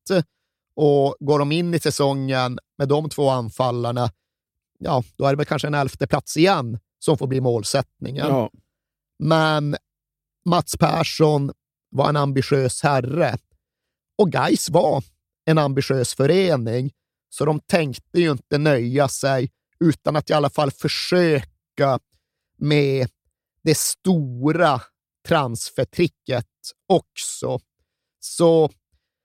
Och 0.75 1.17
går 1.21 1.39
de 1.39 1.53
in 1.53 1.75
i 1.75 1.81
säsongen 1.81 2.59
med 2.79 2.89
de 2.89 3.11
två 3.11 3.31
anfallarna, 3.31 4.11
ja, 4.79 5.03
då 5.17 5.25
är 5.25 5.31
det 5.31 5.37
väl 5.37 5.47
kanske 5.47 5.69
en 5.69 5.75
elfte 5.75 6.07
plats 6.07 6.37
igen 6.37 6.79
som 6.99 7.19
får 7.19 7.27
bli 7.27 7.41
målsättningen. 7.41 8.27
Ja. 8.27 8.51
Men 9.19 9.77
Mats 10.45 10.77
Persson 10.77 11.53
var 11.91 12.09
en 12.09 12.17
ambitiös 12.17 12.83
herre 12.83 13.39
och 14.19 14.33
Gais 14.33 14.71
var 14.71 15.05
en 15.45 15.59
ambitiös 15.59 16.15
förening, 16.15 16.93
så 17.29 17.45
de 17.45 17.61
tänkte 17.61 18.21
ju 18.21 18.31
inte 18.31 18.59
nöja 18.59 19.09
sig 19.09 19.51
utan 19.85 20.17
att 20.17 20.31
i 20.31 20.33
alla 20.33 20.51
fall 20.51 20.71
försöka 20.71 21.99
med 22.59 23.09
det 23.63 23.79
stora 23.79 24.81
transfertricket 25.29 26.47
också. 26.89 27.61
Så 28.21 28.71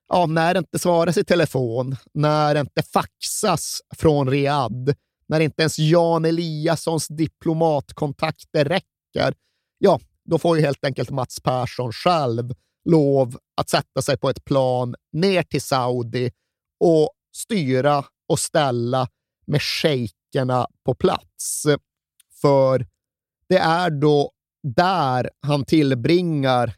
ja, 0.07 0.25
när 0.25 0.53
det 0.53 0.57
inte 0.57 0.79
svaras 0.79 1.17
i 1.17 1.23
telefon, 1.23 1.95
när 2.13 2.53
det 2.53 2.59
inte 2.59 2.83
faxas 2.83 3.81
från 3.95 4.29
Riyadh, 4.29 4.93
när 5.27 5.39
inte 5.39 5.61
ens 5.61 5.79
Jan 5.79 6.25
Eliassons 6.25 7.07
diplomatkontakter 7.07 8.65
räcker, 8.65 9.33
ja, 9.77 9.99
då 10.29 10.37
får 10.37 10.57
ju 10.57 10.63
helt 10.63 10.85
enkelt 10.85 11.09
Mats 11.09 11.41
Persson 11.41 11.91
själv 11.91 12.53
lov 12.89 13.37
att 13.57 13.69
sätta 13.69 14.01
sig 14.01 14.17
på 14.17 14.29
ett 14.29 14.45
plan 14.45 14.95
ner 15.11 15.43
till 15.43 15.61
Saudi 15.61 16.31
och 16.79 17.09
styra 17.35 18.05
och 18.29 18.39
ställa 18.39 19.07
med 19.47 19.61
shejkerna 19.61 20.67
på 20.85 20.95
plats. 20.95 21.63
För 22.41 22.87
det 23.49 23.57
är 23.57 23.89
då 23.89 24.31
där 24.63 25.29
han 25.41 25.65
tillbringar 25.65 26.73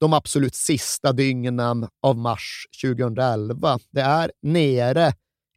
de 0.00 0.12
absolut 0.12 0.54
sista 0.54 1.12
dygnen 1.12 1.88
av 2.02 2.16
mars 2.16 2.66
2011. 2.84 3.78
Det 3.90 4.00
är 4.00 4.32
nere 4.42 5.12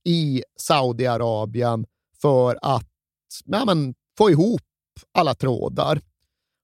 i 0.05 0.43
Saudiarabien 0.59 1.85
för 2.21 2.59
att 2.61 2.89
ja, 3.45 3.65
men, 3.65 3.93
få 4.17 4.29
ihop 4.31 4.61
alla 5.13 5.35
trådar. 5.35 6.01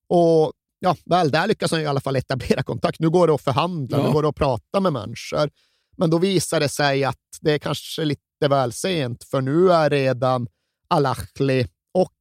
Och 0.09 0.53
ja, 0.79 0.95
väl 1.05 1.31
där 1.31 1.47
lyckas 1.47 1.71
han 1.71 1.81
i 1.81 1.85
alla 1.85 2.01
fall 2.01 2.15
etablera 2.15 2.63
kontakt. 2.63 2.99
Nu 2.99 3.09
går 3.09 3.27
det 3.27 3.33
att 3.33 3.41
förhandla, 3.41 3.97
Ja. 3.97 4.07
nu 4.07 4.13
går 4.13 4.21
det 4.21 4.29
att 4.29 4.35
prata 4.35 4.79
med 4.79 4.93
människor. 4.93 5.49
Men 5.97 6.09
då 6.09 6.17
visar 6.17 6.59
det 6.59 6.69
sig 6.69 7.03
att 7.03 7.17
det 7.41 7.51
är 7.51 7.59
kanske 7.59 8.05
lite 8.05 8.47
väl 8.49 8.73
sent, 8.73 9.23
för 9.23 9.41
nu 9.41 9.71
är 9.71 9.89
redan 9.89 10.47
Al-Ahli 10.87 11.67
och 11.93 12.13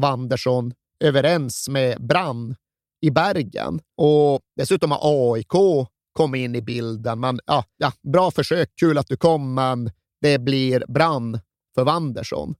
Wanderson 0.00 0.72
överens 1.00 1.68
med 1.68 2.06
Brann 2.06 2.56
i 3.04 3.10
Bergen. 3.10 3.80
Och 3.96 4.40
dessutom 4.56 4.90
har 4.90 5.34
AIK 5.34 5.86
kommit 6.12 6.38
in 6.38 6.54
i 6.54 6.62
bilden. 6.62 7.20
Men, 7.20 7.40
ja, 7.46 7.64
ja, 7.76 7.92
bra 8.12 8.30
försök, 8.30 8.70
kul 8.80 8.98
att 8.98 9.08
du 9.08 9.16
kom, 9.16 9.54
men 9.54 9.90
det 10.20 10.38
blir 10.38 10.84
Brann 10.88 11.40
för 11.74 11.84
Wanderson. 11.84 12.54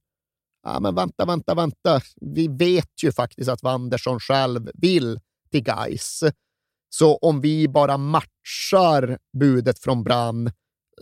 Ja, 0.63 0.79
men 0.79 0.95
vänta, 0.95 1.25
vänta, 1.25 1.55
vänta. 1.55 2.01
Vi 2.21 2.47
vet 2.47 3.03
ju 3.03 3.11
faktiskt 3.11 3.49
att 3.49 3.63
Wanderson 3.63 4.19
själv 4.19 4.71
vill 4.73 5.19
till 5.51 5.63
Gais. 5.63 6.23
Så 6.89 7.17
om 7.17 7.41
vi 7.41 7.67
bara 7.67 7.97
matchar 7.97 9.17
budet 9.39 9.79
från 9.79 10.03
Brann 10.03 10.51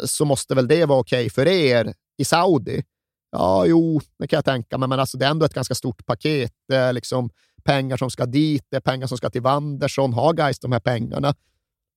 så 0.06 0.26
måste 0.26 0.56
väl 0.56 0.68
det 0.68 0.86
vara 0.86 1.00
okej 1.00 1.30
för 1.30 1.48
er 1.48 1.94
i 2.18 2.26
Saudi. 2.26 2.84
Ja, 3.32 3.66
jo, 3.66 4.02
det 4.20 4.28
kan 4.28 4.38
jag 4.38 4.46
tänka 4.46 4.78
mig, 4.78 4.90
men 4.90 5.00
alltså, 5.00 5.18
det 5.18 5.26
är 5.26 5.30
ändå 5.30 5.46
ett 5.46 5.54
ganska 5.54 5.76
stort 5.76 6.06
paket. 6.06 6.54
Det 6.68 6.76
är 6.76 6.94
liksom 6.94 7.30
pengar 7.64 7.98
som 7.98 8.10
ska 8.10 8.26
dit, 8.26 8.66
det 8.70 8.78
är 8.78 8.82
pengar 8.82 9.08
som 9.08 9.18
ska 9.18 9.30
till 9.30 9.42
Wanderson. 9.42 10.14
Har 10.14 10.34
Gais 10.34 10.60
de 10.60 10.72
här 10.72 10.80
pengarna? 10.80 11.36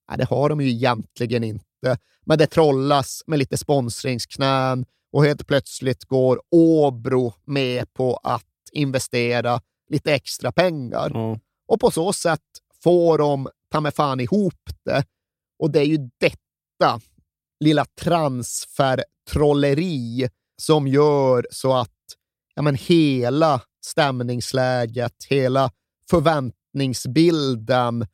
Nej, 0.09 0.19
det 0.19 0.25
har 0.25 0.49
de 0.49 0.61
ju 0.61 0.71
egentligen 0.71 1.45
inte. 1.45 1.99
Men 2.25 2.39
det 2.39 2.47
trollas 2.47 3.23
med 3.27 3.39
lite 3.39 3.57
sponsringsknän 3.57 4.87
och 5.13 5.25
helt 5.25 5.47
plötsligt 5.47 6.05
går 6.05 6.41
Åbro 6.51 7.35
med 7.45 7.93
på 7.93 8.21
att 8.23 8.45
investera 8.73 9.61
lite 9.89 10.15
extra 10.15 10.53
pengar. 10.53 11.11
Ja. 11.15 11.39
Och 11.69 11.81
på 11.81 11.91
så 11.91 12.13
sätt 12.13 12.41
får 12.83 13.19
de 13.19 13.49
ta 13.71 13.81
mig 13.81 13.93
fan 13.93 14.21
ihop 14.21 14.71
det. 14.85 15.05
Och 15.59 15.71
det 15.71 15.81
är 15.81 15.85
ju 15.85 16.11
detta 16.21 17.01
lilla 17.61 17.85
transfertrolleri 17.85 20.29
som 20.63 20.87
gör 20.87 21.47
så 21.51 21.73
att 21.73 21.91
ja, 22.55 22.63
men 22.63 22.75
hela 22.75 23.61
stämningsläget, 23.87 25.25
hela 25.29 25.71
förväntningsbilden 26.11 28.07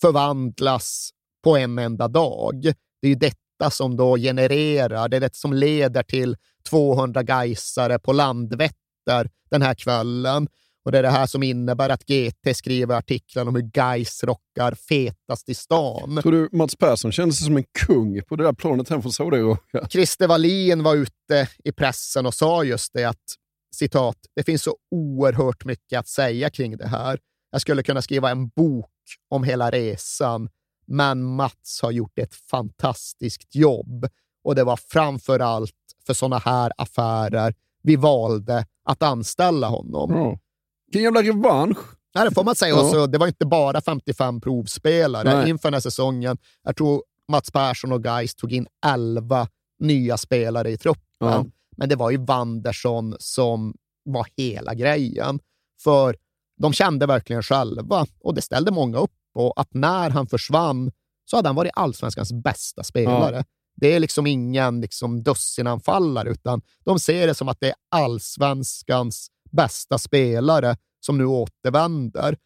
förvandlas 0.00 1.10
på 1.44 1.56
en 1.56 1.78
enda 1.78 2.08
dag. 2.08 2.62
Det 3.00 3.06
är 3.06 3.08
ju 3.08 3.14
detta 3.14 3.70
som 3.70 3.96
då 3.96 4.16
genererar, 4.16 5.08
det 5.08 5.16
är 5.16 5.20
det 5.20 5.36
som 5.36 5.52
leder 5.52 6.02
till 6.02 6.36
200 6.68 7.22
gaisare 7.22 7.98
på 7.98 8.12
Landvetter 8.12 9.30
den 9.50 9.62
här 9.62 9.74
kvällen. 9.74 10.48
Och 10.84 10.92
det 10.92 10.98
är 10.98 11.02
det 11.02 11.10
här 11.10 11.26
som 11.26 11.42
innebär 11.42 11.88
att 11.88 12.04
GT 12.04 12.56
skriver 12.56 12.94
artiklar 12.94 13.48
om 13.48 13.54
hur 13.54 13.62
Gais 13.62 14.24
rockar 14.24 14.74
fetast 14.74 15.48
i 15.48 15.54
stan. 15.54 16.18
Tror 16.22 16.32
du 16.32 16.48
Mats 16.52 16.76
Persson 16.76 17.12
kände 17.12 17.34
sig 17.34 17.46
som 17.46 17.56
en 17.56 17.64
kung 17.86 18.22
på 18.22 18.36
det 18.36 18.44
där 18.44 18.52
planet 18.52 18.88
hem 18.88 19.02
från 19.02 19.12
Saudiarabien? 19.12 19.56
Christer 19.90 20.28
Wallin 20.28 20.82
var 20.82 20.94
ute 20.94 21.48
i 21.64 21.72
pressen 21.72 22.26
och 22.26 22.34
sa 22.34 22.64
just 22.64 22.92
det 22.92 23.04
att 23.04 23.34
citat, 23.74 24.16
det 24.34 24.42
finns 24.42 24.62
så 24.62 24.76
oerhört 24.90 25.64
mycket 25.64 25.98
att 25.98 26.08
säga 26.08 26.50
kring 26.50 26.76
det 26.76 26.86
här. 26.86 27.18
Jag 27.50 27.60
skulle 27.60 27.82
kunna 27.82 28.02
skriva 28.02 28.30
en 28.30 28.48
bok 28.48 28.90
om 29.28 29.44
hela 29.44 29.70
resan, 29.70 30.48
men 30.86 31.22
Mats 31.22 31.80
har 31.82 31.90
gjort 31.90 32.18
ett 32.18 32.34
fantastiskt 32.34 33.54
jobb 33.54 34.08
och 34.44 34.54
det 34.54 34.64
var 34.64 34.76
framför 34.76 35.40
allt 35.40 35.74
för 36.06 36.14
sådana 36.14 36.38
här 36.38 36.72
affärer 36.78 37.54
vi 37.82 37.96
valde 37.96 38.66
att 38.84 39.02
anställa 39.02 39.68
honom. 39.68 40.10
Ja. 40.10 40.38
Vilken 40.86 41.02
jävla 41.02 41.22
revansch! 41.22 41.78
Nej, 42.14 42.28
det 42.28 42.34
får 42.34 42.44
man 42.44 42.56
säga. 42.56 42.74
Ja. 42.74 42.82
Och 42.82 42.90
så, 42.90 43.06
det 43.06 43.18
var 43.18 43.26
inte 43.26 43.46
bara 43.46 43.80
55 43.80 44.40
provspelare 44.40 45.34
Nej. 45.34 45.50
inför 45.50 45.68
den 45.68 45.74
här 45.74 45.80
säsongen. 45.80 46.38
Jag 46.62 46.76
tror 46.76 47.02
Mats 47.28 47.50
Persson 47.50 47.92
och 47.92 48.04
Geis 48.04 48.34
tog 48.34 48.52
in 48.52 48.66
11 48.86 49.48
nya 49.78 50.16
spelare 50.16 50.70
i 50.70 50.76
truppen. 50.76 51.02
Ja. 51.18 51.44
Men 51.76 51.88
det 51.88 51.96
var 51.96 52.10
ju 52.10 52.16
Wanderson 52.16 53.16
som 53.18 53.74
var 54.04 54.26
hela 54.36 54.74
grejen. 54.74 55.40
För 55.82 56.16
de 56.60 56.72
kände 56.72 57.06
verkligen 57.06 57.42
själva, 57.42 58.06
och 58.20 58.34
det 58.34 58.42
ställde 58.42 58.70
många 58.70 58.98
upp 58.98 59.12
på, 59.34 59.52
att 59.56 59.74
när 59.74 60.10
han 60.10 60.26
försvann 60.26 60.92
så 61.24 61.36
hade 61.36 61.48
han 61.48 61.56
varit 61.56 61.72
allsvenskans 61.74 62.32
bästa 62.32 62.84
spelare. 62.84 63.44
Det 63.76 63.94
är 63.94 64.00
liksom 64.00 64.26
ingen 64.26 64.80
liksom 64.80 65.22
dussinanfallare, 65.22 66.30
utan 66.30 66.62
de 66.84 66.98
ser 66.98 67.26
det 67.26 67.34
som 67.34 67.48
att 67.48 67.60
det 67.60 67.68
är 67.68 67.74
allsvenskans 67.90 69.30
bästa 69.50 69.98
spelare 69.98 70.76
som 71.00 71.18
nu 71.18 71.26
återvänder. 71.26 72.36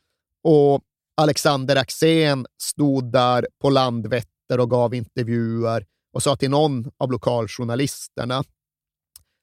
Och 0.43 0.81
Alexander 1.17 1.77
Axén 1.77 2.47
stod 2.63 3.13
där 3.13 3.47
på 3.61 3.71
Landvetter 3.71 4.61
och 4.61 4.71
gav 4.71 4.95
intervjuer 4.95 5.87
och 6.13 6.23
sa 6.23 6.37
till 6.37 6.51
någon 6.51 6.91
av 6.99 7.13
lokaljournalisterna, 7.13 8.45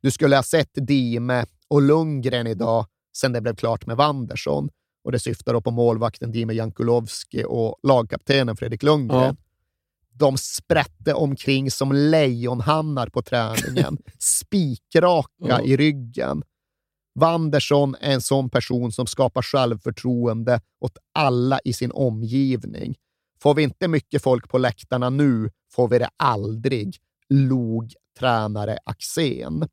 du 0.08 0.12
skulle 0.12 0.36
ha 0.36 0.44
sett 0.44 0.70
Dime 0.74 1.46
och 1.68 1.82
Lundgren 1.82 2.48
idag 2.48 2.86
sen 3.18 3.34
det 3.34 3.42
blev 3.42 3.56
klart 3.56 3.86
med 3.86 3.98
Wanderson. 3.98 4.70
Och 5.04 5.12
det 5.12 5.20
syftar 5.20 5.54
då 5.54 5.62
på 5.62 5.72
målvakten 5.72 6.32
Dime 6.32 6.54
Jankulovski 6.54 7.44
och 7.48 7.80
lagkaptenen 7.84 8.58
Fredrik 8.58 8.84
Lundgren. 8.84 9.22
Ja. 9.22 9.36
De 10.14 10.38
sprätte 10.38 11.14
omkring 11.14 11.72
som 11.72 11.92
lejonhannar 11.92 13.08
på 13.08 13.22
träningen, 13.22 13.98
spikraka 14.20 15.30
Ja. 15.38 15.62
i 15.62 15.78
ryggen. 15.78 16.44
Wanderson 17.16 17.96
är 18.02 18.14
en 18.14 18.22
sån 18.22 18.50
person 18.50 18.92
som 18.92 19.08
skapar 19.08 19.42
självförtroende 19.42 20.62
åt 20.80 20.98
alla 21.14 21.60
i 21.64 21.74
sin 21.74 21.92
omgivning. 21.92 22.96
Får 23.42 23.54
vi 23.56 23.64
inte 23.64 23.88
mycket 23.88 24.24
folk 24.24 24.50
på 24.50 24.58
läktarna 24.58 25.10
nu 25.10 25.50
får 25.72 25.88
vi 25.88 26.00
det 26.00 26.10
aldrig, 26.18 26.98
log 27.30 27.94
tränare 28.20 28.78
Axén. 28.86 29.68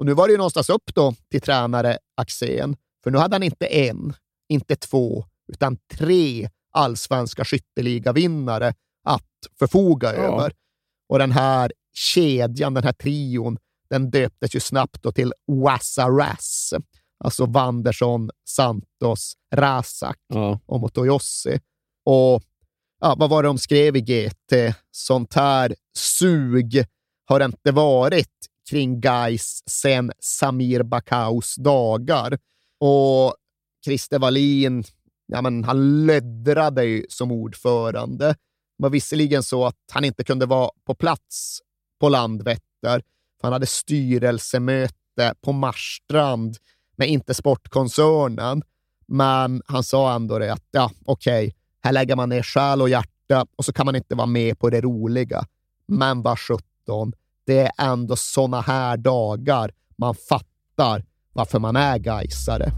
Och 0.00 0.06
nu 0.06 0.14
var 0.14 0.28
det 0.28 0.32
ju 0.32 0.36
någonstans 0.36 0.70
upp 0.70 0.94
då 0.94 1.14
till 1.30 1.40
tränare 1.40 1.98
Axén, 2.16 2.76
för 3.04 3.10
nu 3.10 3.18
hade 3.18 3.34
han 3.34 3.42
inte 3.42 3.66
en, 3.66 4.14
inte 4.48 4.76
två, 4.76 5.24
utan 5.52 5.76
tre 5.92 6.48
allsvenska 6.72 7.44
skytteligavinnare 7.44 8.74
att 9.04 9.28
förfoga 9.58 10.14
Ja. 10.14 10.20
över. 10.22 10.52
Och 11.08 11.18
den 11.18 11.32
här 11.32 11.72
kedjan, 11.92 12.74
den 12.74 12.84
här 12.84 12.92
trion, 12.92 13.58
den 13.90 14.10
döptes 14.10 14.54
ju 14.54 14.60
snabbt 14.60 15.02
då 15.02 15.12
till 15.12 15.32
Wasaras. 15.46 16.74
Alltså 17.24 17.46
Wanderson, 17.46 18.30
Santos, 18.48 19.34
Razak 19.54 20.18
Ja. 20.28 20.60
och 20.66 20.80
Motoyossi. 20.80 21.60
Och 22.04 22.42
ja, 23.00 23.14
vad 23.18 23.30
var 23.30 23.42
det 23.42 23.48
de 23.48 23.58
skrev 23.58 23.96
i 23.96 24.00
GT? 24.00 24.74
Sånt 24.90 25.34
här 25.34 25.74
sug 25.98 26.84
har 27.24 27.44
inte 27.44 27.72
varit 27.72 28.49
kring 28.70 29.00
guys 29.00 29.62
sen 29.66 30.12
Samir 30.18 30.82
Bakaus 30.82 31.56
dagar. 31.56 32.38
Och 32.78 33.34
Christer 33.84 34.18
Wallin, 34.18 34.84
ja, 35.26 35.42
men 35.42 35.64
han 35.64 36.06
löddrade 36.06 36.84
ju 36.84 37.06
som 37.08 37.32
ordförande. 37.32 38.26
Det 38.26 38.82
var 38.82 38.90
visserligen 38.90 39.42
så 39.42 39.66
att 39.66 39.76
han 39.90 40.04
inte 40.04 40.24
kunde 40.24 40.46
vara 40.46 40.70
på 40.86 40.94
plats 40.94 41.60
på 42.00 42.08
Landvetter, 42.08 43.02
för 43.40 43.42
han 43.42 43.52
hade 43.52 43.66
styrelsemöte 43.66 45.34
på 45.40 45.52
Marstrand 45.52 46.56
med 46.96 47.08
inte 47.08 47.34
Sportkoncernen. 47.34 48.62
Men 49.06 49.62
han 49.66 49.84
sa 49.84 50.14
ändå 50.14 50.38
det 50.38 50.52
att, 50.52 50.66
ja, 50.70 50.90
okej, 51.04 51.54
här 51.80 51.92
lägger 51.92 52.16
man 52.16 52.28
ner 52.28 52.42
själ 52.42 52.82
och 52.82 52.88
hjärta 52.88 53.46
och 53.56 53.64
så 53.64 53.72
kan 53.72 53.86
man 53.86 53.96
inte 53.96 54.14
vara 54.14 54.26
med 54.26 54.58
på 54.58 54.70
det 54.70 54.80
roliga. 54.80 55.46
Men 55.86 56.22
vad 56.22 56.38
sjutton, 56.38 57.12
det 57.50 57.58
är 57.60 57.92
ändå 57.92 58.16
såna 58.16 58.60
här 58.60 58.96
dagar 58.96 59.70
man 59.96 60.14
fattar 60.14 61.04
varför 61.32 61.58
man 61.58 61.76
är 61.76 61.98
gaisare. 61.98 62.72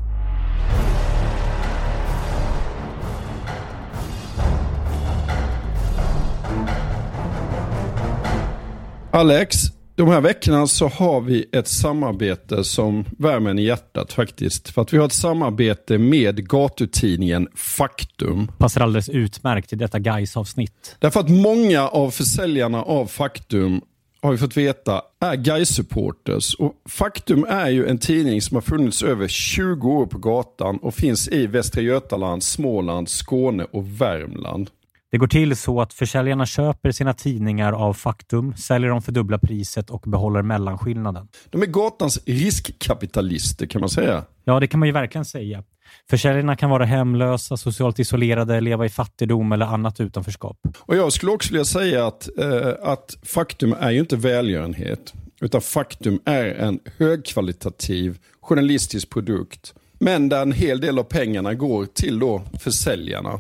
Alex, 9.11 9.57
de 9.95 10.09
här 10.09 10.21
veckorna 10.21 10.67
så 10.67 10.89
har 10.89 11.21
vi 11.21 11.49
ett 11.53 11.69
samarbete 11.69 12.65
som 12.65 13.05
värmer 13.19 13.51
en 13.51 13.59
i 13.59 13.63
hjärtat 13.63 14.13
faktiskt. 14.13 14.69
För 14.69 14.83
att 14.83 14.93
vi 14.93 14.99
har 14.99 15.07
ett 15.07 15.13
samarbete 15.13 15.99
med 15.99 16.49
gatutidningen 16.49 17.49
Faktum. 17.55 18.49
Passar 18.59 18.81
alldeles 18.81 19.09
utmärkt 19.09 19.73
i 19.73 19.77
detta 19.77 19.99
guys 19.99 20.37
avsnitt 20.37 20.97
Därför 20.99 21.21
att 21.21 21.29
många 21.29 21.89
av 21.89 22.11
försäljarna 22.11 22.83
av 22.83 23.07
Faktum 23.07 23.81
har 24.23 24.33
vi 24.33 24.39
fått 24.39 24.57
veta 24.57 25.03
är 25.21 25.37
Gais-supporters. 25.37 26.55
Och 26.59 26.75
Faktum 26.89 27.45
är 27.49 27.69
ju 27.69 27.87
en 27.87 27.99
tidning 27.99 28.43
som 28.43 28.55
har 28.55 28.63
funnits 28.63 29.03
över 29.03 29.29
20 29.29 29.91
år 29.91 30.07
på 30.07 30.19
gatan 30.19 30.79
och 30.79 30.95
finns 30.95 31.29
i 31.29 31.47
Västra 31.47 31.83
Götaland, 31.83 32.43
Småland, 32.43 33.09
Skåne 33.09 33.65
och 33.65 34.01
Värmland. 34.01 34.71
Det 35.11 35.19
går 35.19 35.27
till 35.27 35.57
så 35.57 35.81
att 35.81 35.93
försäljarna 35.93 36.47
köper 36.47 36.91
sina 36.91 37.15
tidningar 37.15 37.73
av 37.73 37.95
Faktum, 37.95 38.57
säljer 38.57 38.91
dem 38.91 39.03
för 39.03 39.13
dubbla 39.13 39.39
priset 39.39 39.91
och 39.91 40.01
behåller 40.01 40.43
mellanskillnaden. 40.43 41.29
De 41.51 41.63
är 41.63 41.67
gatans 41.67 42.21
riskkapitalister 42.27 43.67
kan 43.67 43.81
man 43.81 43.91
säga. 43.91 44.25
Ja, 44.45 44.61
det 44.61 44.67
kan 44.67 44.81
man 44.81 44.89
ju 44.89 44.93
verkligen 44.93 45.25
säga. 45.25 45.65
Försäljarna 46.11 46.57
kan 46.57 46.71
vara 46.71 46.85
hemlösa, 46.85 47.57
socialt 47.57 47.99
isolerade, 47.99 48.61
leva 48.61 48.87
i 48.87 48.89
fattigdom 48.89 49.53
eller 49.53 49.67
annat 49.67 50.01
utanförskap. 50.01 50.57
Och 50.79 50.97
Jag 50.97 51.13
skulle 51.13 51.33
också 51.33 51.53
vilja 51.53 51.65
säga 51.65 52.07
att, 52.07 52.39
eh, 52.39 52.73
att 52.83 53.19
faktum 53.23 53.75
är 53.81 53.91
ju 53.91 54.01
inte 54.01 54.17
välgörenhet. 54.17 55.15
Utan 55.41 55.61
faktum 55.61 56.21
är 56.25 56.45
en 56.45 56.81
högkvalitativ 56.99 58.19
journalistisk 58.41 59.11
produkt. 59.11 59.75
Men 59.99 60.29
där 60.29 60.43
en 60.43 60.53
hel 60.53 60.81
del 60.81 60.99
av 60.99 61.03
pengarna 61.03 61.55
går 61.55 61.87
till 61.87 62.19
då 62.19 62.43
försäljarna. 62.61 63.39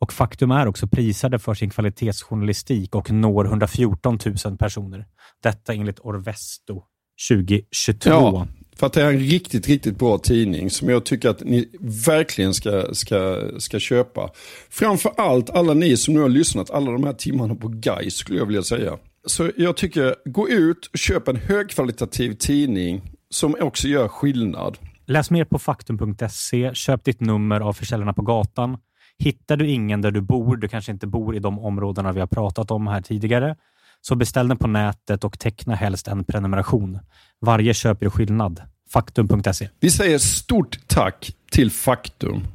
Och 0.00 0.12
Faktum 0.12 0.50
är 0.50 0.66
också 0.66 0.86
prisade 0.86 1.38
för 1.38 1.54
sin 1.54 1.70
kvalitetsjournalistik 1.70 2.94
och 2.94 3.10
når 3.10 3.44
114 3.44 4.18
000 4.44 4.56
personer. 4.56 5.06
Detta 5.42 5.74
enligt 5.74 5.98
Orvesto 6.00 6.82
2022. 7.28 8.10
Ja, 8.10 8.46
för 8.78 8.86
att 8.86 8.92
det 8.92 9.02
är 9.02 9.12
en 9.12 9.18
riktigt, 9.18 9.68
riktigt 9.68 9.98
bra 9.98 10.18
tidning 10.18 10.70
som 10.70 10.88
jag 10.88 11.04
tycker 11.04 11.28
att 11.28 11.44
ni 11.44 11.68
verkligen 12.06 12.54
ska, 12.54 12.94
ska, 12.94 13.40
ska 13.58 13.78
köpa. 13.78 14.30
Framför 14.70 15.12
allt 15.16 15.50
alla 15.50 15.74
ni 15.74 15.96
som 15.96 16.14
nu 16.14 16.20
har 16.20 16.28
lyssnat 16.28 16.70
alla 16.70 16.92
de 16.92 17.04
här 17.04 17.12
timmarna 17.12 17.54
på 17.54 17.68
Gais. 17.68 18.14
skulle 18.14 18.38
jag 18.38 18.46
vilja 18.46 18.62
säga. 18.62 18.98
Så 19.26 19.50
jag 19.56 19.76
tycker, 19.76 20.14
gå 20.24 20.48
ut 20.48 20.86
och 20.92 20.98
köp 20.98 21.28
en 21.28 21.36
högkvalitativ 21.36 22.34
tidning 22.34 23.02
som 23.30 23.56
också 23.60 23.88
gör 23.88 24.08
skillnad. 24.08 24.78
Läs 25.06 25.30
mer 25.30 25.44
på 25.44 25.58
faktum.se. 25.58 26.70
Köp 26.74 27.04
ditt 27.04 27.20
nummer 27.20 27.60
av 27.60 27.72
försäljarna 27.72 28.12
på 28.12 28.22
gatan. 28.22 28.78
Hittar 29.18 29.56
du 29.56 29.70
ingen 29.70 30.00
där 30.00 30.10
du 30.10 30.20
bor, 30.20 30.56
du 30.56 30.68
kanske 30.68 30.92
inte 30.92 31.06
bor 31.06 31.36
i 31.36 31.38
de 31.38 31.58
områdena 31.58 32.12
vi 32.12 32.20
har 32.20 32.26
pratat 32.26 32.70
om 32.70 32.86
här 32.86 33.00
tidigare, 33.00 33.56
så 34.00 34.14
beställ 34.14 34.48
den 34.48 34.56
på 34.56 34.66
nätet 34.66 35.24
och 35.24 35.38
teckna 35.38 35.74
helst 35.74 36.08
en 36.08 36.24
prenumeration. 36.24 36.98
Varje 37.40 37.74
köp 37.74 38.02
är 38.02 38.10
skillnad. 38.10 38.62
Faktum.se. 38.92 39.68
Vi 39.80 39.90
säger 39.90 40.18
stort 40.18 40.78
tack 40.88 41.30
till 41.50 41.70
Faktum. 41.70 42.46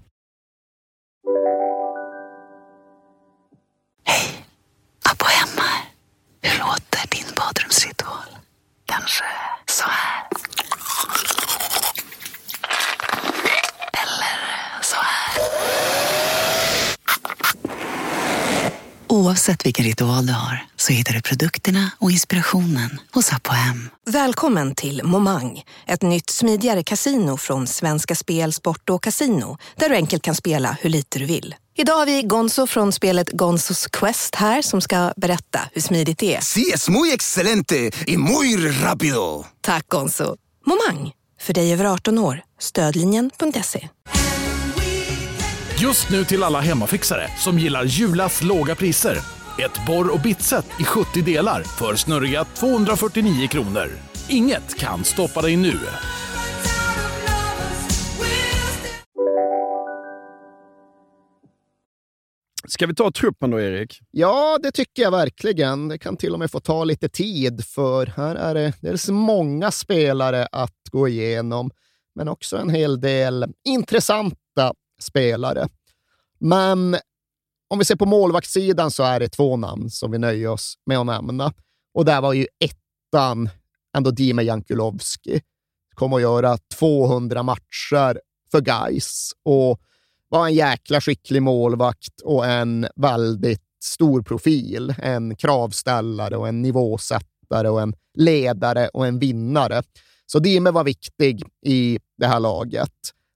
Abbo 5.11 5.25
hemma. 5.25 5.69
Hur 6.41 6.59
låter 6.59 7.09
din 7.09 7.35
badrumsritual? 7.37 8.29
Kanske 8.85 9.23
så 9.65 9.83
här? 9.83 10.23
Eller 13.93 14.81
så 14.81 14.95
här? 14.95 15.43
Oavsett 19.13 19.65
vilken 19.65 19.85
ritual 19.85 20.25
du 20.25 20.33
har 20.33 20.65
så 20.75 20.93
hittar 20.93 21.13
du 21.13 21.21
produkterna 21.21 21.91
och 21.99 22.11
inspirationen 22.11 23.01
hos 23.11 23.33
Apohem. 23.33 23.89
Välkommen 24.05 24.75
till 24.75 25.03
Momang, 25.03 25.63
ett 25.87 26.01
nytt 26.01 26.29
smidigare 26.29 26.83
casino 26.83 27.37
från 27.37 27.67
Svenska 27.67 28.15
Spel, 28.15 28.53
Sport 28.53 28.89
och 28.89 29.03
Casino 29.03 29.57
där 29.75 29.89
du 29.89 29.95
enkelt 29.95 30.23
kan 30.23 30.35
spela 30.35 30.77
hur 30.81 30.89
lite 30.89 31.19
du 31.19 31.25
vill. 31.25 31.55
Idag 31.75 31.95
har 31.95 32.05
vi 32.05 32.21
Gonzo 32.21 32.67
från 32.67 32.91
spelet 32.91 33.29
Gonzos 33.31 33.87
Quest 33.87 34.35
här 34.35 34.61
som 34.61 34.81
ska 34.81 35.13
berätta 35.17 35.59
hur 35.71 35.81
smidigt 35.81 36.17
det 36.17 36.35
är. 36.35 36.41
Sí, 36.41 36.71
es 36.73 36.89
muy 36.89 37.11
excelente 37.13 37.91
y 38.07 38.17
muy 38.17 38.57
rápido. 38.67 39.45
Tack 39.61 39.87
Gonzo. 39.87 40.35
Momang, 40.65 41.11
för 41.41 41.53
dig 41.53 41.73
över 41.73 41.85
18 41.85 42.17
år. 42.17 42.41
Stödlinjen.se. 42.59 43.89
Just 45.83 46.09
nu 46.09 46.25
till 46.25 46.43
alla 46.43 46.59
hemmafixare 46.59 47.27
som 47.37 47.59
gillar 47.59 47.83
Julas 47.83 48.43
låga 48.43 48.75
priser. 48.75 49.17
Ett 49.59 49.85
borr 49.87 50.13
och 50.13 50.19
bitset 50.19 50.65
i 50.79 50.83
70 50.83 51.21
delar 51.21 51.63
för 51.63 51.95
snurriga 51.95 52.43
249 52.43 53.47
kronor. 53.47 53.89
Inget 54.29 54.79
kan 54.79 55.03
stoppa 55.03 55.41
dig 55.41 55.55
nu. 55.55 55.73
Ska 62.67 62.87
vi 62.87 62.95
ta 62.95 63.11
truppen 63.11 63.51
då, 63.51 63.61
Erik? 63.61 63.99
Ja, 64.11 64.59
det 64.63 64.71
tycker 64.71 65.03
jag 65.03 65.11
verkligen. 65.11 65.87
Det 65.87 65.97
kan 65.97 66.17
till 66.17 66.33
och 66.33 66.39
med 66.39 66.51
få 66.51 66.59
ta 66.59 66.83
lite 66.83 67.09
tid, 67.09 67.65
för 67.65 68.05
här 68.05 68.35
är 68.35 68.53
det 68.53 68.73
dels 68.81 69.09
många 69.09 69.71
spelare 69.71 70.47
att 70.51 70.81
gå 70.91 71.07
igenom, 71.07 71.71
men 72.15 72.27
också 72.27 72.57
en 72.57 72.69
hel 72.69 73.01
del 73.01 73.45
intressanta 73.65 74.73
spelare. 75.03 75.67
Men 76.39 76.97
om 77.69 77.79
vi 77.79 77.85
ser 77.85 77.95
på 77.95 78.05
målvaktssidan 78.05 78.91
så 78.91 79.03
är 79.03 79.19
det 79.19 79.29
två 79.29 79.57
namn 79.57 79.89
som 79.89 80.11
vi 80.11 80.17
nöjer 80.17 80.47
oss 80.47 80.73
med 80.85 80.97
att 80.97 81.05
nämna. 81.05 81.53
Och 81.93 82.05
där 82.05 82.21
var 82.21 82.33
ju 82.33 82.47
ettan 82.59 83.49
ändå 83.97 84.11
Dime 84.11 84.43
Jankulovski. 84.43 85.41
Kom 85.93 86.13
att 86.13 86.21
göra 86.21 86.57
200 86.79 87.43
matcher 87.43 88.19
för 88.51 88.61
Gais 88.61 89.31
och 89.43 89.79
var 90.29 90.47
en 90.47 90.53
jäkla 90.53 91.01
skicklig 91.01 91.41
målvakt 91.41 92.21
och 92.23 92.45
en 92.45 92.87
väldigt 92.95 93.61
stor 93.83 94.21
profil. 94.21 94.95
En 94.97 95.35
kravställare 95.35 96.37
och 96.37 96.47
en 96.47 96.61
nivåsättare 96.61 97.69
och 97.69 97.81
en 97.81 97.95
ledare 98.17 98.87
och 98.87 99.07
en 99.07 99.19
vinnare. 99.19 99.83
Så 100.25 100.39
Dime 100.39 100.71
var 100.71 100.83
viktig 100.83 101.43
i 101.65 101.99
det 102.17 102.27
här 102.27 102.39
laget. 102.39 102.91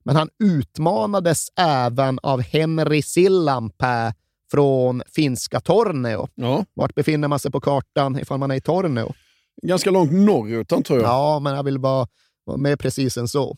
Men 0.08 0.16
han 0.16 0.30
utmanades 0.44 1.48
även 1.60 2.20
av 2.24 2.42
Henri 2.42 3.02
Sillanpää 3.02 4.14
från 4.52 5.04
finska 5.16 5.60
Torneo. 5.60 6.28
Ja. 6.36 6.66
Vart 6.74 6.96
befinner 6.96 7.28
man 7.28 7.40
sig 7.40 7.52
på 7.52 7.60
kartan 7.60 8.20
ifall 8.20 8.38
man 8.40 8.52
är 8.52 8.56
i 8.56 8.62
Torneo? 8.62 9.14
Ganska 9.62 9.92
långt 9.92 10.12
norrut, 10.12 10.70
tror 10.70 11.00
jag. 11.00 11.02
Ja, 11.02 11.40
men 11.40 11.56
jag 11.56 11.64
vill 11.64 11.80
bara 11.80 12.08
vara 12.44 12.58
mer 12.58 12.76
precis 12.76 13.18
än 13.18 13.28
så. 13.28 13.58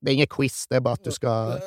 Det 0.00 0.10
är 0.10 0.14
inget 0.14 0.30
quiz, 0.30 0.66
det 0.68 0.76
är 0.76 0.80
bara 0.80 0.94
att 0.94 1.04
du 1.04 1.10
ska... 1.10 1.58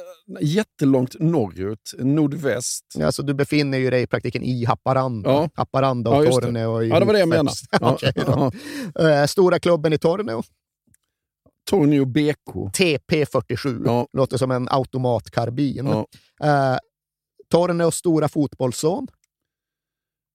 Jättelångt 0.41 1.15
norrut, 1.19 1.93
nordväst. 1.99 2.85
Alltså, 3.03 3.23
du 3.23 3.33
befinner 3.33 3.77
ju 3.77 3.89
dig 3.89 4.01
i 4.01 4.07
praktiken 4.07 4.43
i 4.43 4.65
Haparanda. 4.65 5.29
Ja. 5.29 5.49
Haparanda 5.53 6.09
och 6.11 6.25
Ja, 6.25 6.29
det. 6.29 6.41
Torneo. 6.41 6.81
Ja, 6.83 6.99
det 6.99 7.05
var 7.05 7.13
det 7.13 7.19
jag 7.19 7.29
menade. 7.29 7.51
Ja. 9.01 9.09
Eh, 9.09 9.25
Stora 9.25 9.59
klubben 9.59 9.93
i 9.93 9.97
Torneo, 9.97 10.43
Tornio 11.69 12.05
BK. 12.05 12.51
TP47. 12.77 13.81
Ja. 13.85 14.07
Låter 14.13 14.37
som 14.37 14.51
en 14.51 14.67
automatkarbin. 14.71 15.85
Ja. 15.87 16.05
Eh, 16.43 16.77
Torneos 17.51 17.95
stora 17.95 18.27
fotbollsson. 18.27 19.07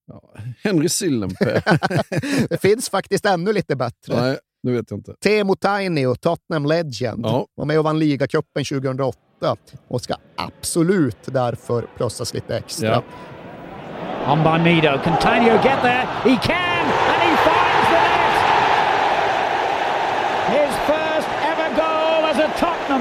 Ja. 0.07 0.23
Henry 0.63 0.89
Sillenpää. 0.89 1.63
det 2.51 2.61
finns 2.61 2.91
faktiskt 2.91 3.27
ännu 3.27 3.53
lite 3.53 3.77
bättre. 3.77 4.21
Nej, 4.21 4.39
det 4.63 4.71
vet 4.73 4.91
jag 4.91 4.99
inte. 4.99 5.15
Teemu 5.21 5.55
Tainio, 5.57 6.15
Tottenham 6.15 6.67
Legend, 6.67 7.27
Ja. 7.27 7.47
var 7.55 7.65
med 7.65 7.79
och 7.79 7.85
vann 7.85 7.99
ligacupen 7.99 8.65
2008 8.65 9.17
och 9.89 10.01
ska 10.03 10.15
absolut 10.37 11.19
därför 11.25 11.87
plussas 11.97 12.35
lite 12.35 12.57
extra. 12.57 12.89
Ja. 12.89 13.03
On 14.33 14.39
by 14.43 14.71
Nido. 14.71 14.99
Can 15.05 15.19
Tainio 15.23 15.53
get 15.55 15.81
there? 15.83 16.07
He 16.25 16.37
can! 16.43 17.20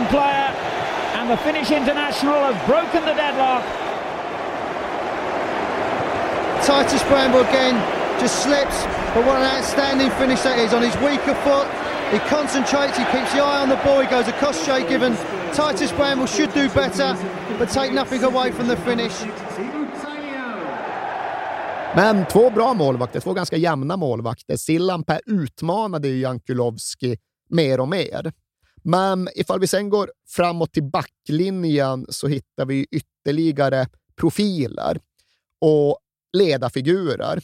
A 0.02 0.10
player. 0.10 0.50
And 1.18 1.30
the 1.30 1.38
Finnish 1.38 1.72
international 1.72 2.40
has 2.48 2.58
broken 2.66 3.02
the 3.06 3.14
deadlock. 3.14 3.64
Titus 6.66 7.04
Bramble 7.04 7.42
again 7.42 7.76
just 8.20 8.44
slips, 8.44 8.84
but 9.14 9.26
what 9.26 9.38
an 9.42 9.48
outstanding 9.58 10.12
finish 10.12 10.42
that 10.42 10.60
is 10.60 10.74
on 10.74 10.82
his 10.84 10.96
weaker 10.98 11.34
foot. 11.46 11.68
He 12.12 12.20
concentrates, 12.30 12.98
he 12.98 13.06
keeps 13.06 13.32
the 13.34 13.40
eye 13.40 13.62
on 13.62 13.70
the 13.70 13.80
ball, 13.86 14.02
he 14.02 14.08
goes 14.08 14.28
across 14.28 14.66
Shay 14.66 14.88
Given. 14.90 15.16
Titus 15.54 15.92
Bramble 15.92 16.28
should 16.28 16.54
do 16.54 16.70
better, 16.70 17.18
but 17.58 17.70
take 17.70 17.94
nothing 17.94 18.24
away 18.24 18.52
from 18.52 18.68
the 18.68 18.76
finish. 18.78 19.26
Men 21.96 22.26
två 22.26 22.50
bra 22.50 22.74
målvakter, 22.74 23.20
två 23.20 23.34
ganska 23.34 23.58
jämna 23.58 23.98
målvakter. 23.98 24.58
Sillanpää 24.58 25.20
utmanade 25.26 26.08
ju 26.08 26.20
Jankulovski 26.20 27.18
mer 27.50 27.80
och 27.80 27.88
mer. 27.88 28.32
Men 28.84 29.30
ifall 29.36 29.60
vi 29.60 29.68
sen 29.68 29.90
går 29.90 30.12
framåt 30.28 30.74
till 30.74 30.84
backlinjen 30.84 32.06
så 32.10 32.28
hittar 32.28 32.66
vi 32.66 32.88
ytterligare 32.92 33.88
profiler 34.16 35.00
och 35.62 35.98
ledarfigurer. 36.38 37.42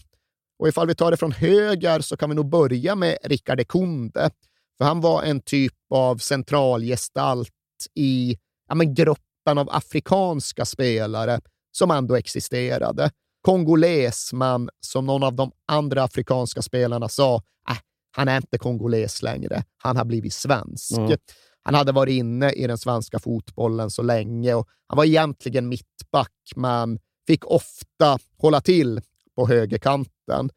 Och 0.60 0.68
ifall 0.68 0.88
vi 0.88 0.96
tar 0.96 1.12
det 1.12 1.18
från 1.18 1.32
höger 1.32 2.00
så 2.00 2.18
kan 2.18 2.30
vi 2.30 2.36
nog 2.36 2.50
börja 2.50 2.96
med 2.96 3.18
Rickard 3.24 3.60
Ekunde. 3.60 4.20
Kunde. 4.20 4.32
För 4.78 4.86
han 4.86 5.02
var 5.02 5.24
en 5.24 5.42
typ 5.42 5.74
av 5.90 6.18
centralgestalt 6.18 7.52
i 7.94 8.38
ja, 8.68 8.76
men 8.76 8.94
gruppen 8.94 9.58
av 9.58 9.70
afrikanska 9.72 10.66
spelare 10.66 11.42
som 11.72 11.92
ändå 11.92 12.16
existerade. 12.16 13.12
Kongoles, 13.42 14.34
men 14.34 14.70
som 14.80 15.06
någon 15.06 15.24
av 15.24 15.34
de 15.34 15.52
andra 15.68 16.04
afrikanska 16.04 16.62
spelarna 16.62 17.10
sa, 17.10 17.36
äh, 17.70 17.78
han 18.16 18.28
är 18.28 18.38
inte 18.38 18.58
kongoles 18.58 19.22
längre. 19.22 19.64
Han 19.78 19.98
har 19.98 20.06
blivit 20.06 20.34
svensk. 20.34 20.98
Mm. 20.98 21.18
Han 21.64 21.76
hade 21.76 21.92
varit 21.92 22.14
inne 22.14 22.52
i 22.52 22.68
den 22.68 22.78
svenska 22.78 23.20
fotbollen 23.20 23.92
så 23.92 24.02
länge 24.02 24.54
och 24.54 24.70
han 24.88 24.98
var 24.98 25.06
egentligen 25.06 25.70
mittback, 25.70 26.32
men 26.56 27.00
fick 27.28 27.46
ofta 27.46 28.20
hålla 28.38 28.62
till 28.62 29.02
på 29.36 29.48
högerkanten. 29.48 30.50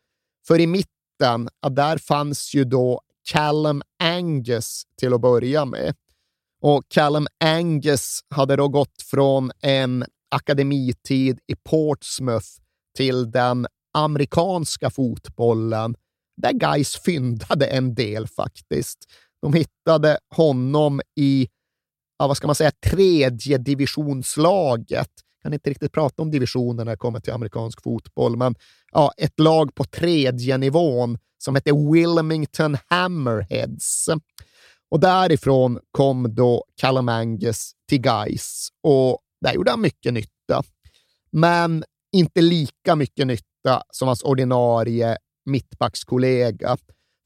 För 0.46 0.60
i 0.60 0.66
mitten, 0.66 1.48
där 1.70 1.98
fanns 1.98 2.54
ju 2.54 2.64
då 2.64 3.00
Callum 3.32 3.82
Angus 4.02 4.82
till 4.98 5.14
att 5.14 5.20
börja 5.20 5.64
med. 5.64 5.94
Och 6.60 6.84
Callum 6.88 7.26
Angus 7.44 8.20
hade 8.30 8.56
då 8.56 8.68
gått 8.68 9.02
från 9.02 9.50
en 9.60 10.04
akademitid 10.30 11.38
i 11.46 11.56
Portsmouth 11.56 12.48
till 12.96 13.30
den 13.30 13.66
amerikanska 13.94 14.90
fotbollen, 14.90 15.94
där 16.38 16.52
guys 16.52 16.96
fyndade 16.96 17.66
en 17.66 17.94
del 17.94 18.26
faktiskt. 18.26 18.98
De 19.42 19.52
hittade 19.52 20.18
honom 20.34 21.00
i, 21.16 21.48
ja, 22.18 22.26
vad 22.26 22.36
ska 22.36 22.46
man 22.46 22.54
säga, 22.54 22.70
tredje 22.86 23.58
divisionslaget. 23.58 25.10
Kan 25.42 25.52
inte 25.52 25.70
riktigt 25.70 25.92
prata 25.92 26.22
om 26.22 26.30
divisioner 26.30 26.84
när 26.84 26.92
det 26.92 26.96
kommer 26.96 27.20
till 27.20 27.32
amerikansk 27.32 27.82
fotboll, 27.82 28.36
men 28.36 28.54
ja, 28.92 29.12
ett 29.16 29.40
lag 29.40 29.74
på 29.74 29.84
tredje 29.84 30.58
nivån 30.58 31.18
som 31.38 31.54
hette 31.54 31.72
Wilmington 31.92 32.76
Hammerheads. 32.86 34.08
Och 34.90 35.00
därifrån 35.00 35.78
kom 35.90 36.34
då 36.34 36.64
Callum 36.80 37.08
Angus 37.08 37.72
till 37.88 38.00
Gais 38.00 38.68
och 38.82 39.18
där 39.40 39.52
gjorde 39.52 39.70
han 39.70 39.80
mycket 39.80 40.12
nytta. 40.14 40.62
Men 41.30 41.84
inte 42.12 42.40
lika 42.40 42.96
mycket 42.96 43.26
nytta 43.26 43.82
som 43.90 44.08
hans 44.08 44.22
ordinarie 44.22 45.16
mittbackskollega. 45.48 46.76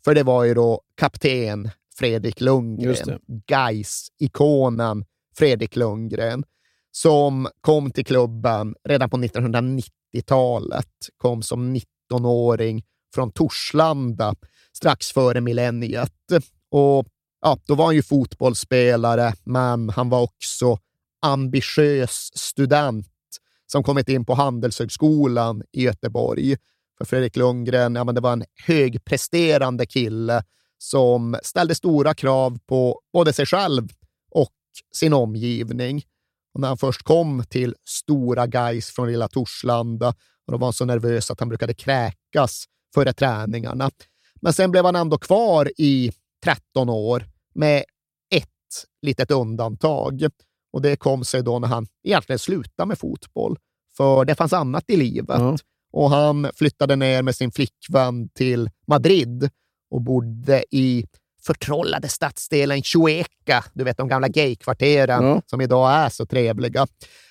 För 0.05 0.15
det 0.15 0.23
var 0.23 0.45
ju 0.45 0.55
då 0.55 0.83
kapten 0.95 1.71
Fredrik. 1.95 2.41
Lundgren. 2.41 3.21
gais 3.47 4.09
ikonen 4.19 5.05
Fredrik 5.37 5.77
Lundgren, 5.77 6.45
som 6.91 7.49
kom 7.61 7.91
till 7.91 8.05
klubben 8.05 8.75
redan 8.89 9.11
på 9.11 9.17
1990-talet. 9.17 10.89
Kom 11.17 11.43
som 11.43 11.77
19-åring 11.77 12.83
från 13.15 13.33
Torslanda 13.33 14.35
strax 14.77 15.13
före 15.13 15.41
millenniet. 15.41 16.13
Och 16.71 17.07
ja, 17.41 17.59
då 17.67 17.75
var 17.75 17.85
han 17.85 17.95
ju 17.95 18.03
fotbollsspelare, 18.03 19.35
men 19.45 19.91
han 19.91 20.09
var 20.09 20.23
också 20.23 20.79
ambitiös 21.23 22.31
student 22.35 23.09
som 23.67 23.83
kommit 23.83 24.09
in 24.09 24.25
på 24.25 24.35
Handelshögskolan 24.35 25.63
i 25.73 25.83
Göteborg. 25.83 26.57
För 27.03 27.07
Fredrik 27.07 27.37
Lundgren, 27.37 27.95
ja, 27.95 28.05
men 28.05 28.15
det 28.15 28.21
var 28.21 28.33
en 28.33 28.45
högpresterande 28.67 29.87
kille 29.87 30.45
som 30.79 31.37
ställde 31.43 31.75
stora 31.75 32.15
krav 32.15 32.59
på 32.67 33.01
både 33.13 33.33
sig 33.33 33.47
själv 33.47 33.89
och 34.31 34.53
sin 34.95 35.13
omgivning. 35.13 36.03
Och 36.55 36.61
när 36.61 36.69
han 36.69 36.79
först 36.79 37.03
kom 37.03 37.45
till 37.49 37.75
stora 37.89 38.47
guys 38.47 38.91
från 38.91 39.09
lilla 39.09 39.29
Torslanda, 39.29 40.09
och 40.47 40.53
då 40.53 40.59
var 40.59 40.67
han 40.67 40.73
så 40.73 40.85
nervös 40.85 41.31
att 41.31 41.41
han 41.41 41.49
brukade 41.49 41.75
kräkas 41.75 42.65
före 42.95 43.13
träningarna. 43.13 43.91
Men 44.41 44.53
sen 44.53 44.71
blev 44.71 44.85
han 44.85 44.97
ändå 44.97 45.19
kvar 45.19 45.71
i 45.79 46.13
13 46.45 46.89
år 46.89 47.25
med 47.55 47.85
ett 48.35 48.49
litet 49.03 49.31
undantag. 49.31 50.27
Och 50.73 50.83
det 50.83 50.97
kom 50.97 51.25
sig 51.25 51.43
då 51.43 51.59
när 51.59 51.69
han 51.69 51.87
egentligen 52.05 52.39
slutade 52.39 52.87
med 52.87 52.99
fotboll. 52.99 53.59
För 53.97 54.25
det 54.25 54.35
fanns 54.35 54.53
annat 54.53 54.85
i 54.87 54.97
livet. 54.97 55.41
Och 55.93 56.11
han 56.11 56.51
flyttade 56.55 56.97
ner 56.97 57.23
med 57.23 57.35
sin 57.35 57.53
flickvän 57.53 58.29
till 58.29 58.71
Madrid 58.87 59.51
och 59.91 60.03
bodde 60.03 60.65
i 60.71 61.07
förtrollade 61.47 62.09
stadsdelen 62.09 62.83
Chueca, 62.83 63.65
du 63.75 63.85
vet 63.85 63.97
de 63.97 64.09
gamla 64.09 64.29
gaykvarteren 64.29 65.25
Ja. 65.25 65.43
som 65.47 65.61
idag 65.61 65.93
är 65.93 66.09
så 66.09 66.27
trevliga. 66.27 66.87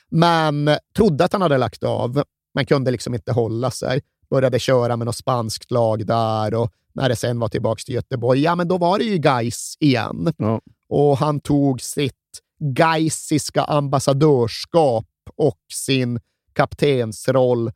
Men 0.10 0.70
trodde 0.96 1.26
att 1.26 1.34
han 1.34 1.42
hade 1.42 1.58
lagt 1.58 1.84
av, 1.84 2.24
men 2.54 2.66
kunde 2.66 2.92
liksom 2.92 3.14
inte 3.14 3.32
hålla 3.32 3.72
sig. 3.72 4.02
Började 4.30 4.60
köra 4.60 4.98
med 4.98 5.06
något 5.06 5.16
spanskt 5.16 5.72
lag 5.72 6.06
där 6.08 6.54
och 6.54 6.72
när 6.94 7.10
det 7.10 7.16
sen 7.16 7.40
var 7.40 7.48
tillbaka 7.48 7.82
till 7.86 7.96
Göteborg, 7.96 8.42
ja 8.42 8.56
men 8.56 8.68
då 8.68 8.78
var 8.78 8.98
det 9.00 9.04
ju 9.06 9.18
Gais 9.18 9.78
igen. 9.80 10.34
Ja. 10.38 10.62
Och 10.90 11.18
han 11.18 11.40
tog 11.40 11.82
sitt 11.82 12.14
gaisiska 12.60 13.64
ambassadörskap 13.64 15.06
och 15.36 15.60
sin 15.74 16.20
kaptensroll 16.54 17.72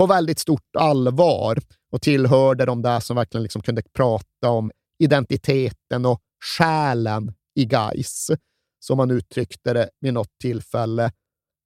på 0.00 0.06
väldigt 0.06 0.38
stort 0.38 0.76
allvar 0.78 1.58
och 1.92 2.02
tillhörde 2.02 2.64
de 2.64 2.82
där 2.82 3.00
som 3.00 3.16
verkligen 3.16 3.42
liksom 3.42 3.62
kunde 3.62 3.82
prata 3.82 4.50
om 4.50 4.70
identiteten 4.98 6.06
och 6.06 6.20
själen 6.58 7.32
i 7.54 7.64
Gais. 7.64 8.30
Som 8.78 8.96
man 8.96 9.10
uttryckte 9.10 9.72
det 9.72 9.90
vid 10.00 10.14
något 10.14 10.38
tillfälle. 10.40 11.12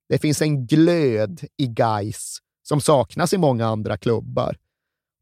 Det 0.09 0.19
finns 0.19 0.43
en 0.43 0.67
glöd 0.67 1.45
i 1.57 1.67
Gais 1.67 2.39
som 2.63 2.81
saknas 2.81 3.33
i 3.33 3.39
många 3.39 3.67
andra 3.67 3.97
klubbar. 3.97 4.57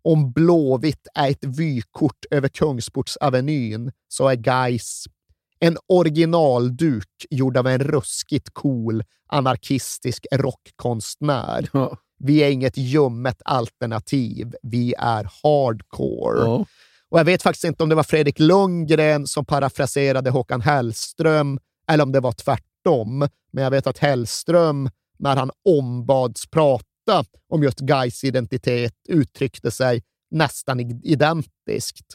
Om 0.03 0.33
Blåvitt 0.33 1.09
är 1.15 1.31
ett 1.31 1.45
vykort 1.45 2.25
över 2.31 2.49
Kungsportsavenyn 2.49 3.93
så 4.09 4.29
är 4.29 4.35
Gais 4.35 5.05
en 5.61 5.79
originalduk 5.87 7.27
gjord 7.31 7.57
av 7.57 7.67
en 7.67 7.79
ruskigt 7.79 8.51
cool 8.53 9.05
anarkistisk 9.27 10.27
rockkonstnär. 10.33 11.69
Vi 12.25 12.39
är 12.39 12.51
inget 12.51 12.77
ljummet 12.77 13.43
alternativ, 13.45 14.55
vi 14.63 14.95
är 14.99 15.31
hardcore. 15.43 16.65
Och 17.09 17.19
jag 17.19 17.25
vet 17.25 17.43
faktiskt 17.43 17.65
inte 17.65 17.83
om 17.83 17.89
det 17.89 17.95
var 17.95 18.03
Fredrik 18.03 18.39
Lundgren 18.39 19.27
som 19.27 19.45
parafraserade 19.45 20.31
Håkan 20.31 20.61
Hellström 20.61 21.59
eller 21.89 22.05
om 22.05 22.13
det 22.13 22.21
var 22.21 22.33
tvärtom. 22.33 23.29
Men 23.53 23.65
jag 23.65 23.71
vet 23.71 23.87
att 23.87 23.99
Hellström, 23.99 24.91
när 25.19 25.37
han 25.37 25.51
ombads 25.65 26.47
prata 26.47 27.25
om 27.49 27.63
just 27.63 27.81
Gais 27.81 28.25
identitet, 28.25 28.95
uttryckte 29.09 29.71
sig 29.71 30.03
nästan 30.31 30.81
identiskt. 31.03 32.07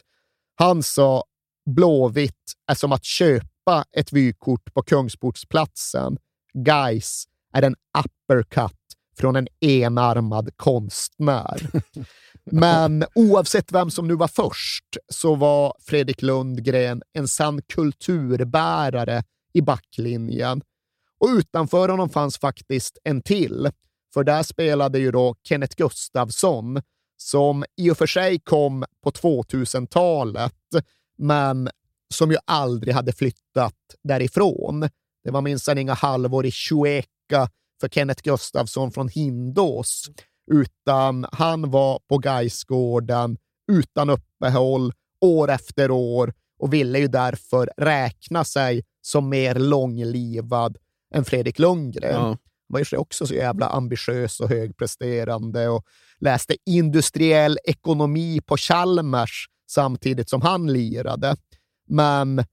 Han 0.54 0.82
sa 0.82 1.24
Blåvitt 1.70 2.52
är 2.70 2.74
som 2.74 2.92
att 2.92 3.04
köpa 3.04 3.84
ett 3.92 4.12
vykort 4.12 4.74
på 4.74 4.82
Kungsportsplatsen. 4.82 6.18
Gais 6.54 7.24
är 7.52 7.62
en 7.62 7.76
uppercut 7.98 8.77
från 9.18 9.36
en 9.36 9.48
enarmad 9.60 10.50
konstnär. 10.56 11.70
Men 12.50 13.04
oavsett 13.14 13.72
vem 13.72 13.90
som 13.90 14.08
nu 14.08 14.14
var 14.14 14.28
först 14.28 14.84
så 15.08 15.34
var 15.34 15.74
Fredrik 15.80 16.22
Lundgren 16.22 17.02
en 17.12 17.28
sann 17.28 17.62
kulturbärare 17.62 19.22
i 19.52 19.62
backlinjen. 19.62 20.62
Och 21.20 21.28
utanför 21.28 21.88
honom 21.88 22.08
fanns 22.08 22.38
faktiskt 22.38 22.98
en 23.04 23.22
till, 23.22 23.70
för 24.14 24.24
där 24.24 24.42
spelade 24.42 24.98
ju 24.98 25.10
då 25.10 25.36
Kenneth 25.42 25.76
Gustafsson, 25.76 26.82
som 27.16 27.64
i 27.76 27.90
och 27.90 27.98
för 27.98 28.06
sig 28.06 28.40
kom 28.40 28.84
på 29.04 29.10
2000-talet, 29.10 30.52
men 31.18 31.70
som 32.14 32.30
ju 32.30 32.36
aldrig 32.44 32.94
hade 32.94 33.12
flyttat 33.12 33.74
därifrån. 34.02 34.88
Det 35.24 35.30
var 35.30 35.40
minsann 35.40 35.78
inga 35.78 35.94
halvår 35.94 36.46
i 36.46 36.50
Chueca 36.50 37.48
för 37.80 37.88
Kenneth 37.88 38.22
Gustafsson 38.22 38.92
från 38.92 39.08
Hindås, 39.08 40.10
utan 40.50 41.26
han 41.32 41.70
var 41.70 42.00
på 42.08 42.18
Gaisgården 42.18 43.36
utan 43.72 44.10
uppehåll 44.10 44.92
år 45.20 45.50
efter 45.50 45.90
år 45.90 46.32
och 46.58 46.72
ville 46.72 46.98
ju 46.98 47.08
därför 47.08 47.70
räkna 47.76 48.44
sig 48.44 48.84
som 49.00 49.28
mer 49.28 49.54
långlivad 49.54 50.76
än 51.14 51.24
Fredrik 51.24 51.58
Lundgren. 51.58 52.12
Ja. 52.12 52.18
Han 52.18 52.36
var 52.68 52.86
ju 52.92 52.96
också 52.96 53.26
så 53.26 53.34
jävla 53.34 53.66
ambitiös 53.66 54.40
och 54.40 54.48
högpresterande 54.48 55.68
och 55.68 55.84
läste 56.18 56.56
industriell 56.66 57.58
ekonomi 57.64 58.40
på 58.46 58.56
Chalmers 58.56 59.48
samtidigt 59.70 60.28
som 60.28 60.42
han 60.42 60.72
lirade. 60.72 61.36
Men 61.88 62.44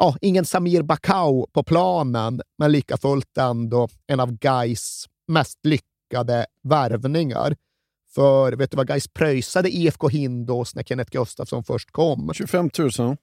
ja, 0.00 0.16
ingen 0.20 0.44
Samir 0.44 0.82
Bakau 0.82 1.46
på 1.52 1.62
planen, 1.62 2.40
men 2.58 2.72
lika 2.72 2.96
fullt 2.96 3.38
ändå 3.38 3.88
en 4.06 4.20
av 4.20 4.32
Gais 4.32 5.04
mest 5.28 5.58
lyckade 5.64 6.46
värvningar. 6.68 7.56
För 8.14 8.52
vet 8.52 8.70
du 8.70 8.76
vad 8.76 8.86
Gais 8.88 9.08
pröjsade 9.08 9.70
IFK 9.70 10.08
Hindås 10.08 10.74
när 10.74 10.82
Kenneth 10.82 11.10
Gustafsson 11.10 11.64
först 11.64 11.90
kom? 11.92 12.30
25 12.34 12.70
000. 12.98 13.16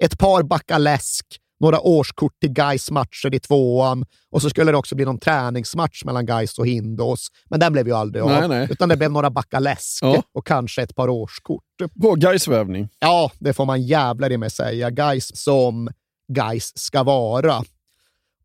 Ett 0.00 0.18
par 0.18 0.42
backar 0.42 0.78
läsk, 0.78 1.26
några 1.60 1.80
årskort 1.80 2.40
till 2.40 2.52
Gais 2.52 2.90
matcher 2.90 3.34
i 3.34 3.40
tvåan 3.40 4.04
och 4.30 4.42
så 4.42 4.50
skulle 4.50 4.72
det 4.72 4.78
också 4.78 4.94
bli 4.94 5.04
någon 5.04 5.18
träningsmatch 5.18 6.04
mellan 6.04 6.26
Gais 6.26 6.58
och 6.58 6.66
Hindås. 6.66 7.28
Men 7.50 7.60
den 7.60 7.72
blev 7.72 7.86
ju 7.86 7.92
aldrig 7.94 8.22
av, 8.24 8.30
Nej, 8.30 8.48
nej. 8.48 8.68
utan 8.70 8.88
det 8.88 8.96
blev 8.96 9.12
några 9.12 9.30
backar 9.30 9.60
läsk 9.60 9.98
Ja. 10.02 10.22
och 10.34 10.46
kanske 10.46 10.82
ett 10.82 10.94
par 10.94 11.08
årskort. 11.08 11.62
På 12.02 12.14
Gaisvärvning. 12.14 12.88
Ja, 12.98 13.30
det 13.38 13.52
får 13.52 13.64
man 13.66 13.82
jävlar 13.82 14.32
i 14.32 14.38
mig 14.38 14.50
säga. 14.50 14.90
Guys 14.90 15.36
som 15.36 15.90
guys 16.28 16.78
ska 16.78 17.02
vara. 17.02 17.64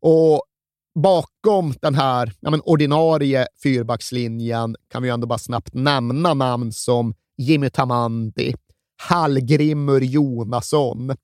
Och 0.00 0.42
bakom 0.94 1.74
den 1.80 1.94
här 1.94 2.32
ja, 2.40 2.50
men 2.50 2.60
ordinarie 2.60 3.46
fyrbackslinjen 3.62 4.76
kan 4.88 5.02
vi 5.02 5.08
ju 5.08 5.14
ändå 5.14 5.26
bara 5.26 5.38
snabbt 5.38 5.74
nämna 5.74 6.34
namn 6.34 6.72
som 6.72 7.14
Jimmy 7.36 7.70
Tamandi, 7.70 8.54
Hallgrimur 9.02 10.00
Jonasson, 10.00 11.16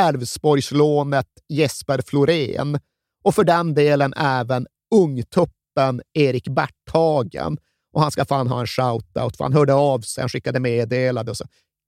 Älvsborgslånet 0.00 1.28
Jesper 1.48 2.02
Florén 2.06 2.78
och 3.24 3.34
för 3.34 3.44
den 3.44 3.74
delen 3.74 4.14
även 4.16 4.66
ungtuppen 4.94 6.02
Erik 6.14 6.48
Berthagen. 6.48 7.58
Och 7.92 8.02
han 8.02 8.10
ska 8.10 8.24
fan 8.24 8.48
ha 8.48 8.60
en 8.60 8.66
shoutout 8.66 9.36
för 9.36 9.44
han 9.44 9.52
hörde 9.52 9.74
av 9.74 10.00
sig, 10.00 10.22
han 10.22 10.28
skickade 10.28 10.60
meddelande 10.60 11.30
och 11.30 11.36
så 11.36 11.44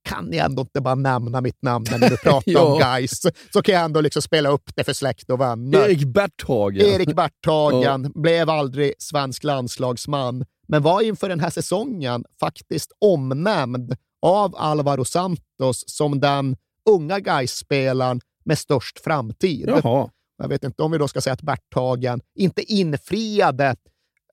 kan 0.08 0.24
ni 0.24 0.36
ändå 0.36 0.62
inte 0.62 0.80
bara 0.80 0.94
nämna 0.94 1.40
mitt 1.40 1.62
namn 1.62 1.86
när 1.90 1.98
ni 2.10 2.16
pratar 2.22 2.52
Ja. 2.52 2.60
om 2.64 2.78
guys 2.78 3.20
Så 3.52 3.62
kan 3.62 3.74
jag 3.74 3.84
ändå 3.84 4.00
liksom 4.00 4.22
spela 4.22 4.48
upp 4.48 4.70
det 4.76 4.84
för 4.84 4.92
släkt 4.92 5.30
och 5.30 5.40
vänner. 5.40 5.78
Erik 5.88 6.04
Berthagen. 6.04 6.86
Erik 6.86 7.14
Berthagen 7.16 8.12
blev 8.14 8.50
aldrig 8.50 8.94
svensk 8.98 9.44
landslagsman, 9.44 10.44
men 10.68 10.82
var 10.82 11.00
inför 11.02 11.28
den 11.28 11.40
här 11.40 11.50
säsongen 11.50 12.24
faktiskt 12.40 12.92
omnämnd 13.00 13.96
av 14.22 14.56
Alvaro 14.56 15.04
Santos 15.04 15.84
som 15.86 16.20
den 16.20 16.56
unga 16.90 17.18
Gais-spelaren 17.20 18.20
med 18.44 18.58
störst 18.58 18.98
framtid. 19.00 19.64
Jaha. 19.68 20.10
Jag 20.38 20.48
vet 20.48 20.64
inte 20.64 20.82
om 20.82 20.90
vi 20.90 20.98
då 20.98 21.08
ska 21.08 21.20
säga 21.20 21.34
att 21.34 21.42
Berthagen 21.42 22.20
inte 22.34 22.62
infriade 22.72 23.76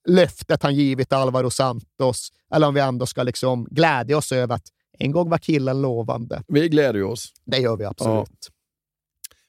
löftet 0.08 0.64
han 0.64 0.76
givit 0.76 1.14
Alvaro 1.14 1.50
Santos, 1.50 2.30
eller 2.56 2.68
om 2.68 2.74
vi 2.74 2.82
ändå 2.82 3.06
ska 3.06 3.24
liksom 3.24 3.68
glädja 3.72 4.18
oss 4.18 4.32
över 4.32 4.56
att 4.56 4.68
en 5.00 5.12
gång 5.12 5.30
var 5.30 5.38
killen 5.38 5.82
lovande. 5.82 6.44
Vi 6.48 6.70
glädjer 6.70 7.04
oss. 7.04 7.34
Det 7.46 7.58
gör 7.58 7.78
vi 7.78 7.86
absolut. 7.86 8.50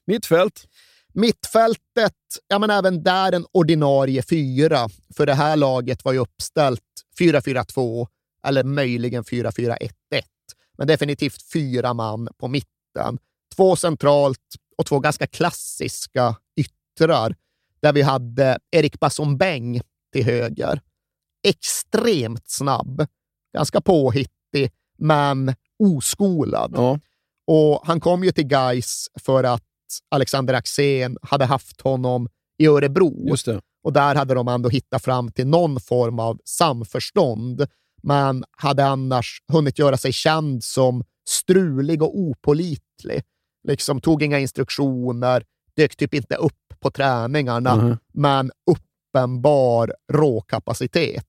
Mittfält. 0.06 0.64
Mittfältet, 1.12 2.12
ja 2.48 2.58
men 2.58 2.70
även 2.70 3.02
där 3.02 3.32
en 3.32 3.46
ordinarie 3.52 4.22
fyra. 4.22 4.88
För 5.16 5.26
det 5.26 5.34
här 5.34 5.56
laget 5.56 6.04
var 6.04 6.12
ju 6.12 6.18
uppställt 6.18 6.82
4-4-2 7.18 8.06
eller 8.46 8.64
möjligen 8.64 9.24
4-4-1-1. 9.24 9.88
Men 10.78 10.86
definitivt 10.86 11.52
fyra 11.52 11.94
man 11.94 12.28
på 12.36 12.48
mitten. 12.48 13.18
två 13.56 13.76
centralt 13.76 14.54
och 14.78 14.86
två 14.86 14.98
ganska 14.98 15.26
klassiska 15.26 16.36
yttrar 16.56 17.34
där 17.80 17.92
vi 17.92 18.02
hade 18.02 18.58
Erik 18.70 19.00
Basson-Beng 19.00 19.80
till 20.12 20.24
höger. 20.24 20.80
Extremt 21.48 22.50
snabb, 22.50 23.06
ganska 23.54 23.80
påhittig, 23.80 24.35
men 24.98 25.54
oskolad. 25.78 26.72
Ja. 26.76 26.98
Och 27.46 27.80
han 27.86 28.00
kom 28.00 28.24
ju 28.24 28.32
till 28.32 28.50
Geis 28.50 29.08
för 29.20 29.44
att 29.44 29.62
Alexander 30.08 30.54
Axén 30.54 31.16
hade 31.22 31.44
haft 31.44 31.80
honom 31.80 32.28
i 32.58 32.66
Örebro. 32.66 33.28
Och 33.84 33.92
där 33.92 34.14
hade 34.14 34.34
de 34.34 34.48
ändå 34.48 34.68
hittat 34.68 35.04
fram 35.04 35.32
till 35.32 35.46
någon 35.46 35.80
form 35.80 36.18
av 36.18 36.38
samförstånd, 36.44 37.66
men 38.02 38.44
hade 38.50 38.86
annars 38.86 39.42
hunnit 39.52 39.78
göra 39.78 39.96
sig 39.96 40.12
känd 40.12 40.64
som 40.64 41.04
strulig 41.28 42.02
och 42.02 42.18
opolitlig. 42.18 43.22
Liksom 43.68 44.00
tog 44.00 44.22
inga 44.22 44.38
instruktioner, 44.38 45.44
dök 45.76 45.96
typ 45.96 46.14
inte 46.14 46.34
upp 46.34 46.74
på 46.80 46.90
träningarna, 46.90 47.74
Mhm. 47.76 47.96
men 48.14 48.50
uppenbar 48.70 49.94
råkapacitet. 50.12 51.24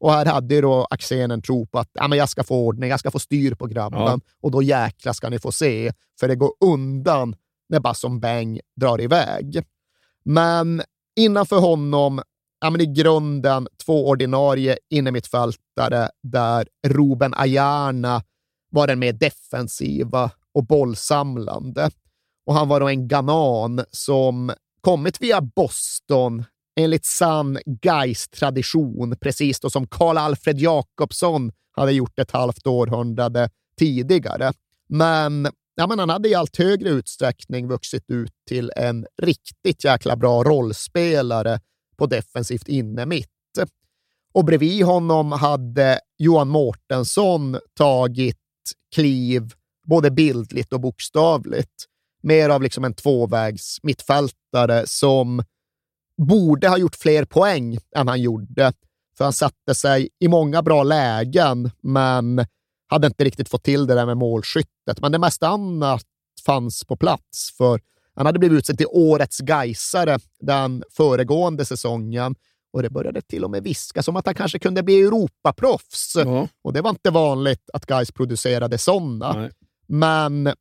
Och 0.00 0.12
här 0.12 0.26
hade 0.26 0.54
ju 0.54 0.60
då 0.60 0.86
Axén 0.90 1.30
en 1.30 1.42
tro 1.42 1.66
på 1.66 1.78
att 1.78 1.90
ja, 1.92 2.08
men 2.08 2.18
jag 2.18 2.28
ska 2.28 2.44
få 2.44 2.66
ordning, 2.66 2.90
jag 2.90 3.00
ska 3.00 3.10
få 3.10 3.18
styr 3.18 3.54
på 3.54 3.66
grabben 3.66 4.00
Ja. 4.00 4.20
och 4.42 4.50
då 4.50 4.62
jäkla 4.62 5.14
ska 5.14 5.28
ni 5.28 5.38
få 5.38 5.52
se, 5.52 5.92
för 6.20 6.28
det 6.28 6.36
går 6.36 6.52
undan 6.64 7.36
när 7.68 7.80
Basson 7.80 8.20
Beng 8.20 8.60
drar 8.80 9.00
iväg. 9.00 9.62
Men 10.24 10.82
innanför 11.16 11.60
honom, 11.60 12.22
ja, 12.60 12.70
men 12.70 12.80
i 12.80 12.86
grunden 12.86 13.68
två 13.84 14.08
ordinarie 14.08 14.78
innermittfältare 14.90 16.08
där 16.22 16.68
Ruben 16.86 17.34
Ayarna 17.36 18.22
var 18.70 18.86
den 18.86 18.98
mer 18.98 19.12
defensiva 19.12 20.30
och 20.54 20.66
bollsamlande. 20.66 21.90
Och 22.46 22.54
han 22.54 22.68
var 22.68 22.80
då 22.80 22.88
en 22.88 23.08
ganan 23.08 23.84
som 23.90 24.52
kommit 24.80 25.22
via 25.22 25.40
Boston 25.40 26.44
enligt 26.80 27.04
sann 27.04 27.58
Gais-tradition, 27.66 29.16
precis 29.20 29.60
då 29.60 29.70
som 29.70 29.86
Karl 29.86 30.18
Alfred 30.18 30.58
Jakobsson 30.58 31.52
hade 31.76 31.92
gjort 31.92 32.18
ett 32.18 32.30
halvt 32.30 32.66
århundrade 32.66 33.50
tidigare. 33.78 34.52
Men, 34.88 35.48
ja, 35.74 35.86
men 35.86 35.98
han 35.98 36.10
hade 36.10 36.28
i 36.28 36.34
allt 36.34 36.56
högre 36.56 36.88
utsträckning 36.88 37.68
vuxit 37.68 38.04
ut 38.08 38.32
till 38.48 38.72
en 38.76 39.06
riktigt 39.22 39.84
jäkla 39.84 40.16
bra 40.16 40.44
rollspelare 40.44 41.60
på 41.96 42.06
defensivt 42.06 42.68
innermitt. 42.68 43.28
Och 44.34 44.44
bredvid 44.44 44.84
honom 44.84 45.32
hade 45.32 46.00
Johan 46.18 46.48
Mårtensson 46.48 47.58
tagit 47.74 48.36
kliv 48.94 49.52
både 49.86 50.10
bildligt 50.10 50.72
och 50.72 50.80
bokstavligt. 50.80 51.84
Mer 52.22 52.48
av 52.48 52.62
liksom 52.62 52.84
en 52.84 52.94
tvåvägs 52.94 53.78
mittfältare 53.82 54.86
som 54.86 55.42
borde 56.16 56.68
ha 56.68 56.78
gjort 56.78 56.96
fler 56.96 57.24
poäng 57.24 57.78
än 57.96 58.08
han 58.08 58.20
gjorde. 58.20 58.72
För 59.16 59.24
han 59.24 59.32
satte 59.32 59.74
sig 59.74 60.08
i 60.18 60.28
många 60.28 60.62
bra 60.62 60.82
lägen, 60.82 61.70
men 61.80 62.46
hade 62.88 63.06
inte 63.06 63.24
riktigt 63.24 63.48
fått 63.48 63.62
till 63.62 63.86
det 63.86 63.94
där 63.94 64.06
med 64.06 64.16
målskyttet. 64.16 65.00
Men 65.00 65.12
det 65.12 65.18
mesta 65.18 65.48
annat 65.48 66.04
fanns 66.46 66.84
på 66.84 66.96
plats, 66.96 67.56
för 67.56 67.80
han 68.14 68.26
hade 68.26 68.38
blivit 68.38 68.58
utsedd 68.58 68.78
till 68.78 68.86
årets 68.90 69.38
Gaisare 69.38 70.18
den 70.40 70.84
föregående 70.90 71.64
säsongen 71.64 72.34
och 72.72 72.82
det 72.82 72.90
började 72.90 73.22
till 73.22 73.44
och 73.44 73.50
med 73.50 73.62
viskas 73.62 74.08
om 74.08 74.16
att 74.16 74.26
han 74.26 74.34
kanske 74.34 74.58
kunde 74.58 74.82
bli 74.82 75.02
Europaproffs. 75.02 76.12
Ja. 76.16 76.48
Och 76.62 76.72
det 76.72 76.80
var 76.80 76.90
inte 76.90 77.10
vanligt 77.10 77.70
att 77.72 77.86
Gais 77.86 78.12
producerade 78.12 78.78
sådana. 78.78 79.50
Men 79.86 80.52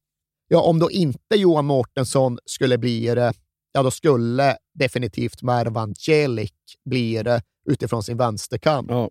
ja, 0.48 0.62
om 0.62 0.80
då 0.80 0.92
inte 0.92 1.36
Johan 1.36 1.66
Mårtensson 1.66 2.40
skulle 2.46 2.78
bli 2.78 3.06
det, 3.06 3.34
ja 3.76 3.84
då 3.84 3.92
skulle 3.92 4.58
definitivt 4.74 5.42
Mervan 5.42 5.96
Celik 5.96 6.54
bli 6.86 7.24
det 7.24 7.42
utifrån 7.70 8.04
sin 8.04 8.18
vänsterkant. 8.18 8.88
Ja. 8.90 9.10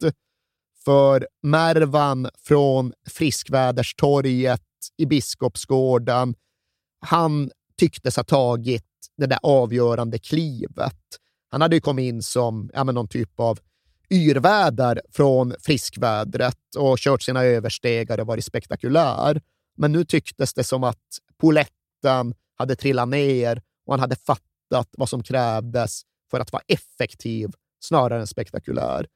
För 0.85 1.29
Mervan 1.43 2.29
från 2.39 2.93
Friskväderstorget 3.11 4.63
i 4.97 5.07
Biskopsgården, 5.07 6.35
han 7.01 7.51
tycktes 7.79 8.17
ha 8.17 8.25
tagit 8.25 8.85
det 9.17 9.27
där 9.27 9.39
avgörande 9.43 10.19
klivet. 10.19 11.01
Han 11.51 11.61
hade 11.61 11.77
ju 11.77 11.81
kommit 11.81 12.03
in 12.03 12.23
som 12.23 12.71
ja, 12.75 12.85
men 12.85 12.95
någon 12.95 13.09
typ 13.09 13.41
av 13.41 13.59
yrväder 14.11 15.01
från 15.13 15.55
friskvädret 15.61 16.77
och 16.79 16.99
kört 16.99 17.23
sina 17.23 17.45
överstegare 17.45 18.21
och 18.21 18.27
varit 18.27 18.45
spektakulär. 18.45 19.41
Men 19.77 19.93
nu 19.93 20.05
tycktes 20.05 20.55
det 20.55 20.65
som 20.65 20.85
att 20.85 21.05
poletten 21.41 22.35
hade 22.55 22.77
trillat 22.77 23.09
ner 23.09 23.63
och 23.87 23.93
han 23.93 24.01
hade 24.01 24.17
fattat 24.17 24.54
vad 24.93 25.09
som 25.09 25.23
krävdes 25.23 26.03
för 26.31 26.41
att 26.41 26.53
vara 26.53 26.63
effektiv 26.69 27.51
snarare 27.81 28.21
än 28.21 28.27
spektakulär. 28.27 29.07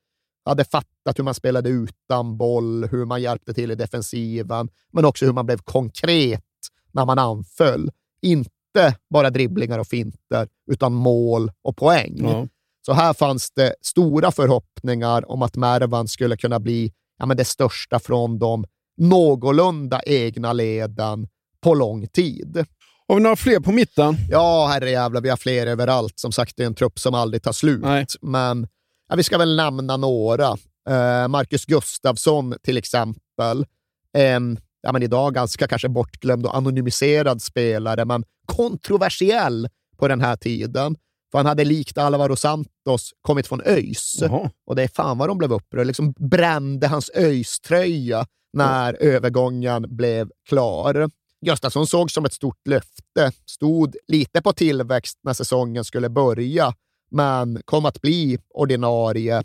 Hade 0.45 0.65
fattat 0.65 1.19
hur 1.19 1.25
man 1.25 1.35
spelade 1.35 1.69
utan 1.69 2.37
boll, 2.37 2.89
hur 2.91 3.05
man 3.05 3.23
hjälpte 3.23 3.55
till 3.55 3.71
i 3.71 3.75
defensiven, 3.75 4.69
men 4.93 5.05
också 5.05 5.25
hur 5.25 5.33
man 5.33 5.47
blev 5.47 5.59
konkret 5.59 6.45
när 6.93 7.05
man 7.05 7.19
anföll. 7.19 7.91
Inte 8.23 8.97
bara 9.11 9.31
dribblingar 9.31 9.79
och 9.79 9.87
finter, 9.87 10.49
utan 10.71 10.93
mål 10.93 11.53
och 11.63 11.77
poäng. 11.77 12.19
Ja. 12.19 12.49
Så 12.87 12.93
här 12.93 13.15
fanns 13.15 13.51
det 13.51 13.75
stora 13.81 14.31
förhoppningar 14.31 15.31
om 15.31 15.43
att 15.43 15.57
Mervan 15.57 16.09
skulle 16.09 16.37
kunna 16.37 16.61
bli 16.61 16.93
ja, 17.19 17.27
men 17.27 17.37
det 17.37 17.45
största 17.45 17.99
från 17.99 18.39
de 18.39 18.65
någorlunda 18.97 20.01
egna 20.07 20.53
leden 20.53 21.29
på 21.61 21.75
lång 21.75 22.07
tid. 22.07 22.67
Har 23.09 23.15
vi 23.15 23.23
några 23.23 23.37
fler 23.37 23.61
på 23.61 23.73
mitten? 23.73 24.17
Ja, 24.31 24.67
herrejävlar, 24.67 25.21
vi 25.21 25.29
har 25.29 25.37
fler 25.37 25.67
överallt. 25.67 26.19
Som 26.19 26.33
sagt, 26.33 26.57
det 26.57 26.63
är 26.63 26.67
en 26.67 26.75
trupp 26.75 26.99
som 26.99 27.15
aldrig 27.15 27.43
tar 27.43 27.53
slut. 27.53 27.83
Nej. 27.83 28.07
Men 28.21 28.69
ja, 29.09 29.17
vi 29.17 29.23
ska 29.23 29.39
väl 29.39 29.57
nämna 29.57 29.97
några. 29.97 30.49
Eh, 30.89 31.29
Marcus 31.29 31.65
Gustafsson 31.65 32.55
till 32.63 32.77
exempel. 32.77 33.67
En 34.13 34.59
ja, 34.83 34.93
men 34.93 35.03
idag 35.03 35.35
ganska 35.35 35.67
kanske 35.67 35.89
bortglömd 35.89 36.47
och 36.47 36.57
anonymiserad 36.57 37.43
spelare, 37.43 38.05
men 38.05 38.25
kontroversiell 38.47 39.69
på 39.97 40.09
den 40.09 40.21
här 40.21 40.37
tiden. 40.37 40.97
För 41.31 41.39
han 41.39 41.47
hade 41.47 41.65
likt 41.65 41.99
Alvaro 41.99 42.37
Santos 42.37 43.13
kommit 43.23 43.47
från 43.47 43.63
ÖIS. 43.65 44.19
Jaha. 44.21 44.51
Och 44.67 44.77
det 44.77 44.83
är 44.83 44.89
fan 44.89 45.19
vad 45.19 45.29
de 45.29 45.39
blev 45.39 45.53
upprörda. 45.53 45.85
Liksom 45.85 46.15
brände 46.19 46.89
hans 46.89 47.11
ÖIS-tröja 47.15 48.27
när 48.53 48.95
övergången 48.95 49.97
blev 49.97 50.31
klar. 50.49 51.11
Gustafsson 51.47 51.87
såg 51.87 52.11
som 52.11 52.25
ett 52.25 52.33
stort 52.33 52.67
löfte, 52.69 53.33
stod 53.47 53.97
lite 54.09 54.43
på 54.43 54.53
tillväxt 54.53 55.19
när 55.23 55.33
säsongen 55.33 55.85
skulle 55.85 56.09
börja, 56.09 56.75
men 57.11 57.63
kom 57.65 57.85
att 57.85 58.01
bli 58.01 58.39
ordinarie 58.55 59.43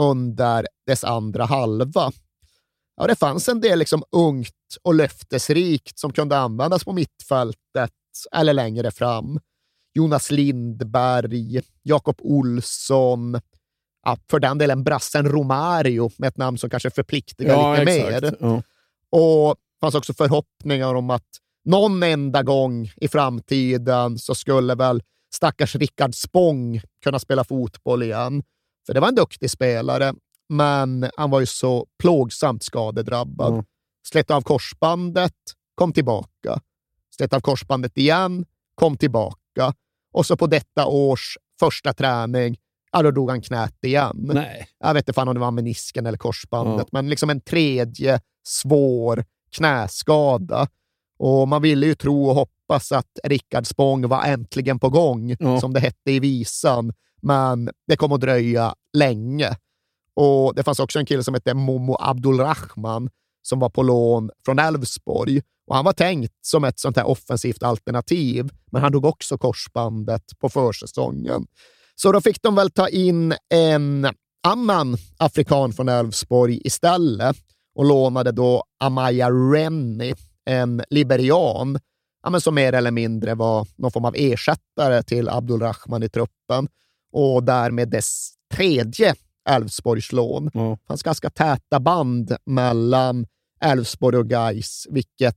under 0.00 0.66
dess 0.86 1.04
andra 1.04 1.44
halva. 1.44 2.12
Ja, 2.96 3.06
det 3.06 3.16
fanns 3.16 3.48
en 3.48 3.60
del 3.60 3.78
liksom 3.78 4.02
ungt 4.12 4.54
och 4.82 4.94
löftesrikt 4.94 5.98
som 5.98 6.12
kunde 6.12 6.38
användas 6.38 6.84
på 6.84 6.92
mittfältet 6.92 7.90
eller 8.32 8.52
längre 8.52 8.90
fram. 8.90 9.40
Jonas 9.94 10.30
Lindberg, 10.30 11.62
Jakob 11.82 12.16
Olsson, 12.18 13.40
ja, 14.04 14.16
för 14.30 14.40
den 14.40 14.58
delen 14.58 14.84
brassen 14.84 15.28
Romario 15.28 16.10
med 16.16 16.28
ett 16.28 16.36
namn 16.36 16.58
som 16.58 16.70
kanske 16.70 16.90
förpliktigar 16.90 17.54
Ja, 17.54 17.76
lite 17.76 17.92
exakt. 17.92 18.22
mer. 18.22 18.36
Ja. 18.40 18.62
Och 19.10 19.56
fanns 19.80 19.94
också 19.94 20.14
förhoppningar 20.14 20.94
om 20.94 21.10
att 21.10 21.26
någon 21.64 22.02
enda 22.02 22.42
gång 22.42 22.90
i 22.96 23.08
framtiden 23.08 24.18
så 24.18 24.34
skulle 24.34 24.74
väl 24.74 25.02
stackars 25.34 25.76
Rickard 25.76 26.14
Spång 26.14 26.80
kunna 27.04 27.18
spela 27.18 27.44
fotboll 27.44 28.02
igen. 28.02 28.42
För 28.86 28.94
det 28.94 29.00
var 29.00 29.08
en 29.08 29.14
duktig 29.14 29.50
spelare, 29.50 30.14
men 30.48 31.10
han 31.16 31.30
var 31.30 31.40
ju 31.40 31.46
så 31.46 31.86
plågsamt 32.02 32.62
skadedrabbad. 32.62 33.52
Mm. 33.52 33.64
Slet 34.08 34.30
av 34.30 34.40
korsbandet, 34.42 35.34
kom 35.74 35.92
tillbaka. 35.92 36.60
Slet 37.16 37.32
av 37.32 37.40
korsbandet 37.40 37.98
igen, 37.98 38.44
kom 38.74 38.96
tillbaka. 38.96 39.74
Och 40.12 40.26
så 40.26 40.36
på 40.36 40.46
detta 40.46 40.86
års 40.86 41.36
första 41.60 41.92
träning, 41.92 42.56
ja, 42.92 43.02
då 43.02 43.10
drog 43.10 43.30
han 43.30 43.42
knät 43.42 43.84
igen. 43.84 44.30
Nej. 44.34 44.68
Jag 44.78 44.94
vet 44.94 45.02
inte 45.02 45.12
fan 45.12 45.28
om 45.28 45.34
det 45.34 45.40
var 45.40 45.50
menisken 45.50 46.06
eller 46.06 46.18
korsbandet, 46.18 46.86
Ja. 46.86 46.88
men 46.92 47.08
liksom 47.10 47.30
en 47.30 47.40
tredje 47.40 48.20
svår 48.46 49.24
knäskada. 49.50 50.68
Och 51.18 51.48
man 51.48 51.62
ville 51.62 51.86
ju 51.86 51.94
tro 51.94 52.28
och 52.28 52.34
hoppas 52.34 52.92
att 52.92 53.18
Rickard 53.24 53.66
Spång 53.66 54.08
var 54.08 54.24
äntligen 54.24 54.78
på 54.78 54.88
gång, 54.90 55.36
Ja. 55.38 55.60
som 55.60 55.72
det 55.72 55.80
hette 55.80 56.10
i 56.12 56.20
visan. 56.20 56.92
Men 57.22 57.70
det 57.86 57.96
kom 57.96 58.12
att 58.12 58.20
dröja 58.20 58.74
länge. 58.92 59.56
Och 60.14 60.54
Det 60.54 60.62
fanns 60.62 60.80
också 60.80 60.98
en 60.98 61.06
kille 61.06 61.22
som 61.24 61.34
hette 61.34 61.54
Momo 61.54 61.96
Abdulrahman 62.00 63.10
som 63.42 63.58
var 63.58 63.68
på 63.70 63.82
lån 63.82 64.30
från 64.44 64.58
Elfsborg. 64.58 65.40
Och 65.66 65.74
Han 65.76 65.84
var 65.84 65.92
tänkt 65.92 66.32
som 66.40 66.64
ett 66.64 66.78
sånt 66.78 66.96
här 66.96 67.06
offensivt 67.06 67.62
alternativ, 67.62 68.48
men 68.72 68.82
han 68.82 68.92
drog 68.92 69.04
också 69.04 69.38
korsbandet 69.38 70.22
på 70.38 70.48
försäsongen. 70.48 71.46
Så 71.94 72.12
då 72.12 72.20
fick 72.20 72.42
de 72.42 72.54
väl 72.54 72.70
ta 72.70 72.88
in 72.88 73.34
en 73.54 74.06
annan 74.42 74.96
afrikan 75.16 75.72
från 75.72 75.88
Elfsborg 75.88 76.60
istället 76.64 77.36
och 77.78 77.84
lånade 77.84 78.32
då 78.32 78.64
Amaya 78.80 79.30
Rennie, 79.30 80.14
en 80.44 80.82
liberian. 80.90 81.78
ja, 82.22 82.40
som 82.40 82.54
mer 82.54 82.72
eller 82.72 82.90
mindre 82.90 83.34
var 83.34 83.66
någon 83.76 83.90
form 83.90 84.04
av 84.04 84.14
ersättare 84.16 85.02
till 85.02 85.28
Abdulrahman 85.28 86.02
i 86.02 86.08
truppen 86.08 86.68
och 87.12 87.44
därmed 87.44 87.88
dess 87.88 88.32
tredje 88.54 89.14
Elfsborgslån. 89.48 90.50
Ja. 90.54 90.60
Det 90.80 90.86
fanns 90.88 91.02
ganska 91.02 91.30
täta 91.30 91.80
band 91.80 92.36
mellan 92.46 93.26
Elfsborg 93.60 94.18
och 94.18 94.28
Gais, 94.28 94.86
vilket 94.90 95.36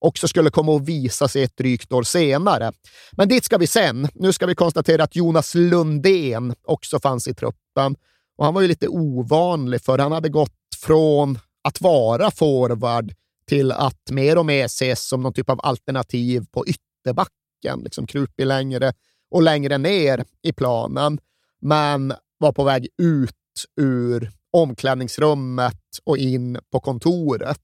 också 0.00 0.28
skulle 0.28 0.50
komma 0.50 0.76
att 0.76 0.88
visa 0.88 1.28
sig 1.28 1.42
ett 1.42 1.56
drygt 1.56 1.92
år 1.92 2.02
senare. 2.02 2.72
Men 3.12 3.28
dit 3.28 3.44
ska 3.44 3.58
vi 3.58 3.66
sen. 3.66 4.08
Nu 4.14 4.32
ska 4.32 4.46
vi 4.46 4.54
konstatera 4.54 5.04
att 5.04 5.16
Jonas 5.16 5.54
Lundén 5.54 6.54
också 6.64 7.00
fanns 7.00 7.28
i 7.28 7.34
truppen. 7.34 7.96
Och 8.36 8.44
han 8.44 8.54
var 8.54 8.60
ju 8.60 8.68
lite 8.68 8.88
ovanlig, 8.88 9.80
för 9.80 9.98
han 9.98 10.12
hade 10.12 10.28
gått 10.28 10.52
från 10.76 11.38
att 11.62 11.80
vara 11.80 12.30
forward 12.30 13.14
till 13.46 13.72
att 13.72 14.10
mer 14.10 14.38
och 14.38 14.46
mer 14.46 14.64
ses 14.64 15.08
som 15.08 15.22
någon 15.22 15.32
typ 15.32 15.50
av 15.50 15.60
alternativ 15.62 16.46
på 16.50 16.64
ytterbacken, 16.66 17.80
liksom 17.84 18.06
krupig 18.06 18.46
längre 18.46 18.92
och 19.30 19.42
längre 19.42 19.78
ner 19.78 20.24
i 20.42 20.52
planen, 20.52 21.18
men 21.60 22.14
var 22.38 22.52
på 22.52 22.64
väg 22.64 22.88
ut 22.98 23.34
ur 23.80 24.30
omklädningsrummet 24.50 25.80
och 26.04 26.18
in 26.18 26.58
på 26.72 26.80
kontoret. 26.80 27.60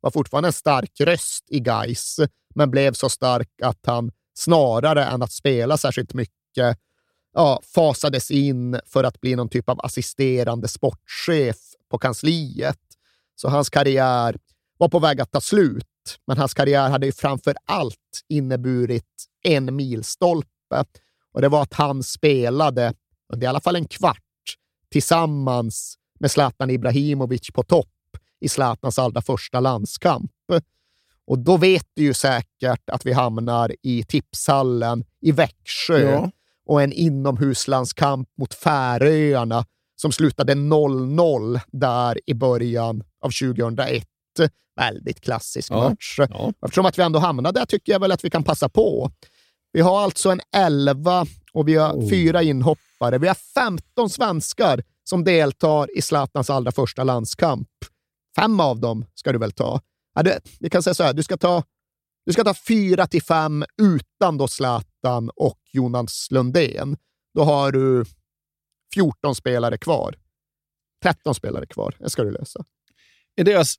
Var 0.00 0.10
fortfarande 0.10 0.48
en 0.48 0.52
stark 0.52 1.00
röst 1.00 1.44
i 1.48 1.60
Gais, 1.60 2.20
men 2.54 2.70
blev 2.70 2.92
så 2.92 3.08
stark 3.08 3.48
att 3.62 3.86
han 3.86 4.12
snarare 4.34 5.04
än 5.04 5.22
att 5.22 5.32
spela 5.32 5.76
särskilt 5.76 6.14
mycket 6.14 6.78
ja, 7.32 7.60
fasades 7.74 8.30
in 8.30 8.80
för 8.86 9.04
att 9.04 9.20
bli 9.20 9.36
någon 9.36 9.48
typ 9.48 9.68
av 9.68 9.80
assisterande 9.80 10.68
sportchef 10.68 11.56
på 11.90 11.98
kansliet. 11.98 12.78
Så 13.40 13.48
hans 13.48 13.70
karriär 13.70 14.36
var 14.78 14.88
på 14.88 14.98
väg 14.98 15.20
att 15.20 15.30
ta 15.30 15.40
slut, 15.40 15.86
men 16.26 16.38
hans 16.38 16.54
karriär 16.54 16.90
hade 16.90 17.06
ju 17.06 17.12
framför 17.12 17.54
allt 17.64 18.20
inneburit 18.28 19.26
en 19.42 19.76
milstolpe 19.76 20.84
och 21.32 21.40
det 21.40 21.48
var 21.48 21.62
att 21.62 21.74
han 21.74 22.02
spelade 22.02 22.94
under 23.32 23.44
i 23.44 23.48
alla 23.48 23.60
fall 23.60 23.76
en 23.76 23.88
kvart 23.88 24.56
tillsammans 24.90 25.98
med 26.20 26.30
Zlatan 26.30 26.70
Ibrahimovic 26.70 27.50
på 27.52 27.62
topp 27.62 27.88
i 28.40 28.48
Zlatans 28.48 28.98
allra 28.98 29.22
första 29.22 29.60
landskamp. 29.60 30.30
Och 31.26 31.38
då 31.38 31.56
vet 31.56 31.86
du 31.94 32.02
ju 32.02 32.14
säkert 32.14 32.90
att 32.90 33.06
vi 33.06 33.12
hamnar 33.12 33.72
i 33.82 34.04
tipshallen 34.04 35.04
i 35.20 35.32
Växjö 35.32 36.10
Ja. 36.10 36.30
och 36.66 36.82
en 36.82 36.92
inomhuslandskamp 36.92 38.28
mot 38.38 38.54
Färöarna 38.54 39.64
som 39.96 40.12
slutade 40.12 40.54
0-0 40.54 41.60
där 41.72 42.20
i 42.26 42.34
början 42.34 43.04
av 43.20 43.30
2001. 43.30 44.06
Väldigt 44.76 45.20
klassisk 45.20 45.70
Ja. 45.70 45.88
match. 45.88 46.16
Ja. 46.18 46.52
Eftersom 46.64 46.86
att 46.86 46.98
vi 46.98 47.02
ändå 47.02 47.18
hamnade 47.18 47.60
där 47.60 47.66
tycker 47.66 47.92
jag 47.92 48.00
väl 48.00 48.12
att 48.12 48.24
vi 48.24 48.30
kan 48.30 48.44
passa 48.44 48.68
på. 48.68 49.10
Vi 49.72 49.80
har 49.80 50.00
alltså 50.00 50.30
en 50.30 50.40
11 50.56 51.26
och 51.52 51.68
vi 51.68 51.74
har 51.74 51.92
Oh. 51.92 52.08
fyra 52.10 52.42
inhoppare. 52.42 53.18
Vi 53.18 53.28
har 53.28 53.34
15 53.34 54.10
svenskar 54.10 54.82
som 55.04 55.24
deltar 55.24 55.96
i 55.98 56.02
Zlatans 56.02 56.50
allra 56.50 56.72
första 56.72 57.04
landskamp. 57.04 57.68
Fem 58.36 58.60
av 58.60 58.80
dem 58.80 59.04
ska 59.14 59.32
du 59.32 59.38
väl 59.38 59.52
ta? 59.52 59.80
Ja, 60.14 60.22
du, 60.22 60.38
vi 60.60 60.70
kan 60.70 60.82
säga 60.82 60.94
så 60.94 61.02
här, 61.02 61.12
du 61.12 61.22
ska 61.22 61.36
ta, 61.36 61.62
du 62.26 62.32
ska 62.32 62.44
ta 62.44 62.54
fyra 62.54 63.06
till 63.06 63.22
fem 63.22 63.64
utan 63.82 64.38
då 64.38 64.48
Zlatan 64.48 65.30
och 65.36 65.58
Jonas 65.72 66.28
Lundén. 66.30 66.96
Då 67.34 67.44
har 67.44 67.72
du 67.72 68.04
14 68.94 69.34
spelare 69.34 69.78
kvar. 69.78 70.14
13 71.02 71.34
spelare 71.34 71.66
kvar. 71.66 71.96
Det 71.98 72.10
ska 72.10 72.22
du 72.24 72.30
lösa. 72.30 72.64
Är 73.40 73.44
deras... 73.44 73.74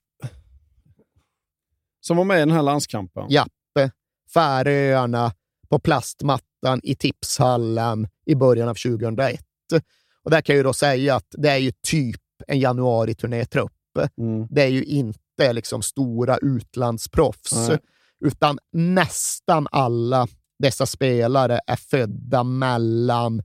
Som 2.00 2.18
var 2.18 2.24
med 2.24 2.38
i 2.38 2.40
den 2.40 2.52
här 2.52 2.62
landskampen? 2.62 3.30
Jappe, 3.30 3.92
Färöarna 4.34 5.34
på 5.70 5.80
plastmattan 5.80 6.82
i 6.84 6.96
tipshallen 6.96 8.08
i 8.26 8.36
början 8.36 8.70
av 8.70 8.74
2001. 8.74 9.42
Och 10.24 10.32
där 10.32 10.42
kan 10.42 10.54
jag 10.54 10.58
ju 10.58 10.64
då 10.64 10.74
säga 10.74 11.16
att 11.16 11.26
det 11.30 11.50
är 11.50 11.58
ju 11.58 11.72
typ 11.88 12.22
en 12.48 12.60
januari-turnétrupp. 12.60 13.72
Mm. 14.18 14.48
Det 14.50 14.62
är 14.62 14.68
ju 14.68 14.84
inte 14.84 15.54
liksom 15.54 15.82
stora 15.82 16.38
utlandsproffs, 16.38 17.70
Nej. 17.70 17.80
utan 18.26 18.60
nästan 18.72 19.68
alla 19.72 20.28
dessa 20.60 20.86
spelare 20.86 21.60
är 21.68 21.76
födda 21.76 22.44
mellan 22.44 23.44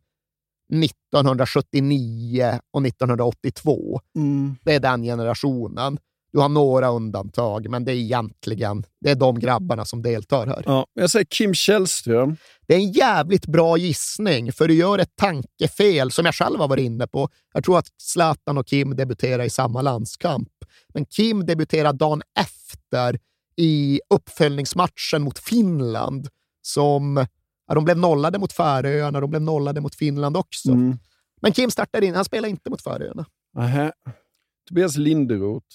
1979 0.73 2.61
och 2.71 2.87
1982. 2.87 4.01
Mm. 4.17 4.57
Det 4.63 4.75
är 4.75 4.81
den 4.81 5.03
generationen. 5.03 5.99
Du 6.37 6.41
har 6.41 6.49
några 6.49 6.89
undantag, 6.89 7.71
men 7.71 7.85
det 7.85 7.93
är 7.93 7.97
egentligen 7.97 8.85
det 9.01 9.11
är 9.11 9.15
de 9.15 9.41
grabbarna 9.41 9.85
som 9.85 10.03
deltar 10.03 10.47
här. 10.47 10.63
Ja, 10.67 10.87
jag 10.95 11.11
säger 11.11 11.25
Kim 11.25 11.55
Källström. 11.55 12.37
Det 12.67 12.75
är 12.75 12.79
en 12.79 12.93
jävligt 12.93 13.47
bra 13.47 13.77
gissning, 13.77 14.53
för 14.53 14.69
du 14.69 14.75
gör 14.75 14.99
ett 14.99 15.17
tankefel 15.17 16.11
som 16.11 16.25
jag 16.25 16.35
själv 16.35 16.61
har 16.61 16.69
varit 16.69 16.85
inne 16.85 17.07
på. 17.07 17.29
Jag 17.55 17.65
tror 17.65 17.79
att 17.79 17.87
Zlatan 18.03 18.59
och 18.59 18.67
Kim 18.67 18.97
debuterar 18.97 19.45
i 19.45 19.51
samma 19.51 19.83
landskamp, 19.83 20.49
men 20.95 21.05
Kim 21.07 21.47
debuterar 21.47 21.93
dagen 21.93 22.23
efter 22.39 23.19
i 23.57 24.01
uppföljningsmatchen 24.11 25.23
mot 25.23 25.39
Finland 25.39 26.29
som 26.63 27.27
ja, 27.67 27.75
de 27.75 27.85
blev 27.85 27.99
nollade 27.99 28.39
mot 28.39 28.53
Färöarna, 28.53 29.21
de 29.21 29.31
blev 29.31 29.43
nollade 29.43 29.81
mot 29.81 29.95
Finland 29.95 30.37
också. 30.37 30.71
Mm. 30.71 30.99
Men 31.43 31.53
Kim 31.53 31.71
startar 31.71 32.05
in, 32.05 32.15
han 32.15 32.25
spelar 32.25 32.49
inte 32.49 32.71
mot 32.71 32.83
Färöarna. 32.83 33.27
Nähä. 33.55 33.93
Tobias 34.69 34.97
Linderoth. 34.97 35.67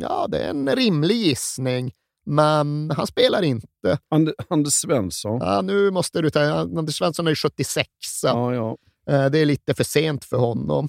Ja, 0.00 0.26
det 0.28 0.38
är 0.38 0.50
en 0.50 0.76
rimlig 0.76 1.16
gissning, 1.16 1.92
men 2.26 2.90
han 2.96 3.06
spelar 3.06 3.42
inte. 3.42 3.98
And 4.10 4.32
Anders 4.48 4.72
Svensson. 4.74 5.38
Ja, 5.40 5.62
nu 5.62 5.90
måste 5.90 6.22
du 6.22 6.30
ta... 6.30 6.40
Anders 6.40 6.98
Svensson 6.98 7.26
är 7.26 7.30
ju 7.30 7.36
76. 7.36 7.88
Ja, 8.22 8.54
ja. 8.54 8.76
Eh, 9.12 9.30
Det 9.30 9.38
är 9.38 9.46
lite 9.46 9.74
för 9.74 9.84
sent 9.84 10.24
för 10.24 10.36
honom. 10.36 10.88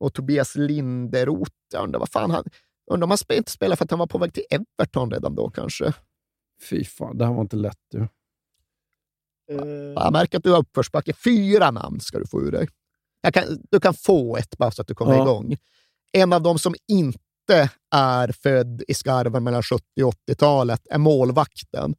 Och 0.00 0.14
Tobias 0.14 0.56
Linderoth, 0.56 1.52
jag 1.72 1.82
undrar 1.84 2.00
vad 2.00 2.08
fan 2.10 2.30
han... 2.30 2.44
Undrar 2.90 3.04
om 3.06 3.10
han 3.10 3.36
inte 3.36 3.50
spelar 3.52 3.76
för 3.76 3.84
att 3.84 3.90
han 3.90 3.98
var 3.98 4.06
på 4.06 4.18
väg 4.18 4.34
till 4.34 4.44
Everton 4.50 5.10
redan 5.10 5.34
då 5.34 5.50
kanske. 5.50 5.92
Fy 6.70 6.84
fan, 6.84 7.18
det 7.18 7.26
här 7.26 7.32
var 7.32 7.40
inte 7.42 7.56
lätt 7.56 7.78
du. 7.90 8.08
Jag 9.96 10.12
märker 10.12 10.38
att 10.38 10.44
du 10.44 10.50
har 10.50 10.58
uppförsbacke. 10.58 11.12
Fyra 11.12 11.70
namn 11.70 12.00
ska 12.00 12.18
du 12.18 12.26
få 12.26 12.40
ur 12.42 12.52
dig. 12.52 12.68
Jag 13.20 13.34
kan, 13.34 13.44
du 13.70 13.80
kan 13.80 13.94
få 13.94 14.36
ett 14.36 14.58
bara 14.58 14.70
så 14.70 14.82
att 14.82 14.88
du 14.88 14.94
kommer 14.94 15.14
Ja. 15.14 15.22
igång. 15.22 15.56
En 16.12 16.32
av 16.32 16.42
dem 16.42 16.58
som 16.58 16.74
inte 16.88 17.18
är 17.94 18.32
född 18.32 18.82
i 18.88 18.94
skarven 18.94 19.44
mellan 19.44 19.62
70 19.62 19.84
och 20.04 20.14
80-talet 20.28 20.86
är 20.90 20.98
målvakten. 20.98 21.94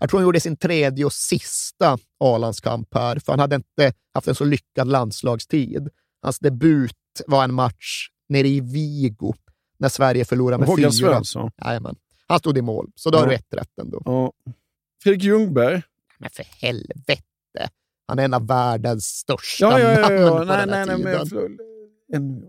Jag 0.00 0.10
tror 0.10 0.20
han 0.20 0.24
gjorde 0.26 0.40
sin 0.40 0.56
tredje 0.56 1.04
och 1.04 1.12
sista 1.12 1.98
A-landskamp 2.24 2.94
här, 2.94 3.18
för 3.18 3.32
han 3.32 3.38
hade 3.40 3.56
inte 3.56 3.92
haft 4.14 4.28
en 4.28 4.34
så 4.34 4.44
lyckad 4.44 4.88
landslagstid. 4.88 5.88
Hans 6.22 6.38
debut 6.38 6.96
var 7.26 7.44
en 7.44 7.54
match 7.54 8.08
nere 8.28 8.48
i 8.48 8.60
Vigo 8.60 9.34
när 9.78 9.88
Sverige 9.88 10.24
förlorade 10.24 10.58
med 10.58 10.68
Håkan 10.68 10.82
fyra. 10.92 10.92
Svensson. 11.12 11.50
Jajamän. 11.64 11.96
Han 12.26 12.38
stod 12.38 12.58
i 12.58 12.62
mål, 12.62 12.90
så 12.94 13.10
då 13.10 13.18
har 13.18 13.24
Ja. 13.24 13.28
du 13.30 13.34
ett 13.34 13.54
rätt 13.54 13.78
ändå. 13.82 14.02
Ja. 14.04 14.32
Fredrik 15.02 15.22
Ljungberg. 15.22 15.82
Men 16.18 16.30
för 16.30 16.44
helvete. 16.60 17.22
Han 18.08 18.18
är 18.18 18.24
en 18.24 18.34
av 18.34 18.46
världens 18.46 19.04
största 19.04 19.64
Ja, 19.64 19.80
ja, 19.80 19.92
ja. 19.92 20.00
namn 20.08 20.16
ja. 20.22 20.28
på 20.38 20.44
Nej, 20.44 20.56
den 20.56 20.68
nej, 20.68 20.78
här 20.78 20.86
nej, 20.86 20.98
men 20.98 21.04
tiden. 21.12 21.26
förlåt. 21.26 21.50
en... 22.14 22.42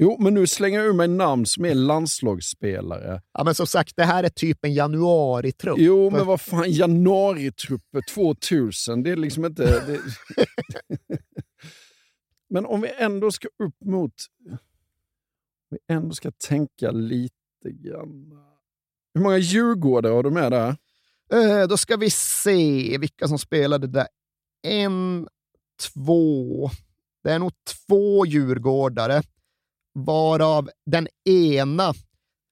Jo, 0.00 0.16
men 0.20 0.34
nu 0.34 0.46
slänger 0.46 0.78
jag 0.78 0.88
ur 0.88 0.92
mig 0.92 1.08
namn 1.08 1.46
som 1.46 1.64
är 1.64 1.74
landslagsspelare. 1.74 3.22
Ja, 3.32 3.44
men 3.44 3.54
som 3.54 3.66
sagt, 3.66 3.96
det 3.96 4.04
här 4.04 4.24
är 4.24 4.28
typ 4.28 4.64
en 4.64 4.74
januari-trupp. 4.74 5.78
Jo, 5.78 6.10
men 6.10 6.26
vad 6.26 6.40
fan, 6.40 6.70
januaritrupper 6.70 8.00
2000, 8.00 9.02
det 9.02 9.10
är 9.10 9.16
liksom 9.16 9.44
inte... 9.44 9.64
Det... 9.86 10.00
men 12.50 12.66
om 12.66 12.80
vi 12.80 12.90
ändå 12.98 13.30
ska 13.30 13.48
upp 13.48 13.84
mot... 13.84 14.12
Om 14.50 14.58
vi 15.70 15.94
ändå 15.94 16.14
ska 16.14 16.30
tänka 16.30 16.90
lite 16.90 17.70
grann... 17.70 18.32
Hur 19.14 19.20
många 19.20 19.38
Djurgårdare 19.38 20.12
har 20.12 20.22
du 20.22 20.30
med 20.30 20.52
där? 20.52 20.76
Eh, 21.32 21.68
då 21.68 21.76
ska 21.76 21.96
vi 21.96 22.10
se 22.10 22.98
vilka 22.98 23.28
som 23.28 23.38
spelade 23.38 23.86
där. 23.86 24.08
En, 24.62 25.28
två. 25.94 26.70
Det 27.22 27.30
är 27.30 27.38
nog 27.38 27.52
två 27.64 28.26
djurgårdare, 28.26 29.22
varav 30.04 30.70
den 30.86 31.08
ena... 31.24 31.94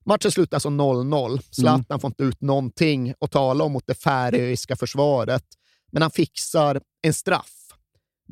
Matchen 0.04 0.30
slutar 0.30 0.56
alltså 0.56 0.68
0-0. 0.68 1.40
Zlatan 1.50 2.00
får 2.00 2.08
inte 2.08 2.22
ut 2.22 2.40
någonting 2.40 3.14
att 3.20 3.30
tala 3.30 3.64
om 3.64 3.72
mot 3.72 3.86
det 3.86 3.94
färöiska 3.94 4.76
försvaret, 4.76 5.44
men 5.92 6.02
han 6.02 6.10
fixar 6.10 6.80
en 7.02 7.14
straff 7.14 7.66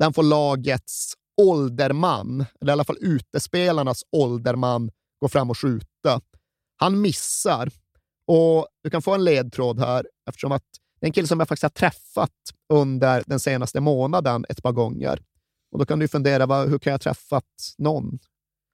han 0.03 0.13
får 0.13 0.23
lagets 0.23 1.13
ålderman, 1.41 2.45
eller 2.61 2.71
i 2.71 2.73
alla 2.73 2.83
fall 2.83 2.97
utespelarnas 3.01 4.03
ålderman, 4.11 4.91
gå 5.21 5.29
fram 5.29 5.49
och 5.49 5.57
skjuta. 5.57 6.21
Han 6.77 7.01
missar 7.01 7.71
och 8.27 8.67
du 8.83 8.89
kan 8.89 9.01
få 9.01 9.13
en 9.13 9.23
ledtråd 9.23 9.79
här 9.79 10.07
eftersom 10.29 10.51
att 10.51 10.63
det 10.99 11.05
är 11.05 11.07
en 11.07 11.13
kille 11.13 11.27
som 11.27 11.39
jag 11.39 11.47
faktiskt 11.47 11.63
har 11.63 11.69
träffat 11.69 12.31
under 12.73 13.23
den 13.27 13.39
senaste 13.39 13.79
månaden 13.79 14.45
ett 14.49 14.63
par 14.63 14.71
gånger. 14.71 15.21
Och 15.71 15.79
Då 15.79 15.85
kan 15.85 15.99
du 15.99 16.07
fundera, 16.07 16.63
hur 16.63 16.79
kan 16.79 16.91
jag 16.91 16.93
ha 16.93 16.99
träffat 16.99 17.73
någon? 17.77 18.19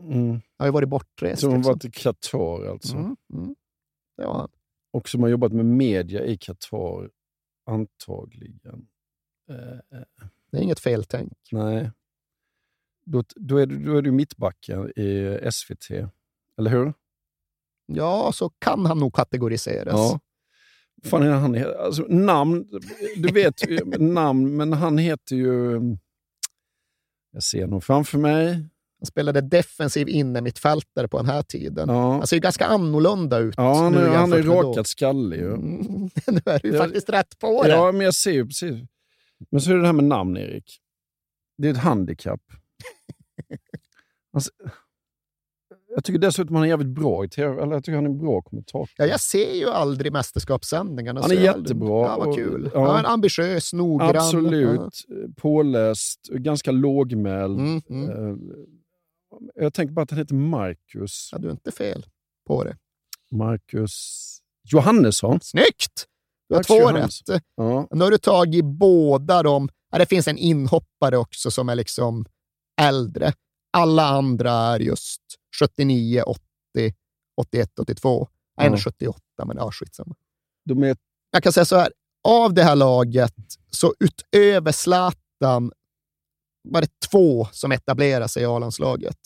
Mm. 0.04 0.42
Jag 0.58 0.64
har 0.64 0.68
ju 0.68 0.72
varit 0.72 0.90
bortrest. 0.90 1.42
Som 1.42 1.50
har 1.50 1.58
liksom. 1.58 1.74
varit 1.74 1.86
i 1.86 1.92
Qatar 1.92 2.66
alltså. 2.72 2.96
Mm, 2.96 3.16
mm. 3.34 3.56
Han. 4.18 4.50
Och 4.94 5.10
som 5.10 5.22
har 5.22 5.30
jobbat 5.30 5.52
med 5.54 5.66
media 5.66 6.26
i 6.26 6.38
Qatar 6.38 7.10
antagligen... 7.66 8.88
Eh, 9.50 10.00
Det 10.52 10.58
är 10.58 10.62
inget 10.62 10.80
feltänk. 10.80 11.34
nej. 11.52 11.92
Då, 13.06 13.24
då, 13.36 13.58
är 13.58 13.66
du, 13.66 13.86
då 13.86 13.98
är 13.98 14.02
du 14.02 14.12
mittbacken 14.12 14.90
i 15.00 15.40
SVT, 15.52 15.92
eller 16.58 16.72
hur? 16.72 16.94
Ja, 17.86 18.32
så 18.34 18.50
kan 18.50 18.86
han 18.86 19.00
nog 19.00 19.14
kategoriseras. 19.14 19.94
Ja. 19.94 20.20
Fan 21.04 21.22
han 21.22 21.66
alltså, 21.80 22.06
namn, 22.10 22.68
du 23.16 23.34
vet 23.34 23.62
namn, 24.00 24.58
men 24.58 24.74
han 24.74 24.98
heter 24.98 25.36
ju... 25.36 25.80
Jag 27.32 27.44
ser 27.44 27.68
nog 27.68 27.84
framför 27.84 28.18
mig. 28.18 28.66
Han 29.02 29.06
spelade 29.06 29.42
defensiv 29.42 30.10
innermittfältare 30.10 31.08
på 31.08 31.18
den 31.18 31.26
här 31.26 31.42
tiden. 31.42 31.90
Ja. 31.90 32.12
Han 32.12 32.28
ser 32.28 32.36
ju 32.36 32.40
ganska 32.40 32.66
annorlunda 32.66 33.38
ut 33.40 33.54
Ja, 33.58 33.90
nu 33.90 33.98
är, 33.98 34.10
han 34.10 34.30
med 34.30 34.46
då. 34.46 34.62
rakat 34.62 34.88
skallig. 34.88 35.38
Ju. 35.40 35.48
Mm, 35.54 36.10
nu 36.28 36.42
är 36.46 36.60
du 36.60 36.70
ju 36.70 36.76
Ja. 36.76 36.84
faktiskt 36.84 37.10
rätt 37.10 37.40
på 37.40 37.64
det. 37.64 37.70
Ja, 37.70 37.92
men 37.92 38.02
jag 38.02 38.14
ser 38.14 38.32
ju 38.32 38.46
precis. 38.46 38.80
Men 39.52 39.62
så 39.62 39.72
är 39.72 39.76
det 39.76 39.82
det 39.82 39.86
här 39.88 39.94
med 39.94 40.04
namn, 40.06 40.38
Erik. 40.38 40.80
Det 41.58 41.68
är 41.68 41.72
ett 41.72 41.78
handikapp. 41.78 42.42
Alltså, 44.34 44.52
jag 45.96 46.04
tycker 46.04 46.20
dessutom 46.20 46.56
han 46.56 46.64
är 46.66 46.70
jävligt 46.70 46.88
bra 46.96 47.26
i 47.26 47.30
tv. 47.30 47.62
Eller 47.62 47.74
jag 47.74 47.84
tycker 47.84 47.96
han 47.96 48.06
är 48.06 48.10
en 48.10 48.18
bra 48.18 48.42
kommentator. 48.42 48.90
Ja, 48.98 49.06
jag 49.06 49.20
ser 49.20 49.54
ju 49.54 49.70
aldrig 49.70 50.12
mästerskapssändningarna. 50.12 51.22
Han 51.22 51.32
är 51.32 51.36
jättebra 51.36 51.88
Ja, 52.08 52.16
vad 52.20 52.28
och- 52.28 52.36
kul. 52.36 52.70
ja. 52.74 53.02
Ja. 53.04 53.08
ambitiös, 53.08 53.74
noggrann. 53.74 54.16
Absolut. 54.16 55.06
Påläst, 55.38 56.28
ganska 56.30 56.72
lågmäld. 56.72 57.60
Mm, 57.60 57.82
mm. 57.90 58.10
Eh, 58.10 58.36
Jag 59.56 59.74
tänker 59.74 59.94
bara 59.94 60.02
att 60.04 60.10
han 60.12 60.20
heter 60.20 60.36
Marcus. 60.36 61.30
Ja, 61.32 61.38
du 61.38 61.48
är 61.48 61.52
inte 61.52 61.72
fel 61.72 62.06
på 62.48 62.64
det. 62.64 62.78
Marcus 63.32 64.38
Johannesson. 64.64 65.40
Snyggt! 65.42 66.06
Du 66.50 66.56
har 66.56 66.60
Marcus 66.60 66.68
två 66.68 66.80
Johansson. 66.80 67.36
rätt. 67.36 67.44
Ja. 67.56 67.88
Nu 67.92 68.04
har 68.04 68.12
du 68.12 68.18
tagit 68.18 68.66
båda 68.66 69.44
de... 69.44 69.70
Ja, 69.92 69.98
det 69.98 70.06
finns 70.06 70.28
en 70.28 70.38
inhoppare 70.38 71.18
också 71.18 71.52
som 71.52 71.70
är 71.70 71.76
liksom 71.76 72.26
äldre. 72.82 73.34
Alla 73.78 74.06
andra 74.08 74.52
är 74.52 74.80
just 74.80 75.22
79, 75.60 76.22
80, 76.26 76.40
81, 77.38 77.80
82. 77.80 78.28
En 78.58 78.74
är 78.74 78.78
Ja. 78.78 78.84
78, 78.84 79.20
men 79.46 79.58
ja, 79.58 79.72
skitsamma. 79.72 80.16
De 80.66 80.84
är, 80.84 80.96
Jag 81.32 81.44
kan 81.44 81.54
säga 81.54 81.66
så 81.66 81.76
här, 81.76 81.92
av 82.28 82.54
det 82.54 82.64
här 82.64 82.76
laget, 82.76 83.36
så 83.72 83.94
utöver 84.00 84.72
Zlatan 84.72 85.72
var 86.64 86.82
det 86.82 87.00
två 87.12 87.48
som 87.52 87.72
etablerade 87.72 88.28
sig 88.28 88.44
i 88.44 88.46
A-landslaget. 88.46 89.18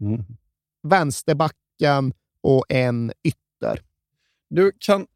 mm. 0.00 0.24
Vänsterbacken 0.82 2.12
och 2.40 2.64
en 2.68 3.12
ytter. 3.24 3.82
Du, 4.50 4.72
kan, 4.78 5.06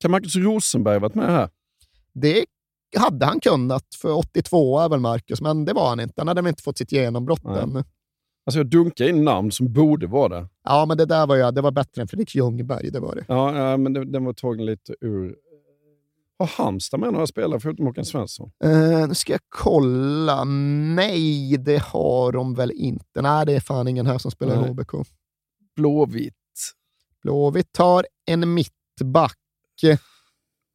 kan 0.00 0.10
Marcus 0.10 0.36
Rosenberg 0.36 0.98
varit 0.98 1.14
med 1.14 1.26
här? 1.30 1.50
Det 2.12 2.44
hade 2.96 3.26
han 3.26 3.40
kunnat, 3.40 3.84
för 3.94 4.12
82 4.12 4.78
är 4.78 4.88
väl 4.88 5.00
Marcus, 5.00 5.40
men 5.40 5.64
det 5.64 5.72
var 5.72 5.88
han 5.88 6.00
inte. 6.00 6.14
Han 6.16 6.28
hade 6.28 6.42
väl 6.42 6.48
inte 6.48 6.62
fått 6.62 6.78
sitt 6.78 6.92
genombrott 6.92 7.44
Nej. 7.44 7.62
än. 7.62 7.84
Alltså 8.46 8.58
jag 8.58 8.66
dunkar 8.66 9.08
in 9.08 9.24
namn 9.24 9.52
som 9.52 9.72
borde 9.72 10.06
vara 10.06 10.28
där. 10.28 10.48
Ja, 10.64 10.86
men 10.86 10.96
det 10.96 11.06
där 11.06 11.26
var, 11.26 11.36
ju, 11.36 11.50
det 11.50 11.60
var 11.60 11.70
bättre 11.70 12.02
än 12.02 12.08
Fredrik 12.08 12.34
Ljungberg, 12.34 12.90
det 12.90 13.00
var 13.00 13.14
det. 13.14 13.24
Ja, 13.28 13.56
ja 13.56 13.76
men 13.76 13.92
det, 13.92 14.04
den 14.04 14.24
var 14.24 14.32
tagen 14.32 14.66
lite 14.66 14.94
ur... 15.00 15.36
Har 16.40 16.46
Halmstad 16.46 17.00
med 17.00 17.12
några 17.12 17.26
spelare 17.26 17.60
förutom 17.60 17.86
Håkan 17.86 18.04
Svensson? 18.04 18.50
Uh, 18.64 19.08
nu 19.08 19.14
ska 19.14 19.32
jag 19.32 19.40
kolla. 19.48 20.44
Nej, 20.44 21.56
det 21.56 21.82
har 21.82 22.32
de 22.32 22.54
väl 22.54 22.70
inte. 22.70 23.22
Nej, 23.22 23.46
det 23.46 23.52
är 23.52 23.60
fan 23.60 23.88
ingen 23.88 24.06
här 24.06 24.18
som 24.18 24.30
spelar 24.30 24.66
i. 24.66 24.68
HBK. 24.68 24.92
Blåvitt. 25.76 26.34
Blåvitt 27.22 27.72
tar 27.72 28.06
en 28.26 28.54
mittback. 28.54 29.36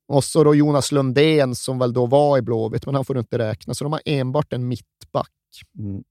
Och 0.07 0.23
så 0.23 0.43
då 0.43 0.55
Jonas 0.55 0.91
Lundén 0.91 1.55
som 1.55 1.79
väl 1.79 1.93
då 1.93 2.05
var 2.05 2.37
i 2.37 2.41
Blåvitt, 2.41 2.85
men 2.85 2.95
han 2.95 3.05
får 3.05 3.13
du 3.13 3.19
inte 3.19 3.37
räkna. 3.37 3.73
Så 3.73 3.83
de 3.83 3.93
har 3.93 4.01
enbart 4.05 4.53
en 4.53 4.67
mittback. 4.67 5.31
Mm. 5.79 6.03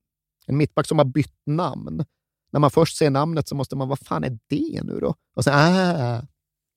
En 0.47 0.57
mittback 0.57 0.87
som 0.87 0.97
har 0.97 1.05
bytt 1.05 1.41
namn. 1.45 2.05
När 2.51 2.59
man 2.59 2.71
först 2.71 2.97
ser 2.97 3.09
namnet 3.09 3.47
så 3.47 3.55
måste 3.55 3.75
man, 3.75 3.87
vad 3.87 3.99
fan 3.99 4.23
är 4.23 4.37
det 4.49 4.83
nu 4.83 4.99
då? 4.99 5.15
Och 5.35 5.43
sen, 5.43 5.53
ah. 5.55 6.21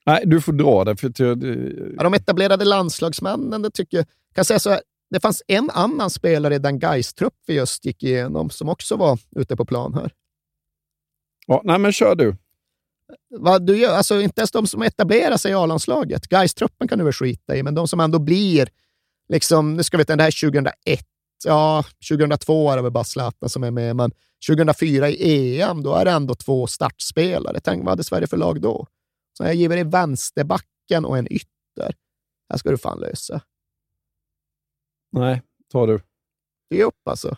Nej, 0.09 0.23
du 0.27 0.41
får 0.41 0.53
dra 0.53 0.85
det. 0.85 0.97
För 0.97 1.13
jag, 1.17 1.45
Ja, 1.97 2.03
de 2.03 2.15
etablerade 2.15 2.65
landslagsmännen, 2.65 3.63
det 3.63 3.71
tycker 3.71 3.97
jag. 3.97 4.07
Kan 4.35 4.45
säga 4.45 4.59
så 4.59 4.71
här, 4.71 4.81
det 5.11 5.21
fanns 5.21 5.43
en 5.47 5.71
annan 5.71 6.11
spelare 6.11 6.55
i 6.55 6.59
den 6.59 6.79
Gais-trupp 6.79 7.35
vi 7.47 7.55
just 7.55 7.85
gick 7.85 8.03
igenom 8.03 8.51
som 8.51 8.69
också 8.69 8.97
var 8.97 9.19
ute 9.37 9.57
på 9.57 9.65
plan 9.65 9.95
här. 9.95 10.13
ja, 11.47 11.61
nej, 11.65 11.79
men 11.79 11.93
kör 11.93 12.15
du. 12.15 12.37
Vad 13.31 13.67
du 13.67 13.77
gör, 13.79 13.97
alltså 13.97 14.21
inte 14.21 14.41
ens 14.41 14.51
de 14.51 14.67
som 14.67 14.83
etablerar 14.83 15.37
sig 15.37 15.51
i 15.51 15.55
A-landslaget. 15.55 16.27
Gais-truppen 16.29 16.89
kan 16.89 16.99
du 16.99 17.05
väl 17.05 17.13
skita 17.13 17.57
i, 17.57 17.63
men 17.63 17.75
de 17.75 17.89
som 17.89 18.01
ändå 18.01 18.19
blir, 18.19 18.69
liksom, 19.29 19.75
nu 19.75 19.83
ska 19.83 19.97
vi 19.97 20.01
veta, 20.01 20.17
det 20.17 20.23
här 20.23 20.29
är 20.29 20.51
2001, 20.51 20.75
ja, 21.45 21.85
2002 22.09 22.71
är 22.71 22.77
det 22.77 22.83
väl 22.83 22.93
bara 22.93 23.05
Zlatan 23.05 23.49
som 23.49 23.65
är 23.65 23.71
med, 23.71 23.97
men 23.97 24.13
2004 24.49 25.09
i 25.09 25.61
EM, 25.61 25.83
då 25.83 25.95
är 25.95 26.05
det 26.05 26.11
ändå 26.11 26.35
två 26.35 26.67
startspelare. 26.67 27.61
Tänk, 27.61 27.85
vad 27.85 27.93
hade 27.93 28.05
Sverige 28.05 28.27
för 28.27 28.37
lag 28.37 28.61
då? 28.61 28.87
Så 29.39 29.45
jag 29.45 29.55
ger 29.55 29.69
dig 29.69 29.85
vänsterbacken 29.85 31.05
och 31.05 31.19
en 31.19 31.33
ytter. 31.33 31.49
Det 31.77 32.53
här 32.53 32.59
ska 32.59 32.71
du 32.71 32.79
fan 32.79 33.01
lösa. 33.01 33.41
Nej, 35.13 35.43
ta 35.73 35.87
du. 35.87 36.01
Ge 36.71 36.83
upp 36.85 37.09
alltså. 37.09 37.37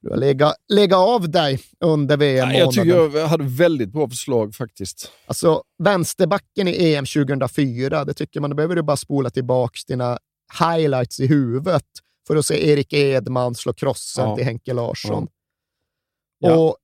Du 0.00 0.10
har 0.10 0.16
legat, 0.16 0.54
legat 0.68 0.98
av 0.98 1.30
dig 1.30 1.60
under 1.80 2.16
VM-månaden. 2.16 2.58
jag 2.60 2.72
tycker 2.72 3.18
jag 3.18 3.26
hade 3.28 3.44
väldigt 3.44 3.88
bra 3.92 4.08
förslag 4.08 4.54
faktiskt. 4.54 5.12
Alltså, 5.26 5.62
vänsterbacken 5.78 6.68
i 6.68 6.94
EM 6.94 7.04
2004, 7.06 8.04
det 8.04 8.14
tycker 8.14 8.40
man, 8.40 8.50
då 8.50 8.56
behöver 8.56 8.76
du 8.76 8.82
bara 8.82 8.96
spola 8.96 9.30
tillbaka 9.30 9.78
dina 9.86 10.18
highlights 10.60 11.20
i 11.20 11.26
huvudet 11.26 11.86
för 12.26 12.36
att 12.36 12.46
se 12.46 12.68
Erik 12.70 12.92
Edman 12.92 13.54
slå 13.54 13.72
krossen 13.72 14.28
Ja. 14.28 14.36
till 14.36 14.44
Henke 14.44 14.72
Larsson. 14.72 15.28
Ja. 16.38 16.56
Och 16.56 16.76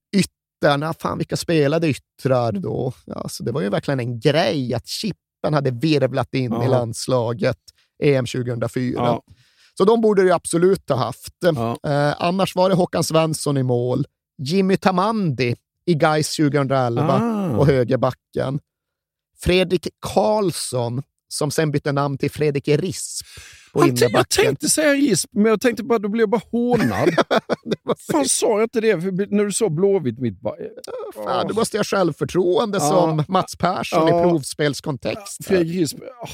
ytterna, 0.62 0.94
fan 0.94 1.18
vilka 1.18 1.36
spelade 1.36 1.88
yttrar 1.88 2.52
då? 2.52 2.92
Alltså, 3.14 3.44
det 3.44 3.52
var 3.52 3.60
ju 3.60 3.68
verkligen 3.68 4.00
en 4.00 4.20
grej 4.20 4.74
att 4.74 4.86
Chippen 4.86 5.54
hade 5.54 5.70
virvlat 5.70 6.34
in 6.34 6.52
Ja. 6.52 6.64
i 6.64 6.68
landslaget 6.68 7.56
EM 8.02 8.26
2004. 8.26 8.92
Ja. 8.96 9.22
Så 9.78 9.84
de 9.84 10.00
borde 10.00 10.22
du 10.22 10.28
ju 10.28 10.34
absolut 10.34 10.88
ha 10.90 10.96
haft. 10.96 11.34
Ja. 11.40 11.78
Eh, 11.90 12.14
annars 12.18 12.56
var 12.56 12.68
det 12.68 12.74
Håkan 12.74 13.04
Svensson 13.04 13.56
i 13.56 13.62
mål. 13.62 14.04
Jimmy 14.38 14.76
Tamandi 14.76 15.56
i 15.86 15.94
Gais 15.94 16.36
2011 16.36 17.12
Ah. 17.14 17.56
på 17.56 17.66
högerbacken. 17.66 18.60
Fredrik 19.40 19.88
Karlsson, 20.00 21.02
som 21.32 21.50
sen 21.50 21.70
bytte 21.70 21.92
namn 21.92 22.18
till 22.18 22.30
Fredrik 22.30 22.68
Risp 22.68 23.26
Han 23.72 23.96
jag 23.96 24.28
tänkte 24.28 24.68
säga 24.68 24.92
Risp, 24.92 25.30
men 25.32 25.44
jag 25.44 25.60
tänkte 25.60 25.82
bara, 25.84 25.98
då 25.98 26.08
blev 26.08 26.22
jag 26.22 26.30
bara 26.30 26.42
hånad. 26.52 27.08
Fan 28.12 28.24
sa 28.28 28.46
jag 28.46 28.62
inte 28.62 28.80
det 28.80 28.96
när 29.30 29.44
du 29.44 29.52
sa 29.52 29.68
Blåvitt 29.68 30.18
mitt 30.18 30.40
bara, 30.40 30.54
Fan, 31.14 31.46
du 31.48 31.54
måste 31.54 31.76
ha 31.76 31.84
självförtroende 31.84 32.78
Ja. 32.78 32.88
som 32.88 33.24
Mats 33.28 33.56
Persson 33.56 34.08
Ja. 34.08 34.20
i 34.20 34.22
provspelskontext. 34.22 35.44
Fredrik 35.46 35.76
Risp, 35.76 35.98
oh, 35.98 36.30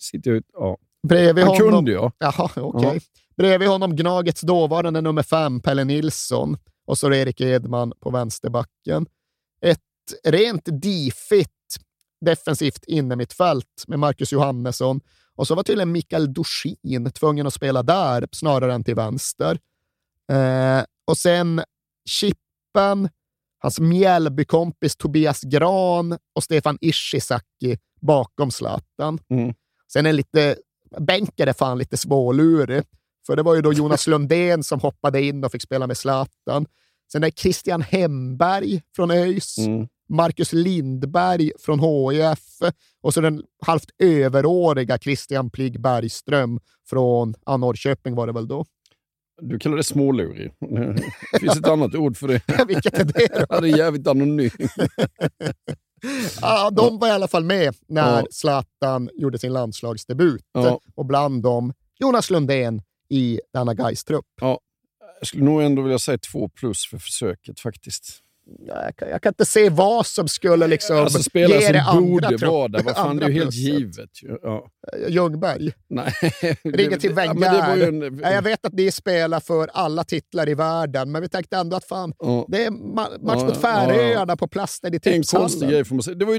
sitter 0.00 0.30
jag 0.30 0.38
ut, 0.38 0.46
ja. 0.52 0.78
Bredvid 1.08 1.44
Han 1.44 1.54
honom, 1.56 1.70
kunde 1.72 1.92
jag. 1.92 2.12
Jaha, 2.18 2.50
okej. 2.56 2.90
Ja. 2.94 3.00
Bredvid 3.36 3.68
honom 3.68 3.96
Gnagets 3.96 4.40
dåvarande 4.40 5.00
nummer 5.00 5.22
fem, 5.22 5.60
Pelle 5.60 5.84
Nilsson. 5.84 6.56
Och 6.86 6.98
så 6.98 7.12
Erik 7.12 7.40
Edman 7.40 7.92
på 8.00 8.10
vänsterbacken. 8.10 9.06
Ett 9.62 9.80
rent 10.24 10.68
difigt 10.82 11.50
defensivt 12.24 12.84
innermittfält 12.84 13.84
med 13.86 13.98
Marcus 13.98 14.32
Johannesson. 14.32 15.00
Och 15.36 15.46
så 15.46 15.54
var 15.54 15.62
tydligen 15.62 15.92
Mikael 15.92 16.34
Dorsin 16.34 17.10
tvungen 17.14 17.46
att 17.46 17.54
spela 17.54 17.82
där 17.82 18.28
snarare 18.32 18.74
än 18.74 18.84
till 18.84 18.94
vänster. 18.94 19.58
Eh, 20.32 20.84
och 21.06 21.18
sen 21.18 21.62
Chippen, 22.08 23.08
hans 23.58 23.80
Mjällbykompis 23.80 24.96
Tobias 24.96 25.42
Gran 25.42 26.18
och 26.34 26.44
Stefan 26.44 26.78
Ishizaki 26.80 27.78
bakom 28.00 28.50
Zlatan. 28.50 29.18
Mm. 29.30 29.54
Sen 29.92 30.06
är 30.06 30.12
lite, 30.12 30.56
bänken 30.98 31.48
är 31.48 31.52
fan 31.52 31.78
lite 31.78 31.96
svårlurig. 31.96 32.82
För 33.26 33.36
det 33.36 33.42
var 33.42 33.54
ju 33.54 33.62
då 33.62 33.72
Jonas 33.72 34.06
Lundén 34.06 34.62
som 34.62 34.80
hoppade 34.80 35.22
in 35.22 35.44
och 35.44 35.52
fick 35.52 35.62
spela 35.62 35.86
med 35.86 35.96
Zlatan. 35.96 36.66
Sen 37.12 37.24
är 37.24 37.30
Christian 37.30 37.82
Hemberg 37.82 38.82
från 38.96 39.10
ÖIS, 39.10 39.58
Mm. 39.58 39.88
Marcus 40.08 40.52
Lindberg 40.52 41.50
från 41.60 41.80
HIF 41.80 42.72
och 43.02 43.14
så 43.14 43.20
den 43.20 43.42
halvt 43.66 43.90
överåriga 43.98 44.98
Christian 44.98 45.50
Pligg 45.50 45.80
Bergström 45.80 46.60
från 46.88 47.34
Norrköping 47.58 48.14
var 48.14 48.26
det 48.26 48.32
väl 48.32 48.48
då. 48.48 48.64
Du 49.42 49.58
kallar 49.58 49.76
det 49.76 49.84
smålurig. 49.84 50.52
Det 51.32 51.40
finns 51.40 51.56
ett 51.56 51.68
annat 51.68 51.94
ord 51.94 52.16
för 52.16 52.28
det. 52.28 52.64
Vilket 52.68 52.98
är 52.98 53.04
det 53.04 53.46
då? 53.50 53.60
Det 53.60 53.70
är 53.70 53.76
jävligt 53.78 54.06
anonymt. 54.06 54.54
Ja, 56.40 56.70
de 56.70 56.98
var 56.98 57.08
i 57.08 57.10
alla 57.10 57.28
fall 57.28 57.44
med 57.44 57.74
när 57.88 58.20
Ja. 58.20 58.26
Zlatan 58.30 59.10
gjorde 59.14 59.38
sin 59.38 59.52
landslagsdebut. 59.52 60.44
Ja. 60.52 60.80
Och 60.94 61.06
bland 61.06 61.42
dem 61.42 61.72
Jonas 61.98 62.30
Lundén 62.30 62.82
i 63.08 63.40
denna 63.52 63.74
Gais-trupp. 63.74 64.26
Ja, 64.40 64.60
jag 65.20 65.26
skulle 65.26 65.44
nog 65.44 65.62
ändå 65.62 65.82
vilja 65.82 65.98
säga 65.98 66.18
två 66.18 66.48
plus 66.48 66.86
för 66.86 66.98
försöket 66.98 67.60
faktiskt. 67.60 68.20
Jag, 68.66 68.96
kan, 68.96 69.08
jag 69.08 69.22
kan 69.22 69.30
inte 69.30 69.44
se 69.44 69.70
vad 69.70 70.06
som 70.06 70.28
skulle 70.28 70.66
liksom 70.66 70.96
Alltså 70.96 71.22
spelare 71.22 71.60
ge 71.60 71.72
det 71.72 71.84
som 71.84 71.96
andra 71.98 72.30
borde 72.30 72.46
vara 72.46 72.68
där. 72.68 72.82
Vad 72.82 72.96
fan, 72.96 73.16
det 73.16 73.24
är 73.24 73.28
ju 73.28 73.34
helt 73.34 73.54
givet. 73.54 74.10
Ja. 74.42 74.70
Ljungberg. 75.08 75.72
Nej. 75.88 76.12
Ringer 76.64 76.96
till 76.98 77.12
Ja, 77.16 77.34
det 77.34 77.40
Wenger. 77.40 77.88
en- 78.06 78.18
Ja, 78.22 78.30
Jag 78.32 78.42
vet 78.42 78.66
att 78.66 78.72
ni 78.72 78.92
spelar 78.92 79.40
för 79.40 79.70
alla 79.72 80.04
titlar 80.04 80.48
i 80.48 80.54
världen, 80.54 81.12
men 81.12 81.22
vi 81.22 81.28
tänkte 81.28 81.56
ändå 81.56 81.76
att 81.76 81.84
fan, 81.84 82.12
Ja. 82.18 82.44
det 82.48 82.64
är 82.64 82.70
ma- 82.70 83.24
match 83.24 83.42
mot 83.42 83.56
Färöarna 83.56 84.36
på 84.36 84.48
plasten 84.48 84.92
i 84.92 84.96
En 84.96 85.00
tipshallen. 85.00 85.42
konstig 85.48 85.68
grej 85.68 85.84
får 85.84 85.94
man 85.94 86.02
säga. 86.02 86.14
Det 86.16 86.24
var 86.24 86.32
ju, 86.32 86.38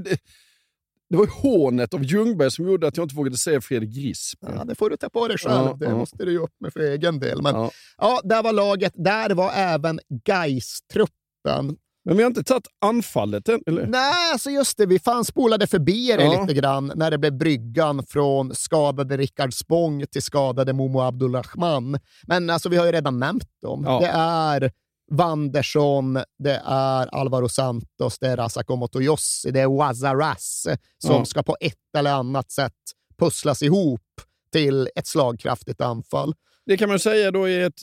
det 1.09 1.17
var 1.17 1.23
ju 1.25 1.31
hånet 1.31 1.93
av 1.93 2.03
Ljungberg 2.03 2.51
som 2.51 2.67
gjorde 2.67 2.87
att 2.87 2.97
jag 2.97 3.03
inte 3.03 3.15
vågade 3.15 3.37
säga 3.37 3.61
Fredrik 3.61 3.89
Grisp. 3.95 4.39
Ja, 4.41 4.63
det 4.63 4.75
får 4.75 4.89
du 4.89 4.97
ta 4.97 5.09
på 5.09 5.27
dig 5.27 5.37
själv. 5.37 5.77
Det 5.77 5.89
måste 5.89 6.25
du 6.25 6.31
ju 6.31 6.39
upp 6.39 6.53
med 6.59 6.73
för 6.73 6.79
egen 6.79 7.19
del. 7.19 7.41
Men, 7.41 7.55
ja. 7.55 7.71
Ja. 7.97 8.21
där 8.23 8.43
var 8.43 8.53
laget. 8.53 8.93
Där 8.95 9.29
var 9.29 9.51
även 9.55 9.99
Gais-truppen. 10.25 11.75
Men 12.05 12.17
vi 12.17 12.23
har 12.23 12.27
inte 12.27 12.43
tagit 12.43 12.67
anfallet 12.81 13.49
än, 13.49 13.59
eller? 13.67 13.87
Nej, 13.87 14.31
alltså 14.31 14.49
just 14.49 14.77
det. 14.77 14.85
Vi 14.85 14.99
fan 14.99 15.25
spolade 15.25 15.67
förbi 15.67 16.07
det 16.17 16.23
Ja. 16.23 16.41
lite 16.41 16.53
grann 16.53 16.91
när 16.95 17.11
det 17.11 17.17
blev 17.17 17.37
bryggan 17.37 18.05
från 18.07 18.55
skadade 18.55 19.17
Rickard 19.17 19.53
Spång 19.53 20.05
till 20.11 20.21
skadade 20.21 20.73
Momo 20.73 21.01
Abdulrahman. 21.01 21.99
Men 22.23 22.49
alltså, 22.49 22.69
vi 22.69 22.77
har 22.77 22.85
ju 22.85 22.91
redan 22.91 23.19
nämnt 23.19 23.49
dem. 23.61 23.83
Ja. 23.87 23.99
Det 23.99 24.07
är 24.07 24.71
Wanderson, 25.11 26.19
det 26.39 26.61
är 26.65 27.07
Alvaro 27.15 27.49
Santos, 27.49 28.19
det 28.19 28.27
är 28.27 28.37
Razak 28.37 28.69
Omotoyossi, 28.69 29.51
det 29.51 29.59
är 29.59 29.67
Wazaras 29.77 30.67
som 30.97 31.15
Ja. 31.15 31.25
ska 31.25 31.43
på 31.43 31.57
ett 31.59 31.75
eller 31.97 32.13
annat 32.13 32.51
sätt 32.51 32.73
pusslas 33.19 33.61
ihop 33.63 34.01
till 34.51 34.89
ett 34.95 35.07
slagkraftigt 35.07 35.81
anfall. 35.81 36.33
Det 36.65 36.77
kan 36.77 36.89
man 36.89 36.99
säga 36.99 37.31
då 37.31 37.49
är 37.49 37.67
ett, 37.67 37.81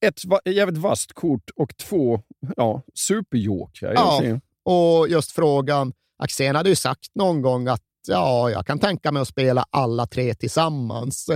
ett 0.00 0.20
jävligt 0.44 0.78
vasst 0.78 1.12
kort 1.12 1.50
och 1.56 1.76
två 1.76 2.20
ja, 2.56 2.82
superjokrar 2.94 3.92
Ja, 3.94 4.22
och 4.62 5.08
just 5.08 5.32
frågan, 5.32 5.92
Axén 6.18 6.56
hade 6.56 6.68
ju 6.68 6.76
sagt 6.76 7.14
någon 7.14 7.42
gång 7.42 7.68
att 7.68 7.82
ja, 8.08 8.50
jag 8.50 8.66
kan 8.66 8.78
tänka 8.78 9.12
mig 9.12 9.22
att 9.22 9.28
spela 9.28 9.64
alla 9.70 10.06
tre 10.06 10.34
tillsammans. 10.34 11.30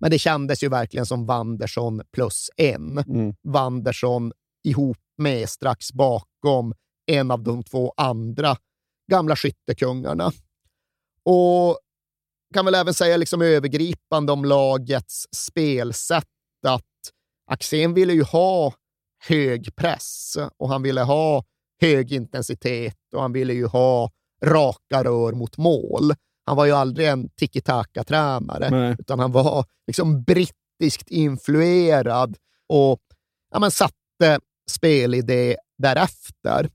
Men 0.00 0.10
det 0.10 0.18
kändes 0.18 0.62
ju 0.62 0.68
verkligen 0.68 1.06
som 1.06 1.26
Wanderson 1.26 2.02
plus 2.12 2.50
en. 2.56 2.98
Mm. 2.98 3.34
Wanderson 3.42 4.32
ihop 4.64 4.98
med 5.18 5.48
strax 5.48 5.92
bakom 5.92 6.74
en 7.06 7.30
av 7.30 7.42
de 7.42 7.62
två 7.62 7.94
andra 7.96 8.56
gamla 9.10 9.36
skyttekungarna. 9.36 10.32
Och 11.22 11.78
kan 12.54 12.64
väl 12.64 12.74
även 12.74 12.94
säga 12.94 13.16
liksom 13.16 13.42
övergripande 13.42 14.32
om 14.32 14.44
lagets 14.44 15.26
spelsätt 15.32 16.24
att 16.66 16.84
Axén 17.48 17.94
ville 17.94 18.12
ju 18.12 18.22
ha 18.22 18.72
hög 19.28 19.76
press 19.76 20.36
och 20.56 20.68
han 20.68 20.82
ville 20.82 21.00
ha 21.02 21.44
hög 21.80 22.12
intensitet 22.12 22.96
och 23.14 23.22
han 23.22 23.32
ville 23.32 23.52
ju 23.52 23.66
ha 23.66 24.10
raka 24.44 25.04
rör 25.04 25.32
mot 25.32 25.56
mål. 25.56 26.14
Han 26.46 26.56
var 26.56 26.64
ju 26.66 26.72
aldrig 26.72 27.08
en 27.08 27.28
tiki-taka-tränare, 27.28 28.96
utan 29.00 29.18
han 29.18 29.32
var 29.32 29.64
liksom 29.86 30.22
brittiskt 30.22 31.08
influerad 31.08 32.36
och 32.68 33.00
ja, 33.52 33.58
men 33.58 33.70
satte 33.70 34.40
spelidé 34.70 35.56
därefter. 35.78 36.70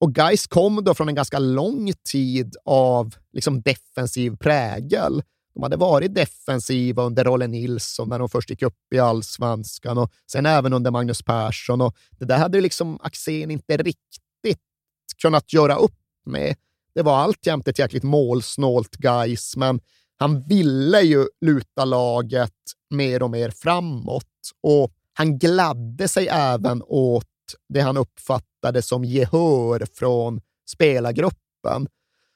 Och 0.00 0.14
Guys 0.14 0.46
kom 0.46 0.84
då 0.84 0.94
från 0.94 1.08
en 1.08 1.14
ganska 1.14 1.38
lång 1.38 1.92
tid 2.12 2.56
av 2.64 3.14
liksom 3.32 3.62
defensiv 3.62 4.36
prägel. 4.36 5.22
De 5.56 5.62
hade 5.62 5.76
varit 5.76 6.14
defensiva 6.14 7.02
under 7.02 7.24
Rolle 7.24 7.46
Nilsson 7.46 8.08
när 8.08 8.18
de 8.18 8.28
först 8.28 8.50
gick 8.50 8.62
upp 8.62 8.92
i 8.94 8.98
allsvenskan 8.98 9.98
och 9.98 10.12
sen 10.32 10.46
även 10.46 10.72
under 10.72 10.90
Magnus 10.90 11.22
Persson. 11.22 11.80
Och 11.80 11.96
det 12.10 12.24
där 12.24 12.38
hade 12.38 12.60
liksom 12.60 12.98
Axén 13.02 13.50
inte 13.50 13.76
riktigt 13.76 14.60
kunnat 15.22 15.52
göra 15.52 15.76
upp 15.76 15.98
med. 16.26 16.56
Det 16.94 17.02
var 17.02 17.16
alltjämt 17.16 17.68
ett 17.68 17.78
jäkligt 17.78 18.02
målsnålt 18.02 18.96
Guys, 18.96 19.56
men 19.56 19.80
han 20.16 20.48
ville 20.48 21.00
ju 21.00 21.26
luta 21.40 21.84
laget 21.84 22.52
mer 22.90 23.22
och 23.22 23.30
mer 23.30 23.50
framåt 23.50 24.24
och 24.62 24.92
han 25.12 25.38
gladde 25.38 26.08
sig 26.08 26.28
även 26.28 26.82
åt 26.86 27.24
det 27.68 27.80
han 27.80 27.96
uppfattade 27.96 28.82
som 28.82 29.04
gehör 29.04 29.86
från 29.94 30.40
spelargruppen. 30.70 31.88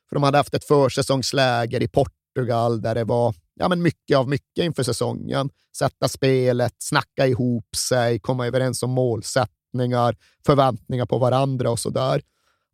För 0.08 0.16
de 0.16 0.22
hade 0.22 0.38
haft 0.38 0.54
ett 0.54 0.64
försäsongsläger 0.64 1.82
i 1.82 1.88
Portugal 1.88 2.19
Portugal, 2.34 2.82
där 2.82 2.94
det 2.94 3.04
var 3.04 3.34
ja, 3.54 3.68
men 3.68 3.82
mycket 3.82 4.16
av 4.16 4.28
mycket 4.28 4.64
inför 4.64 4.82
säsongen. 4.82 5.50
Sätta 5.76 6.08
spelet, 6.08 6.74
snacka 6.78 7.26
ihop 7.26 7.76
sig, 7.76 8.18
komma 8.18 8.46
överens 8.46 8.82
om 8.82 8.90
målsättningar, 8.90 10.16
förväntningar 10.46 11.06
på 11.06 11.18
varandra 11.18 11.70
och 11.70 11.78
sådär. 11.78 12.22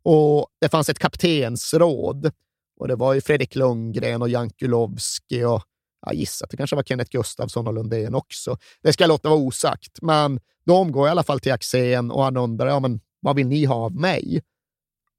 Och 0.03 0.47
det 0.61 0.69
fanns 0.69 0.89
ett 0.89 0.99
kaptensråd 0.99 2.31
och 2.79 2.87
det 2.87 2.95
var 2.95 3.13
ju 3.13 3.21
Fredrik 3.21 3.55
Lundgren 3.55 4.21
och 4.21 4.29
Jankulovski 4.29 5.43
och 5.43 5.63
jag 6.05 6.15
gissar 6.15 6.45
att 6.45 6.51
det 6.51 6.57
kanske 6.57 6.75
var 6.75 6.83
Kenneth 6.83 7.11
Gustafsson 7.11 7.67
och 7.67 7.73
Lundén 7.73 8.15
också. 8.15 8.57
Det 8.81 8.93
ska 8.93 9.03
jag 9.03 9.09
låta 9.09 9.29
vara 9.29 9.39
osagt, 9.39 10.01
men 10.01 10.39
de 10.65 10.91
går 10.91 11.07
i 11.07 11.11
alla 11.11 11.23
fall 11.23 11.39
till 11.39 11.51
Axén 11.51 12.11
och 12.11 12.23
han 12.23 12.37
undrar, 12.37 12.67
ja, 12.67 12.79
men 12.79 12.99
vad 13.19 13.35
vill 13.35 13.47
ni 13.47 13.65
ha 13.65 13.75
av 13.75 13.95
mig? 13.95 14.41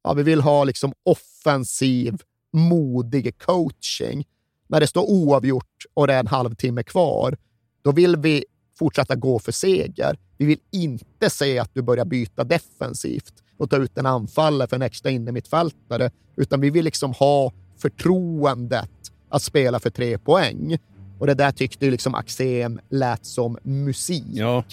Ja, 0.03 0.13
vi 0.13 0.23
vill 0.23 0.41
ha 0.41 0.65
liksom 0.65 0.93
offensiv, 1.03 2.23
modig 2.53 3.39
coaching. 3.39 4.27
När 4.67 4.81
det 4.81 4.87
står 4.87 5.11
oavgjort 5.11 5.85
och 5.95 6.07
det 6.07 6.15
är 6.15 6.21
en 6.21 6.27
halvtimme 6.27 6.83
kvar, 6.83 7.37
då 7.83 7.93
vill 7.93 8.17
vi 8.17 8.45
fortsätta 8.79 9.15
gå 9.15 9.39
för 9.39 9.53
seger. 9.53 10.19
Vi 10.37 10.47
vill 10.47 10.61
inte 10.71 11.31
se 11.31 11.59
att 11.59 11.75
du 11.75 11.83
börjar 11.83 12.05
byta 12.05 12.45
defensivt 12.45 13.35
och 13.57 13.71
ta 13.71 13.77
ut 13.77 13.99
en 13.99 14.07
anfallare 14.07 14.69
för 14.69 14.77
en 14.77 14.83
extra 14.83 15.11
innermittfältare, 15.11 16.11
utan 16.37 16.61
vi 16.61 16.71
vill 16.71 16.85
liksom 16.85 17.13
ha 17.13 17.53
förtroendet 17.77 18.91
att 19.29 19.43
spela 19.43 19.81
för 19.81 19.91
tre 19.91 20.19
poäng. 20.19 20.79
Och 21.19 21.27
det 21.27 21.35
där 21.35 21.53
tyckte 21.53 21.85
ju 21.85 21.91
liksom 21.91 22.15
Axén 22.15 22.81
lät 22.89 23.27
som 23.27 23.59
musik. 23.63 24.25
Ja. 24.33 24.65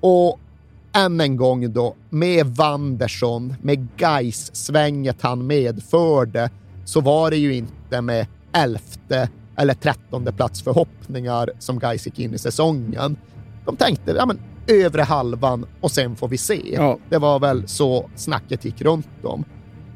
Och 0.00 0.40
än 0.92 1.20
en 1.20 1.36
gång 1.36 1.72
då, 1.72 1.94
med 2.10 2.46
Wanderson, 2.46 3.54
med 3.62 3.88
Gais 3.96 4.56
svänget 4.56 5.22
han 5.22 5.46
medförde, 5.46 6.50
så 6.84 7.00
var 7.00 7.30
det 7.30 7.36
ju 7.36 7.54
inte 7.54 8.00
med 8.00 8.26
elfte 8.52 9.28
eller 9.56 9.74
trettonde 9.74 10.32
plats 10.32 10.62
förhoppningar 10.62 11.50
som 11.58 11.78
Gais 11.78 12.06
gick 12.06 12.18
in 12.18 12.34
i 12.34 12.38
säsongen. 12.38 13.16
De 13.64 13.76
tänkte, 13.76 14.10
ja 14.10 14.26
men 14.26 14.38
övre 14.66 15.02
halvan 15.02 15.66
och 15.80 15.90
sen 15.90 16.16
får 16.16 16.28
vi 16.28 16.38
se. 16.38 16.74
Ja. 16.74 16.98
Det 17.08 17.18
var 17.18 17.40
väl 17.40 17.68
så 17.68 18.10
snacket 18.16 18.64
gick 18.64 18.82
runt 18.82 19.22
dem. 19.22 19.44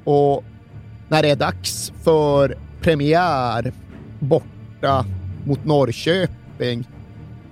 Och 0.04 0.44
när 1.08 1.22
det 1.22 1.30
är 1.30 1.36
dags 1.36 1.92
för 2.02 2.58
premiär 2.80 3.72
borta 4.18 5.04
mot 5.44 5.64
Norrköping, 5.64 6.88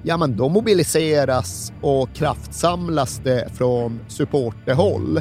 ja 0.03 0.17
men 0.17 0.37
då 0.37 0.49
mobiliseras 0.49 1.73
och 1.81 2.13
kraftsamlas 2.15 3.21
det 3.25 3.49
från 3.55 4.01
supporterhåll. 4.09 5.21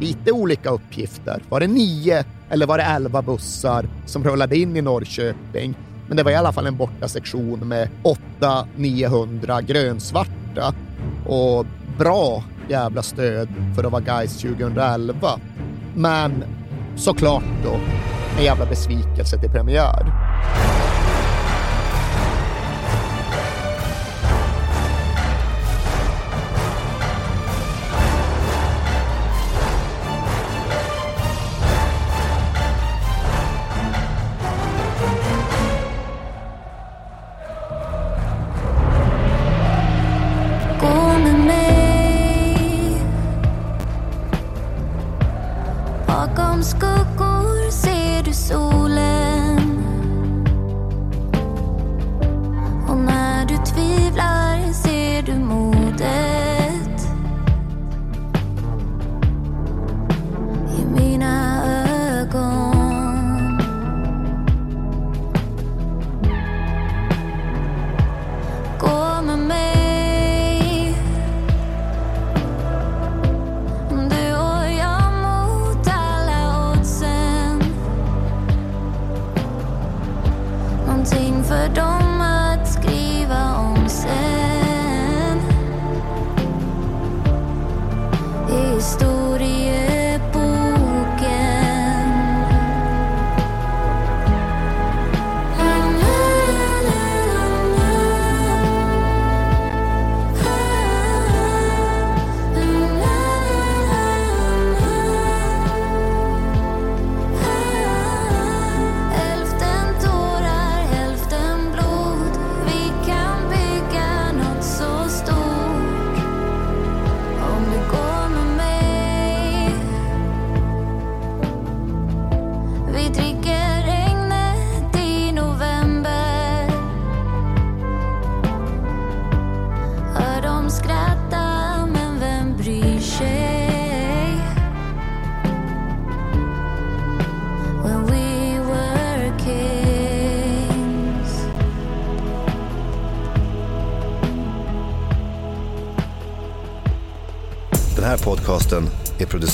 Lite 0.00 0.32
olika 0.32 0.70
uppgifter. 0.70 1.42
Var 1.48 1.60
det 1.60 1.66
nio 1.66 2.24
eller 2.50 2.66
var 2.66 2.78
det 2.78 2.84
elva 2.84 3.22
bussar 3.22 3.88
som 4.06 4.24
rullade 4.24 4.56
in 4.56 4.76
i 4.76 4.82
Norrköping? 4.82 5.74
Men 6.08 6.16
det 6.16 6.22
var 6.22 6.30
i 6.30 6.34
alla 6.34 6.52
fall 6.52 6.66
en 6.66 6.76
borta 6.76 7.08
sektion 7.08 7.68
med 7.68 7.88
800-900 8.40 9.62
grönsvarta 9.62 10.74
och 11.26 11.66
bra 11.98 12.44
jävla 12.68 13.02
stöd 13.02 13.48
för 13.76 13.84
att 13.84 13.92
vara 13.92 14.02
guys 14.02 14.36
2011. 14.36 15.40
Men 15.94 16.44
såklart 16.96 17.44
då 17.64 17.80
en 18.38 18.44
jävla 18.44 18.66
besvikelse 18.66 19.38
till 19.38 19.50
premiär. 19.50 20.12